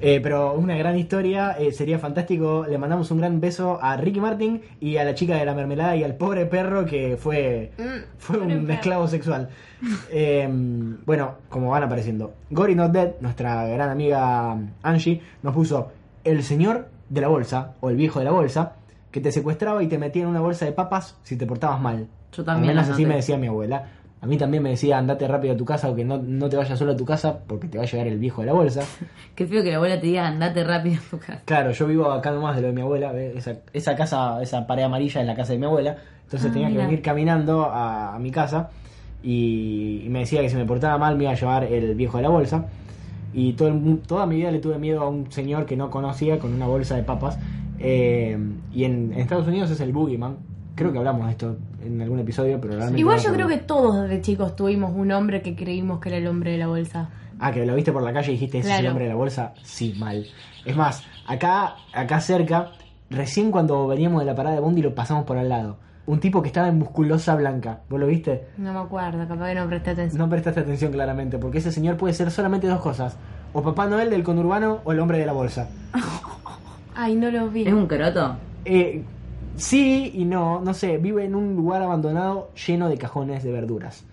Eh, 0.05 0.19
pero 0.21 0.53
una 0.53 0.75
gran 0.75 0.97
historia, 0.97 1.55
eh, 1.57 1.71
sería 1.71 1.97
fantástico. 1.97 2.65
Le 2.69 2.77
mandamos 2.77 3.09
un 3.11 3.19
gran 3.19 3.39
beso 3.39 3.79
a 3.81 3.95
Ricky 3.95 4.19
Martin 4.19 4.61
y 4.81 4.97
a 4.97 5.05
la 5.05 5.15
chica 5.15 5.37
de 5.37 5.45
la 5.45 5.53
mermelada 5.53 5.95
y 5.95 6.03
al 6.03 6.15
pobre 6.15 6.45
perro 6.45 6.83
que 6.85 7.15
fue, 7.15 7.71
Mm, 7.77 8.17
fue 8.17 8.37
un 8.39 8.47
perro. 8.49 8.73
esclavo 8.73 9.07
sexual. 9.07 9.47
Eh, 10.11 10.47
bueno, 11.05 11.35
como 11.49 11.69
van 11.69 11.83
apareciendo. 11.83 12.33
Gory 12.49 12.75
Not 12.75 12.91
Dead, 12.91 13.11
nuestra 13.21 13.65
gran 13.67 13.89
amiga 13.89 14.57
Angie, 14.81 15.21
nos 15.41 15.53
puso 15.53 15.91
el 16.23 16.43
señor 16.43 16.87
de 17.09 17.21
la 17.21 17.27
bolsa, 17.27 17.73
o 17.81 17.89
el 17.89 17.95
viejo 17.97 18.19
de 18.19 18.25
la 18.25 18.31
bolsa, 18.31 18.73
que 19.11 19.19
te 19.21 19.31
secuestraba 19.31 19.83
y 19.83 19.87
te 19.87 19.97
metía 19.97 20.23
en 20.23 20.29
una 20.29 20.39
bolsa 20.41 20.65
de 20.65 20.71
papas 20.71 21.17
si 21.23 21.35
te 21.37 21.45
portabas 21.45 21.79
mal. 21.81 22.07
Yo 22.31 22.43
también 22.43 22.71
Al 22.71 22.75
menos 22.77 22.89
así 22.91 23.05
me 23.05 23.15
decía 23.15 23.37
mi 23.37 23.47
abuela. 23.47 23.89
A 24.23 24.25
mí 24.25 24.37
también 24.37 24.63
me 24.63 24.69
decía 24.69 24.97
andate 24.97 25.27
rápido 25.27 25.53
a 25.53 25.57
tu 25.57 25.65
casa 25.65 25.89
o 25.89 25.95
que 25.95 26.05
no, 26.05 26.17
no 26.17 26.47
te 26.47 26.55
vayas 26.55 26.79
solo 26.79 26.93
a 26.93 26.95
tu 26.95 27.03
casa 27.03 27.39
porque 27.45 27.67
te 27.67 27.77
va 27.77 27.83
a 27.83 27.87
llegar 27.87 28.07
el 28.07 28.19
viejo 28.19 28.39
de 28.39 28.47
la 28.47 28.53
bolsa. 28.53 28.81
Qué 29.35 29.45
feo 29.45 29.61
que 29.61 29.69
la 29.71 29.75
abuela 29.75 29.99
te 29.99 30.07
diga 30.07 30.25
andate 30.25 30.63
rápido 30.63 31.01
a 31.05 31.09
tu 31.09 31.19
casa. 31.19 31.41
Claro, 31.43 31.71
yo 31.71 31.85
vivo 31.87 32.09
acá 32.09 32.31
nomás 32.31 32.55
de 32.55 32.61
lo 32.61 32.69
de 32.69 32.73
mi 32.73 32.79
abuela, 32.79 33.13
esa, 33.13 33.57
esa 33.73 33.97
casa, 33.97 34.41
esa 34.41 34.65
pared 34.65 34.83
amarilla 34.83 35.19
es 35.19 35.27
la 35.27 35.35
casa 35.35 35.51
de 35.51 35.59
mi 35.59 35.65
abuela, 35.65 35.97
entonces 36.23 36.49
Ah, 36.49 36.53
tenía 36.53 36.69
que 36.71 36.77
venir 36.77 37.01
caminando 37.01 37.65
a, 37.65 38.15
a 38.15 38.19
mi 38.19 38.31
casa 38.31 38.69
y, 39.21 40.03
y 40.05 40.09
me 40.09 40.19
decía 40.19 40.41
que 40.41 40.49
si 40.49 40.55
me 40.55 40.65
portaba 40.65 40.97
mal 40.97 41.17
me 41.17 41.25
iba 41.25 41.33
a 41.33 41.35
llevar 41.35 41.65
el 41.65 41.93
viejo 41.95 42.15
de 42.15 42.23
la 42.23 42.29
bolsa. 42.29 42.67
Y 43.33 43.53
todo 43.53 43.67
el 43.67 43.99
toda 44.07 44.25
mi 44.25 44.37
vida 44.37 44.51
le 44.51 44.59
tuve 44.59 44.77
miedo 44.77 45.01
a 45.01 45.09
un 45.09 45.31
señor 45.31 45.65
que 45.65 45.75
no 45.75 45.89
conocía 45.89 46.39
con 46.39 46.53
una 46.53 46.67
bolsa 46.67 46.95
de 46.95 47.03
papas. 47.03 47.37
Eh, 47.79 48.37
y 48.71 48.85
en, 48.85 49.11
en 49.11 49.19
Estados 49.19 49.47
Unidos 49.47 49.69
es 49.71 49.81
el 49.81 49.91
Boogeyman, 49.91 50.37
creo 50.75 50.91
que 50.91 50.97
hablamos 50.97 51.25
de 51.27 51.31
esto 51.31 51.57
en 51.83 52.01
algún 52.01 52.19
episodio, 52.19 52.59
pero 52.59 52.75
realmente 52.75 52.99
Igual 52.99 53.19
yo 53.19 53.33
creo 53.33 53.47
que 53.47 53.57
todos 53.57 54.07
de 54.07 54.21
chicos 54.21 54.55
tuvimos 54.55 54.91
un 54.95 55.11
hombre 55.11 55.41
que 55.41 55.55
creímos 55.55 55.99
que 55.99 56.09
era 56.09 56.17
el 56.17 56.27
hombre 56.27 56.51
de 56.51 56.57
la 56.57 56.67
bolsa. 56.67 57.09
Ah, 57.39 57.51
que 57.51 57.65
lo 57.65 57.75
viste 57.75 57.91
por 57.91 58.03
la 58.03 58.13
calle 58.13 58.31
y 58.31 58.33
dijiste, 58.33 58.59
ese 58.59 58.73
es 58.73 58.79
el 58.79 58.87
hombre 58.87 59.05
de 59.05 59.09
la 59.09 59.15
bolsa. 59.15 59.53
Sí, 59.63 59.93
mal. 59.97 60.25
Es 60.65 60.75
más, 60.75 61.03
acá, 61.27 61.75
acá 61.93 62.19
cerca, 62.21 62.71
recién 63.09 63.51
cuando 63.51 63.87
veníamos 63.87 64.21
de 64.21 64.25
la 64.25 64.35
parada 64.35 64.55
de 64.55 64.61
Bondi 64.61 64.81
lo 64.81 64.95
pasamos 64.95 65.25
por 65.25 65.37
al 65.37 65.49
lado. 65.49 65.77
Un 66.05 66.19
tipo 66.19 66.41
que 66.41 66.47
estaba 66.47 66.67
en 66.67 66.79
musculosa 66.79 67.35
blanca. 67.35 67.81
¿Vos 67.89 67.99
lo 67.99 68.07
viste? 68.07 68.47
No 68.57 68.73
me 68.73 68.79
acuerdo, 68.79 69.25
capaz 69.25 69.47
que 69.47 69.55
no 69.55 69.67
presté 69.67 69.91
atención. 69.91 70.19
No 70.19 70.29
prestaste 70.29 70.59
atención 70.59 70.91
claramente, 70.91 71.37
porque 71.37 71.59
ese 71.59 71.71
señor 71.71 71.95
puede 71.95 72.13
ser 72.13 72.29
solamente 72.29 72.67
dos 72.67 72.81
cosas. 72.81 73.17
O 73.53 73.61
Papá 73.61 73.87
Noel 73.87 74.09
del 74.09 74.23
conurbano 74.23 74.79
o 74.83 74.91
el 74.91 74.99
hombre 74.99 75.17
de 75.17 75.25
la 75.25 75.31
bolsa. 75.31 75.69
Ay, 76.95 77.15
no 77.15 77.31
lo 77.31 77.49
vi. 77.49 77.65
¿Es 77.67 77.73
un 77.73 77.87
croto? 77.87 78.35
Eh, 78.65 79.03
sí 79.55 80.11
y 80.15 80.25
no, 80.25 80.61
no 80.61 80.73
sé, 80.73 80.97
vive 80.97 81.25
en 81.25 81.35
un 81.35 81.55
lugar 81.55 81.81
abandonado 81.81 82.51
lleno 82.67 82.89
de 82.89 82.97
cajones 82.97 83.43
de 83.43 83.51
verduras. 83.51 84.05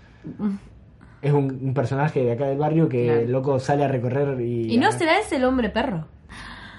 Es 1.22 1.32
un, 1.32 1.58
un 1.62 1.74
personaje 1.74 2.22
de 2.24 2.32
acá 2.32 2.46
del 2.46 2.58
barrio 2.58 2.88
que 2.88 3.04
Claro. 3.06 3.20
el 3.20 3.32
loco 3.32 3.58
sale 3.60 3.84
a 3.84 3.88
recorrer 3.88 4.40
y... 4.40 4.72
¿Y 4.72 4.78
no 4.78 4.90
será 4.92 5.18
ese 5.18 5.36
el 5.36 5.44
hombre 5.44 5.68
perro? 5.70 6.06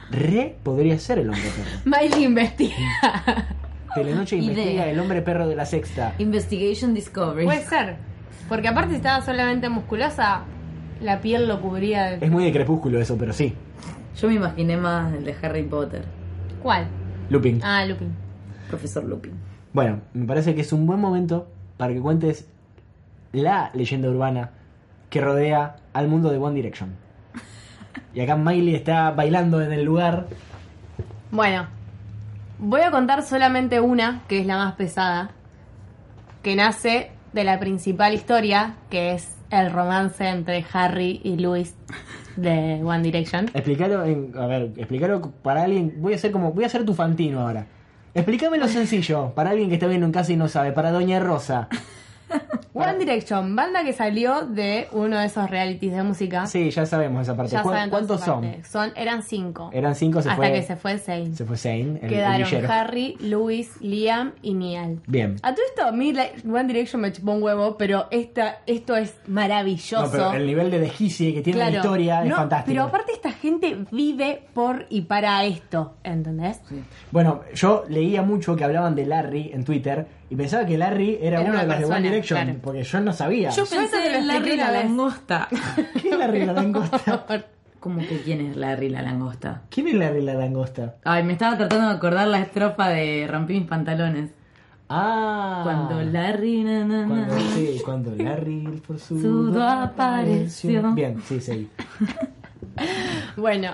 Re 0.09 0.55
podría 0.63 0.97
ser 0.99 1.19
el 1.19 1.29
hombre 1.29 1.43
perro. 1.55 1.79
Miley 1.85 2.23
investiga. 2.25 2.75
Telenoche 3.95 4.37
Idea. 4.37 4.49
investiga 4.51 4.89
el 4.89 4.99
hombre 4.99 5.21
perro 5.21 5.47
de 5.47 5.55
la 5.55 5.65
sexta. 5.65 6.13
Investigation 6.17 6.93
Discovery. 6.93 7.45
Puede 7.45 7.65
ser. 7.65 7.95
Porque 8.47 8.67
aparte 8.67 8.91
si 8.91 8.95
estaba 8.97 9.21
solamente 9.23 9.69
musculosa, 9.69 10.43
la 11.01 11.19
piel 11.21 11.47
lo 11.47 11.61
cubría. 11.61 12.11
de- 12.11 12.25
Es 12.25 12.31
muy 12.31 12.43
de 12.45 12.51
crepúsculo 12.51 12.99
eso, 12.99 13.17
pero 13.17 13.33
sí. 13.33 13.53
Yo 14.19 14.27
me 14.27 14.35
imaginé 14.35 14.75
más 14.77 15.13
el 15.13 15.23
de 15.25 15.35
Harry 15.41 15.63
Potter. 15.63 16.03
¿Cuál? 16.61 16.87
Lupin. 17.29 17.59
Ah, 17.63 17.85
Lupin. 17.85 18.13
Profesor 18.71 19.03
Lupin. 19.03 19.33
Bueno, 19.73 20.01
me 20.13 20.25
parece 20.25 20.55
que 20.55 20.61
es 20.61 20.73
un 20.73 20.87
buen 20.87 20.99
momento 20.99 21.47
para 21.77 21.93
que 21.93 21.99
cuentes 21.99 22.47
la 23.33 23.69
leyenda 23.73 24.09
urbana 24.09 24.51
que 25.09 25.21
rodea 25.21 25.75
al 25.93 26.07
mundo 26.07 26.31
de 26.31 26.37
One 26.37 26.55
Direction. 26.55 26.95
Y 28.13 28.21
acá 28.21 28.35
Miley 28.37 28.73
está 28.73 29.11
bailando 29.11 29.61
en 29.61 29.73
el 29.73 29.83
lugar. 29.83 30.27
Bueno, 31.31 31.67
voy 32.59 32.81
a 32.81 32.91
contar 32.91 33.23
solamente 33.23 33.79
una, 33.81 34.21
que 34.27 34.39
es 34.39 34.45
la 34.45 34.57
más 34.57 34.73
pesada, 34.75 35.31
que 36.41 36.55
nace 36.55 37.11
de 37.33 37.43
la 37.43 37.59
principal 37.59 38.13
historia, 38.13 38.75
que 38.89 39.13
es 39.13 39.35
el 39.49 39.71
romance 39.71 40.27
entre 40.27 40.65
Harry 40.71 41.19
y 41.23 41.37
Louis 41.37 41.75
de 42.37 42.81
One 42.83 43.03
Direction. 43.03 43.49
Explícalo 43.53 44.05
en, 44.05 44.31
a 44.37 44.47
ver, 44.47 44.71
explícalo 44.77 45.21
para 45.43 45.63
alguien, 45.63 45.95
voy 45.97 46.13
a 46.13 46.15
hacer 46.15 46.31
como 46.31 46.53
voy 46.53 46.63
a 46.63 46.69
ser 46.69 46.85
tu 46.85 46.93
fantino 46.93 47.41
ahora. 47.41 47.67
Explícamelo 48.13 48.67
sencillo, 48.67 49.31
para 49.33 49.51
alguien 49.51 49.69
que 49.69 49.75
está 49.75 49.87
viendo 49.87 50.05
en 50.05 50.11
casa 50.11 50.33
y 50.33 50.35
no 50.35 50.49
sabe, 50.49 50.73
para 50.73 50.91
Doña 50.91 51.19
Rosa. 51.21 51.69
One 52.73 52.97
Direction, 52.97 53.55
banda 53.55 53.83
que 53.83 53.91
salió 53.93 54.45
de 54.45 54.87
uno 54.93 55.19
de 55.19 55.25
esos 55.25 55.49
realities 55.49 55.93
de 55.93 56.03
música. 56.03 56.45
Sí, 56.47 56.71
ya 56.71 56.85
sabemos 56.85 57.23
esa 57.23 57.35
parte. 57.35 57.51
Ya 57.51 57.61
¿Cu- 57.63 57.69
saben 57.69 57.89
toda 57.89 57.99
¿Cuántos 57.99 58.17
esa 58.21 58.25
son? 58.25 58.41
parte. 58.43 58.63
Son, 58.63 58.91
eran 58.95 59.23
cinco. 59.23 59.69
Eran 59.73 59.93
cinco, 59.95 60.21
se 60.21 60.29
hasta 60.29 60.37
fue. 60.41 60.53
que 60.53 60.63
se 60.63 60.75
fue 60.77 60.97
Zayn. 60.97 61.35
Se 61.35 61.45
fue 61.45 61.57
Zane, 61.57 61.81
el, 61.81 61.99
el 62.03 62.09
Quedaron 62.09 62.43
villero. 62.49 62.71
Harry, 62.71 63.17
Louis, 63.19 63.69
Liam 63.81 64.31
y 64.41 64.53
Niall. 64.53 65.01
Bien. 65.05 65.35
A 65.43 65.53
todo 65.53 65.65
esto, 65.67 65.85
a 65.85 65.91
mí 65.91 66.13
la- 66.13 66.29
One 66.49 66.63
Direction 66.65 67.01
me 67.01 67.11
chupó 67.11 67.33
un 67.33 67.43
huevo, 67.43 67.75
pero 67.77 68.07
esta, 68.09 68.59
esto 68.65 68.95
es 68.95 69.15
maravilloso. 69.27 70.05
No, 70.05 70.11
pero 70.11 70.31
el 70.33 70.45
nivel 70.47 70.71
de 70.71 70.79
desquicie 70.79 71.33
que 71.33 71.41
tiene 71.41 71.59
la 71.59 71.65
Claro. 71.69 71.77
historia 71.83 72.23
es 72.23 72.29
No, 72.29 72.35
fantástico. 72.37 72.71
Pero 72.71 72.83
aparte 72.83 73.11
esta 73.11 73.31
gente 73.31 73.85
vive 73.91 74.43
por 74.53 74.85
y 74.89 75.01
para 75.01 75.43
esto, 75.45 75.95
¿entendés? 76.03 76.61
Bueno, 77.11 77.41
yo 77.53 77.83
leía 77.89 78.21
mucho 78.21 78.55
que 78.55 78.63
hablaban 78.63 78.95
de 78.95 79.05
Larry 79.05 79.51
en 79.53 79.65
Twitter 79.65 80.07
y 80.31 80.35
pensaba 80.37 80.65
que 80.65 80.77
Larry 80.77 81.17
era, 81.21 81.41
Era 81.41 81.49
uno 81.49 81.59
de 81.59 81.67
los 81.67 81.79
de 81.79 81.85
One 81.85 82.01
Direction, 82.03 82.41
claro. 82.41 82.59
porque 82.63 82.83
yo 82.83 83.01
no 83.01 83.11
sabía. 83.11 83.49
Yo 83.49 83.65
pensé 83.65 84.15
en 84.15 84.27
Larry 84.27 84.55
la 84.55 84.71
langosta. 84.71 85.49
¿Quién 86.01 86.13
es 86.13 86.19
Larry 86.19 86.45
la 86.45 86.53
langosta? 86.53 87.25
¿Cómo 87.81 87.99
que 87.99 88.21
quién 88.21 88.39
es 88.39 88.55
Larry 88.55 88.87
la 88.87 89.01
langosta? 89.01 89.63
¿Quién 89.69 89.89
es 89.89 89.95
Larry 89.95 90.21
la 90.21 90.35
langosta? 90.35 90.95
Ay, 91.03 91.23
me 91.23 91.33
estaba 91.33 91.57
tratando 91.57 91.89
de 91.89 91.95
acordar 91.95 92.29
la 92.29 92.39
estrofa 92.39 92.87
de 92.87 93.27
Rompí 93.29 93.59
mis 93.59 93.67
pantalones. 93.67 94.29
Ah. 94.87 95.59
Cuando 95.63 96.01
Larry 96.01 96.63
na, 96.63 96.85
na, 96.85 97.05
na. 97.05 97.27
Cuando, 97.27 97.39
sí, 97.53 97.81
cuando 97.83 98.15
Larry 98.15 98.81
por 98.87 98.99
su 98.99 99.53
apareció. 99.59 100.93
Bien, 100.93 101.21
sí, 101.27 101.41
sí. 101.41 101.69
Bueno, 103.35 103.73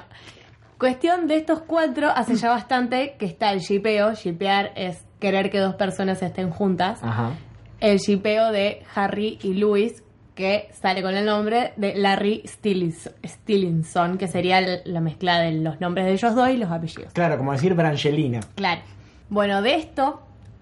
cuestión 0.77 1.27
de 1.27 1.37
estos 1.37 1.59
cuatro, 1.61 2.09
hace 2.09 2.35
ya 2.35 2.49
bastante 2.49 3.15
que 3.19 3.25
está 3.25 3.51
el 3.51 3.59
shipeo. 3.59 4.13
Shipear 4.13 4.71
es 4.75 5.03
querer 5.19 5.49
que 5.49 5.59
dos 5.59 5.75
personas 5.75 6.21
estén 6.21 6.49
juntas. 6.49 6.99
Ajá. 7.03 7.31
El 7.79 7.97
shipeo 7.99 8.51
de 8.51 8.83
Harry 8.95 9.37
y 9.43 9.53
Louis, 9.53 10.03
que 10.35 10.69
sale 10.79 11.01
con 11.01 11.15
el 11.15 11.25
nombre 11.25 11.73
de 11.77 11.95
Larry 11.95 12.43
Stillins- 12.45 13.11
Stillinson, 13.25 14.17
que 14.17 14.27
sería 14.27 14.61
la 14.85 15.01
mezcla 15.01 15.39
de 15.39 15.51
los 15.53 15.79
nombres 15.81 16.05
de 16.05 16.13
ellos 16.13 16.35
dos 16.35 16.49
y 16.49 16.57
los 16.57 16.71
apellidos. 16.71 17.13
Claro, 17.13 17.37
como 17.37 17.51
decir 17.53 17.73
Brangelina. 17.73 18.39
Claro. 18.55 18.81
Bueno, 19.29 19.61
de 19.61 19.75
esto 19.75 20.21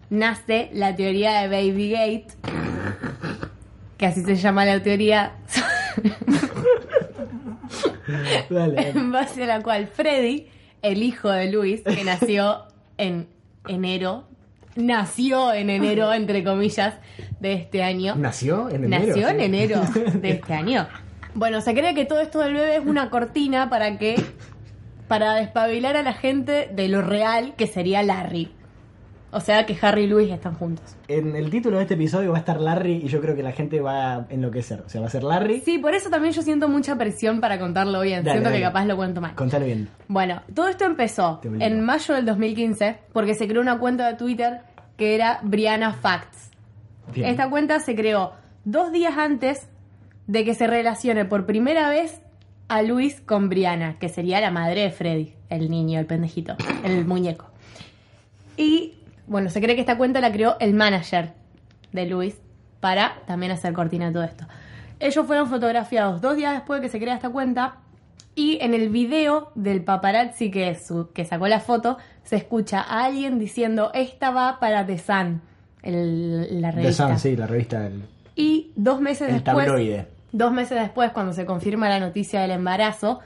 nace 0.10 0.70
la 0.74 0.96
teoría 0.96 1.42
de 1.42 1.48
Baby 1.50 1.90
Gate, 1.92 2.28
que 3.98 4.06
así 4.06 4.24
se 4.24 4.36
llama 4.36 4.66
la 4.66 4.82
teoría, 4.82 5.34
Dale. 8.50 8.90
en 8.90 9.12
base 9.12 9.44
a 9.44 9.48
la 9.48 9.62
cual 9.62 9.88
Freddy, 9.88 10.48
el 10.82 11.04
hijo 11.04 11.30
de 11.30 11.52
Luis, 11.52 11.82
que 11.82 12.04
nació 12.04 12.66
en 12.98 13.28
enero, 13.68 14.28
nació 14.76 15.54
en 15.54 15.70
enero, 15.70 16.14
entre 16.14 16.44
comillas, 16.44 16.96
de 17.40 17.54
este 17.54 17.84
año. 17.84 18.16
¿Nació 18.16 18.70
en 18.70 18.86
enero? 18.86 19.08
Nació 19.08 19.30
en 19.30 19.42
enero 19.42 19.82
de 20.14 20.32
este 20.32 20.54
año. 20.54 20.88
Bueno, 21.34 21.62
se 21.62 21.74
cree 21.74 21.94
que 21.94 22.06
todo 22.06 22.20
esto 22.22 22.40
del 22.40 22.54
bebé 22.54 22.78
es 22.78 22.86
una 22.86 23.10
cortina 23.10 23.70
para 23.70 23.98
que 23.98 24.24
para 25.08 25.36
despabilar 25.36 25.98
a 25.98 26.04
la 26.04 26.14
gente 26.14 26.70
de 26.74 26.88
lo 26.88 27.02
real 27.02 27.54
que 27.56 27.68
sería 27.68 28.02
Larry. 28.04 28.52
O 29.32 29.40
sea 29.42 29.66
que 29.66 29.78
Harry 29.82 30.04
y 30.04 30.08
Luis 30.08 30.32
están 30.32 30.56
juntos. 30.56 30.96
En 31.08 31.36
el 31.36 31.50
título 31.50 31.78
de 31.78 31.84
este 31.84 31.96
episodio 31.96 32.32
va 32.32 32.38
a 32.38 32.40
estar 32.40 32.60
Larry 32.62 33.02
y 33.04 33.08
yo 33.08 33.20
creo 33.20 33.36
que 33.36 33.44
la 33.44 33.52
gente 33.52 33.82
va 33.82 34.14
a 34.14 34.26
enloquecer. 34.30 34.82
O 34.86 34.90
sea, 34.90 35.02
va 35.02 35.08
a 35.08 35.10
ser 35.10 35.24
Larry. 35.24 35.62
Sí, 35.62 35.78
por 35.78 35.94
eso 35.94 36.10
también 36.10 36.34
yo 36.34 36.42
siento 36.42 36.70
mucha 36.70 36.98
presión 36.98 37.42
para 37.42 37.60
contarlo 37.60 38.02
bien. 38.02 38.24
Dale, 38.24 38.38
siento 38.38 38.50
dale. 38.50 38.62
que 38.62 38.66
capaz 38.66 38.86
lo 38.86 38.96
cuento 38.96 39.20
mal. 39.20 39.36
Contale 39.36 39.66
bien. 39.66 39.90
Bueno, 40.08 40.42
todo 40.54 40.70
esto 40.70 40.86
empezó 40.86 41.42
en 41.44 41.82
mayo 41.82 42.14
del 42.14 42.26
2015 42.26 42.98
porque 43.12 43.36
se 43.36 43.48
creó 43.48 43.62
una 43.62 43.78
cuenta 43.78 44.08
de 44.08 44.14
Twitter 44.14 44.62
que 44.98 45.16
era 45.16 45.40
Brianna 45.44 45.92
Facts. 45.94 46.52
Bien. 47.14 47.28
Esta 47.28 47.50
cuenta 47.50 47.80
se 47.80 47.96
creó 47.96 48.34
dos 48.64 48.92
días 48.92 49.18
antes 49.18 49.68
de 50.28 50.46
que 50.46 50.56
se 50.56 50.68
relacione 50.68 51.26
por 51.26 51.46
primera 51.46 51.90
vez 51.90 52.22
a 52.68 52.82
Luis 52.82 53.22
con 53.22 53.50
Brianna, 53.50 53.98
que 54.00 54.10
sería 54.10 54.42
la 54.42 54.52
madre 54.52 54.82
de 54.82 54.92
Freddy, 54.92 55.34
el 55.50 55.70
niño, 55.70 56.00
el 56.00 56.06
pendejito, 56.06 56.56
el 56.84 57.06
muñeco. 57.06 57.46
Y 58.58 58.94
bueno, 59.28 59.50
se 59.50 59.62
cree 59.62 59.76
que 59.76 59.82
esta 59.82 59.98
cuenta 59.98 60.22
la 60.22 60.32
creó 60.32 60.56
el 60.60 60.74
manager 60.74 61.34
de 61.92 62.06
Luis 62.06 62.38
para 62.80 63.16
también 63.26 63.52
hacer 63.52 63.74
cortina 63.74 64.08
de 64.08 64.14
todo 64.14 64.24
esto. 64.24 64.46
Ellos 65.00 65.26
fueron 65.26 65.50
fotografiados 65.50 66.22
dos 66.22 66.36
días 66.36 66.54
después 66.54 66.80
de 66.82 66.88
que 66.88 66.92
se 66.92 67.00
crea 67.00 67.16
esta 67.16 67.30
cuenta 67.30 67.76
y 68.36 68.58
en 68.62 68.74
el 68.74 68.90
video 68.90 69.52
del 69.56 69.84
paparazzi 69.84 70.52
que, 70.52 70.76
su- 70.76 71.12
que 71.14 71.26
sacó 71.26 71.48
la 71.48 71.60
foto 71.60 71.98
se 72.24 72.36
escucha 72.36 72.82
a 72.82 73.06
alguien 73.06 73.40
diciendo 73.40 73.92
esta 73.94 74.32
va 74.32 74.60
para 74.60 74.86
The 74.86 74.98
Sun, 74.98 75.42
el- 75.84 76.62
la 76.62 76.70
The 76.72 76.76
revista. 76.82 77.08
Sun, 77.08 77.20
sí, 77.20 77.36
la 77.36 77.48
revista 77.48 77.80
del... 77.82 78.04
Y 78.36 78.72
dos 78.76 79.00
meses 79.02 79.30
El 79.30 79.36
después, 79.44 79.66
tabloide. 79.66 80.08
dos 80.32 80.52
meses 80.52 80.80
después, 80.80 81.12
cuando 81.12 81.32
se 81.34 81.46
confirma 81.46 81.88
la 81.90 82.00
noticia 82.00 82.42
del 82.42 82.52
embarazo, 82.52 83.20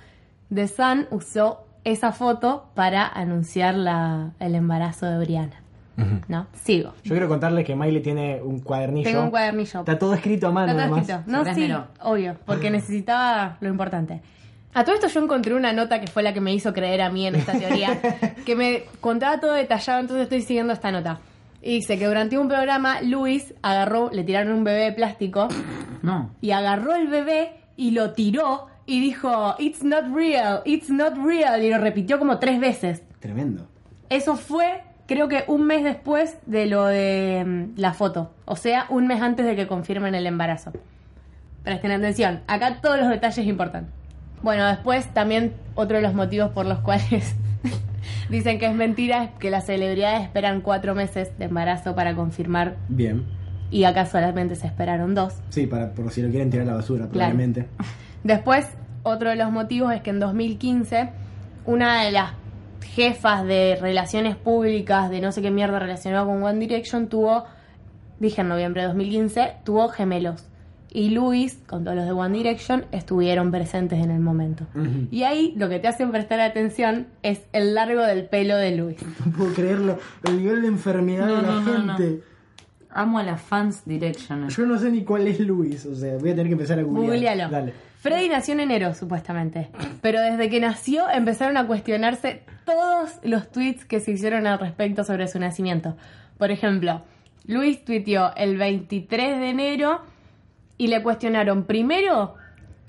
The 0.53 0.67
Sun 0.67 1.07
usó 1.11 1.65
esa 1.83 2.11
foto 2.11 2.69
para 2.75 3.07
anunciar 3.07 3.73
la, 3.75 4.31
el 4.39 4.53
embarazo 4.55 5.05
de 5.07 5.17
Brianna. 5.19 5.61
¿No? 6.27 6.47
Sigo. 6.53 6.93
Yo 7.03 7.11
quiero 7.11 7.27
contarles 7.27 7.65
que 7.65 7.75
Miley 7.75 8.01
tiene 8.01 8.41
un 8.41 8.59
cuadernillo. 8.59 9.09
Tengo 9.09 9.23
un 9.23 9.29
cuadernillo. 9.29 9.79
Está 9.79 9.97
todo 9.99 10.13
escrito 10.13 10.47
a 10.47 10.51
mano, 10.51 10.71
Está 10.71 10.87
todo 10.87 10.95
además. 10.95 11.09
escrito. 11.49 11.77
No, 11.77 11.85
sí, 11.85 11.89
obvio, 12.01 12.35
porque 12.45 12.69
necesitaba 12.71 13.57
lo 13.61 13.69
importante. 13.69 14.21
A 14.73 14.83
todo 14.83 14.95
esto 14.95 15.07
yo 15.07 15.21
encontré 15.23 15.55
una 15.55 15.73
nota 15.73 15.99
que 15.99 16.07
fue 16.07 16.21
la 16.21 16.33
que 16.33 16.41
me 16.41 16.53
hizo 16.53 16.73
creer 16.73 17.01
a 17.01 17.09
mí 17.09 17.25
en 17.25 17.35
esta 17.35 17.53
teoría, 17.53 17.99
que 18.45 18.55
me 18.55 18.83
contaba 19.01 19.39
todo 19.39 19.53
detallado, 19.53 19.99
entonces 19.99 20.23
estoy 20.23 20.41
siguiendo 20.41 20.73
esta 20.73 20.91
nota. 20.91 21.19
Y 21.61 21.71
dice 21.75 21.97
que 21.97 22.05
durante 22.05 22.37
un 22.37 22.47
programa 22.47 23.01
Luis 23.01 23.53
agarró, 23.63 24.09
le 24.13 24.23
tiraron 24.23 24.53
un 24.53 24.63
bebé 24.63 24.83
de 24.85 24.91
plástico 24.93 25.47
No. 26.03 26.31
y 26.39 26.51
agarró 26.51 26.93
el 26.95 27.07
bebé 27.07 27.51
y 27.75 27.91
lo 27.91 28.11
tiró 28.13 28.67
y 28.85 29.01
dijo, 29.01 29.55
It's 29.59 29.83
not 29.83 30.05
real, 30.13 30.61
it's 30.65 30.89
not 30.89 31.13
real, 31.17 31.63
y 31.63 31.69
lo 31.69 31.77
repitió 31.79 32.17
como 32.19 32.37
tres 32.39 32.59
veces. 32.59 33.03
Tremendo. 33.19 33.67
Eso 34.09 34.35
fue, 34.35 34.81
creo 35.09 35.27
que 35.27 35.43
un 35.47 35.65
mes 35.65 35.83
después 35.83 36.37
de 36.45 36.67
lo 36.67 36.85
de 36.85 37.43
mm, 37.45 37.79
la 37.79 37.93
foto. 37.93 38.31
O 38.45 38.55
sea, 38.55 38.85
un 38.89 39.07
mes 39.07 39.21
antes 39.21 39.43
de 39.43 39.55
que 39.55 39.65
confirmen 39.65 40.13
el 40.13 40.27
embarazo. 40.27 40.71
Presten 41.63 41.91
atención, 41.91 42.41
acá 42.45 42.79
todos 42.79 42.99
los 42.99 43.09
detalles 43.09 43.45
importan. 43.47 43.87
Bueno, 44.43 44.67
después 44.67 45.11
también 45.11 45.53
otro 45.73 45.97
de 45.97 46.03
los 46.03 46.13
motivos 46.13 46.51
por 46.51 46.67
los 46.67 46.79
cuales 46.79 47.35
dicen 48.29 48.59
que 48.59 48.67
es 48.67 48.75
mentira 48.75 49.23
es 49.23 49.31
que 49.39 49.49
las 49.49 49.65
celebridades 49.65 50.21
esperan 50.21 50.61
cuatro 50.61 50.93
meses 50.93 51.35
de 51.39 51.45
embarazo 51.45 51.95
para 51.95 52.15
confirmar 52.15 52.77
Bien. 52.87 53.25
y 53.71 53.85
acá 53.85 54.05
solamente 54.05 54.55
se 54.55 54.67
esperaron 54.67 55.15
dos. 55.15 55.33
Sí, 55.49 55.65
para, 55.65 55.91
por 55.91 56.11
si 56.11 56.21
lo 56.21 56.29
quieren 56.29 56.51
tirar 56.51 56.67
a 56.67 56.71
la 56.71 56.75
basura, 56.77 57.07
probablemente. 57.07 57.65
Después, 58.23 58.67
otro 59.01 59.31
de 59.31 59.37
los 59.37 59.51
motivos 59.51 59.91
es 59.91 60.01
que 60.01 60.11
en 60.11 60.19
2015, 60.19 61.09
una 61.65 62.03
de 62.03 62.11
las 62.11 62.33
jefas 62.81 63.45
de 63.45 63.77
relaciones 63.79 64.35
públicas 64.35 65.09
de 65.09 65.21
no 65.21 65.31
sé 65.31 65.41
qué 65.41 65.51
mierda 65.51 65.79
relacionado 65.79 66.27
con 66.27 66.41
One 66.43 66.59
Direction 66.59 67.07
tuvo, 67.07 67.45
dije 68.19 68.41
en 68.41 68.49
noviembre 68.49 68.81
de 68.81 68.87
2015, 68.87 69.53
tuvo 69.63 69.89
gemelos. 69.89 70.45
Y 70.91 71.11
Luis, 71.11 71.59
con 71.67 71.83
todos 71.83 71.95
los 71.97 72.05
de 72.05 72.11
One 72.13 72.35
Direction, 72.35 72.85
estuvieron 72.91 73.51
presentes 73.51 74.03
en 74.03 74.09
el 74.09 74.19
momento. 74.21 74.65
Y 75.11 75.21
ahí 75.21 75.53
lo 75.55 75.69
que 75.69 75.77
te 75.77 75.87
hace 75.87 76.07
prestar 76.07 76.39
atención 76.39 77.05
es 77.21 77.41
el 77.53 77.75
largo 77.75 78.01
del 78.01 78.25
pelo 78.25 78.55
de 78.57 78.75
Luis. 78.75 78.97
No 79.25 79.31
puedo 79.31 79.53
creerlo. 79.53 79.99
El 80.23 80.37
nivel 80.37 80.63
de 80.63 80.67
enfermedad 80.69 81.27
No, 81.27 81.35
de 81.35 81.41
la 81.43 81.47
no, 81.47 81.61
no, 81.61 81.77
no. 81.83 81.95
gente. 81.97 82.23
Amo 82.89 83.19
a 83.19 83.23
las 83.23 83.39
fans 83.39 83.83
Direction. 83.85 84.49
Yo 84.49 84.65
no 84.65 84.79
sé 84.79 84.89
ni 84.89 85.03
cuál 85.03 85.27
es 85.27 85.39
Luis. 85.39 85.85
O 85.85 85.93
sea, 85.93 86.17
voy 86.17 86.29
a 86.31 86.33
tener 86.33 86.47
que 86.47 86.53
empezar 86.53 86.79
a 86.79 86.81
googlear. 86.81 87.11
Googlealo. 87.13 87.49
Dale. 87.51 87.73
Freddy 87.99 88.29
nació 88.29 88.53
en 88.53 88.61
enero, 88.61 88.93
supuestamente. 88.93 89.69
Pero 90.01 90.21
desde 90.21 90.49
que 90.49 90.61
nació 90.61 91.09
empezaron 91.09 91.57
a 91.57 91.67
cuestionarse 91.67 92.43
todos 92.65 93.19
los 93.23 93.51
tweets 93.51 93.83
que 93.83 93.99
se 93.99 94.11
hicieron 94.11 94.47
al 94.47 94.57
respecto 94.57 95.03
sobre 95.03 95.27
su 95.27 95.37
nacimiento. 95.37 95.97
Por 96.37 96.49
ejemplo, 96.49 97.03
Luis 97.45 97.83
tuiteó 97.83 98.33
el 98.37 98.57
23 98.57 99.39
de 99.39 99.49
enero 99.49 100.01
y 100.77 100.87
le 100.87 101.03
cuestionaron 101.03 101.65
primero 101.65 102.35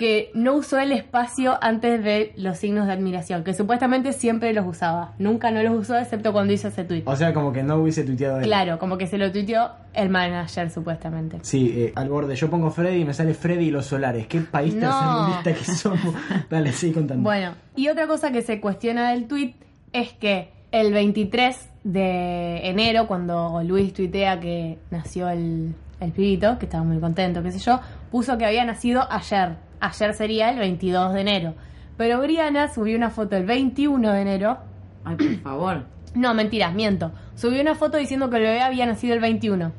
que 0.01 0.31
no 0.33 0.55
usó 0.55 0.79
el 0.79 0.93
espacio 0.93 1.59
antes 1.61 2.03
de 2.03 2.33
los 2.39 2.57
signos 2.57 2.87
de 2.87 2.95
admiración, 2.95 3.45
que 3.45 3.53
supuestamente 3.53 4.15
siempre 4.15 4.55
los 4.55 4.67
usaba. 4.67 5.13
Nunca 5.19 5.51
no 5.51 5.63
los 5.63 5.75
usó 5.75 5.99
excepto 5.99 6.33
cuando 6.33 6.55
hizo 6.55 6.69
ese 6.69 6.85
tweet. 6.85 7.03
O 7.05 7.15
sea, 7.17 7.35
como 7.35 7.53
que 7.53 7.63
no 7.63 7.77
hubiese 7.77 8.03
tuiteado 8.03 8.39
él. 8.39 8.45
Claro, 8.45 8.79
como 8.79 8.97
que 8.97 9.07
se 9.07 9.19
lo 9.19 9.31
tuiteó 9.31 9.73
el 9.93 10.09
manager 10.09 10.71
supuestamente. 10.71 11.41
Sí, 11.43 11.71
eh, 11.77 11.93
al 11.97 12.09
borde. 12.09 12.35
Yo 12.35 12.49
pongo 12.49 12.71
Freddy 12.71 13.03
y 13.03 13.05
me 13.05 13.13
sale 13.13 13.35
Freddy 13.35 13.67
y 13.67 13.71
los 13.71 13.85
solares. 13.85 14.27
Qué 14.27 14.41
país 14.41 14.75
No. 14.75 14.89
tercermundista 14.89 15.53
que 15.53 15.65
somos. 15.77 16.15
Dale, 16.49 16.73
sí, 16.73 16.93
contando. 16.93 17.23
Bueno, 17.23 17.53
y 17.77 17.89
otra 17.89 18.07
cosa 18.07 18.33
que 18.33 18.41
se 18.41 18.59
cuestiona 18.59 19.11
del 19.11 19.27
tweet 19.29 19.53
es 19.93 20.15
que 20.15 20.49
el 20.73 20.95
23 20.95 21.69
de 21.85 22.71
enero, 22.71 23.07
cuando 23.07 23.61
Luis 23.65 23.93
tuitea 23.93 24.41
que 24.41 24.79
nació 24.91 25.29
el, 25.29 25.75
el 26.01 26.13
pibito, 26.13 26.59
que 26.59 26.65
estaba 26.65 26.85
muy 26.85 26.99
contento, 27.01 27.43
qué 27.43 27.53
sé 27.53 27.59
yo, 27.59 27.81
puso 28.11 28.39
que 28.39 28.47
había 28.47 28.65
nacido 28.65 29.07
ayer. 29.13 29.57
Ayer 29.81 30.15
sería 30.15 30.51
el 30.51 30.59
22 30.59 31.13
de 31.15 31.21
enero. 31.21 31.55
Pero 31.97 32.21
Brianna 32.21 32.69
subió 32.69 32.97
una 32.97 33.11
foto 33.11 33.37
el 33.37 33.45
21 33.47 34.13
de 34.13 34.21
enero. 34.23 34.59
Ay, 35.05 35.17
por 35.17 35.37
favor. 35.43 35.85
No, 36.15 36.35
mentiras, 36.35 36.75
miento. 36.75 37.13
Subió 37.35 37.61
una 37.61 37.75
foto 37.75 37.97
diciendo 37.97 38.31
que 38.31 38.37
el 38.37 38.43
bebé 38.43 38.61
había 38.63 38.87
nacido 38.87 39.15
el 39.15 39.21
21. 39.21 39.73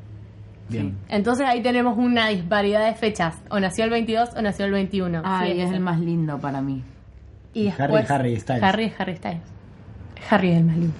Bien. 0.68 0.96
Entonces 1.08 1.46
ahí 1.46 1.60
tenemos 1.62 1.98
una 1.98 2.28
disparidad 2.28 2.84
de 2.86 2.94
fechas. 2.94 3.36
O 3.50 3.60
nació 3.60 3.84
el 3.84 3.90
22 3.90 4.30
o 4.36 4.42
nació 4.42 4.64
el 4.64 4.72
21. 4.72 5.22
Ay, 5.24 5.52
Sí, 5.52 5.60
es 5.60 5.66
ese. 5.66 5.74
el 5.76 5.80
más 5.80 6.00
lindo 6.00 6.38
para 6.38 6.60
mí. 6.62 6.82
Y 7.54 7.68
Harry, 7.68 7.78
después, 7.80 8.10
Harry 8.10 8.40
Styles. 8.40 8.62
Harry 8.62 8.84
es 8.84 9.00
Harry 9.00 9.16
Styles. 9.16 9.42
Harry 10.30 10.50
es 10.52 10.56
el 10.58 10.64
más 10.64 10.76
lindo. 10.76 10.94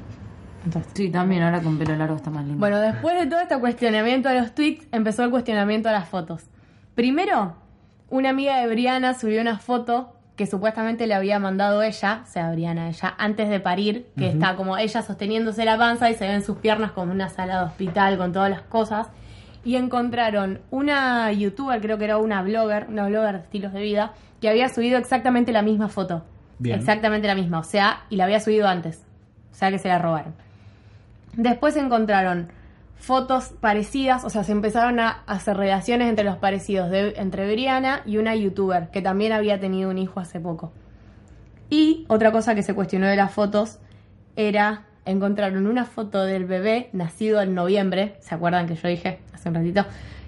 Entonces, 0.65 0.93
Sí, 0.95 1.11
también 1.11 1.43
ahora 1.43 1.61
con 1.61 1.79
pelo 1.79 1.97
largo 1.97 2.17
está 2.17 2.31
más 2.31 2.45
lindo. 2.45 2.59
Bueno, 2.61 2.79
después 2.79 3.19
de 3.19 3.27
todo 3.27 3.41
este 3.41 3.59
cuestionamiento 3.59 4.29
a 4.29 4.35
los 4.35 4.55
tweets, 4.55 4.87
empezó 4.93 5.25
el 5.25 5.31
cuestionamiento 5.31 5.89
a 5.89 5.93
las 5.93 6.09
fotos. 6.09 6.45
Primero, 6.95 7.55
una 8.13 8.29
amiga 8.29 8.61
de 8.61 8.67
Briana 8.67 9.15
subió 9.15 9.41
una 9.41 9.59
foto 9.59 10.13
que 10.37 10.47
supuestamente 10.47 11.07
le 11.07 11.15
había 11.15 11.39
mandado 11.39 11.83
ella, 11.83 12.21
o 12.23 12.27
sea, 12.27 12.53
Briana, 12.53 12.91
ella, 12.91 13.15
antes 13.17 13.49
de 13.49 13.59
parir, 13.59 14.07
que 14.19 14.29
está 14.29 14.55
como 14.55 14.77
ella 14.77 15.01
sosteniéndose 15.01 15.65
la 15.65 15.79
panza 15.79 16.11
y 16.11 16.15
se 16.15 16.29
ven 16.29 16.43
sus 16.43 16.59
piernas 16.59 16.93
como 16.93 17.11
una 17.11 17.31
sala 17.31 17.61
de 17.61 17.65
hospital 17.65 18.19
con 18.19 18.35
todas 18.35 18.51
las 18.51 18.61
cosas. 18.61 19.09
Y 19.65 19.77
encontraron 19.77 20.61
una 20.71 21.33
youtuber, 21.33 21.81
creo 21.81 21.97
que 21.97 22.05
era 22.05 22.19
una 22.19 22.43
blogger, 22.43 22.87
una 22.91 23.07
blogger 23.07 23.33
de 23.33 23.41
estilos 23.45 23.73
de 23.73 23.81
vida, 23.81 24.13
que 24.43 24.51
había 24.51 24.69
subido 24.69 24.99
exactamente 24.99 25.51
la 25.51 25.63
misma 25.63 25.89
foto. 25.89 26.23
Bien. 26.59 26.79
Exactamente 26.79 27.27
la 27.27 27.35
misma, 27.35 27.61
o 27.61 27.65
sea, 27.65 28.03
y 28.11 28.17
la 28.17 28.25
había 28.25 28.41
subido 28.41 28.69
antes. 28.69 29.07
O 29.53 29.55
sea, 29.55 29.71
que 29.71 29.79
se 29.79 29.89
la 29.89 29.99
robaron. 29.99 30.35
Después 31.33 31.77
encontraron 31.77 32.49
fotos 33.03 33.53
parecidas, 33.61 34.25
o 34.25 34.31
sea, 34.31 34.45
se 34.45 34.53
empezaron 34.53 35.01
a 35.01 35.25
hacer 35.27 35.57
relaciones 35.57 36.09
entre 36.09 36.25
los 36.25 36.37
parecidos 36.37 36.89
de, 36.89 37.15
entre 37.17 37.53
Briana 37.53 38.03
y 38.07 38.17
una 38.17 38.37
youtuber 38.37 38.91
que 38.91 39.03
también 39.03 39.33
había 39.33 39.59
tenido 39.59 39.91
un 39.91 39.99
hijo 39.99 40.21
hace 40.21 40.39
poco. 40.39 40.73
Y 41.69 42.05
otra 42.07 42.31
cosa 42.31 42.55
que 42.55 42.63
se 42.63 42.75
cuestionó 42.75 43.09
de 43.09 43.17
las 43.17 43.33
fotos 43.33 43.81
era, 44.37 44.85
encontraron 45.05 45.67
una 45.67 45.85
foto 45.85 46.23
del 46.23 46.45
bebé 46.45 46.91
nacido 46.93 47.43
en 47.43 47.57
noviembre, 47.57 48.15
¿se 48.21 48.37
acuerdan 48.37 48.69
que 48.69 48.77
yo 48.77 48.87
dije 48.87 49.19
hace 49.35 49.49
un 49.49 49.57
ratito? 49.57 49.85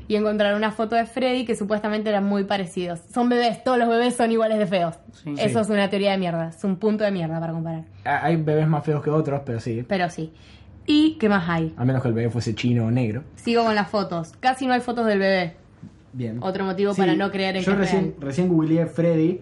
Y 0.09 0.17
encontraron 0.17 0.57
una 0.57 0.73
foto 0.73 0.97
de 0.97 1.07
Freddy 1.07 1.45
que 1.45 1.55
supuestamente 1.55 2.11
eran 2.11 2.25
muy 2.25 2.43
parecidos. 2.43 2.99
Son 3.13 3.29
bebés, 3.29 3.63
todos 3.63 3.79
los 3.79 3.89
bebés 3.89 4.17
son 4.17 4.33
iguales 4.33 4.59
de 4.59 4.67
feos. 4.67 4.99
Sí. 5.13 5.33
Eso 5.39 5.61
es 5.61 5.71
una 5.71 5.89
teoría 5.89 6.11
de 6.11 6.19
mierda, 6.19 6.49
es 6.49 6.65
un 6.65 6.77
punto 6.77 7.05
de 7.05 7.13
mierda 7.13 7.39
para 7.39 7.53
comparar. 7.53 7.85
Ah, 8.05 8.21
Hay 8.25 8.35
bebés 8.35 8.67
más 8.67 8.85
feos 8.85 9.01
que 9.01 9.11
otros, 9.11 9.43
pero 9.47 9.61
sí. 9.61 9.85
Pero 9.87 10.11
sí. 10.11 10.33
¿Y 10.87 11.15
qué 11.19 11.29
más 11.29 11.49
hay? 11.49 11.73
A 11.77 11.85
menos 11.85 12.03
que 12.03 12.09
el 12.09 12.15
bebé 12.15 12.31
fuese 12.31 12.55
chino 12.55 12.87
o 12.87 12.91
negro. 12.91 13.25
Sigo 13.37 13.65
con 13.65 13.75
las 13.75 13.89
fotos. 13.91 14.33
Casi 14.41 14.67
no 14.67 14.75
hay 14.75 14.81
fotos 14.81 15.07
del 15.07 15.19
bebé. 15.19 15.57
Bien. 16.13 16.39
Otro 16.43 16.65
motivo 16.65 16.95
para 16.95 17.15
no 17.17 17.31
creer 17.31 17.57
en 17.57 17.63
yo 17.63 17.73
que 17.73 17.79
recién, 17.79 18.03
real. 18.03 18.15
recién 18.21 18.49
googleé 18.49 18.87
Freddy, 18.87 19.41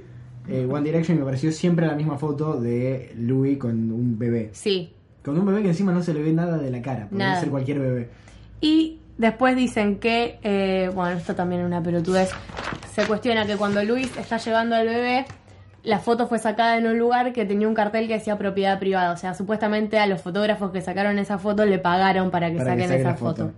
eh, 0.49 0.67
One 0.71 0.83
Direction, 0.83 1.17
y 1.17 1.21
me 1.21 1.27
pareció 1.27 1.53
siempre 1.53 1.87
la 1.87 1.95
misma 1.95 2.17
foto 2.17 2.61
de 2.61 3.13
Louis 3.19 3.59
con 3.59 3.91
un 3.93 4.19
bebé. 4.19 4.51
Sí. 4.53 4.93
Con 5.25 5.39
un 5.39 5.45
bebé 5.47 5.63
que 5.63 5.69
encima 5.69 5.93
no 5.93 6.03
se 6.03 6.15
le 6.15 6.23
ve 6.23 6.33
nada 6.33 6.59
de 6.59 6.71
la 6.71 6.81
cara. 6.81 7.09
Podría 7.09 7.29
Nada. 7.29 7.41
ser 7.41 7.51
cualquier 7.51 7.79
bebé. 7.81 8.09
Y 8.61 8.99
después 9.19 9.55
dicen 9.55 9.99
que, 9.99 10.39
eh, 10.43 10.91
bueno, 10.95 11.17
esto 11.19 11.35
también 11.35 11.61
es 11.61 11.67
una 11.67 11.83
pelotudez. 11.83 12.31
Se 12.95 13.07
cuestiona 13.07 13.47
que 13.47 13.57
cuando 13.57 13.83
Luis 13.85 14.17
está 14.17 14.39
llevando 14.39 14.75
al 14.77 14.87
bebé, 14.87 15.27
la 15.85 15.99
foto 15.99 16.27
fue 16.29 16.39
sacada 16.39 16.77
en 16.79 16.87
un 16.87 16.99
lugar 16.99 17.33
que 17.33 17.45
tenía 17.45 17.67
un 17.67 17.75
cartel 17.75 18.07
que 18.07 18.15
decía 18.15 18.39
propiedad 18.39 18.79
privada. 18.79 19.13
O 19.13 19.17
sea, 19.17 19.35
supuestamente 19.35 19.99
a 19.99 20.07
los 20.07 20.21
fotógrafos 20.21 20.71
que 20.71 20.81
sacaron 20.81 21.19
esa 21.19 21.39
foto 21.39 21.65
le 21.65 21.79
pagaron 21.79 22.31
para 22.31 22.51
que 22.51 22.59
Para 22.59 22.77
que 22.77 22.83
saquen 22.83 23.01
esa 23.01 23.15
foto. 23.15 23.47
foto. 23.47 23.53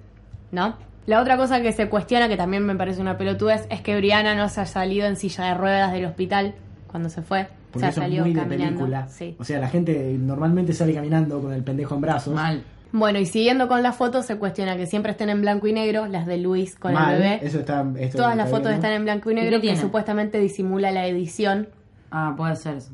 ¿No? 0.50 0.76
La 1.06 1.20
otra 1.20 1.36
cosa 1.36 1.60
que 1.60 1.72
se 1.72 1.88
cuestiona, 1.90 2.28
que 2.28 2.36
también 2.38 2.64
me 2.64 2.74
parece 2.76 3.00
una 3.02 3.18
pelotudez, 3.18 3.66
es 3.68 3.82
que 3.82 3.94
Briana 3.96 4.34
no 4.34 4.48
se 4.48 4.62
ha 4.62 4.66
salido 4.66 5.06
en 5.06 5.16
silla 5.16 5.44
de 5.44 5.54
ruedas 5.54 5.92
del 5.92 6.06
hospital 6.06 6.54
cuando 6.86 7.10
se 7.10 7.20
fue. 7.20 7.46
Porque 7.70 7.80
se 7.80 7.86
ha 7.86 7.88
eso 7.90 8.00
es 8.00 8.04
salido 8.06 8.24
muy 8.24 8.32
de 8.34 8.42
película. 8.42 9.08
Sí. 9.08 9.36
O 9.38 9.44
sea, 9.44 9.58
la 9.58 9.68
gente 9.68 10.16
normalmente 10.18 10.72
sale 10.72 10.94
caminando 10.94 11.42
con 11.42 11.52
el 11.52 11.62
pendejo 11.62 11.94
en 11.96 12.00
brazos. 12.00 12.34
Mal. 12.34 12.62
Bueno, 12.92 13.18
y 13.18 13.26
siguiendo 13.26 13.66
con 13.68 13.82
las 13.82 13.96
fotos, 13.96 14.24
se 14.24 14.36
cuestiona 14.36 14.76
que 14.76 14.86
siempre 14.86 15.10
estén 15.10 15.28
en 15.28 15.40
blanco 15.40 15.66
y 15.66 15.72
negro, 15.72 16.06
las 16.06 16.24
de 16.26 16.38
Luis 16.38 16.76
con 16.78 16.94
Mal, 16.94 17.16
el 17.16 17.20
bebé. 17.20 17.40
Eso 17.42 17.58
está, 17.58 17.84
esto 17.98 18.18
Todas 18.18 18.36
las 18.36 18.48
fotos 18.48 18.72
están 18.72 18.92
en 18.92 19.02
blanco 19.02 19.30
y 19.30 19.32
¿Y 19.32 19.36
negro, 19.36 19.50
qué 19.50 19.56
que 19.56 19.60
tiene? 19.62 19.80
supuestamente 19.80 20.38
disimula 20.38 20.92
la 20.92 21.04
edición. 21.06 21.68
Ah, 22.16 22.34
puede 22.36 22.54
ser 22.56 22.76
eso. 22.76 22.92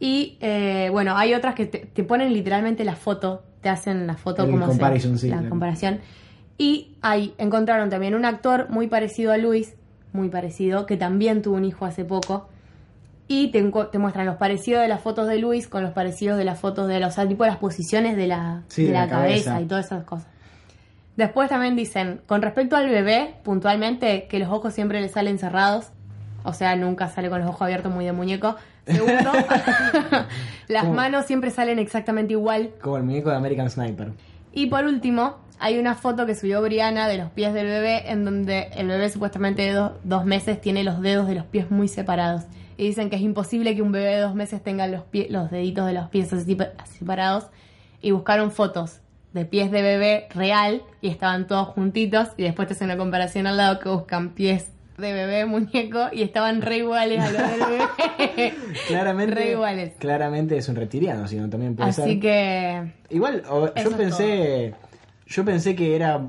Y 0.00 0.38
eh, 0.40 0.88
bueno, 0.90 1.16
hay 1.16 1.34
otras 1.34 1.54
que 1.54 1.66
te, 1.66 1.78
te 1.80 2.02
ponen 2.02 2.32
literalmente 2.32 2.84
la 2.84 2.96
foto, 2.96 3.42
te 3.60 3.68
hacen 3.68 4.06
la 4.06 4.14
foto 4.16 4.44
El 4.44 4.50
como 4.50 4.62
se- 4.64 4.70
comparison, 4.72 5.18
sí, 5.18 5.28
la 5.28 5.36
claro. 5.36 5.50
comparación. 5.50 6.00
Y 6.56 6.96
ahí 7.02 7.34
encontraron 7.38 7.90
también 7.90 8.14
un 8.14 8.24
actor 8.24 8.68
muy 8.70 8.86
parecido 8.86 9.32
a 9.32 9.36
Luis, 9.38 9.74
muy 10.12 10.28
parecido, 10.30 10.86
que 10.86 10.96
también 10.96 11.42
tuvo 11.42 11.56
un 11.56 11.64
hijo 11.64 11.84
hace 11.84 12.04
poco. 12.04 12.48
Y 13.26 13.48
te, 13.48 13.62
te 13.90 13.98
muestran 13.98 14.26
los 14.26 14.36
parecidos 14.36 14.82
de 14.82 14.88
las 14.88 15.00
fotos 15.00 15.26
de 15.28 15.38
Luis 15.38 15.66
con 15.68 15.82
los 15.82 15.92
parecidos 15.92 16.36
de 16.38 16.44
las 16.44 16.60
fotos 16.60 16.88
de 16.88 17.00
los, 17.00 17.10
o 17.10 17.14
sea, 17.14 17.26
tipo 17.28 17.44
las 17.46 17.56
posiciones 17.56 18.16
de 18.16 18.26
la, 18.26 18.62
Sí, 18.68 18.82
de 18.82 18.88
de 18.88 18.94
la 18.94 19.00
la 19.06 19.08
cabeza. 19.10 19.44
cabeza. 19.52 19.60
y 19.62 19.66
todas 19.66 19.86
esas 19.86 20.04
cosas. 20.04 20.26
Después 21.16 21.48
también 21.48 21.76
dicen, 21.76 22.20
con 22.26 22.42
respecto 22.42 22.76
al 22.76 22.88
bebé, 22.90 23.36
puntualmente, 23.44 24.26
que 24.28 24.38
los 24.38 24.48
ojos 24.50 24.74
siempre 24.74 25.00
le 25.00 25.08
salen 25.08 25.38
cerrados. 25.38 25.88
O 26.44 26.52
sea, 26.52 26.76
nunca 26.76 27.08
sale 27.08 27.28
con 27.30 27.40
los 27.40 27.48
ojos 27.48 27.62
abiertos 27.62 27.92
muy 27.92 28.04
de 28.04 28.12
muñeco. 28.12 28.54
Segundo, 28.86 29.32
las 30.68 30.82
¿Cómo? 30.84 30.94
manos 30.94 31.26
siempre 31.26 31.50
salen 31.50 31.78
exactamente 31.78 32.32
igual. 32.34 32.70
Como 32.80 32.96
el 32.96 33.02
muñeco 33.02 33.30
de 33.30 33.36
American 33.36 33.70
Sniper. 33.70 34.12
Y 34.52 34.66
por 34.66 34.84
último, 34.84 35.36
hay 35.58 35.78
una 35.78 35.94
foto 35.94 36.26
que 36.26 36.34
subió 36.34 36.62
Briana 36.62 37.08
de 37.08 37.18
los 37.18 37.30
pies 37.30 37.54
del 37.54 37.66
bebé, 37.66 38.10
en 38.10 38.24
donde 38.24 38.68
el 38.76 38.86
bebé 38.88 39.08
supuestamente 39.08 39.62
de 39.62 39.72
do- 39.72 39.98
dos 40.04 40.24
meses 40.24 40.60
tiene 40.60 40.84
los 40.84 41.00
dedos 41.00 41.26
de 41.26 41.34
los 41.34 41.44
pies 41.46 41.70
muy 41.70 41.88
separados. 41.88 42.42
Y 42.76 42.86
dicen 42.88 43.08
que 43.08 43.16
es 43.16 43.22
imposible 43.22 43.74
que 43.74 43.82
un 43.82 43.92
bebé 43.92 44.16
de 44.16 44.20
dos 44.20 44.34
meses 44.34 44.62
tenga 44.62 44.86
los, 44.86 45.02
pie- 45.10 45.28
los 45.30 45.50
deditos 45.50 45.86
de 45.86 45.92
los 45.94 46.08
pies 46.08 46.32
así 46.32 46.56
separados. 46.98 47.46
Y 48.02 48.10
buscaron 48.10 48.50
fotos 48.50 49.00
de 49.32 49.44
pies 49.46 49.70
de 49.70 49.80
bebé 49.82 50.26
real 50.34 50.82
y 51.00 51.08
estaban 51.08 51.46
todos 51.46 51.68
juntitos. 51.68 52.28
Y 52.36 52.42
después 52.42 52.68
te 52.68 52.74
hacen 52.74 52.86
una 52.88 52.96
comparación 52.98 53.46
al 53.46 53.56
lado 53.56 53.78
que 53.78 53.88
buscan 53.88 54.30
pies 54.34 54.68
de 54.98 55.12
bebé 55.12 55.44
muñeco 55.46 56.06
y 56.12 56.22
estaban 56.22 56.62
re 56.62 56.78
iguales 56.78 57.20
a 57.20 57.30
los 57.30 57.42
del 57.42 57.60
bebé. 57.68 58.54
Claramente, 58.88 59.34
Re 59.34 59.50
iguales. 59.52 59.92
claramente 59.98 60.56
es 60.56 60.68
un 60.68 60.76
reptiliano, 60.76 61.26
sino 61.28 61.48
también 61.50 61.74
puede 61.74 61.92
ser. 61.92 62.04
Así 62.04 62.20
que 62.20 62.92
Igual, 63.10 63.42
o- 63.50 63.72
yo 63.74 63.90
pensé. 63.96 64.74
Yo 65.26 65.44
pensé 65.44 65.74
que 65.74 65.96
era. 65.96 66.26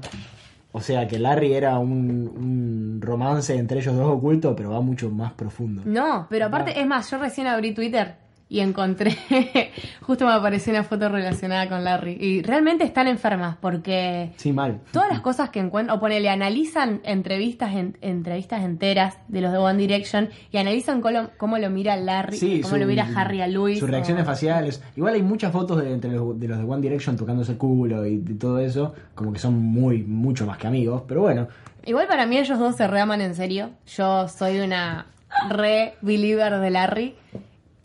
O 0.72 0.82
sea, 0.82 1.08
que 1.08 1.20
Larry 1.20 1.54
era 1.54 1.80
un, 1.80 1.90
un 2.36 3.00
romance 3.02 3.56
entre 3.56 3.80
ellos 3.80 3.96
dos 3.96 4.08
oculto, 4.10 4.56
pero 4.56 4.72
va 4.72 4.82
mucho 4.82 5.10
más 5.10 5.32
profundo. 5.34 5.82
No, 5.86 6.28
pero 6.30 6.48
aparte, 6.48 6.78
es 6.80 6.86
más, 6.86 7.10
yo 7.10 7.18
recién 7.18 7.48
abrí 7.48 7.74
Twitter 7.74 8.16
y 8.48 8.60
encontré, 8.60 9.18
justo 10.02 10.26
me 10.26 10.32
apareció 10.32 10.72
una 10.72 10.84
foto 10.84 11.10
relacionada 11.10 11.68
con 11.68 11.84
Larry. 11.84 12.16
Y 12.20 12.42
realmente 12.44 12.84
están 12.84 13.08
enfermas 13.08 13.58
porque 13.60 14.34
Sí, 14.38 14.54
mal. 14.54 14.82
todas 14.92 15.10
las 15.10 15.22
cosas 15.22 15.50
que 15.50 15.60
encuentran, 15.60 15.98
o 15.98 16.00
ponele, 16.00 16.30
analizan 16.30 17.02
entrevistas 17.06 17.74
en- 17.74 17.98
entrevistas 18.02 18.64
enteras 18.64 19.18
de 19.28 19.42
los 19.42 19.52
de 19.52 19.58
One 19.58 19.80
Direction 19.80 20.30
y 20.52 20.58
analizan 20.58 21.02
cómo, 21.02 21.30
cómo 21.38 21.58
lo 21.58 21.70
mira 21.72 21.96
Larry, 21.98 22.38
Sí, 22.38 22.62
cómo 22.62 22.76
su- 22.76 22.80
lo 22.80 22.86
mira 22.86 23.08
Harry 23.16 23.42
a 23.42 23.48
Louis. 23.48 23.80
Sus 23.80 23.90
o- 23.90 23.92
reacciones 23.92 24.26
faciales. 24.26 24.84
Igual 24.96 25.16
hay 25.16 25.24
muchas 25.24 25.52
fotos 25.52 25.82
de, 25.84 25.92
entre 25.92 26.12
los, 26.12 26.40
de 26.40 26.48
los 26.48 26.58
de 26.60 26.64
One 26.64 26.82
Direction 26.82 27.18
tocándose 27.18 27.54
el 27.54 27.58
culo 27.58 28.06
y 28.06 28.18
de 28.18 28.36
todo 28.36 28.60
eso. 28.60 28.94
Como 29.16 29.34
que 29.34 29.40
son 29.40 29.56
muy, 29.56 30.04
mucho 30.04 30.46
más 30.46 30.58
que 30.60 30.68
amigos. 30.68 31.04
Pero 31.08 31.22
bueno, 31.22 31.48
Igual 31.88 32.08
para 32.08 32.26
mí 32.26 32.38
ellos 32.38 32.58
dos 32.58 32.76
se 32.76 32.88
reaman 32.88 33.22
en 33.22 33.36
serio. 33.36 33.70
Yo 33.96 34.28
soy 34.28 34.60
una 34.60 35.06
re 35.50 35.94
believer 36.02 36.60
de 36.60 36.70
Larry 36.72 37.16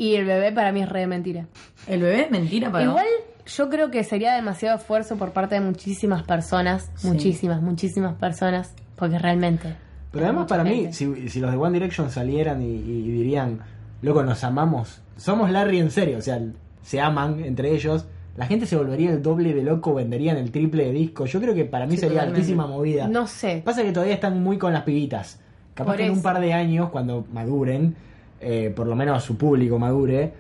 y 0.03 0.15
el 0.17 0.25
bebé 0.25 0.51
para 0.53 0.73
mí 0.73 0.83
es 0.83 0.89
re 0.89 1.01
de 1.01 1.07
mentira. 1.07 1.47
El 1.87 2.01
bebé 2.01 2.23
es 2.23 2.31
mentira 2.31 2.71
para 2.73 2.85
Igual 2.85 3.07
yo 3.47 3.69
creo 3.69 3.91
que 3.91 4.03
sería 4.05 4.35
demasiado 4.35 4.77
esfuerzo 4.79 5.17
por 5.17 5.33
parte 5.33 5.57
de 5.57 5.61
muchísimas 5.61 6.23
personas, 6.23 6.91
Sí. 6.95 7.09
muchísimas, 7.09 7.61
muchísimas 7.61 8.15
personas, 8.15 8.73
porque 8.97 9.19
realmente... 9.19 9.75
Pero 10.13 10.25
además 10.25 10.47
para 10.49 10.65
mí, 10.65 10.75
gente. 10.83 10.93
si, 10.95 11.29
si 11.29 11.39
los 11.41 11.51
de 11.51 11.57
One 11.57 11.73
Direction 11.79 12.11
salieran 12.11 12.63
y, 12.63 12.67
y 12.77 13.11
dirían, 13.11 13.61
loco, 14.03 14.23
nos 14.23 14.43
amamos, 14.45 15.03
somos 15.17 15.51
Larry 15.51 15.79
en 15.81 15.91
serio, 15.91 16.19
o 16.19 16.23
sea, 16.23 16.41
se 16.83 17.01
aman 17.01 17.45
entre 17.45 17.73
ellos, 17.75 18.07
la 18.37 18.47
gente 18.47 18.65
se 18.67 18.77
volvería 18.77 19.11
el 19.11 19.23
doble 19.23 19.53
de 19.53 19.63
loco, 19.63 19.93
venderían 19.95 20.37
el 20.39 20.51
triple 20.51 20.85
de 20.87 20.93
discos. 20.93 21.31
Yo 21.31 21.41
creo 21.41 21.55
que 21.55 21.65
para 21.67 21.85
mí 21.87 21.93
Sí, 21.93 21.99
sería 21.99 22.21
totalmente. 22.21 22.41
altísima 22.41 22.67
movida. 22.67 23.07
No 23.09 23.27
sé. 23.27 23.61
Pasa 23.65 23.83
que 23.83 23.93
todavía 23.93 24.15
están 24.15 24.43
muy 24.43 24.57
con 24.57 24.73
las 24.73 24.83
pibitas. 24.85 25.41
Capaz 25.75 25.93
Por 25.93 25.97
que 25.99 26.07
en 26.07 26.13
un 26.13 26.23
par 26.23 26.41
de 26.41 26.53
años, 26.55 26.89
cuando 26.91 27.27
maduren, 27.33 27.95
eh, 28.41 28.73
por 28.75 28.87
lo 28.87 28.97
menos 28.97 29.23
su 29.23 29.37
público 29.37 29.79
madure, 29.79 30.33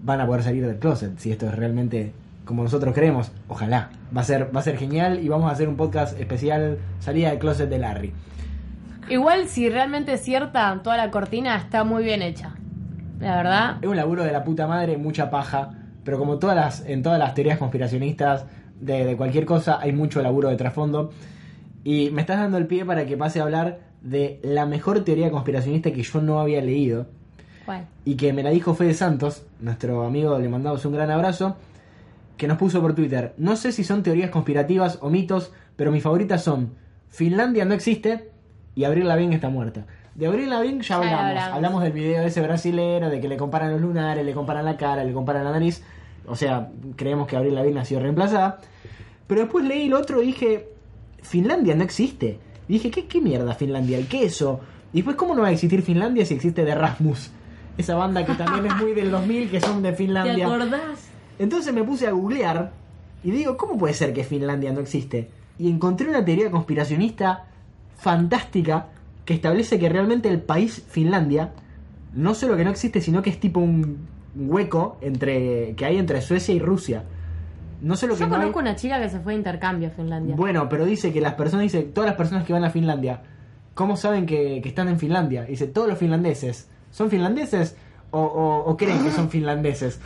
van 0.00 0.20
a 0.20 0.26
poder 0.26 0.42
salir 0.42 0.66
del 0.66 0.78
closet. 0.78 1.18
Si 1.18 1.30
esto 1.30 1.46
es 1.46 1.54
realmente 1.54 2.12
como 2.46 2.62
nosotros 2.62 2.94
creemos, 2.94 3.32
ojalá. 3.48 3.90
Va 4.16 4.20
a 4.20 4.24
ser, 4.24 4.54
va 4.54 4.60
a 4.60 4.62
ser 4.62 4.78
genial 4.78 5.20
y 5.22 5.28
vamos 5.28 5.50
a 5.50 5.52
hacer 5.52 5.68
un 5.68 5.76
podcast 5.76 6.18
especial 6.18 6.78
salida 7.00 7.30
del 7.30 7.38
closet 7.38 7.68
de 7.68 7.78
Larry. 7.78 8.12
Igual 9.08 9.48
si 9.48 9.68
realmente 9.68 10.12
es 10.14 10.22
cierta, 10.22 10.80
toda 10.82 10.96
la 10.96 11.10
cortina 11.10 11.56
está 11.56 11.84
muy 11.84 12.04
bien 12.04 12.22
hecha. 12.22 12.54
La 13.20 13.36
verdad, 13.36 13.78
Es 13.80 13.88
un 13.88 13.96
laburo 13.96 14.24
de 14.24 14.32
la 14.32 14.44
puta 14.44 14.66
madre, 14.66 14.96
mucha 14.96 15.30
paja, 15.30 15.70
pero 16.04 16.18
como 16.18 16.38
todas 16.38 16.56
las, 16.56 16.86
en 16.86 17.02
todas 17.02 17.18
las 17.18 17.34
teorías 17.34 17.58
conspiracionistas 17.58 18.46
de, 18.80 19.04
de 19.04 19.16
cualquier 19.16 19.44
cosa, 19.44 19.78
hay 19.80 19.92
mucho 19.92 20.22
laburo 20.22 20.48
de 20.48 20.56
trasfondo. 20.56 21.10
Y 21.82 22.10
me 22.10 22.20
estás 22.20 22.38
dando 22.38 22.58
el 22.58 22.66
pie 22.66 22.84
para 22.84 23.06
que 23.06 23.16
pase 23.16 23.40
a 23.40 23.44
hablar 23.44 23.78
de 24.02 24.40
la 24.42 24.66
mejor 24.66 25.02
teoría 25.02 25.30
conspiracionista 25.30 25.92
que 25.92 26.02
yo 26.02 26.20
no 26.20 26.40
había 26.40 26.60
leído 26.60 27.06
¿cuál? 27.66 27.86
y 28.04 28.14
que 28.16 28.32
me 28.32 28.42
la 28.42 28.50
dijo 28.50 28.74
Fede 28.74 28.94
Santos, 28.94 29.44
nuestro 29.60 30.04
amigo, 30.04 30.38
le 30.38 30.48
mandamos 30.48 30.84
un 30.86 30.92
gran 30.94 31.10
abrazo, 31.10 31.56
que 32.38 32.46
nos 32.48 32.56
puso 32.58 32.80
por 32.80 32.94
Twitter. 32.94 33.34
No 33.36 33.56
sé 33.56 33.72
si 33.72 33.84
son 33.84 34.02
teorías 34.02 34.30
conspirativas 34.30 34.98
o 35.02 35.10
mitos, 35.10 35.52
pero 35.76 35.90
mis 35.92 36.02
favoritas 36.02 36.42
son 36.42 36.72
Finlandia 37.08 37.64
no 37.64 37.74
existe 37.74 38.30
y 38.74 38.84
Abril 38.84 39.08
Lavigne 39.08 39.34
está 39.34 39.48
muerta. 39.48 39.86
De 40.14 40.26
Abril 40.26 40.48
Lavigne 40.50 40.82
ya 40.82 40.88
Ya 40.88 40.96
hablamos. 40.96 41.20
hablamos. 41.20 41.54
Hablamos 41.56 41.82
del 41.82 41.92
video 41.92 42.22
ese 42.24 42.40
brasilero, 42.40 43.10
de 43.10 43.20
que 43.20 43.28
le 43.28 43.36
comparan 43.36 43.72
los 43.72 43.80
lunares, 43.80 44.24
le 44.24 44.32
comparan 44.32 44.64
la 44.64 44.76
cara, 44.76 45.04
le 45.04 45.12
comparan 45.12 45.44
la 45.44 45.50
nariz. 45.52 45.82
O 46.26 46.34
sea, 46.36 46.70
creemos 46.96 47.26
que 47.26 47.36
Abril 47.36 47.54
Lavigne 47.54 47.80
ha 47.80 47.84
sido 47.84 48.00
reemplazada. 48.00 48.58
Pero 49.26 49.42
después 49.42 49.64
leí 49.64 49.86
el 49.86 49.94
otro 49.94 50.22
y 50.22 50.26
dije, 50.26 50.68
Finlandia 51.22 51.74
no 51.74 51.84
existe. 51.84 52.38
Y 52.68 52.74
dije, 52.74 52.90
¿qué, 52.90 53.06
qué 53.06 53.20
mierda 53.20 53.54
Finlandia? 53.54 53.98
¿El 53.98 54.08
queso? 54.08 54.60
Y 54.92 54.96
después, 54.98 55.16
¿cómo 55.16 55.34
no 55.34 55.42
va 55.42 55.48
a 55.48 55.52
existir 55.52 55.82
Finlandia 55.82 56.24
si 56.24 56.34
existe 56.34 56.64
de 56.64 56.74
Rasmus? 56.74 57.30
Esa 57.78 57.94
banda 57.94 58.24
que 58.24 58.34
también 58.34 58.66
es 58.66 58.76
muy 58.76 58.92
del 58.94 59.10
2000, 59.10 59.50
que 59.50 59.60
son 59.60 59.82
de 59.82 59.90
¿Te 59.90 59.96
Finlandia. 59.96 60.46
acordás? 60.46 61.08
Entonces 61.38 61.74
me 61.74 61.84
puse 61.84 62.06
a 62.06 62.12
googlear 62.12 62.72
y 63.22 63.30
digo, 63.30 63.56
¿cómo 63.56 63.76
puede 63.76 63.92
ser 63.94 64.12
que 64.14 64.24
Finlandia 64.24 64.72
no 64.72 64.80
existe? 64.80 65.30
Y 65.58 65.68
encontré 65.70 66.08
una 66.08 66.24
teoría 66.24 66.50
conspiracionista 66.50 67.44
fantástica 67.96 68.86
que 69.24 69.34
establece 69.34 69.78
que 69.78 69.88
realmente 69.88 70.28
el 70.28 70.40
país 70.40 70.82
Finlandia 70.88 71.50
no 72.14 72.34
solo 72.34 72.56
que 72.56 72.64
no 72.64 72.70
existe, 72.70 73.00
sino 73.00 73.20
que 73.22 73.30
es 73.30 73.40
tipo 73.40 73.60
un 73.60 74.06
hueco 74.36 74.96
entre 75.00 75.74
que 75.74 75.84
hay 75.84 75.96
entre 75.98 76.20
Suecia 76.22 76.54
y 76.54 76.58
Rusia. 76.58 77.02
No 77.82 77.96
solo 77.96 78.14
que 78.14 78.20
Yo 78.20 78.26
no 78.28 78.34
hay- 78.36 78.40
conozco 78.40 78.60
una 78.60 78.76
chica 78.76 79.00
que 79.00 79.10
se 79.10 79.20
fue 79.20 79.32
de 79.34 79.38
intercambio 79.38 79.88
a 79.88 79.90
Finlandia. 79.90 80.34
Bueno, 80.36 80.68
pero 80.68 80.86
dice 80.86 81.12
que 81.12 81.20
las 81.20 81.34
personas, 81.34 81.64
dice, 81.64 81.82
todas 81.82 82.08
las 82.08 82.16
personas 82.16 82.44
que 82.44 82.52
van 82.54 82.64
a 82.64 82.70
Finlandia, 82.70 83.22
¿cómo 83.74 83.96
saben 83.96 84.24
que, 84.24 84.60
que 84.62 84.68
están 84.68 84.88
en 84.88 84.98
Finlandia? 84.98 85.44
Dice, 85.44 85.66
todos 85.66 85.88
los 85.88 85.98
finlandeses, 85.98 86.68
¿son 86.90 87.10
finlandeses 87.10 87.76
o, 88.10 88.20
o- 88.20 88.70
o 88.70 88.76
creen 88.76 89.02
que 89.02 89.10
son 89.10 89.28
finlandeses? 89.30 89.98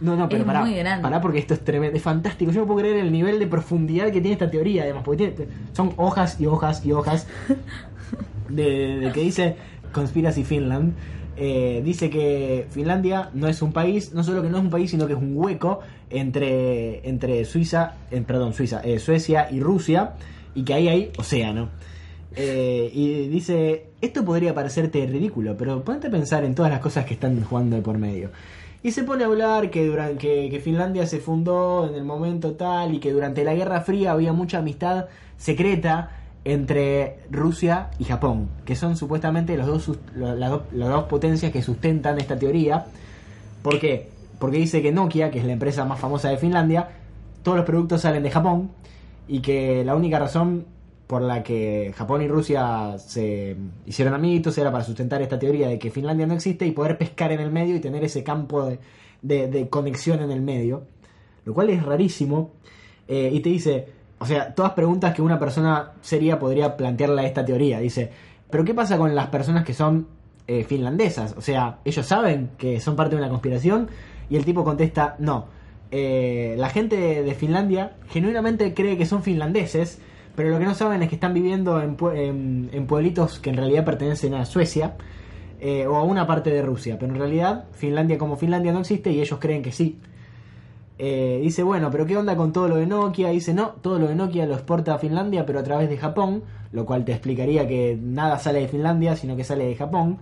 No, 0.00 0.16
no, 0.16 0.28
pero 0.28 0.42
Es 0.42 0.46
pará, 0.46 0.60
muy 0.62 0.74
grande. 0.74 1.02
pará 1.02 1.20
porque 1.20 1.38
esto 1.38 1.54
es 1.54 1.64
tremendo, 1.64 1.96
es 1.96 2.02
fantástico. 2.02 2.50
Yo 2.50 2.62
no 2.62 2.66
puedo 2.66 2.80
creer 2.80 2.96
el 2.96 3.12
nivel 3.12 3.38
de 3.38 3.46
profundidad 3.46 4.06
que 4.06 4.20
tiene 4.20 4.32
esta 4.32 4.50
teoría, 4.50 4.82
además, 4.82 5.02
porque 5.04 5.28
tiene- 5.28 5.50
son 5.72 5.92
hojas 5.96 6.40
y 6.40 6.46
hojas 6.46 6.84
y 6.84 6.92
hojas 6.92 7.26
de, 8.48 8.98
de 9.00 9.12
que 9.12 9.20
dice 9.20 9.56
Conspiracy 9.92 10.44
Finland. 10.44 10.94
eh, 11.36 11.80
dice 11.84 12.10
que 12.10 12.66
Finlandia 12.70 13.30
no 13.34 13.48
es 13.48 13.60
un 13.62 13.72
país, 13.72 14.12
no 14.12 14.22
solo 14.22 14.40
que 14.42 14.48
no 14.50 14.58
es 14.58 14.64
un 14.64 14.70
país, 14.70 14.90
sino 14.90 15.06
que 15.06 15.14
es 15.14 15.18
un 15.18 15.32
hueco 15.36 15.80
entre, 16.10 17.08
entre 17.08 17.44
Suiza, 17.44 17.94
eh, 18.10 18.20
perdón, 18.26 18.52
Suiza, 18.52 18.80
eh, 18.84 18.98
Suecia 19.00 19.48
y 19.50 19.58
Rusia, 19.60 20.12
y 20.54 20.62
que 20.62 20.74
ahí 20.74 20.88
hay 20.88 21.12
océano. 21.18 21.70
Eh, 22.36 22.90
y 22.92 23.28
dice, 23.28 23.86
esto 24.00 24.24
podría 24.24 24.54
parecerte 24.54 25.06
ridículo, 25.06 25.56
pero 25.56 25.84
ponte 25.84 26.08
a 26.08 26.10
pensar 26.10 26.44
en 26.44 26.54
todas 26.54 26.70
las 26.70 26.80
cosas 26.80 27.04
que 27.04 27.14
están 27.14 27.42
jugando 27.44 27.76
de 27.76 27.82
por 27.82 27.98
medio. 27.98 28.30
Y 28.82 28.90
se 28.90 29.04
pone 29.04 29.24
a 29.24 29.28
hablar 29.28 29.70
que, 29.70 29.86
durante, 29.86 30.50
que, 30.50 30.60
Finlandia 30.60 31.06
se 31.06 31.18
fundó 31.18 31.88
en 31.88 31.94
el 31.94 32.04
momento 32.04 32.52
tal 32.52 32.94
y 32.94 32.98
que 32.98 33.12
durante 33.12 33.44
la 33.44 33.54
Guerra 33.54 33.80
Fría 33.80 34.12
había 34.12 34.32
mucha 34.32 34.58
amistad 34.58 35.06
secreta 35.38 36.10
entre 36.44 37.20
Rusia 37.30 37.88
y 37.98 38.04
Japón, 38.04 38.50
que 38.66 38.76
son 38.76 38.96
supuestamente 38.96 39.56
los 39.56 39.66
dos, 39.66 39.98
las, 40.14 40.50
dos, 40.50 40.62
las 40.72 40.88
dos 40.90 41.04
potencias 41.04 41.50
que 41.50 41.62
sustentan 41.62 42.18
esta 42.18 42.38
teoría. 42.38 42.84
¿Por 43.62 43.80
qué? 43.80 44.10
Porque 44.38 44.58
dice 44.58 44.82
que 44.82 44.92
Nokia, 44.92 45.30
que 45.30 45.38
es 45.38 45.46
la 45.46 45.52
empresa 45.52 45.86
más 45.86 45.98
famosa 45.98 46.28
de 46.28 46.36
Finlandia, 46.36 46.88
todos 47.42 47.56
los 47.56 47.64
productos 47.64 48.02
salen 48.02 48.22
de 48.22 48.30
Japón 48.30 48.70
y 49.26 49.40
que 49.40 49.82
la 49.84 49.96
única 49.96 50.18
razón 50.18 50.66
por 51.06 51.22
la 51.22 51.42
que 51.42 51.92
Japón 51.96 52.22
y 52.22 52.28
Rusia 52.28 52.96
se 52.98 53.56
hicieron 53.86 54.14
amiguitos 54.14 54.56
era 54.58 54.72
para 54.72 54.84
sustentar 54.84 55.20
esta 55.22 55.38
teoría 55.38 55.68
de 55.68 55.78
que 55.78 55.90
Finlandia 55.90 56.26
no 56.26 56.34
existe 56.34 56.66
y 56.66 56.72
poder 56.72 56.96
pescar 56.98 57.32
en 57.32 57.40
el 57.40 57.50
medio 57.50 57.76
y 57.76 57.80
tener 57.80 58.04
ese 58.04 58.24
campo 58.24 58.70
de, 59.22 59.68
conexión 59.68 60.22
en 60.22 60.30
el 60.30 60.40
medio, 60.40 60.84
lo 61.44 61.54
cual 61.54 61.70
es 61.70 61.82
rarísimo. 61.82 62.52
Eh, 63.06 63.30
y 63.32 63.40
te 63.40 63.50
dice, 63.50 63.86
o 64.18 64.26
sea, 64.26 64.54
todas 64.54 64.72
preguntas 64.72 65.14
que 65.14 65.20
una 65.20 65.38
persona 65.38 65.92
seria 66.00 66.38
podría 66.38 66.76
plantearle 66.76 67.22
a 67.22 67.26
esta 67.26 67.44
teoría. 67.44 67.80
Dice, 67.80 68.10
pero 68.48 68.64
¿qué 68.64 68.72
pasa 68.72 68.96
con 68.96 69.14
las 69.14 69.26
personas 69.26 69.64
que 69.64 69.74
son 69.74 70.06
eh, 70.46 70.64
finlandesas? 70.64 71.34
O 71.36 71.42
sea, 71.42 71.80
ellos 71.84 72.06
saben 72.06 72.50
que 72.56 72.80
son 72.80 72.96
parte 72.96 73.16
de 73.16 73.20
una 73.20 73.28
conspiración 73.28 73.88
y 74.30 74.36
el 74.36 74.44
tipo 74.44 74.64
contesta, 74.64 75.16
no. 75.18 75.46
Eh, 75.90 76.54
la 76.58 76.70
gente 76.70 77.22
de 77.22 77.34
Finlandia 77.34 77.92
genuinamente 78.08 78.74
cree 78.74 78.96
que 78.96 79.06
son 79.06 79.22
finlandeses, 79.22 80.00
pero 80.36 80.50
lo 80.50 80.58
que 80.58 80.64
no 80.64 80.74
saben 80.74 81.02
es 81.02 81.08
que 81.08 81.14
están 81.16 81.34
viviendo 81.34 81.80
en, 81.82 81.96
en- 82.14 82.70
en 82.72 82.86
pueblitos 82.86 83.38
que 83.40 83.50
en 83.50 83.56
realidad 83.56 83.84
pertenecen 83.84 84.34
a 84.34 84.44
Suecia 84.44 84.96
eh, 85.60 85.86
o 85.86 85.96
a 85.96 86.02
una 86.04 86.26
parte 86.26 86.50
de 86.50 86.62
Rusia, 86.62 86.96
pero 86.98 87.12
en 87.12 87.18
realidad 87.18 87.64
Finlandia 87.72 88.18
como 88.18 88.36
Finlandia 88.36 88.72
no 88.72 88.80
existe 88.80 89.10
y 89.12 89.20
ellos 89.20 89.38
creen 89.40 89.62
que 89.62 89.72
sí. 89.72 89.98
Eh, 90.98 91.40
dice, 91.42 91.62
bueno, 91.64 91.90
pero 91.90 92.06
¿qué 92.06 92.16
onda 92.16 92.36
con 92.36 92.52
todo 92.52 92.68
lo 92.68 92.76
de 92.76 92.86
Nokia? 92.86 93.30
Dice, 93.30 93.52
no, 93.52 93.70
todo 93.82 93.98
lo 93.98 94.06
de 94.06 94.14
Nokia 94.14 94.46
lo 94.46 94.54
exporta 94.54 94.94
a 94.94 94.98
Finlandia, 94.98 95.44
pero 95.44 95.58
a 95.58 95.64
través 95.64 95.88
de 95.88 95.96
Japón, 95.96 96.44
lo 96.72 96.86
cual 96.86 97.04
te 97.04 97.12
explicaría 97.12 97.66
que 97.66 97.98
nada 98.00 98.38
sale 98.38 98.60
de 98.60 98.68
Finlandia, 98.68 99.16
sino 99.16 99.34
que 99.36 99.42
sale 99.44 99.64
de 99.66 99.74
Japón. 99.74 100.18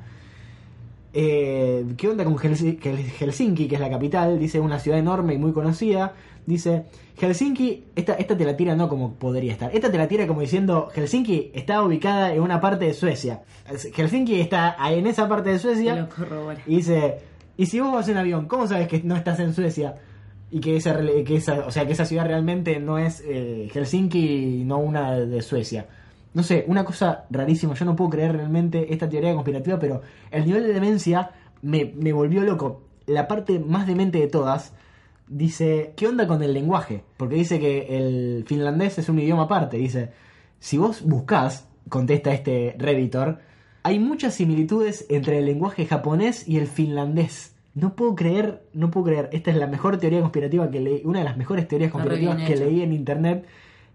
Eh, 1.14 1.84
¿Qué 1.96 2.08
onda 2.08 2.24
con 2.24 2.36
Helsi- 2.38 2.78
Hel- 2.80 3.04
Helsinki, 3.20 3.68
que 3.68 3.74
es 3.74 3.80
la 3.80 3.90
capital? 3.90 4.38
Dice, 4.38 4.60
una 4.60 4.78
ciudad 4.78 4.98
enorme 4.98 5.34
y 5.34 5.38
muy 5.38 5.52
conocida. 5.52 6.14
Dice, 6.46 6.84
Helsinki, 7.20 7.84
esta, 7.94 8.14
esta 8.14 8.36
te 8.36 8.44
la 8.44 8.56
tira 8.56 8.74
no 8.74 8.88
como 8.88 9.14
podría 9.14 9.52
estar. 9.52 9.70
Esta 9.74 9.90
te 9.92 9.98
la 9.98 10.08
tira 10.08 10.26
como 10.26 10.40
diciendo, 10.40 10.88
Helsinki 10.94 11.50
está 11.54 11.82
ubicada 11.82 12.34
en 12.34 12.40
una 12.42 12.60
parte 12.60 12.86
de 12.86 12.94
Suecia. 12.94 13.42
Helsinki 13.94 14.40
está 14.40 14.74
ahí 14.82 14.98
en 14.98 15.06
esa 15.06 15.28
parte 15.28 15.50
de 15.50 15.58
Suecia. 15.58 15.94
Y 16.66 16.76
dice, 16.76 17.18
y 17.56 17.66
si 17.66 17.78
vos 17.80 17.92
vas 17.92 18.08
en 18.08 18.16
avión, 18.16 18.46
¿cómo 18.46 18.66
sabes 18.66 18.88
que 18.88 19.02
no 19.04 19.14
estás 19.16 19.38
en 19.40 19.52
Suecia? 19.52 19.96
Y 20.50 20.60
que 20.60 20.76
esa, 20.76 20.98
que 21.24 21.36
esa, 21.36 21.64
o 21.66 21.70
sea, 21.70 21.86
que 21.86 21.92
esa 21.92 22.04
ciudad 22.06 22.26
realmente 22.26 22.78
no 22.80 22.98
es 22.98 23.22
eh, 23.26 23.68
Helsinki 23.72 24.60
y 24.60 24.64
no 24.64 24.78
una 24.78 25.12
de 25.18 25.42
Suecia. 25.42 25.86
No 26.34 26.42
sé, 26.42 26.64
una 26.66 26.84
cosa 26.84 27.24
rarísima. 27.30 27.74
Yo 27.74 27.84
no 27.84 27.96
puedo 27.96 28.10
creer 28.10 28.36
realmente 28.36 28.92
esta 28.92 29.08
teoría 29.08 29.34
conspirativa, 29.34 29.78
pero 29.78 30.02
el 30.30 30.46
nivel 30.46 30.64
de 30.64 30.72
demencia 30.72 31.30
me, 31.60 31.92
me 31.96 32.12
volvió 32.12 32.42
loco. 32.42 32.82
La 33.06 33.28
parte 33.28 33.58
más 33.58 33.86
demente 33.86 34.18
de 34.18 34.28
todas 34.28 34.72
dice, 35.28 35.92
¿qué 35.96 36.06
onda 36.06 36.26
con 36.26 36.42
el 36.42 36.54
lenguaje? 36.54 37.04
Porque 37.16 37.36
dice 37.36 37.58
que 37.58 37.96
el 37.96 38.44
finlandés 38.46 38.98
es 38.98 39.08
un 39.08 39.18
idioma 39.18 39.44
aparte. 39.44 39.76
Dice, 39.76 40.10
si 40.58 40.78
vos 40.78 41.02
buscás, 41.02 41.68
contesta 41.88 42.32
este 42.32 42.76
Redditor, 42.78 43.40
hay 43.82 43.98
muchas 43.98 44.34
similitudes 44.34 45.06
entre 45.08 45.38
el 45.38 45.46
lenguaje 45.46 45.86
japonés 45.86 46.46
y 46.48 46.58
el 46.58 46.66
finlandés. 46.66 47.56
No 47.74 47.96
puedo 47.96 48.14
creer, 48.14 48.62
no 48.74 48.90
puedo 48.90 49.06
creer. 49.06 49.28
Esta 49.32 49.50
es 49.50 49.56
la 49.56 49.66
mejor 49.66 49.96
teoría 49.98 50.20
conspirativa 50.20 50.70
que 50.70 50.80
leí, 50.80 51.02
una 51.04 51.20
de 51.20 51.24
las 51.24 51.36
mejores 51.36 51.66
teorías 51.66 51.90
conspirativas 51.90 52.42
que 52.42 52.56
leí 52.56 52.82
en 52.82 52.92
internet. 52.92 53.46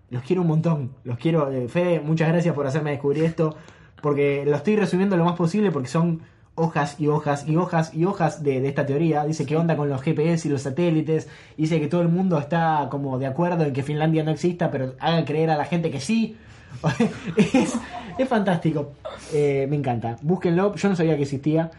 Los 0.10 0.24
quiero 0.24 0.42
un 0.42 0.48
montón, 0.48 0.92
los 1.04 1.18
quiero. 1.18 1.52
eh, 1.52 1.68
Fede, 1.68 2.00
muchas 2.00 2.30
gracias 2.30 2.56
por 2.56 2.66
hacerme 2.66 2.92
descubrir 2.92 3.24
esto, 3.26 3.56
porque 4.02 4.44
lo 4.46 4.56
estoy 4.56 4.76
resumiendo 4.78 5.18
lo 5.18 5.26
más 5.26 5.36
posible 5.36 5.72
porque 5.72 5.90
son 5.90 6.22
hojas 6.56 7.00
y 7.00 7.08
hojas 7.08 7.48
y 7.48 7.56
hojas 7.56 7.94
y 7.94 8.06
hojas 8.06 8.42
de, 8.42 8.62
de 8.62 8.68
esta 8.68 8.86
teoría. 8.86 9.26
Dice 9.26 9.46
que 9.46 9.58
onda 9.58 9.76
con 9.76 9.90
los 9.90 10.02
GPS 10.02 10.48
y 10.48 10.52
los 10.52 10.62
satélites. 10.62 11.28
Dice 11.58 11.80
que 11.80 11.88
todo 11.88 12.02
el 12.02 12.10
mundo 12.10 12.38
está 12.40 12.88
como 12.90 13.20
de 13.20 13.28
acuerdo 13.28 13.64
en 13.66 13.74
que 13.74 13.84
Finlandia 13.84 14.24
no 14.24 14.32
exista, 14.32 14.72
pero 14.72 14.96
hagan 15.00 15.26
creer 15.26 15.50
a 15.50 15.58
la 15.58 15.66
gente 15.66 15.92
que 15.92 16.00
sí. 16.00 16.38
es, 17.38 17.74
es 18.18 18.30
fantástico. 18.30 18.94
Eh, 19.34 19.68
me 19.70 19.76
encanta. 19.76 20.18
Búsquenlo. 20.22 20.74
Yo 20.76 20.90
no 20.90 20.96
sabía 20.96 21.16
que 21.16 21.24
existía. 21.24 21.70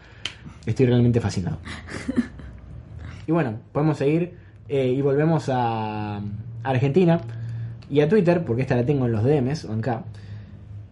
Estoy 0.65 0.85
realmente 0.85 1.19
fascinado. 1.19 1.57
Y 3.27 3.31
bueno, 3.31 3.59
podemos 3.71 3.99
seguir 3.99 4.35
eh, 4.69 4.87
y 4.87 5.03
volvemos 5.03 5.49
a 5.53 6.19
Argentina 6.63 7.21
y 7.89 8.01
a 8.01 8.09
Twitter, 8.09 8.43
porque 8.45 8.61
esta 8.61 8.75
la 8.75 8.85
tengo 8.85 9.05
en 9.05 9.11
los 9.11 9.23
DMs, 9.23 9.65
o 9.65 9.73
acá. 9.73 10.03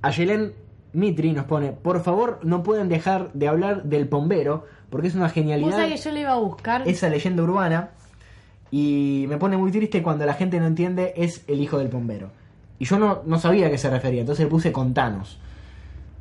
Ayelen 0.01 0.53
Mitri 0.93 1.31
nos 1.31 1.45
pone, 1.45 1.71
por 1.71 2.01
favor 2.01 2.39
no 2.43 2.63
pueden 2.63 2.89
dejar 2.89 3.31
de 3.33 3.47
hablar 3.47 3.83
del 3.83 4.07
pombero, 4.07 4.65
porque 4.89 5.07
es 5.07 5.15
una 5.15 5.29
genialidad 5.29 5.71
sabés 5.71 6.01
que 6.01 6.09
yo 6.09 6.11
le 6.11 6.21
iba 6.21 6.31
a 6.31 6.37
buscar. 6.37 6.87
esa 6.87 7.09
leyenda 7.09 7.43
urbana 7.43 7.89
y 8.71 9.25
me 9.27 9.37
pone 9.37 9.57
muy 9.57 9.71
triste 9.71 10.01
cuando 10.01 10.25
la 10.25 10.33
gente 10.33 10.59
no 10.59 10.65
entiende 10.65 11.13
es 11.15 11.43
el 11.47 11.61
hijo 11.61 11.77
del 11.77 11.89
pombero. 11.89 12.29
Y 12.79 12.85
yo 12.85 12.99
no, 12.99 13.21
no 13.25 13.39
sabía 13.39 13.67
a 13.67 13.69
qué 13.69 13.77
se 13.77 13.89
refería, 13.89 14.21
entonces 14.21 14.45
le 14.45 14.49
puse 14.49 14.71
contanos. 14.71 15.39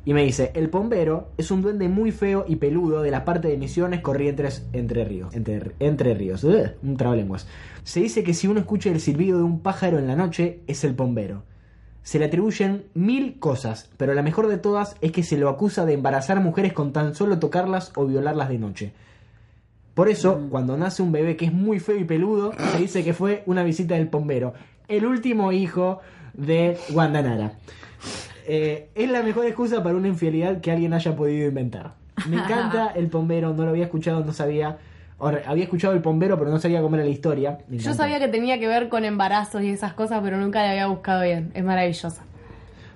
Y 0.07 0.13
me 0.13 0.23
dice, 0.23 0.51
el 0.53 0.69
pombero 0.69 1.31
es 1.35 1.51
un 1.51 1.61
duende 1.61 1.89
muy 1.89 2.13
feo 2.13 2.45
y 2.47 2.55
peludo 2.55 3.01
de 3.01 3.11
la 3.11 3.25
parte 3.25 3.49
de 3.49 3.57
Misiones 3.57 3.99
Corrientes 3.99 4.65
Entre 4.71 5.03
Ríos. 5.03 5.35
Entre, 5.35 5.73
entre 5.79 6.13
Ríos, 6.13 6.45
Ugh, 6.45 6.75
un 6.81 6.95
trabalenguas. 6.95 7.45
Se 7.83 7.99
dice 7.99 8.23
que 8.23 8.33
si 8.33 8.47
uno 8.47 8.61
escucha 8.61 8.89
el 8.89 9.01
silbido 9.01 9.39
de 9.39 9.43
un 9.43 9.59
pájaro 9.59 9.99
en 9.99 10.07
la 10.07 10.15
noche, 10.15 10.61
es 10.65 10.85
el 10.85 10.95
pombero. 10.95 11.43
Se 12.03 12.19
le 12.19 12.25
atribuyen 12.27 12.85
mil 12.93 13.37
cosas, 13.37 13.89
pero 13.97 14.13
la 14.13 14.21
mejor 14.21 14.47
de 14.47 14.57
todas 14.57 14.95
es 15.01 15.11
que 15.11 15.23
se 15.23 15.37
lo 15.37 15.49
acusa 15.49 15.85
de 15.85 15.95
embarazar 15.95 16.39
mujeres 16.39 16.71
con 16.71 16.93
tan 16.93 17.13
solo 17.13 17.37
tocarlas 17.37 17.91
o 17.97 18.05
violarlas 18.05 18.47
de 18.47 18.59
noche. 18.59 18.93
Por 19.93 20.07
eso, 20.07 20.47
cuando 20.49 20.77
nace 20.77 21.03
un 21.03 21.11
bebé 21.11 21.35
que 21.35 21.47
es 21.47 21.53
muy 21.53 21.81
feo 21.81 21.97
y 21.97 22.05
peludo, 22.05 22.53
se 22.71 22.77
dice 22.77 23.03
que 23.03 23.13
fue 23.13 23.43
una 23.45 23.63
visita 23.63 23.95
del 23.95 24.07
pombero, 24.07 24.53
el 24.87 25.05
último 25.05 25.51
hijo 25.51 25.99
de 26.33 26.77
Guandanara. 26.91 27.57
Eh, 28.49 28.89
es 28.95 29.09
la 29.11 29.21
mejor 29.23 29.45
excusa 29.45 29.83
para 29.83 29.95
una 29.95 30.07
infidelidad 30.07 30.61
que 30.61 30.71
alguien 30.71 30.93
haya 30.93 31.15
podido 31.15 31.47
inventar. 31.47 31.93
Me 32.29 32.37
encanta 32.43 32.87
el 32.95 33.07
pombero, 33.07 33.53
no 33.53 33.63
lo 33.63 33.69
había 33.71 33.83
escuchado, 33.85 34.23
no 34.23 34.31
sabía. 34.33 34.77
Había 35.19 35.63
escuchado 35.63 35.93
el 35.93 36.01
pombero, 36.01 36.37
pero 36.37 36.51
no 36.51 36.59
sabía 36.59 36.79
cómo 36.81 36.95
era 36.95 37.03
la 37.03 37.09
historia. 37.09 37.57
Yo 37.69 37.93
sabía 37.93 38.19
que 38.19 38.27
tenía 38.27 38.59
que 38.59 38.67
ver 38.67 38.87
con 38.87 39.03
embarazos 39.03 39.63
y 39.63 39.69
esas 39.71 39.93
cosas, 39.93 40.21
pero 40.23 40.37
nunca 40.37 40.61
la 40.61 40.71
había 40.71 40.87
buscado 40.87 41.23
bien. 41.23 41.51
Es 41.55 41.63
maravillosa. 41.63 42.23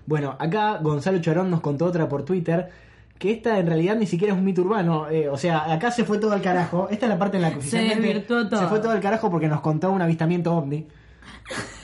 Bueno, 0.05 0.35
acá 0.39 0.77
Gonzalo 0.81 1.19
Charón 1.19 1.49
nos 1.49 1.61
contó 1.61 1.85
otra 1.85 2.07
por 2.07 2.23
Twitter. 2.23 2.69
Que 3.17 3.31
esta 3.31 3.59
en 3.59 3.67
realidad 3.67 3.95
ni 3.97 4.07
siquiera 4.07 4.33
es 4.33 4.39
un 4.39 4.45
mito 4.45 4.61
urbano. 4.61 5.09
eh, 5.09 5.29
o 5.29 5.37
sea, 5.37 5.71
acá 5.71 5.91
se 5.91 6.03
fue 6.05 6.17
todo 6.19 6.33
al 6.33 6.41
carajo. 6.41 6.87
Esta 6.89 7.05
es 7.07 7.09
la 7.11 7.17
parte 7.19 7.37
en 7.37 7.43
la 7.43 7.53
que 7.53 7.61
Se 7.61 8.19
todo. 8.27 8.49
se 8.49 8.65
fue 8.67 8.79
todo 8.79 8.91
al 8.91 8.99
carajo 8.99 9.29
porque 9.29 9.47
nos 9.47 9.61
contó 9.61 9.91
un 9.91 10.01
avistamiento 10.01 10.55
ovni. 10.55 10.87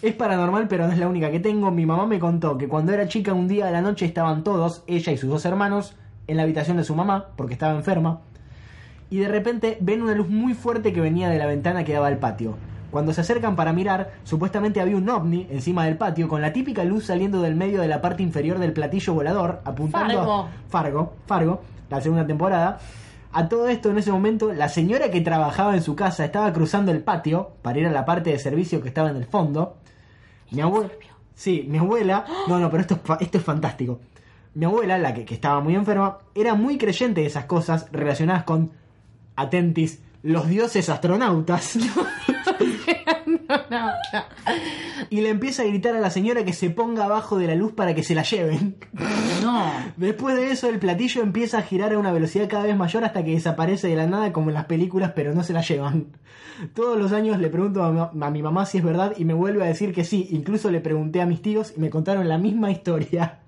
Es 0.00 0.14
paranormal, 0.14 0.68
pero 0.68 0.86
no 0.86 0.92
es 0.92 0.98
la 0.98 1.08
única 1.08 1.30
que 1.30 1.40
tengo. 1.40 1.72
Mi 1.72 1.84
mamá 1.84 2.06
me 2.06 2.20
contó 2.20 2.56
que 2.56 2.68
cuando 2.68 2.92
era 2.92 3.08
chica 3.08 3.32
un 3.32 3.48
día 3.48 3.66
a 3.66 3.70
la 3.72 3.80
noche 3.80 4.06
estaban 4.06 4.44
todos, 4.44 4.84
ella 4.86 5.12
y 5.12 5.16
sus 5.16 5.28
dos 5.28 5.44
hermanos, 5.44 5.96
en 6.28 6.36
la 6.36 6.44
habitación 6.44 6.76
de 6.76 6.84
su 6.84 6.94
mamá, 6.94 7.28
porque 7.36 7.54
estaba 7.54 7.74
enferma. 7.74 8.20
Y 9.10 9.18
de 9.18 9.28
repente 9.28 9.76
ven 9.80 10.02
una 10.02 10.14
luz 10.14 10.28
muy 10.28 10.54
fuerte 10.54 10.92
que 10.92 11.00
venía 11.00 11.28
de 11.28 11.38
la 11.38 11.46
ventana 11.46 11.82
que 11.82 11.94
daba 11.94 12.06
al 12.06 12.18
patio. 12.18 12.56
Cuando 12.90 13.12
se 13.12 13.22
acercan 13.22 13.56
para 13.56 13.72
mirar, 13.72 14.12
supuestamente 14.22 14.80
había 14.80 14.96
un 14.96 15.08
ovni 15.08 15.46
encima 15.50 15.84
del 15.84 15.96
patio 15.96 16.28
con 16.28 16.42
la 16.42 16.52
típica 16.52 16.84
luz 16.84 17.06
saliendo 17.06 17.42
del 17.42 17.56
medio 17.56 17.80
de 17.80 17.88
la 17.88 18.00
parte 18.00 18.22
inferior 18.22 18.58
del 18.58 18.72
platillo 18.72 19.14
volador, 19.14 19.60
apuntando 19.64 20.14
Fargo. 20.14 20.32
a 20.32 20.48
Fargo, 20.68 21.12
Fargo, 21.26 21.62
la 21.90 22.00
segunda 22.00 22.26
temporada. 22.26 22.78
A 23.38 23.48
todo 23.48 23.68
esto, 23.68 23.90
en 23.90 23.98
ese 23.98 24.10
momento, 24.10 24.52
la 24.52 24.68
señora 24.68 25.12
que 25.12 25.20
trabajaba 25.20 25.76
en 25.76 25.80
su 25.80 25.94
casa 25.94 26.24
estaba 26.24 26.52
cruzando 26.52 26.90
el 26.90 27.04
patio 27.04 27.52
para 27.62 27.78
ir 27.78 27.86
a 27.86 27.92
la 27.92 28.04
parte 28.04 28.30
de 28.30 28.38
servicio 28.40 28.82
que 28.82 28.88
estaba 28.88 29.10
en 29.10 29.16
el 29.16 29.26
fondo. 29.26 29.76
Mi 30.50 30.60
abuela. 30.60 30.90
Sí, 31.36 31.64
mi 31.68 31.78
abuela. 31.78 32.24
No, 32.48 32.58
no, 32.58 32.68
pero 32.68 32.80
esto 32.80 32.94
es, 32.96 33.20
esto 33.20 33.38
es 33.38 33.44
fantástico. 33.44 34.00
Mi 34.54 34.64
abuela, 34.64 34.98
la 34.98 35.14
que, 35.14 35.24
que 35.24 35.34
estaba 35.34 35.60
muy 35.60 35.76
enferma, 35.76 36.18
era 36.34 36.54
muy 36.54 36.78
creyente 36.78 37.20
de 37.20 37.28
esas 37.28 37.44
cosas 37.44 37.86
relacionadas 37.92 38.42
con. 38.42 38.72
Atentis, 39.36 40.02
los 40.24 40.48
dioses 40.48 40.88
astronautas. 40.88 41.78
no, 43.26 43.56
no, 43.70 43.86
no. 43.86 43.92
y 45.10 45.20
le 45.20 45.28
empieza 45.30 45.62
a 45.62 45.66
gritar 45.66 45.94
a 45.96 46.00
la 46.00 46.10
señora 46.10 46.44
que 46.44 46.52
se 46.52 46.70
ponga 46.70 47.04
abajo 47.04 47.38
de 47.38 47.46
la 47.46 47.54
luz 47.54 47.72
para 47.72 47.94
que 47.94 48.02
se 48.02 48.14
la 48.14 48.22
lleven. 48.22 48.76
No. 49.42 49.70
Después 49.96 50.36
de 50.36 50.50
eso, 50.50 50.68
el 50.68 50.78
platillo 50.78 51.22
empieza 51.22 51.58
a 51.58 51.62
girar 51.62 51.92
a 51.92 51.98
una 51.98 52.12
velocidad 52.12 52.48
cada 52.48 52.64
vez 52.64 52.76
mayor 52.76 53.04
hasta 53.04 53.24
que 53.24 53.32
desaparece 53.32 53.88
de 53.88 53.96
la 53.96 54.06
nada 54.06 54.32
como 54.32 54.50
en 54.50 54.54
las 54.54 54.64
películas, 54.66 55.12
pero 55.14 55.34
no 55.34 55.42
se 55.42 55.52
la 55.52 55.62
llevan. 55.62 56.06
Todos 56.74 56.98
los 56.98 57.12
años 57.12 57.38
le 57.38 57.50
pregunto 57.50 57.82
a, 57.84 57.92
ma- 58.12 58.26
a 58.26 58.30
mi 58.30 58.42
mamá 58.42 58.66
si 58.66 58.78
es 58.78 58.84
verdad 58.84 59.14
y 59.16 59.24
me 59.24 59.34
vuelve 59.34 59.62
a 59.62 59.66
decir 59.68 59.92
que 59.94 60.04
sí. 60.04 60.26
Incluso 60.30 60.70
le 60.70 60.80
pregunté 60.80 61.20
a 61.22 61.26
mis 61.26 61.40
tíos 61.40 61.72
y 61.76 61.80
me 61.80 61.90
contaron 61.90 62.28
la 62.28 62.38
misma 62.38 62.70
historia. 62.72 63.40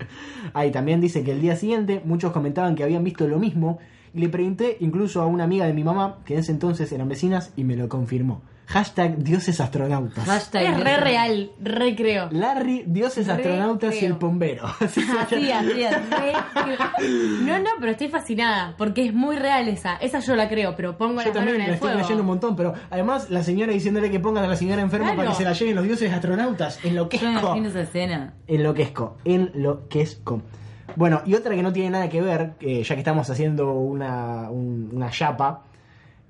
Ahí 0.55 0.71
también 0.71 1.01
dice 1.01 1.25
que 1.25 1.33
el 1.33 1.41
día 1.41 1.57
siguiente 1.57 2.01
muchos 2.05 2.33
comentaban 2.33 2.75
que 2.77 2.85
habían 2.85 3.03
visto 3.05 3.27
lo 3.27 3.39
mismo. 3.39 3.79
Y 4.15 4.21
le 4.21 4.29
pregunté 4.29 4.77
incluso 4.81 5.23
a 5.23 5.27
una 5.27 5.45
amiga 5.45 5.67
de 5.67 5.73
mi 5.73 5.85
mamá, 5.85 6.19
que 6.25 6.35
en 6.35 6.41
ese 6.41 6.51
entonces 6.53 6.91
eran 6.93 7.09
vecinas, 7.09 7.53
y 7.57 7.63
me 7.65 7.77
lo 7.77 7.89
confirmó. 7.89 8.43
Hashtag 8.71 9.17
dioses 9.19 9.61
astronautas. 9.61 10.25
Hashtag 10.25 10.63
Es 10.65 10.81
re 10.81 10.97
real, 10.99 11.51
re 11.61 11.97
creo. 11.97 12.29
Larry, 12.31 12.85
dioses 12.87 13.27
Re 13.27 13.33
astronautas 13.35 14.01
y 14.01 14.05
el 14.07 14.17
pombero. 14.17 14.65
Así, 14.81 15.03
así. 15.51 15.87
No, 17.45 17.59
no, 17.59 17.71
pero 17.81 17.93
estoy 17.93 18.09
fascinada, 18.09 18.75
porque 18.79 19.07
es 19.07 19.15
muy 19.15 19.37
real 19.37 19.69
esa. 19.69 19.97
Esa 19.97 20.21
yo 20.21 20.37
la 20.37 20.49
creo, 20.49 20.77
pero 20.77 20.97
pongo 20.97 21.21
Yo 21.21 21.29
la 21.29 21.33
también 21.33 21.57
en 21.57 21.63
la 21.63 21.67
el 21.67 21.75
estoy 21.75 21.89
fuego. 21.89 22.01
leyendo 22.03 22.23
un 22.23 22.27
montón, 22.29 22.57
pero 22.57 22.75
además 22.91 23.31
la 23.31 23.43
señora 23.43 23.73
diciéndole 23.73 24.11
que 24.11 24.21
pongan 24.21 24.45
a 24.45 24.49
la 24.49 24.57
señora 24.57 24.81
enferma 24.83 25.07
Claro. 25.07 25.17
para 25.19 25.31
que 25.31 25.37
se 25.37 25.45
la 25.45 25.53
lleven 25.53 25.75
los 25.77 25.85
dioses 25.85 26.13
astronautas. 26.13 26.77
Yo 26.77 26.83
me 26.85 26.89
Enloquezco. 26.91 27.27
imagino 27.29 27.69
esa 27.69 27.81
escena. 27.81 28.35
Enloquezco. 28.47 29.17
Enloquezco. 29.25 30.43
Bueno, 30.97 31.23
y 31.25 31.35
otra 31.35 31.55
que 31.55 31.63
no 31.63 31.73
tiene 31.73 31.91
nada 31.91 32.09
que 32.09 32.21
ver, 32.21 32.55
eh, 32.61 32.83
ya 32.83 32.95
que 32.95 33.01
estamos 33.01 33.29
haciendo 33.31 33.73
una, 33.73 34.51
un- 34.51 34.91
una 34.93 35.11
chapa, 35.11 35.63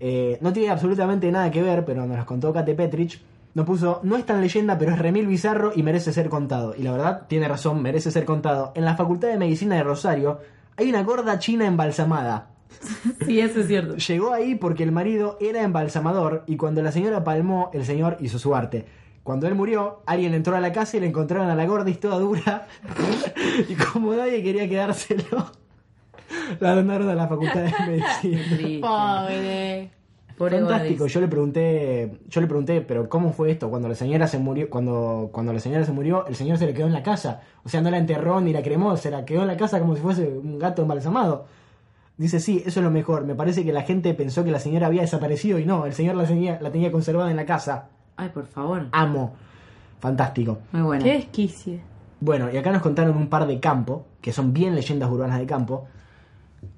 eh, 0.01 0.39
no 0.40 0.52
tiene 0.52 0.70
absolutamente 0.70 1.31
nada 1.31 1.51
que 1.51 1.62
ver, 1.62 1.85
pero 1.85 2.06
nos 2.06 2.16
las 2.16 2.24
contó 2.24 2.52
Kate 2.52 2.74
Petrich. 2.74 3.22
Nos 3.52 3.66
puso, 3.66 4.01
no 4.02 4.16
es 4.16 4.24
tan 4.24 4.40
leyenda, 4.40 4.78
pero 4.78 4.93
es 4.93 4.98
remil 4.98 5.27
bizarro 5.27 5.72
y 5.74 5.82
merece 5.82 6.12
ser 6.12 6.28
contado. 6.28 6.74
Y 6.77 6.82
la 6.82 6.93
verdad, 6.93 7.27
tiene 7.28 7.48
razón, 7.48 7.82
merece 7.82 8.10
ser 8.10 8.24
contado. 8.24 8.72
En 8.74 8.85
la 8.85 8.97
Facultad 8.97 9.28
de 9.28 9.39
Medicina 9.39 9.77
de 9.77 9.82
Rosario 9.82 10.39
hay 10.77 10.89
una 10.89 11.02
gorda 11.02 11.39
china 11.39 11.66
embalsamada. 11.66 12.51
Sí, 13.27 13.40
eso 13.40 13.60
es 13.60 13.66
cierto. 13.66 13.97
Llegó 13.97 14.32
ahí 14.32 14.55
porque 14.55 14.82
el 14.82 14.93
marido 14.93 15.36
era 15.40 15.62
embalsamador 15.62 16.44
y 16.47 16.56
cuando 16.56 16.82
la 16.82 16.93
señora 16.93 17.22
palmó, 17.22 17.70
el 17.74 17.85
señor 17.85 18.16
hizo 18.20 18.39
su 18.39 18.55
arte. 18.55 18.86
Cuando 19.22 19.47
él 19.47 19.55
murió, 19.55 20.02
alguien 20.06 20.32
entró 20.35 20.56
a 20.56 20.60
la 20.60 20.72
casa 20.72 20.97
y 20.97 21.01
le 21.01 21.06
encontraron 21.06 21.51
a 21.51 21.55
la 21.55 21.66
gorda 21.66 21.90
y 21.90 21.94
toda 21.94 22.18
dura. 22.18 22.66
y 23.68 23.74
como 23.74 24.14
nadie 24.14 24.43
quería 24.43 24.68
quedárselo, 24.68 25.52
la 26.60 26.74
donaron 26.74 27.09
a 27.09 27.14
la 27.14 27.28
facultad 27.28 27.62
de 27.62 27.72
medicina. 27.86 28.40
Triste. 28.51 28.81
Pobre. 28.81 29.90
Pobre 30.36 30.59
Fantástico, 30.60 31.06
yo 31.06 31.20
le 31.20 31.28
pregunté, 31.28 32.18
yo 32.28 32.40
le 32.40 32.47
pregunté, 32.47 32.81
pero 32.81 33.09
¿cómo 33.10 33.32
fue 33.32 33.51
esto? 33.51 33.68
Cuando 33.68 33.89
la 33.89 33.94
señora 33.94 34.27
se 34.27 34.39
murió, 34.39 34.70
cuando, 34.70 35.28
cuando 35.32 35.52
la 35.52 35.60
señora 35.60 35.85
se 35.85 35.93
murió, 35.93 36.27
el 36.27 36.35
señor 36.35 36.56
se 36.56 36.64
le 36.64 36.72
quedó 36.72 36.86
en 36.86 36.94
la 36.94 37.02
casa. 37.02 37.43
O 37.62 37.68
sea, 37.68 37.82
no 37.82 37.90
la 37.90 37.98
enterró 37.98 38.40
ni 38.40 38.52
la 38.52 38.62
cremó, 38.62 38.97
se 38.97 39.10
la 39.10 39.27
quedó 39.27 39.43
en 39.43 39.48
la 39.48 39.59
casa 39.59 39.81
como 39.81 39.94
si 39.94 40.01
fuese 40.01 40.27
un 40.28 40.59
gato 40.59 40.81
embalsamado. 40.82 41.44
Dice, 42.16 42.40
sí, 42.40 42.62
eso 42.64 42.81
es 42.81 42.85
lo 42.85 42.90
mejor. 42.90 43.24
Me 43.24 43.35
parece 43.35 43.64
que 43.64 43.72
la 43.72 43.82
gente 43.82 44.12
pensó 44.14 44.43
que 44.43 44.51
la 44.51 44.60
señora 44.60 44.86
había 44.86 45.02
desaparecido 45.02 45.59
y 45.59 45.66
no, 45.66 45.85
el 45.86 45.93
señor 45.93 46.16
la 46.16 46.24
tenía, 46.24 46.59
la 46.60 46.70
tenía 46.70 46.90
conservada 46.90 47.31
en 47.31 47.36
la 47.36 47.47
casa. 47.47 47.89
Ay, 48.16 48.31
por 48.31 48.47
favor. 48.47 48.89
Amo. 48.93 49.35
Fantástico. 50.01 50.59
Muy 50.72 50.82
buena. 50.82 51.05
Qué 51.05 51.12
desquicie. 51.12 51.81
Bueno, 52.20 52.51
y 52.51 52.59
acá 52.59 52.70
nos 52.72 52.82
contaron 52.82 53.16
un 53.16 53.28
par 53.28 53.47
de 53.47 53.59
campo, 53.60 54.05
que 54.20 54.32
son 54.32 54.52
bien 54.52 54.74
leyendas 54.74 55.10
urbanas 55.10 55.39
de 55.39 55.47
campo. 55.47 55.86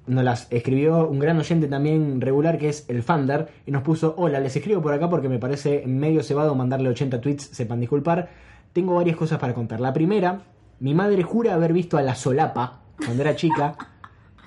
Nos 0.07 0.23
las 0.23 0.47
escribió 0.51 1.07
un 1.07 1.19
gran 1.19 1.37
oyente 1.37 1.67
también 1.67 2.21
regular 2.21 2.57
que 2.57 2.69
es 2.69 2.85
el 2.89 3.03
Fander 3.03 3.47
y 3.65 3.71
nos 3.71 3.83
puso, 3.83 4.15
hola, 4.17 4.39
les 4.39 4.55
escribo 4.55 4.81
por 4.81 4.93
acá 4.93 5.09
porque 5.09 5.29
me 5.29 5.39
parece 5.39 5.83
medio 5.85 6.23
cebado 6.23 6.55
mandarle 6.55 6.89
80 6.89 7.21
tweets, 7.21 7.49
sepan 7.51 7.79
disculpar. 7.79 8.29
Tengo 8.73 8.95
varias 8.95 9.17
cosas 9.17 9.39
para 9.39 9.53
contar. 9.53 9.79
La 9.79 9.93
primera, 9.93 10.41
mi 10.79 10.93
madre 10.93 11.23
jura 11.23 11.53
haber 11.53 11.73
visto 11.73 11.97
a 11.97 12.01
la 12.01 12.15
solapa 12.15 12.81
cuando 12.97 13.21
era 13.21 13.35
chica 13.35 13.75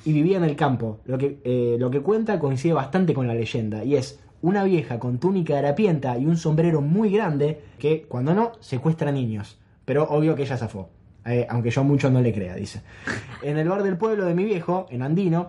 y 0.04 0.12
vivía 0.12 0.36
en 0.36 0.44
el 0.44 0.56
campo. 0.56 1.00
Lo 1.04 1.18
que, 1.18 1.40
eh, 1.44 1.76
lo 1.78 1.90
que 1.90 2.00
cuenta 2.00 2.38
coincide 2.38 2.72
bastante 2.72 3.12
con 3.12 3.26
la 3.26 3.34
leyenda 3.34 3.84
y 3.84 3.96
es 3.96 4.20
una 4.42 4.64
vieja 4.64 4.98
con 4.98 5.18
túnica 5.18 5.58
harapienta 5.58 6.16
y 6.18 6.26
un 6.26 6.36
sombrero 6.36 6.80
muy 6.80 7.10
grande 7.10 7.62
que, 7.78 8.02
cuando 8.02 8.34
no, 8.34 8.52
secuestra 8.60 9.10
niños. 9.10 9.58
Pero 9.84 10.04
obvio 10.04 10.34
que 10.34 10.42
ella 10.42 10.56
zafó. 10.56 10.90
Eh, 11.26 11.46
aunque 11.50 11.70
yo 11.70 11.82
mucho 11.84 12.10
no 12.10 12.20
le 12.20 12.32
crea, 12.32 12.54
dice. 12.54 12.82
En 13.42 13.58
el 13.58 13.68
bar 13.68 13.82
del 13.82 13.96
pueblo 13.96 14.24
de 14.24 14.34
mi 14.34 14.44
viejo, 14.44 14.86
en 14.90 15.02
Andino, 15.02 15.48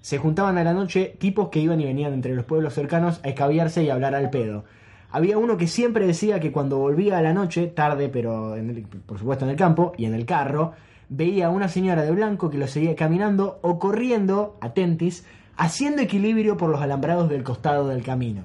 se 0.00 0.18
juntaban 0.18 0.56
a 0.58 0.64
la 0.64 0.72
noche 0.72 1.14
tipos 1.18 1.48
que 1.48 1.60
iban 1.60 1.80
y 1.80 1.84
venían 1.84 2.12
entre 2.12 2.34
los 2.34 2.44
pueblos 2.44 2.74
cercanos 2.74 3.20
a 3.24 3.28
escabiarse 3.28 3.82
y 3.82 3.90
hablar 3.90 4.14
al 4.14 4.30
pedo. 4.30 4.64
Había 5.10 5.38
uno 5.38 5.56
que 5.56 5.66
siempre 5.66 6.06
decía 6.06 6.38
que 6.38 6.52
cuando 6.52 6.78
volvía 6.78 7.18
a 7.18 7.22
la 7.22 7.32
noche, 7.34 7.66
tarde, 7.66 8.08
pero 8.08 8.56
en 8.56 8.70
el- 8.70 8.82
por 8.82 9.18
supuesto 9.18 9.44
en 9.44 9.50
el 9.50 9.56
campo 9.56 9.92
y 9.98 10.04
en 10.04 10.14
el 10.14 10.24
carro, 10.24 10.72
veía 11.08 11.46
a 11.48 11.50
una 11.50 11.68
señora 11.68 12.02
de 12.02 12.12
blanco 12.12 12.48
que 12.50 12.58
lo 12.58 12.66
seguía 12.68 12.94
caminando 12.94 13.58
o 13.62 13.78
corriendo, 13.78 14.56
atentis, 14.60 15.26
haciendo 15.56 16.00
equilibrio 16.02 16.56
por 16.56 16.70
los 16.70 16.80
alambrados 16.80 17.28
del 17.28 17.42
costado 17.42 17.88
del 17.88 18.02
camino. 18.04 18.42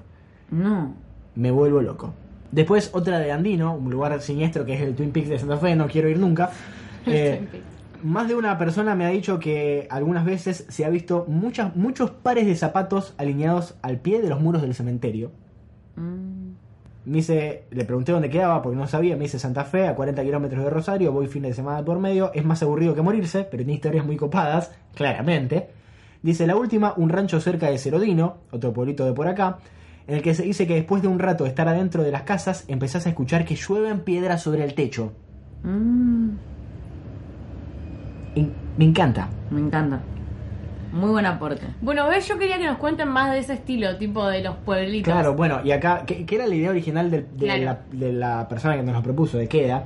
No. 0.50 0.94
Me 1.36 1.50
vuelvo 1.52 1.80
loco. 1.80 2.12
Después 2.56 2.88
otra 2.94 3.18
de 3.18 3.30
Andino, 3.32 3.74
un 3.74 3.90
lugar 3.90 4.18
siniestro 4.22 4.64
que 4.64 4.72
es 4.72 4.80
el 4.80 4.94
Twin 4.94 5.12
Peaks 5.12 5.28
de 5.28 5.38
Santa 5.38 5.58
Fe, 5.58 5.76
no 5.76 5.88
quiero 5.88 6.08
ir 6.08 6.18
nunca. 6.18 6.50
Eh, 7.08 7.40
más 8.02 8.26
de 8.26 8.34
una 8.34 8.58
persona 8.58 8.96
me 8.96 9.06
ha 9.06 9.10
dicho 9.10 9.38
que 9.38 9.86
algunas 9.90 10.24
veces 10.24 10.66
se 10.68 10.84
ha 10.84 10.88
visto 10.88 11.24
muchas, 11.28 11.76
muchos 11.76 12.10
pares 12.10 12.46
de 12.46 12.56
zapatos 12.56 13.14
alineados 13.16 13.76
al 13.80 14.00
pie 14.00 14.20
de 14.20 14.28
los 14.28 14.40
muros 14.40 14.62
del 14.62 14.74
cementerio. 14.74 15.30
Mm. 15.94 16.48
Me 17.04 17.16
dice, 17.18 17.62
le 17.70 17.84
pregunté 17.84 18.10
dónde 18.10 18.28
quedaba 18.28 18.60
porque 18.60 18.76
no 18.76 18.88
sabía, 18.88 19.14
me 19.14 19.22
dice 19.22 19.38
Santa 19.38 19.62
Fe, 19.62 19.86
a 19.86 19.94
40 19.94 20.20
kilómetros 20.24 20.64
de 20.64 20.70
Rosario, 20.70 21.12
voy 21.12 21.28
fin 21.28 21.44
de 21.44 21.54
semana 21.54 21.84
por 21.84 22.00
medio, 22.00 22.32
es 22.34 22.44
más 22.44 22.60
aburrido 22.60 22.96
que 22.96 23.02
morirse, 23.02 23.44
pero 23.44 23.58
tiene 23.58 23.74
historias 23.74 24.04
muy 24.04 24.16
copadas, 24.16 24.72
claramente. 24.96 25.68
Dice 26.22 26.44
la 26.48 26.56
última, 26.56 26.92
un 26.96 27.10
rancho 27.10 27.40
cerca 27.40 27.70
de 27.70 27.78
Cerodino, 27.78 28.38
otro 28.50 28.72
pueblito 28.72 29.04
de 29.04 29.12
por 29.12 29.28
acá, 29.28 29.58
en 30.08 30.14
el 30.14 30.22
que 30.22 30.34
se 30.34 30.42
dice 30.44 30.66
que 30.66 30.74
después 30.74 31.02
de 31.02 31.08
un 31.08 31.18
rato 31.18 31.44
de 31.44 31.50
estar 31.50 31.68
adentro 31.68 32.02
de 32.02 32.10
las 32.12 32.22
casas, 32.22 32.64
empezás 32.68 33.06
a 33.06 33.08
escuchar 33.08 33.44
que 33.44 33.56
llueven 33.56 34.00
piedras 34.00 34.42
sobre 34.42 34.64
el 34.64 34.74
techo. 34.74 35.12
Mm. 35.64 36.28
Y 38.36 38.48
me 38.78 38.84
encanta. 38.84 39.28
Me 39.50 39.60
encanta. 39.60 40.00
Muy 40.92 41.10
buen 41.10 41.26
aporte. 41.26 41.66
Bueno, 41.80 42.08
ves, 42.08 42.26
yo 42.28 42.38
quería 42.38 42.58
que 42.58 42.66
nos 42.66 42.78
cuenten 42.78 43.08
más 43.08 43.32
de 43.32 43.40
ese 43.40 43.54
estilo, 43.54 43.96
tipo 43.98 44.26
de 44.28 44.42
los 44.42 44.56
pueblitos. 44.56 45.12
Claro, 45.12 45.34
bueno, 45.34 45.60
y 45.64 45.72
acá, 45.72 46.04
que, 46.06 46.24
que 46.24 46.34
era 46.36 46.46
la 46.46 46.54
idea 46.54 46.70
original 46.70 47.10
de, 47.10 47.24
Claro. 47.38 47.62
la, 47.64 47.80
de 47.92 48.12
la 48.12 48.48
persona 48.48 48.76
que 48.76 48.82
nos 48.82 48.94
lo 48.94 49.02
propuso, 49.02 49.36
de 49.38 49.48
Queda. 49.48 49.84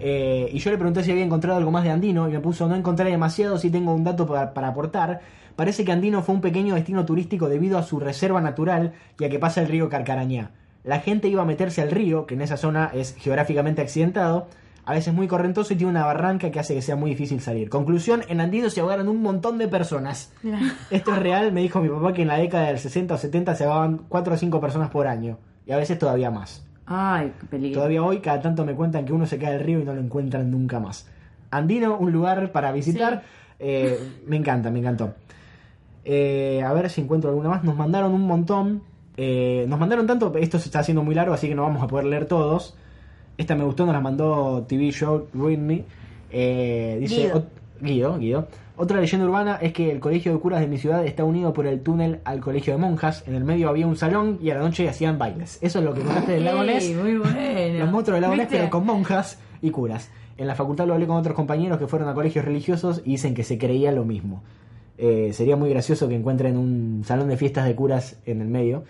Eh, 0.00 0.50
y 0.52 0.58
yo 0.58 0.70
le 0.70 0.76
pregunté 0.78 1.04
si 1.04 1.12
había 1.12 1.24
encontrado 1.24 1.56
algo 1.58 1.70
más 1.70 1.84
de 1.84 1.90
Andino 1.90 2.28
y 2.28 2.32
me 2.32 2.40
puso, 2.40 2.66
no 2.68 2.74
encontré 2.74 3.08
demasiado, 3.10 3.56
si 3.56 3.70
tengo 3.70 3.94
un 3.94 4.02
dato 4.04 4.26
para, 4.26 4.52
para 4.52 4.68
aportar. 4.68 5.20
Parece 5.56 5.84
que 5.84 5.92
Andino 5.92 6.22
fue 6.22 6.34
un 6.34 6.40
pequeño 6.40 6.74
destino 6.74 7.04
turístico 7.04 7.48
debido 7.48 7.78
a 7.78 7.82
su 7.82 8.00
reserva 8.00 8.40
natural 8.40 8.92
y 9.18 9.24
a 9.24 9.30
que 9.30 9.38
pasa 9.38 9.60
el 9.60 9.68
río 9.68 9.88
Carcarañá. 9.88 10.50
La 10.84 11.00
gente 11.00 11.28
iba 11.28 11.42
a 11.42 11.46
meterse 11.46 11.82
al 11.82 11.90
río, 11.90 12.26
que 12.26 12.34
en 12.34 12.40
esa 12.40 12.56
zona 12.56 12.90
es 12.92 13.14
geográficamente 13.16 13.82
accidentado, 13.82 14.48
a 14.84 14.94
veces 14.94 15.14
muy 15.14 15.28
correntoso 15.28 15.72
y 15.72 15.76
tiene 15.76 15.90
una 15.90 16.04
barranca 16.04 16.50
que 16.50 16.58
hace 16.58 16.74
que 16.74 16.82
sea 16.82 16.96
muy 16.96 17.10
difícil 17.10 17.40
salir. 17.40 17.68
Conclusión, 17.68 18.22
en 18.28 18.40
Andino 18.40 18.68
se 18.68 18.80
ahogaron 18.80 19.08
un 19.08 19.22
montón 19.22 19.58
de 19.58 19.68
personas. 19.68 20.32
Esto 20.90 21.12
es 21.12 21.18
real, 21.20 21.52
me 21.52 21.60
dijo 21.60 21.80
mi 21.80 21.88
papá 21.88 22.12
que 22.12 22.22
en 22.22 22.28
la 22.28 22.38
década 22.38 22.66
del 22.66 22.78
60 22.78 23.14
o 23.14 23.18
70 23.18 23.54
se 23.54 23.64
ahogaban 23.64 24.00
4 24.08 24.34
o 24.34 24.36
5 24.36 24.60
personas 24.60 24.90
por 24.90 25.06
año. 25.06 25.38
Y 25.66 25.72
a 25.72 25.76
veces 25.76 25.98
todavía 25.98 26.30
más. 26.30 26.66
Ay, 26.86 27.32
qué 27.38 27.46
peligro. 27.46 27.78
Todavía 27.78 28.02
hoy 28.02 28.18
cada 28.18 28.40
tanto 28.40 28.64
me 28.64 28.74
cuentan 28.74 29.04
que 29.04 29.12
uno 29.12 29.26
se 29.26 29.38
cae 29.38 29.52
del 29.52 29.62
río 29.62 29.80
y 29.80 29.84
no 29.84 29.94
lo 29.94 30.00
encuentran 30.00 30.50
nunca 30.50 30.80
más. 30.80 31.08
Andino, 31.52 31.96
un 31.96 32.10
lugar 32.10 32.50
para 32.50 32.72
visitar. 32.72 33.22
Eh, 33.60 33.96
me 34.26 34.36
encanta, 34.36 34.70
me 34.70 34.80
encantó. 34.80 35.14
Eh, 36.04 36.62
a 36.64 36.72
ver 36.72 36.90
si 36.90 37.00
encuentro 37.00 37.30
alguna 37.30 37.48
más. 37.48 37.64
Nos 37.64 37.76
mandaron 37.76 38.12
un 38.12 38.22
montón. 38.22 38.82
Eh, 39.16 39.66
nos 39.68 39.78
mandaron 39.78 40.06
tanto, 40.06 40.32
esto 40.38 40.58
se 40.58 40.66
está 40.66 40.78
haciendo 40.78 41.02
muy 41.02 41.14
largo, 41.14 41.34
así 41.34 41.46
que 41.48 41.54
no 41.54 41.62
vamos 41.62 41.82
a 41.82 41.86
poder 41.86 42.06
leer 42.06 42.26
todos. 42.26 42.76
Esta 43.36 43.54
me 43.54 43.64
gustó, 43.64 43.84
nos 43.84 43.94
la 43.94 44.00
mandó 44.00 44.64
TV 44.66 44.90
Show 44.90 45.28
Ruin 45.34 45.66
Me. 45.66 45.84
Eh, 46.30 46.96
dice 47.00 47.24
Guido. 47.24 47.46
Guido, 47.80 48.18
Guido. 48.18 48.48
Otra 48.76 49.00
leyenda 49.00 49.26
urbana 49.26 49.58
es 49.60 49.72
que 49.74 49.90
el 49.90 50.00
colegio 50.00 50.32
de 50.32 50.38
curas 50.38 50.60
de 50.60 50.66
mi 50.66 50.78
ciudad 50.78 51.04
está 51.04 51.24
unido 51.24 51.52
por 51.52 51.66
el 51.66 51.82
túnel 51.82 52.20
al 52.24 52.40
colegio 52.40 52.72
de 52.72 52.78
monjas. 52.78 53.22
En 53.26 53.34
el 53.34 53.44
medio 53.44 53.68
había 53.68 53.86
un 53.86 53.96
salón 53.96 54.38
y 54.42 54.50
a 54.50 54.54
la 54.54 54.60
noche 54.60 54.88
hacían 54.88 55.18
bailes. 55.18 55.58
Eso 55.60 55.78
es 55.78 55.84
lo 55.84 55.92
que 55.92 56.00
contaste 56.00 56.32
del 56.32 56.44
lago 56.44 56.64
Ness. 56.64 56.84
Ey, 56.84 56.94
muy 56.94 57.16
bueno. 57.18 57.78
Los 57.78 57.90
monstruos 57.90 58.16
del 58.16 58.22
lago 58.22 58.34
Ness, 58.34 58.46
¿Viste? 58.46 58.56
pero 58.56 58.70
con 58.70 58.86
monjas 58.86 59.38
y 59.60 59.70
curas. 59.70 60.10
En 60.38 60.46
la 60.46 60.54
facultad 60.54 60.86
lo 60.86 60.94
hablé 60.94 61.06
con 61.06 61.16
otros 61.16 61.36
compañeros 61.36 61.78
que 61.78 61.86
fueron 61.86 62.08
a 62.08 62.14
colegios 62.14 62.44
religiosos 62.44 63.02
y 63.04 63.10
dicen 63.12 63.34
que 63.34 63.44
se 63.44 63.58
creía 63.58 63.92
lo 63.92 64.04
mismo. 64.04 64.42
Eh, 64.98 65.30
sería 65.32 65.56
muy 65.56 65.70
gracioso 65.70 66.08
que 66.08 66.14
encuentren 66.14 66.56
un 66.56 67.02
salón 67.04 67.28
de 67.28 67.36
fiestas 67.36 67.64
de 67.66 67.74
curas 67.74 68.16
en 68.26 68.40
el 68.40 68.48
medio. 68.48 68.84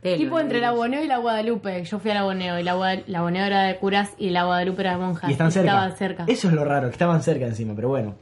Pelo, 0.00 0.16
Tipo 0.16 0.38
entre 0.40 0.60
la. 0.60 0.72
Boneo 0.72 1.02
y 1.02 1.06
la 1.06 1.18
Guadalupe. 1.18 1.82
Yo 1.84 1.98
fui 1.98 2.10
a 2.10 2.14
la 2.14 2.22
Boneo 2.24 2.58
y 2.58 2.62
la, 2.62 3.02
la 3.06 3.22
Boneo 3.22 3.44
era 3.44 3.62
de 3.62 3.76
curas 3.76 4.10
y 4.18 4.30
la 4.30 4.44
Guadalupe 4.44 4.82
era 4.82 4.92
de 4.92 4.98
monjas. 4.98 5.30
Y 5.30 5.32
están 5.32 5.50
cerca. 5.52 5.70
Estaba 5.70 5.96
cerca. 5.96 6.24
Eso 6.26 6.48
es 6.48 6.54
lo 6.54 6.64
raro, 6.64 6.88
que 6.88 6.92
estaban 6.92 7.22
cerca 7.22 7.46
encima, 7.46 7.74
pero 7.74 7.88
bueno. 7.88 8.16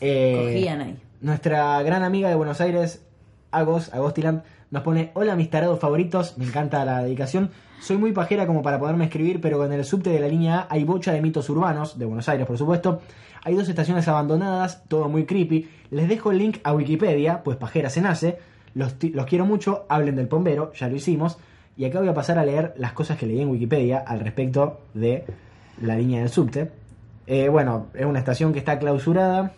Eh, 0.00 0.52
Cogían 0.54 0.80
ahí. 0.80 0.96
Nuestra 1.20 1.82
gran 1.82 2.02
amiga 2.02 2.28
de 2.28 2.34
Buenos 2.36 2.60
Aires, 2.60 3.02
Agos, 3.50 3.92
Agostiland, 3.92 4.42
nos 4.70 4.82
pone, 4.82 5.10
hola 5.14 5.36
mis 5.36 5.50
tarados 5.50 5.78
favoritos, 5.78 6.36
me 6.38 6.44
encanta 6.44 6.84
la 6.84 7.02
dedicación. 7.02 7.50
Soy 7.80 7.98
muy 7.98 8.12
pajera 8.12 8.46
como 8.46 8.62
para 8.62 8.78
poderme 8.78 9.04
escribir, 9.04 9.40
pero 9.40 9.64
en 9.64 9.72
el 9.72 9.84
subte 9.84 10.10
de 10.10 10.20
la 10.20 10.28
línea 10.28 10.60
A 10.60 10.66
hay 10.70 10.84
bocha 10.84 11.12
de 11.12 11.20
mitos 11.20 11.48
urbanos, 11.50 11.98
de 11.98 12.04
Buenos 12.04 12.28
Aires 12.28 12.46
por 12.46 12.58
supuesto. 12.58 13.00
Hay 13.44 13.54
dos 13.54 13.68
estaciones 13.68 14.08
abandonadas, 14.08 14.82
todo 14.88 15.08
muy 15.08 15.24
creepy. 15.24 15.68
Les 15.90 16.08
dejo 16.08 16.32
el 16.32 16.38
link 16.38 16.58
a 16.64 16.74
Wikipedia, 16.74 17.44
pues 17.44 17.56
pajera 17.56 17.90
se 17.90 18.00
nace. 18.00 18.38
Los, 18.74 18.96
los 19.00 19.26
quiero 19.26 19.46
mucho, 19.46 19.86
hablen 19.88 20.16
del 20.16 20.26
bombero, 20.26 20.72
ya 20.72 20.88
lo 20.88 20.96
hicimos. 20.96 21.38
Y 21.76 21.84
acá 21.84 22.00
voy 22.00 22.08
a 22.08 22.14
pasar 22.14 22.38
a 22.38 22.44
leer 22.44 22.74
las 22.76 22.92
cosas 22.92 23.18
que 23.18 23.26
leí 23.26 23.40
en 23.40 23.50
Wikipedia 23.50 23.98
al 23.98 24.20
respecto 24.20 24.80
de 24.94 25.24
la 25.80 25.96
línea 25.96 26.20
del 26.20 26.30
subte. 26.30 26.70
Eh, 27.26 27.48
bueno, 27.48 27.86
es 27.94 28.04
una 28.04 28.18
estación 28.18 28.52
que 28.52 28.58
está 28.58 28.78
clausurada, 28.78 29.52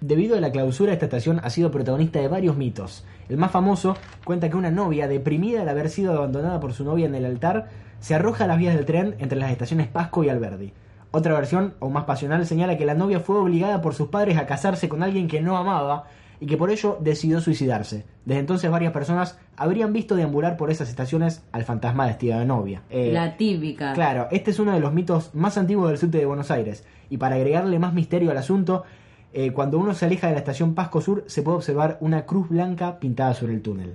Debido 0.00 0.36
a 0.36 0.40
la 0.40 0.50
clausura, 0.50 0.94
esta 0.94 1.04
estación 1.04 1.40
ha 1.42 1.50
sido 1.50 1.70
protagonista 1.70 2.20
de 2.20 2.28
varios 2.28 2.56
mitos. 2.56 3.04
El 3.28 3.36
más 3.36 3.50
famoso 3.50 3.96
cuenta 4.24 4.48
que 4.48 4.56
una 4.56 4.70
novia, 4.70 5.08
deprimida 5.08 5.60
al 5.60 5.68
haber 5.68 5.90
sido 5.90 6.14
abandonada 6.14 6.58
por 6.58 6.72
su 6.72 6.84
novia 6.84 7.04
en 7.06 7.14
el 7.14 7.26
altar, 7.26 7.68
se 8.00 8.14
arroja 8.14 8.44
a 8.44 8.46
las 8.46 8.58
vías 8.58 8.74
del 8.74 8.86
tren 8.86 9.14
entre 9.18 9.38
las 9.38 9.50
estaciones 9.50 9.88
Pasco 9.88 10.24
y 10.24 10.30
Alberdi. 10.30 10.72
Otra 11.10 11.34
versión, 11.34 11.74
aún 11.80 11.92
más 11.92 12.04
pasional, 12.04 12.46
señala 12.46 12.78
que 12.78 12.86
la 12.86 12.94
novia 12.94 13.20
fue 13.20 13.36
obligada 13.36 13.82
por 13.82 13.94
sus 13.94 14.08
padres 14.08 14.38
a 14.38 14.46
casarse 14.46 14.88
con 14.88 15.02
alguien 15.02 15.28
que 15.28 15.42
no 15.42 15.58
amaba 15.58 16.04
y 16.40 16.46
que 16.46 16.56
por 16.56 16.70
ello 16.70 16.96
decidió 17.00 17.42
suicidarse. 17.42 18.06
Desde 18.24 18.40
entonces 18.40 18.70
varias 18.70 18.92
personas 18.94 19.38
habrían 19.56 19.92
visto 19.92 20.14
deambular 20.14 20.56
por 20.56 20.70
esas 20.70 20.88
estaciones 20.88 21.42
al 21.52 21.64
fantasma 21.64 22.06
vestido 22.06 22.38
de 22.38 22.46
novia. 22.46 22.82
Eh, 22.88 23.10
La 23.12 23.36
típica. 23.36 23.92
Claro, 23.92 24.28
este 24.30 24.50
es 24.50 24.58
uno 24.58 24.72
de 24.72 24.80
los 24.80 24.94
mitos 24.94 25.34
más 25.34 25.58
antiguos 25.58 25.88
del 25.88 25.98
subte 25.98 26.16
de 26.16 26.24
Buenos 26.24 26.50
Aires. 26.50 26.86
Y 27.10 27.18
para 27.18 27.34
agregarle 27.34 27.78
más 27.78 27.92
misterio 27.92 28.30
al 28.30 28.38
asunto, 28.38 28.84
eh, 29.32 29.52
cuando 29.52 29.78
uno 29.78 29.94
se 29.94 30.06
aleja 30.06 30.26
de 30.28 30.32
la 30.34 30.38
estación 30.40 30.74
Pasco 30.74 31.00
Sur, 31.00 31.24
se 31.26 31.42
puede 31.42 31.56
observar 31.58 31.98
una 32.00 32.26
cruz 32.26 32.48
blanca 32.48 32.98
pintada 32.98 33.34
sobre 33.34 33.54
el 33.54 33.62
túnel. 33.62 33.94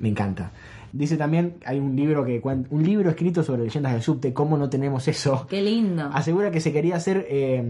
Me 0.00 0.08
encanta. 0.08 0.50
Dice 0.92 1.16
también, 1.16 1.56
hay 1.66 1.78
un 1.80 1.96
libro 1.96 2.24
que 2.24 2.40
un 2.70 2.82
libro 2.84 3.10
escrito 3.10 3.42
sobre 3.42 3.64
leyendas 3.64 3.92
del 3.92 4.02
subte, 4.02 4.32
¿cómo 4.32 4.56
no 4.56 4.68
tenemos 4.70 5.08
eso? 5.08 5.46
Qué 5.50 5.60
lindo. 5.62 6.08
Asegura 6.12 6.50
que 6.52 6.60
se 6.60 6.72
quería 6.72 6.96
hacer, 6.96 7.26
eh, 7.28 7.62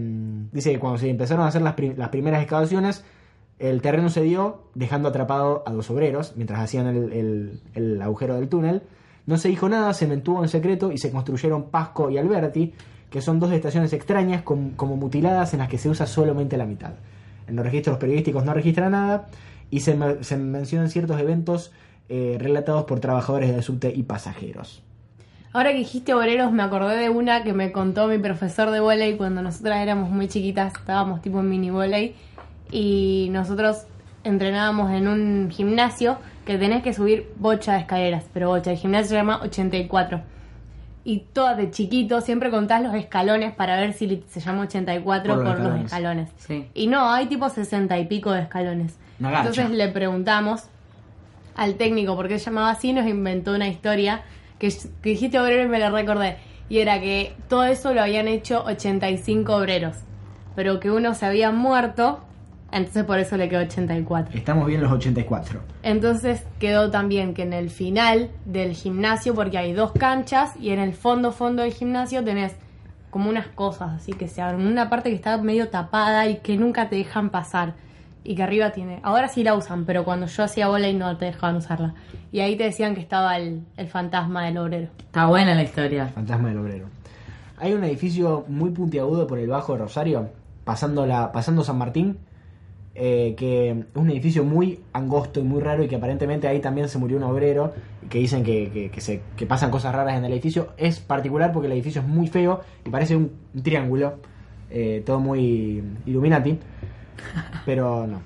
dice 0.51 0.71
que 0.71 0.79
cuando 0.79 0.99
se 0.99 1.09
empezaron 1.09 1.43
a 1.45 1.47
hacer 1.47 1.61
las, 1.63 1.75
las 1.97 2.09
primeras 2.09 2.41
excavaciones, 2.41 3.03
el 3.57 3.81
terreno 3.81 4.09
se 4.09 4.21
dio 4.21 4.63
dejando 4.75 5.09
atrapado 5.09 5.63
a 5.65 5.71
dos 5.71 5.89
obreros 5.89 6.33
mientras 6.35 6.59
hacían 6.59 6.87
el, 6.87 7.13
el- 7.13 7.59
el 7.73 8.01
agujero 8.01 8.35
del 8.35 8.49
túnel. 8.49 8.83
No 9.25 9.37
se 9.37 9.47
dijo 9.49 9.69
nada, 9.69 9.93
se 9.95 10.05
mantuvo 10.07 10.43
en 10.43 10.49
secreto 10.49 10.91
y 10.91 10.99
se 10.99 11.09
construyeron 11.09 11.71
Pasco 11.71 12.11
y 12.11 12.17
Alberti, 12.19 12.73
que 13.15 13.21
son 13.21 13.39
dos 13.39 13.49
estaciones 13.53 13.93
extrañas 13.93 14.41
com- 14.41 14.71
como 14.75 14.97
mutiladas 14.97 15.53
en 15.53 15.59
las 15.59 15.69
que 15.69 15.77
se 15.77 15.87
usa 15.87 16.05
solamente 16.05 16.57
la 16.57 16.65
mitad. 16.65 16.91
En 17.47 17.55
los 17.55 17.63
registros 17.65 17.97
periodísticos 17.97 18.43
no 18.43 18.53
registra 18.53 18.89
nada 18.89 19.27
y 19.71 19.79
se, 19.79 19.95
me- 19.95 20.21
se 20.21 20.35
mencionan 20.35 20.89
ciertos 20.89 21.17
eventos 21.21 21.71
eh, 22.09 22.35
relatados 22.39 22.83
por 22.83 22.99
trabajadores 22.99 23.51
del 23.53 23.63
subte 23.63 23.93
y 23.95 24.03
pasajeros. 24.03 24.83
Ahora 25.53 25.71
que 25.71 25.77
dijiste 25.77 26.13
obreros, 26.13 26.51
me 26.51 26.61
acordé 26.61 26.97
de 26.97 27.07
una 27.09 27.43
que 27.45 27.53
me 27.53 27.71
contó 27.71 28.07
mi 28.09 28.17
profesor 28.17 28.69
de 28.71 28.81
volei 28.81 29.15
cuando 29.15 29.41
nosotras 29.41 29.77
éramos 29.77 30.09
muy 30.09 30.27
chiquitas, 30.27 30.73
estábamos 30.73 31.21
tipo 31.21 31.39
en 31.39 31.49
mini 31.49 31.69
volei 31.69 32.15
y 32.69 33.29
nosotros 33.31 33.85
entrenábamos 34.25 34.91
en 34.91 35.07
un 35.07 35.49
gimnasio 35.49 36.17
que 36.45 36.57
tenés 36.57 36.83
que 36.83 36.93
subir 36.93 37.31
bocha 37.37 37.75
de 37.75 37.79
escaleras, 37.79 38.25
pero 38.33 38.49
bocha, 38.49 38.71
el 38.71 38.77
gimnasio 38.77 39.07
se 39.11 39.15
llama 39.15 39.39
84. 39.41 40.19
Y 41.07 41.19
todas 41.19 41.55
de 41.55 41.69
chiquito 41.69 42.19
siempre 42.19 42.49
contás 42.49 42.81
los 42.81 42.93
escalones 42.95 43.53
para 43.53 43.79
ver 43.79 43.93
si 43.93 44.23
se 44.27 44.39
llama 44.39 44.63
84 44.63 45.35
Por 45.35 45.43
por, 45.45 45.59
los 45.59 45.85
escalones. 45.85 46.31
Sí. 46.37 46.67
Y 46.73 46.87
no, 46.87 47.11
hay 47.11 47.27
tipo 47.27 47.47
60 47.47 47.97
y 47.99 48.05
pico 48.05 48.31
de 48.31 48.41
escalones. 48.41 48.97
Una 49.19 49.29
gacha. 49.29 49.49
Entonces 49.49 49.69
le 49.69 49.87
preguntamos 49.89 50.63
al 51.55 51.75
técnico 51.75 52.15
por 52.15 52.27
qué 52.27 52.39
llamaba 52.39 52.71
así, 52.71 52.91
nos 52.91 53.05
inventó 53.07 53.53
una 53.53 53.67
historia 53.67 54.23
que, 54.59 54.69
que 55.01 55.09
dijiste 55.09 55.39
obrero 55.39 55.63
y 55.63 55.67
me 55.67 55.79
la 55.79 55.91
recordé. 55.91 56.37
Y 56.69 56.79
era 56.79 56.99
que 56.99 57.33
todo 57.47 57.65
eso 57.65 57.93
lo 57.93 58.01
habían 58.01 58.27
hecho 58.27 58.63
85 58.65 59.55
obreros, 59.55 59.97
pero 60.55 60.79
que 60.79 60.89
uno 60.89 61.13
se 61.13 61.27
había 61.27 61.51
muerto, 61.51 62.21
entonces 62.75 63.05
por 63.05 63.19
eso 63.19 63.37
le 63.37 63.47
quedó 63.47 63.61
84. 63.61 64.37
Estamos 64.37 64.67
bien 64.67 64.81
los 64.81 64.91
84. 64.91 65.61
Entonces 65.81 66.43
quedó 66.59 66.91
también 66.91 67.33
que 67.33 67.43
en 67.43 67.53
el 67.53 67.69
final 67.69 68.31
del 68.45 68.73
gimnasio, 68.73 69.33
porque 69.33 69.57
hay 69.57 69.73
dos 69.73 69.93
canchas 69.93 70.53
y 70.59 70.71
en 70.71 70.79
el 70.79 70.93
fondo 70.93 71.31
fondo 71.31 71.63
del 71.63 71.73
gimnasio 71.73 72.23
tenés 72.23 72.53
como 73.09 73.29
unas 73.29 73.47
cosas 73.47 73.93
así 73.93 74.11
que 74.11 74.27
se 74.27 74.41
abren, 74.41 74.67
una 74.67 74.89
parte 74.89 75.09
que 75.09 75.15
está 75.15 75.37
medio 75.37 75.69
tapada 75.69 76.27
y 76.27 76.39
que 76.39 76.57
nunca 76.57 76.89
te 76.89 76.97
dejan 76.97 77.29
pasar 77.29 77.75
y 78.25 78.35
que 78.35 78.43
arriba 78.43 78.71
tiene, 78.71 78.99
ahora 79.03 79.29
sí 79.29 79.41
la 79.43 79.55
usan, 79.55 79.85
pero 79.85 80.03
cuando 80.03 80.25
yo 80.25 80.43
hacía 80.43 80.67
volei 80.67 80.93
no 80.93 81.15
te 81.15 81.25
dejaban 81.25 81.55
usarla 81.55 81.93
y 82.33 82.41
ahí 82.41 82.57
te 82.57 82.65
decían 82.65 82.93
que 82.93 82.99
estaba 82.99 83.37
el, 83.37 83.63
el 83.77 83.87
fantasma 83.87 84.43
del 84.43 84.57
obrero. 84.57 84.89
Está 84.99 85.27
buena 85.27 85.55
la 85.55 85.63
historia. 85.63 86.07
Fantasma 86.07 86.49
del 86.49 86.57
obrero. 86.57 86.87
Hay 87.57 87.71
un 87.71 87.85
edificio 87.85 88.43
muy 88.49 88.71
puntiagudo 88.71 89.27
por 89.27 89.39
el 89.39 89.47
Bajo 89.47 89.71
de 89.71 89.79
Rosario, 89.79 90.29
pasando, 90.65 91.05
la, 91.05 91.31
pasando 91.31 91.63
San 91.63 91.77
Martín, 91.77 92.17
eh, 92.95 93.35
que 93.37 93.71
es 93.71 93.75
un 93.95 94.09
edificio 94.09 94.43
muy 94.43 94.79
angosto 94.93 95.39
y 95.39 95.43
muy 95.43 95.61
raro 95.61 95.83
y 95.83 95.87
que 95.87 95.97
aparentemente 95.97 96.47
ahí 96.47 96.59
también 96.59 96.87
se 96.89 96.97
murió 96.97 97.17
un 97.17 97.23
obrero 97.23 97.73
que 98.09 98.19
dicen 98.19 98.43
que, 98.43 98.69
que- 98.71 98.89
que 98.89 99.01
se, 99.01 99.21
que 99.35 99.45
pasan 99.45 99.69
cosas 99.71 99.93
raras 99.93 100.17
en 100.17 100.25
el 100.25 100.31
edificio. 100.31 100.69
Es 100.77 100.99
particular 100.99 101.51
porque 101.51 101.67
el 101.67 101.73
edificio 101.73 102.01
es 102.01 102.07
muy 102.07 102.27
feo 102.27 102.61
y 102.85 102.89
parece 102.89 103.15
un, 103.15 103.31
un 103.53 103.63
triángulo, 103.63 104.15
eh, 104.71 105.03
todo 105.05 105.19
muy 105.19 105.83
Illuminati, 106.05 106.57
pero 107.65 108.07
no. 108.07 108.21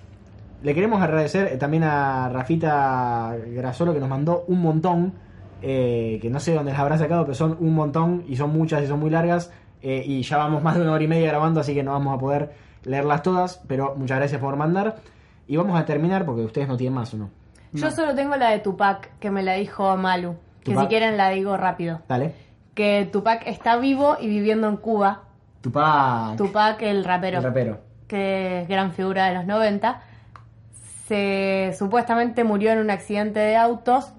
Le 0.62 0.74
queremos 0.76 1.02
agradecer 1.02 1.48
eh, 1.54 1.58
también 1.58 1.84
a 1.84 2.30
Rafita 2.30 3.36
Grasolo 3.54 3.94
que 3.94 4.00
nos 4.00 4.10
mandó 4.10 4.44
un 4.48 4.62
montón, 4.62 5.14
eh, 5.62 6.20
que 6.22 6.30
no 6.30 6.40
sé 6.40 6.54
dónde 6.54 6.72
las 6.72 6.80
habrá 6.82 6.98
sacado, 6.98 7.24
pero 7.24 7.36
son 7.36 7.58
un 7.60 7.74
montón 7.74 8.24
y 8.28 8.36
son 8.36 8.52
muchas 8.52 8.84
y 8.84 8.88
son 8.88 9.00
muy 9.00 9.10
largas. 9.10 9.52
eh, 9.82 10.04
y 10.06 10.22
ya 10.24 10.38
vamos 10.38 10.62
más 10.62 10.76
de 10.76 10.82
una 10.82 10.92
hora 10.92 11.04
y 11.04 11.08
media 11.08 11.28
grabando, 11.30 11.62
así 11.62 11.74
que 11.74 11.84
no 11.84 11.92
vamos 11.92 12.14
a 12.14 12.20
poder 12.20 12.52
leerlas 12.84 13.24
todas, 13.24 13.62
pero 13.68 13.96
muchas 13.96 14.18
gracias 14.20 14.40
por 14.42 14.56
mandar. 14.56 14.98
Y 15.48 15.58
vamos 15.58 15.80
a 15.80 15.86
terminar 15.86 16.26
porque 16.26 16.42
ustedes 16.44 16.68
no 16.68 16.78
tienen 16.78 16.94
más, 16.94 17.14
¿o 17.14 17.18
no? 17.18 17.30
Yo 17.74 17.92
solo 17.92 18.16
tengo 18.16 18.36
la 18.36 18.50
de 18.52 18.60
Tupac 18.60 19.10
que 19.20 19.30
me 19.32 19.44
la 19.44 19.54
dijo 19.54 19.96
Malu, 19.98 20.36
que 20.64 20.72
Tupac. 20.72 20.84
si 20.86 20.88
quieren 20.90 21.18
la 21.18 21.30
digo 21.30 21.56
rápido. 21.58 22.02
Dale. 22.08 22.34
Que 22.74 23.08
Tupac 23.12 23.44
está 23.46 23.78
vivo 23.78 24.18
y 24.20 24.28
viviendo 24.28 24.68
en 24.70 24.78
Cuba. 24.78 25.24
Tupac. 25.62 26.38
Tupac 26.38 26.82
el 26.84 27.04
rapero. 27.04 27.38
El 27.40 27.44
rapero. 27.44 27.80
que 28.08 28.62
es 28.62 28.68
gran 28.68 28.92
figura 28.94 29.28
de 29.28 29.36
los 29.36 29.46
90, 29.46 30.02
se 31.08 31.76
supuestamente 31.78 32.44
murió 32.44 32.72
en 32.72 32.80
un 32.80 32.90
accidente 32.90 33.40
de 33.40 33.56
autos, 33.56 34.14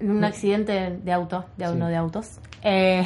en 0.00 0.10
un 0.10 0.24
accidente 0.24 0.98
de 1.02 1.12
auto, 1.12 1.44
de 1.56 1.66
Sí. 1.66 1.72
uno 1.72 1.86
de 1.88 1.96
autos. 1.96 2.38
Eh, 2.62 3.04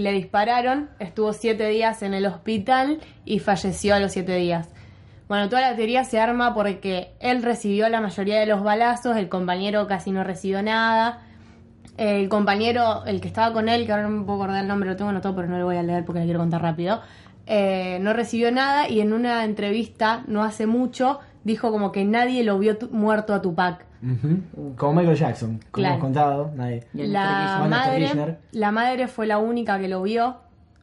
le 0.00 0.12
dispararon, 0.12 0.90
estuvo 0.98 1.32
siete 1.32 1.68
días 1.68 2.02
en 2.02 2.14
el 2.14 2.26
hospital 2.26 3.00
y 3.24 3.38
falleció 3.38 3.94
a 3.94 4.00
los 4.00 4.12
siete 4.12 4.36
días. 4.36 4.68
Bueno, 5.28 5.48
toda 5.48 5.62
la 5.62 5.76
teoría 5.76 6.02
se 6.04 6.18
arma 6.18 6.54
porque 6.54 7.12
él 7.20 7.42
recibió 7.42 7.88
la 7.88 8.00
mayoría 8.00 8.40
de 8.40 8.46
los 8.46 8.64
balazos, 8.64 9.16
el 9.16 9.28
compañero 9.28 9.86
casi 9.86 10.10
no 10.10 10.24
recibió 10.24 10.62
nada. 10.62 11.20
El 11.96 12.28
compañero, 12.28 13.04
el 13.04 13.20
que 13.20 13.28
estaba 13.28 13.52
con 13.52 13.68
él, 13.68 13.86
que 13.86 13.92
ahora 13.92 14.04
no 14.04 14.10
me 14.10 14.24
puedo 14.24 14.42
acordar 14.42 14.62
el 14.62 14.68
nombre, 14.68 14.88
lo 14.88 14.96
tengo 14.96 15.10
anotado, 15.10 15.36
pero 15.36 15.48
no 15.48 15.58
lo 15.58 15.66
voy 15.66 15.76
a 15.76 15.82
leer 15.82 16.04
porque 16.04 16.20
le 16.20 16.24
quiero 16.24 16.40
contar 16.40 16.62
rápido, 16.62 17.00
eh, 17.46 17.98
no 18.00 18.12
recibió 18.12 18.50
nada 18.50 18.88
y 18.88 19.00
en 19.00 19.12
una 19.12 19.44
entrevista 19.44 20.24
no 20.26 20.42
hace 20.42 20.66
mucho 20.66 21.20
dijo 21.44 21.70
como 21.70 21.92
que 21.92 22.04
nadie 22.04 22.44
lo 22.44 22.58
vio 22.58 22.76
muerto 22.90 23.34
a 23.34 23.42
Tupac. 23.42 23.84
Ujú. 24.02 24.74
Como 24.76 24.94
Michael 24.94 25.16
Jackson, 25.16 25.50
como 25.58 25.70
Claro. 25.72 25.94
hemos 25.94 26.04
contado, 26.04 26.52
nadie. 26.56 26.84
La 26.94 27.66
madre, 27.68 28.38
la 28.52 28.70
madre 28.72 29.08
fue 29.08 29.26
la 29.26 29.38
única 29.38 29.78
que 29.78 29.88
lo 29.88 30.02
vio 30.02 30.36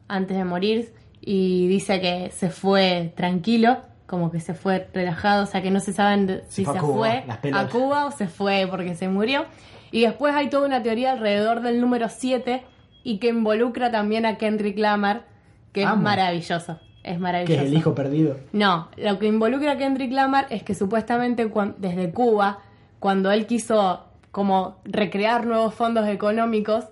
antes 0.06 0.36
de 0.36 0.44
morir 0.44 0.92
y 1.20 1.66
dice 1.68 2.00
que 2.00 2.30
se 2.30 2.48
fue 2.50 3.12
tranquilo, 3.16 3.78
como 4.06 4.30
que 4.30 4.40
se 4.40 4.54
fue 4.54 4.88
relajado, 4.94 5.42
o 5.42 5.46
sea 5.46 5.60
que 5.62 5.70
no 5.70 5.80
se 5.80 5.92
saben 5.92 6.42
si 6.48 6.64
fue 6.64 6.74
se 6.74 6.80
Cuba, 6.80 6.94
fue 7.42 7.52
a. 7.52 7.68
Cuba 7.68 8.06
o 8.06 8.10
se 8.12 8.26
fue 8.28 8.66
porque 8.70 8.94
se 8.94 9.08
murió. 9.08 9.44
Y 9.90 10.02
después 10.02 10.34
hay 10.34 10.48
toda 10.48 10.66
una 10.66 10.82
teoría 10.82 11.12
alrededor 11.12 11.60
del 11.60 11.80
número 11.80 12.08
7 12.08 12.62
y 13.04 13.18
que 13.18 13.28
involucra 13.28 13.90
también 13.90 14.26
a 14.26 14.36
Kendrick 14.36 14.78
Lamar, 14.78 15.24
que 15.72 15.82
es 15.82 15.96
maravilloso. 15.96 16.78
Es 17.08 17.14
Que 17.14 17.18
maravilloso. 17.20 17.62
es 17.62 17.68
el 17.70 17.74
hijo 17.76 17.94
perdido. 17.94 18.36
No, 18.52 18.88
lo 18.96 19.18
que 19.18 19.26
involucra 19.26 19.72
a 19.72 19.76
Kendrick 19.78 20.12
Lamar 20.12 20.46
es 20.50 20.62
que 20.62 20.74
supuestamente 20.74 21.46
cuan- 21.48 21.74
desde 21.78 22.10
Cuba, 22.10 22.58
cuando 23.00 23.30
él 23.32 23.46
quiso 23.46 24.04
como 24.30 24.76
recrear 24.84 25.46
nuevos 25.46 25.74
fondos 25.74 26.06
económicos, 26.06 26.84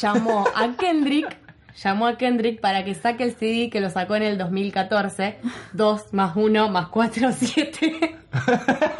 llamó 0.00 0.44
a 0.54 0.76
Kendrick, 0.78 1.36
llamó 1.82 2.06
a 2.06 2.18
Kendrick 2.18 2.60
para 2.60 2.84
que 2.84 2.94
saque 2.94 3.24
el 3.24 3.32
CD 3.34 3.70
que 3.70 3.80
lo 3.80 3.88
sacó 3.90 4.16
en 4.16 4.24
el 4.24 4.36
2014, 4.38 5.36
2 5.72 6.12
más 6.12 6.36
1 6.36 6.68
más 6.68 6.88
4, 6.88 7.30
7. 7.32 8.16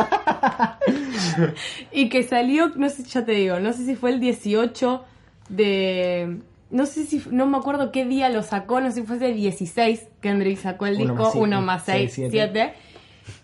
y 1.93 2.09
que 2.09 2.23
salió, 2.23 2.71
no 2.77 2.89
sé, 2.89 3.03
ya 3.05 3.25
te 3.25 3.33
digo, 3.33 3.61
no 3.61 3.73
sé 3.73 3.85
si 3.85 3.95
fue 3.97 4.11
el 4.11 4.21
18 4.21 5.05
de... 5.49 6.39
No 6.71 6.85
sé 6.87 7.05
si, 7.07 7.23
no 7.31 7.47
me 7.47 7.57
acuerdo 7.57 7.91
qué 7.93 8.05
día 8.05 8.29
lo 8.29 8.43
sacó, 8.43 8.81
no 8.81 8.91
sé 8.91 9.01
si 9.01 9.07
fue 9.07 9.17
el 9.27 9.35
16, 9.37 10.09
Kendrick 10.21 10.59
sacó 10.59 10.87
el 10.87 10.97
Uno 11.01 11.15
disco, 11.15 11.17
más 11.23 11.33
siete, 11.33 11.39
1 11.47 11.61
más 11.63 11.83
6, 11.85 12.13
seis, 12.15 12.31
siete. 12.31 12.73
7, 12.73 12.75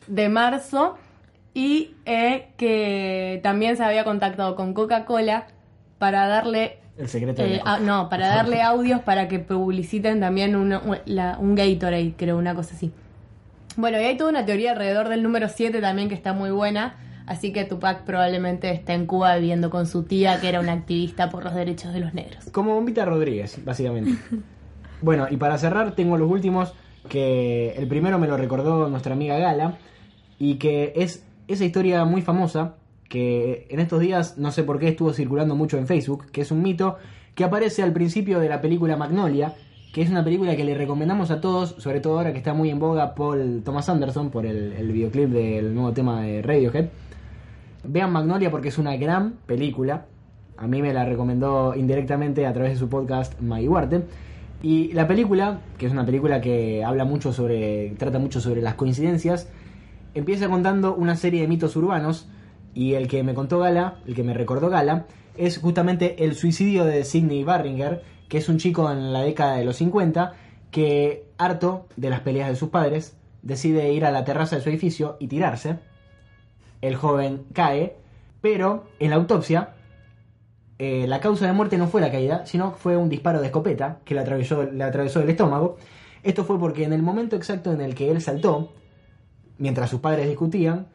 de 0.09 0.29
marzo, 0.29 0.99
y 1.55 1.95
eh, 2.05 2.49
que 2.59 3.41
también 3.43 3.77
se 3.77 3.85
había 3.85 4.05
contactado 4.05 4.57
con 4.57 4.75
Coca-Cola 4.75 5.47
para 5.99 6.27
darle 6.27 6.79
El 6.99 7.09
secreto 7.09 7.43
eh, 7.43 7.63
no, 7.83 8.09
para 8.11 8.29
darle 8.29 8.61
audios 8.63 9.01
para 9.01 9.27
que 9.29 9.39
publiciten 9.39 10.21
también 10.21 10.55
una- 10.57 10.81
un- 10.81 10.99
la- 11.07 11.39
un 11.39 11.55
Gatorade, 11.55 12.13
creo, 12.17 12.37
una 12.37 12.55
cosa 12.55 12.75
así. 12.75 12.93
Bueno, 13.77 13.99
y 14.01 14.05
hay 14.05 14.17
toda 14.17 14.31
una 14.31 14.45
teoría 14.45 14.73
alrededor 14.73 15.09
del 15.09 15.23
número 15.23 15.49
7 15.49 15.81
también 15.81 16.09
que 16.09 16.15
está 16.15 16.33
muy 16.35 16.51
buena. 16.51 16.97
Así 17.27 17.53
que 17.53 17.65
Tupac 17.65 18.05
probablemente 18.05 18.71
está 18.71 18.93
en 18.93 19.07
Cuba 19.07 19.37
viviendo 19.37 19.71
con 19.71 19.87
su 19.87 20.03
tía, 20.03 20.41
que 20.41 20.49
era 20.49 20.61
una 20.61 20.73
activista 20.73 21.31
por 21.31 21.45
los 21.45 21.55
derechos 21.55 21.95
de 21.95 22.01
los 22.01 22.13
negros. 22.13 22.45
Como 22.53 22.75
Bombita 22.75 23.05
Rodríguez, 23.05 23.65
básicamente. 23.65 24.13
bueno, 25.01 25.27
y 25.31 25.37
para 25.37 25.57
cerrar 25.57 25.95
tengo 25.95 26.19
los 26.19 26.31
últimos, 26.31 26.75
que 27.09 27.73
el 27.77 27.87
primero 27.89 28.19
me 28.19 28.27
lo 28.27 28.37
recordó 28.37 28.89
nuestra 28.89 29.15
amiga 29.15 29.39
Gala, 29.39 29.79
y 30.39 30.57
que 30.57 30.93
es 30.97 31.25
esa 31.49 31.65
historia 31.65 32.05
muy 32.05 32.21
famosa, 32.21 32.75
que 33.09 33.67
en 33.71 33.81
estos 33.81 34.01
días 34.01 34.37
no 34.37 34.51
sé 34.51 34.63
por 34.63 34.79
qué 34.79 34.89
estuvo 34.89 35.13
circulando 35.13 35.55
mucho 35.55 35.79
en 35.79 35.87
Facebook, 35.87 36.31
que 36.31 36.43
es 36.43 36.51
un 36.51 36.63
mito 36.63 36.99
que 37.35 37.45
aparece 37.45 37.83
al 37.83 37.93
principio 37.93 38.39
de 38.39 38.49
la 38.49 38.61
película 38.61 38.97
Magnolia, 38.97 39.55
que 39.95 40.03
es 40.03 40.11
una 40.11 40.25
película 40.25 40.57
que 40.57 40.65
le 40.65 40.75
recomendamos 40.75 41.31
a 41.31 41.41
todos, 41.41 41.77
sobre 41.79 42.01
todo 42.01 42.19
ahora 42.19 42.33
que 42.33 42.39
está 42.39 42.53
muy 42.53 42.69
en 42.69 42.81
boga 42.81 43.15
Paul 43.15 43.63
Thomas 43.65 43.89
Anderson, 43.89 44.31
por 44.31 44.45
el, 44.45 44.73
el 44.73 44.93
videoclip 44.93 45.31
del 45.31 45.75
nuevo 45.75 45.93
tema 45.93 46.23
de 46.23 46.43
Radiohead. 46.43 46.89
Vean 47.87 48.13
Magnolia 48.13 48.51
porque 48.51 48.69
es 48.69 48.79
una 48.79 48.97
gran 48.97 49.35
película. 49.47 50.07
A 50.57 50.67
mí 50.67 50.81
me 50.83 50.93
la 50.93 51.05
recomendó 51.05 51.75
indirectamente 51.75 52.47
a 52.47 52.53
través 52.53 52.73
de 52.73 52.79
su 52.79 52.89
podcast 52.89 53.35
Huarte. 53.41 54.05
Y 54.63 54.93
la 54.93 55.07
película, 55.07 55.61
que 55.77 55.87
es 55.87 55.93
una 55.93 56.07
película 56.07 56.41
que 56.41 56.85
habla 56.85 57.05
mucho 57.05 57.33
sobre. 57.33 57.95
trata 57.99 58.19
mucho 58.19 58.41
sobre 58.41 58.63
las 58.63 58.75
coincidencias, 58.75 59.49
empieza 60.15 60.49
contando 60.49 60.95
una 60.95 61.17
serie 61.17 61.43
de 61.43 61.49
mitos 61.49 61.77
urbanos. 61.77 62.29
Y 62.73 62.95
el 62.95 63.07
que 63.07 63.23
me 63.23 63.35
contó 63.35 63.59
Gala, 63.59 63.99
el 64.07 64.15
que 64.15 64.25
me 64.25 64.35
recordó 64.35 64.69
Gala, 64.69 65.07
es 65.37 65.59
justamente 65.59 66.25
el 66.25 66.35
suicidio 66.35 66.85
de 66.85 67.05
Sidney 67.05 67.45
Barringer, 67.45 68.03
que 68.29 68.39
es 68.39 68.49
un 68.49 68.59
chico 68.59 68.91
en 68.91 69.13
la 69.13 69.23
década 69.23 69.57
de 69.57 69.65
los 69.65 69.77
50 69.77 70.33
que, 70.71 71.29
harto 71.39 71.87
de 71.97 72.11
las 72.11 72.21
peleas 72.21 72.49
de 72.49 72.57
sus 72.57 72.71
padres, 72.71 73.17
decide 73.43 73.93
ir 73.93 74.05
a 74.05 74.11
la 74.11 74.25
terraza 74.25 74.57
de 74.57 74.63
su 74.63 74.71
edificio 74.71 75.17
y 75.21 75.29
tirarse 75.29 75.79
el 76.87 76.97
joven 76.97 77.45
cae, 77.53 77.97
pero 78.41 78.85
en 78.99 79.11
la 79.11 79.17
autopsia 79.17 79.75
eh, 80.79 81.07
la 81.07 81.21
causa 81.21 81.47
de 81.47 81.53
muerte 81.53 81.79
no 81.79 81.87
fue 81.87 82.01
la 82.01 82.11
caída, 82.11 82.47
sino 82.47 82.73
fue 82.73 82.97
un 82.97 83.09
disparo 83.09 83.41
de 83.41 83.47
escopeta 83.47 83.99
que 84.05 84.15
le 84.15 84.21
atravesó, 84.21 84.65
le 84.65 84.85
atravesó 84.85 85.21
el 85.21 85.31
estómago. 85.31 85.77
Esto 86.23 86.45
fue 86.45 86.59
porque 86.59 86.85
en 86.85 86.93
el 86.93 87.03
momento 87.03 87.37
exacto 87.37 87.73
en 87.73 87.81
el 87.81 87.95
que 87.95 88.11
él 88.11 88.21
saltó, 88.21 88.73
mientras 89.59 89.91
sus 89.91 90.01
padres 90.01 90.29
discutían, 90.29 90.89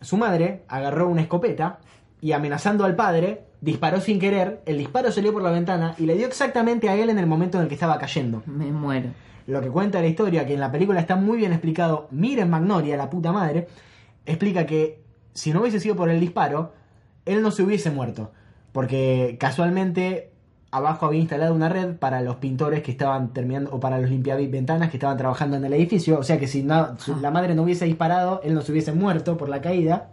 su 0.00 0.16
madre 0.16 0.64
agarró 0.68 1.08
una 1.08 1.22
escopeta 1.22 1.80
y 2.20 2.32
amenazando 2.32 2.84
al 2.84 2.94
padre, 2.94 3.44
disparó 3.60 4.00
sin 4.00 4.20
querer, 4.20 4.62
el 4.66 4.78
disparo 4.78 5.10
salió 5.10 5.32
por 5.32 5.42
la 5.42 5.50
ventana 5.50 5.94
y 5.98 6.06
le 6.06 6.14
dio 6.14 6.26
exactamente 6.26 6.88
a 6.88 6.94
él 6.94 7.10
en 7.10 7.18
el 7.18 7.26
momento 7.26 7.58
en 7.58 7.64
el 7.64 7.68
que 7.68 7.74
estaba 7.74 7.98
cayendo. 7.98 8.42
Me 8.46 8.70
muero. 8.70 9.10
Lo 9.46 9.60
que 9.60 9.70
cuenta 9.70 10.00
la 10.00 10.06
historia, 10.06 10.46
que 10.46 10.54
en 10.54 10.60
la 10.60 10.70
película 10.70 11.00
está 11.00 11.16
muy 11.16 11.38
bien 11.38 11.52
explicado, 11.52 12.06
miren 12.10 12.50
Magnolia, 12.50 12.96
la 12.96 13.10
puta 13.10 13.32
madre, 13.32 13.66
explica 14.26 14.66
que 14.66 15.07
si 15.38 15.52
no 15.52 15.60
hubiese 15.60 15.80
sido 15.80 15.94
por 15.96 16.10
el 16.10 16.20
disparo, 16.20 16.72
él 17.24 17.42
no 17.42 17.50
se 17.50 17.62
hubiese 17.62 17.90
muerto. 17.90 18.32
Porque 18.72 19.36
casualmente 19.40 20.30
abajo 20.70 21.06
había 21.06 21.20
instalado 21.20 21.54
una 21.54 21.68
red 21.68 21.96
para 21.96 22.20
los 22.20 22.36
pintores 22.36 22.82
que 22.82 22.90
estaban 22.90 23.32
terminando, 23.32 23.70
o 23.72 23.80
para 23.80 23.98
los 23.98 24.10
limpiaventanas 24.10 24.90
que 24.90 24.96
estaban 24.96 25.16
trabajando 25.16 25.56
en 25.56 25.64
el 25.64 25.72
edificio. 25.72 26.18
O 26.18 26.22
sea 26.22 26.38
que 26.38 26.46
si 26.46 26.62
no- 26.62 26.98
su- 26.98 27.16
la 27.20 27.30
madre 27.30 27.54
no 27.54 27.62
hubiese 27.62 27.84
disparado, 27.86 28.40
él 28.44 28.54
no 28.54 28.60
se 28.62 28.72
hubiese 28.72 28.92
muerto 28.92 29.36
por 29.36 29.48
la 29.48 29.60
caída. 29.62 30.10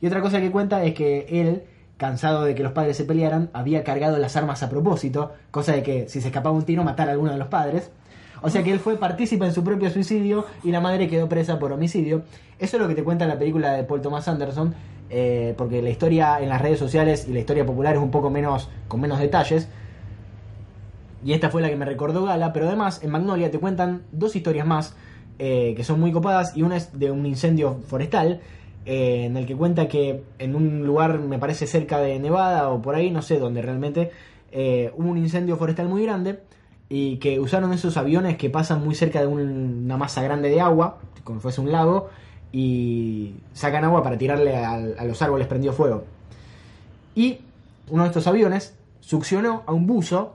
Y 0.00 0.06
otra 0.06 0.20
cosa 0.20 0.40
que 0.40 0.50
cuenta 0.50 0.84
es 0.84 0.94
que 0.94 1.26
él, 1.30 1.64
cansado 1.96 2.44
de 2.44 2.54
que 2.54 2.62
los 2.62 2.72
padres 2.72 2.96
se 2.96 3.04
pelearan, 3.04 3.50
había 3.52 3.84
cargado 3.84 4.18
las 4.18 4.36
armas 4.36 4.62
a 4.62 4.70
propósito, 4.70 5.32
cosa 5.50 5.72
de 5.72 5.82
que 5.82 6.08
si 6.08 6.20
se 6.20 6.28
escapaba 6.28 6.54
un 6.56 6.64
tiro 6.64 6.84
matara 6.84 7.10
a 7.10 7.12
alguno 7.14 7.32
de 7.32 7.38
los 7.38 7.48
padres. 7.48 7.90
O 8.44 8.50
sea 8.50 8.62
que 8.62 8.70
él 8.70 8.78
fue 8.78 8.98
partícipe 8.98 9.46
en 9.46 9.54
su 9.54 9.64
propio 9.64 9.88
suicidio 9.88 10.44
y 10.62 10.70
la 10.70 10.78
madre 10.78 11.08
quedó 11.08 11.30
presa 11.30 11.58
por 11.58 11.72
homicidio. 11.72 12.24
Eso 12.58 12.76
es 12.76 12.82
lo 12.82 12.86
que 12.86 12.94
te 12.94 13.02
cuenta 13.02 13.26
la 13.26 13.38
película 13.38 13.72
de 13.72 13.84
Paul 13.84 14.02
Thomas 14.02 14.28
Anderson, 14.28 14.74
eh, 15.08 15.54
porque 15.56 15.80
la 15.80 15.88
historia 15.88 16.38
en 16.38 16.50
las 16.50 16.60
redes 16.60 16.78
sociales 16.78 17.26
y 17.26 17.32
la 17.32 17.38
historia 17.38 17.64
popular 17.64 17.94
es 17.94 18.02
un 18.02 18.10
poco 18.10 18.28
menos, 18.28 18.68
con 18.86 19.00
menos 19.00 19.18
detalles. 19.18 19.66
Y 21.24 21.32
esta 21.32 21.48
fue 21.48 21.62
la 21.62 21.70
que 21.70 21.76
me 21.76 21.86
recordó 21.86 22.26
Gala, 22.26 22.52
pero 22.52 22.68
además 22.68 23.02
en 23.02 23.12
Magnolia 23.12 23.50
te 23.50 23.58
cuentan 23.58 24.02
dos 24.12 24.36
historias 24.36 24.66
más 24.66 24.94
eh, 25.38 25.72
que 25.74 25.82
son 25.82 25.98
muy 25.98 26.12
copadas 26.12 26.54
y 26.54 26.60
una 26.60 26.76
es 26.76 26.98
de 26.98 27.10
un 27.10 27.24
incendio 27.24 27.80
forestal 27.86 28.42
eh, 28.84 29.24
en 29.24 29.38
el 29.38 29.46
que 29.46 29.56
cuenta 29.56 29.88
que 29.88 30.22
en 30.38 30.54
un 30.54 30.84
lugar, 30.84 31.18
me 31.18 31.38
parece 31.38 31.66
cerca 31.66 31.98
de 31.98 32.18
Nevada 32.18 32.68
o 32.68 32.82
por 32.82 32.94
ahí, 32.94 33.10
no 33.10 33.22
sé 33.22 33.38
dónde 33.38 33.62
realmente, 33.62 34.10
eh, 34.52 34.92
hubo 34.98 35.08
un 35.08 35.16
incendio 35.16 35.56
forestal 35.56 35.88
muy 35.88 36.02
grande 36.02 36.40
y 36.96 37.16
que 37.16 37.40
usaron 37.40 37.72
esos 37.72 37.96
aviones 37.96 38.36
que 38.36 38.50
pasan 38.50 38.84
muy 38.84 38.94
cerca 38.94 39.20
de 39.20 39.26
un- 39.26 39.82
una 39.84 39.96
masa 39.96 40.22
grande 40.22 40.48
de 40.48 40.60
agua, 40.60 40.98
como 41.24 41.40
fuese 41.40 41.60
un 41.60 41.72
lago, 41.72 42.08
y 42.52 43.34
sacan 43.52 43.82
agua 43.82 44.04
para 44.04 44.16
tirarle 44.16 44.54
a 44.54 45.04
los 45.04 45.20
árboles 45.20 45.48
prendido 45.48 45.72
fuego. 45.72 46.04
Y 47.16 47.40
uno 47.90 48.04
de 48.04 48.10
estos 48.10 48.28
aviones 48.28 48.76
succionó 49.00 49.64
a 49.66 49.72
un 49.72 49.88
buzo 49.88 50.34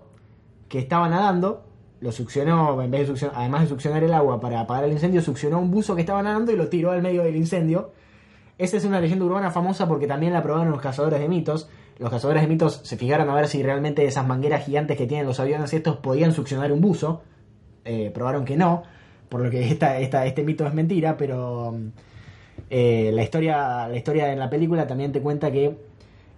que 0.68 0.80
estaba 0.80 1.08
nadando, 1.08 1.64
lo 2.02 2.12
succionó, 2.12 2.82
en 2.82 2.92
vez 2.92 3.08
de 3.08 3.32
además 3.34 3.62
de 3.62 3.68
succionar 3.68 4.04
el 4.04 4.14
agua 4.14 4.42
para 4.42 4.60
apagar 4.60 4.84
el 4.84 4.92
incendio, 4.92 5.22
succionó 5.22 5.56
a 5.56 5.60
un 5.60 5.72
buzo 5.72 5.96
que 5.96 6.02
estaba 6.02 6.22
nadando 6.22 6.52
y 6.52 6.58
lo 6.58 6.68
tiró 6.68 6.92
al 6.92 7.02
medio 7.02 7.24
del 7.24 7.38
incendio. 7.38 7.92
Esa 8.58 8.76
es 8.76 8.84
una 8.84 9.00
leyenda 9.00 9.24
urbana 9.24 9.50
famosa 9.50 9.88
porque 9.88 10.08
también 10.08 10.34
la 10.34 10.44
probaron 10.44 10.72
los 10.72 10.82
cazadores 10.82 11.22
de 11.22 11.30
mitos. 11.30 11.70
Los 12.00 12.10
cazadores 12.10 12.42
de 12.42 12.48
mitos 12.48 12.82
se 12.84 12.98
fijaron 12.98 13.30
a 13.30 13.36
ver 13.36 13.48
si 13.48 13.62
realmente 13.62 14.06
esas 14.06 14.26
mangueras 14.26 14.66
gigantes 14.66 14.98
que 14.98 15.06
tienen 15.06 15.28
los 15.28 15.40
aviones 15.40 15.74
estos 15.74 15.98
podían 15.98 16.34
succionar 16.34 16.72
un 16.72 16.82
buzo. 16.82 17.22
Eh, 17.86 18.10
probaron 18.14 18.46
que 18.46 18.56
no, 18.58 18.84
por 19.30 19.42
lo 19.42 19.50
que 19.50 19.70
esta, 19.70 20.00
esta, 20.00 20.26
este 20.26 20.44
mito 20.44 20.66
es 20.66 20.74
mentira, 20.74 21.18
pero 21.18 21.74
mm, 21.74 21.88
eh, 22.70 23.12
la, 23.14 23.24
historia, 23.24 23.88
la 23.88 23.96
historia 23.98 24.32
en 24.32 24.40
la 24.40 24.50
película 24.50 24.88
también 24.88 25.12
te 25.12 25.22
cuenta 25.22 25.52
que 25.52 25.78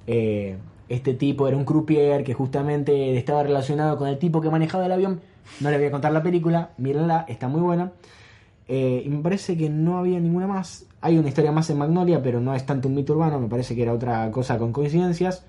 eh, 0.08 0.58
este 0.90 1.14
tipo 1.14 1.48
era 1.48 1.56
un 1.56 1.66
croupier 1.66 2.24
que 2.24 2.34
justamente 2.34 3.18
estaba 3.18 3.44
relacionado 3.44 3.98
con 3.98 4.08
el 4.08 4.18
tipo 4.18 4.42
que 4.42 4.50
manejaba 4.50 4.86
el 4.86 4.92
avión. 4.92 5.22
No 5.60 5.70
le 5.70 5.78
voy 5.78 5.88
a 5.88 5.92
contar 5.92 6.12
la 6.12 6.24
película, 6.24 6.72
mírenla, 6.78 7.26
está 7.28 7.48
muy 7.48 7.62
buena. 7.62 7.92
Eh, 8.68 9.04
y 9.06 9.10
me 9.10 9.22
parece 9.22 9.58
que 9.58 9.70
no 9.70 9.98
había 9.98 10.20
ninguna 10.20 10.48
más. 10.48 10.86
Hay 11.02 11.18
una 11.18 11.30
historia 11.30 11.52
más 11.52 11.70
en 11.70 11.78
Magnolia, 11.80 12.22
pero 12.22 12.40
no 12.40 12.54
es 12.54 12.66
tanto 12.66 12.88
un 12.88 12.96
mito 12.96 13.14
urbano, 13.14 13.40
me 13.40 13.48
parece 13.48 13.76
que 13.76 13.82
era 13.84 13.94
otra 13.94 14.30
cosa 14.32 14.58
con 14.58 14.72
coincidencias. 14.72 15.46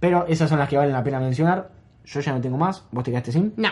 Pero 0.00 0.26
esas 0.26 0.48
son 0.48 0.58
las 0.58 0.68
que 0.68 0.76
valen 0.76 0.92
la 0.92 1.02
pena 1.02 1.18
mencionar. 1.20 1.70
Yo 2.04 2.20
ya 2.20 2.32
no 2.32 2.40
tengo 2.40 2.56
más, 2.56 2.84
vos 2.92 3.02
te 3.02 3.10
quedaste 3.10 3.32
sin. 3.32 3.52
No. 3.56 3.68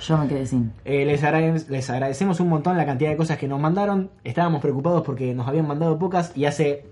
Yo 0.00 0.18
me 0.18 0.26
quedé 0.26 0.46
sin. 0.46 0.72
Eh, 0.84 1.04
les, 1.04 1.22
agrade- 1.22 1.68
les 1.68 1.88
agradecemos 1.90 2.40
un 2.40 2.48
montón 2.48 2.76
la 2.76 2.84
cantidad 2.86 3.10
de 3.10 3.16
cosas 3.16 3.38
que 3.38 3.46
nos 3.46 3.60
mandaron. 3.60 4.10
Estábamos 4.24 4.60
preocupados 4.60 5.02
porque 5.02 5.32
nos 5.34 5.46
habían 5.46 5.68
mandado 5.68 5.96
pocas 5.98 6.36
y 6.36 6.44
hace 6.46 6.86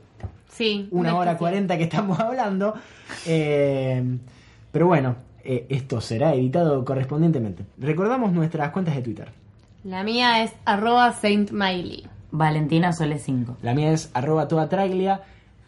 Sí. 0.49 0.87
una 0.93 1.15
un 1.15 1.21
hora 1.21 1.37
cuarenta 1.37 1.77
que 1.77 1.85
estamos 1.85 2.21
hablando. 2.21 2.75
Eh, 3.27 4.19
pero 4.71 4.87
bueno, 4.87 5.17
eh, 5.43 5.67
esto 5.71 6.01
será 6.01 6.35
editado 6.35 6.85
correspondientemente. 6.85 7.65
Recordamos 7.79 8.33
nuestras 8.33 8.71
cuentas 8.71 8.95
de 8.95 9.03
Twitter. 9.03 9.29
La 9.83 10.05
mía 10.05 10.45
es 10.45 10.53
arroba 10.65 11.11
Saint 11.13 11.51
Miley. 11.51 12.07
Valentina 12.33 12.93
Sole 12.93 13.19
5. 13.19 13.59
La 13.63 13.75
mía 13.75 13.93
es 13.93 14.11
arroba 14.15 14.49
toda 14.49 14.69
traglia. 14.69 15.23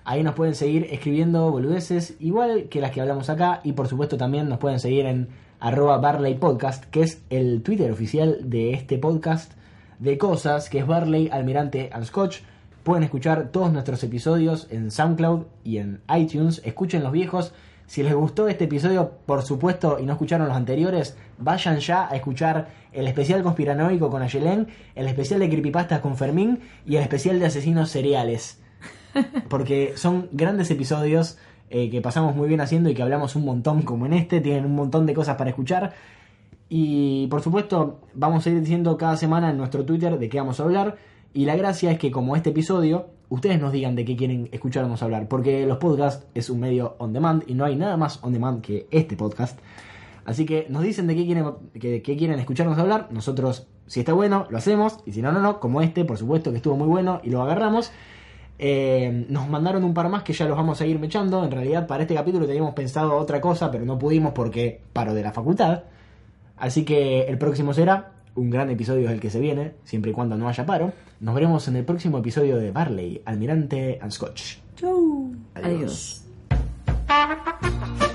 Ahí 0.05 0.23
nos 0.23 0.35
pueden 0.35 0.55
seguir 0.55 0.89
escribiendo 0.91 1.51
boludeces 1.51 2.17
igual 2.19 2.65
que 2.69 2.81
las 2.81 2.91
que 2.91 3.01
hablamos 3.01 3.31
acá. 3.31 3.61
Y 3.65 3.73
por 3.73 3.89
supuesto 3.89 4.17
también 4.17 4.49
nos 4.49 4.59
pueden 4.59 4.81
seguir 4.81 5.07
en 5.07 5.29
arroba 5.61 5.99
Barley 5.99 6.35
Podcast, 6.35 6.85
que 6.87 7.03
es 7.03 7.23
el 7.31 7.63
Twitter 7.63 7.91
oficial 7.91 8.39
de 8.43 8.73
este 8.73 8.99
podcast 8.99 9.53
de 10.01 10.19
cosas, 10.19 10.69
que 10.69 10.81
es 10.81 10.87
Barley, 10.87 11.29
Almirante 11.31 11.91
and 11.93 12.05
Scotch. 12.05 12.41
Pueden 12.83 13.05
escuchar 13.05 13.51
todos 13.53 13.73
nuestros 13.73 14.03
episodios 14.03 14.67
en 14.71 14.91
SoundCloud 14.91 15.45
y 15.63 15.79
en 15.79 16.01
iTunes. 16.13 16.61
Escuchen 16.65 17.05
los 17.05 17.13
viejos. 17.13 17.53
Si 17.93 18.02
les 18.02 18.14
gustó 18.14 18.48
este 18.48 18.64
episodio, 18.64 19.19
por 19.27 19.43
supuesto, 19.43 19.98
y 20.01 20.06
no 20.06 20.12
escucharon 20.12 20.48
los 20.48 20.56
anteriores, 20.56 21.14
vayan 21.36 21.78
ya 21.78 22.09
a 22.09 22.16
escuchar 22.16 22.69
el 22.90 23.06
especial 23.06 23.43
conspiranoico 23.43 24.09
con 24.09 24.23
Ayelen, 24.23 24.69
el 24.94 25.09
especial 25.09 25.40
de 25.40 25.51
creepypastas 25.51 26.01
con 26.01 26.16
Fermín 26.16 26.60
y 26.86 26.97
el 26.97 27.02
especial 27.02 27.39
de 27.39 27.44
asesinos 27.44 27.90
seriales. 27.90 28.62
Porque 29.51 29.93
son 29.97 30.31
grandes 30.32 30.70
episodios 30.70 31.36
eh, 31.69 31.90
que 31.90 32.01
pasamos 32.01 32.35
muy 32.35 32.48
bien 32.48 32.62
haciendo 32.62 32.89
y 32.89 32.94
que 32.94 33.02
hablamos 33.02 33.36
un 33.36 33.44
montón 33.44 33.82
como 33.82 34.06
en 34.06 34.14
este, 34.14 34.40
tienen 34.40 34.64
un 34.64 34.74
montón 34.74 35.05
de 35.05 35.12
cosas 35.12 35.36
para 35.36 35.51
escuchar. 35.51 35.93
Y 36.70 37.27
por 37.27 37.43
supuesto, 37.43 38.01
vamos 38.14 38.47
a 38.47 38.48
ir 38.48 38.59
diciendo 38.59 38.97
cada 38.97 39.19
semana 39.19 39.51
en 39.51 39.59
nuestro 39.59 39.85
Twitter 39.85 40.19
de 40.19 40.31
qué 40.31 40.39
vamos 40.39 40.60
a 40.60 40.62
hablar. 40.62 40.97
Y 41.35 41.47
la 41.47 41.57
gracia 41.57 41.91
es 41.91 41.99
que 41.99 42.11
como 42.11 42.37
este 42.37 42.51
episodio, 42.51 43.07
ustedes 43.29 43.61
nos 43.61 43.73
digan 43.73 43.97
de 43.97 44.05
qué 44.05 44.17
quieren 44.17 44.49
escucharnos 44.53 45.03
hablar. 45.03 45.29
Porque 45.29 45.67
los 45.67 45.79
podcasts 45.79 46.27
es 46.35 46.51
un 46.51 46.61
medio 46.61 46.97
on 46.99 47.13
demand 47.13 47.45
y 47.47 47.55
no 47.55 47.65
hay 47.65 47.77
nada 47.77 47.97
más 47.97 48.23
on 48.23 48.33
demand 48.33 48.61
que 48.61 48.87
este 48.91 49.17
podcast. 49.17 49.59
Así 50.25 50.45
que 50.45 50.67
nos 50.69 50.83
dicen 50.83 51.07
de 51.07 51.17
qué 51.17 51.25
quieren, 51.25 51.47
que, 51.73 52.03
quieren 52.03 52.39
escucharnos 52.39 52.79
hablar. 52.79 53.09
Nosotros, 53.11 53.67
si 53.87 54.01
está 54.01 54.13
bueno, 54.13 54.47
lo 54.51 54.59
hacemos. 54.59 54.99
Y 55.07 55.13
si 55.13 55.23
no, 55.23 55.33
no, 55.33 55.41
no. 55.41 55.59
Como 55.59 55.81
este, 55.81 56.05
por 56.05 56.19
supuesto 56.19 56.51
que 56.51 56.59
estuvo 56.59 56.77
muy 56.77 56.87
bueno 56.87 57.21
y 57.25 57.31
lo 57.31 57.43
agarramos. 57.43 57.91
Eh, 58.59 59.27
nos 59.29 59.49
mandaron 59.49 59.83
un 59.83 59.95
par 59.95 60.09
más 60.09 60.23
que 60.23 60.35
ya 60.35 60.47
los 60.47 60.57
vamos 60.57 60.81
a 60.81 60.87
ir 60.87 60.99
mechando. 60.99 61.43
En 61.45 61.51
realidad, 61.51 61.87
para 61.87 62.03
este 62.03 62.15
capítulo 62.15 62.47
teníamos 62.47 62.75
pensado 62.75 63.17
otra 63.17 63.41
cosa, 63.41 63.71
pero 63.71 63.85
no 63.87 63.99
pudimos 63.99 64.33
porque 64.33 64.83
paro 64.93 65.15
de 65.15 65.23
la 65.23 65.33
facultad. 65.33 65.85
Así 66.59 66.85
que 66.85 67.23
el 67.23 67.39
próximo 67.39 67.73
será 67.73 68.12
un 68.35 68.51
gran 68.51 68.71
episodio 68.71 69.07
es 69.07 69.13
el 69.13 69.21
que 69.21 69.31
se 69.31 69.41
viene, 69.41 69.75
siempre 69.85 70.11
y 70.11 70.15
cuando 70.15 70.37
no 70.37 70.49
haya 70.49 70.67
paro. 70.67 70.93
Nos 71.21 71.35
veremos 71.35 71.69
en 71.69 71.77
el 71.77 71.85
próximo 71.85 72.19
episodio 72.19 72.57
de 72.57 72.71
Barley, 72.71 73.23
Almirante 73.25 73.99
and 74.01 74.11
Scotch. 74.11 74.57
Chau. 74.77 75.35
Adiós. 75.55 76.25
Miren 77.09 78.12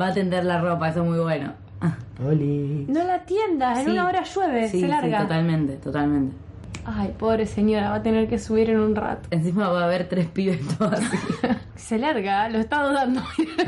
Va 0.00 0.08
a 0.08 0.12
tender 0.12 0.44
la 0.44 0.60
ropa, 0.60 0.88
eso 0.90 1.02
es 1.02 1.08
muy 1.08 1.18
bueno. 1.20 1.52
Ah, 1.80 1.96
Oli. 2.26 2.84
No 2.88 3.02
la 3.04 3.20
tiendas, 3.24 3.78
en 3.78 3.84
Sí. 3.86 3.90
una 3.92 4.06
hora 4.06 4.22
llueve, 4.24 4.68
sí, 4.68 4.80
se 4.80 4.88
larga. 4.88 5.18
sí, 5.18 5.22
totalmente, 5.24 5.76
totalmente. 5.76 6.36
Ay, 6.88 7.12
pobre 7.18 7.46
señora, 7.46 7.90
va 7.90 7.96
a 7.96 8.02
tener 8.02 8.28
que 8.28 8.38
subir 8.38 8.70
en 8.70 8.78
un 8.78 8.94
rato. 8.94 9.26
Encima 9.32 9.68
va 9.70 9.82
a 9.82 9.84
haber 9.86 10.08
tres 10.08 10.28
pibes 10.28 10.60
todos 10.78 10.92
así. 10.92 11.16
Se 11.74 11.98
larga, 11.98 12.48
lo 12.48 12.58
está 12.58 12.86
dudando. 12.88 13.22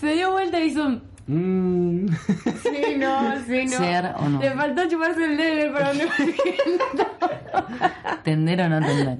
Se 0.00 0.12
dio 0.14 0.32
vuelta 0.32 0.60
y 0.60 0.64
hizo 0.66 0.84
un... 0.86 1.02
Mm. 1.26 2.08
Sí, 2.62 2.96
no, 2.98 3.36
sí, 3.46 3.64
no. 3.64 3.78
¿Ser 3.78 4.12
o 4.18 4.28
no? 4.28 4.40
Le 4.40 4.50
faltó 4.50 4.88
chuparse 4.88 5.24
el 5.24 5.36
dedo 5.36 5.72
para 5.72 5.92
no 5.94 6.00
¿Tender 8.24 8.60
o 8.62 8.68
no 8.68 8.80
tender? 8.80 9.18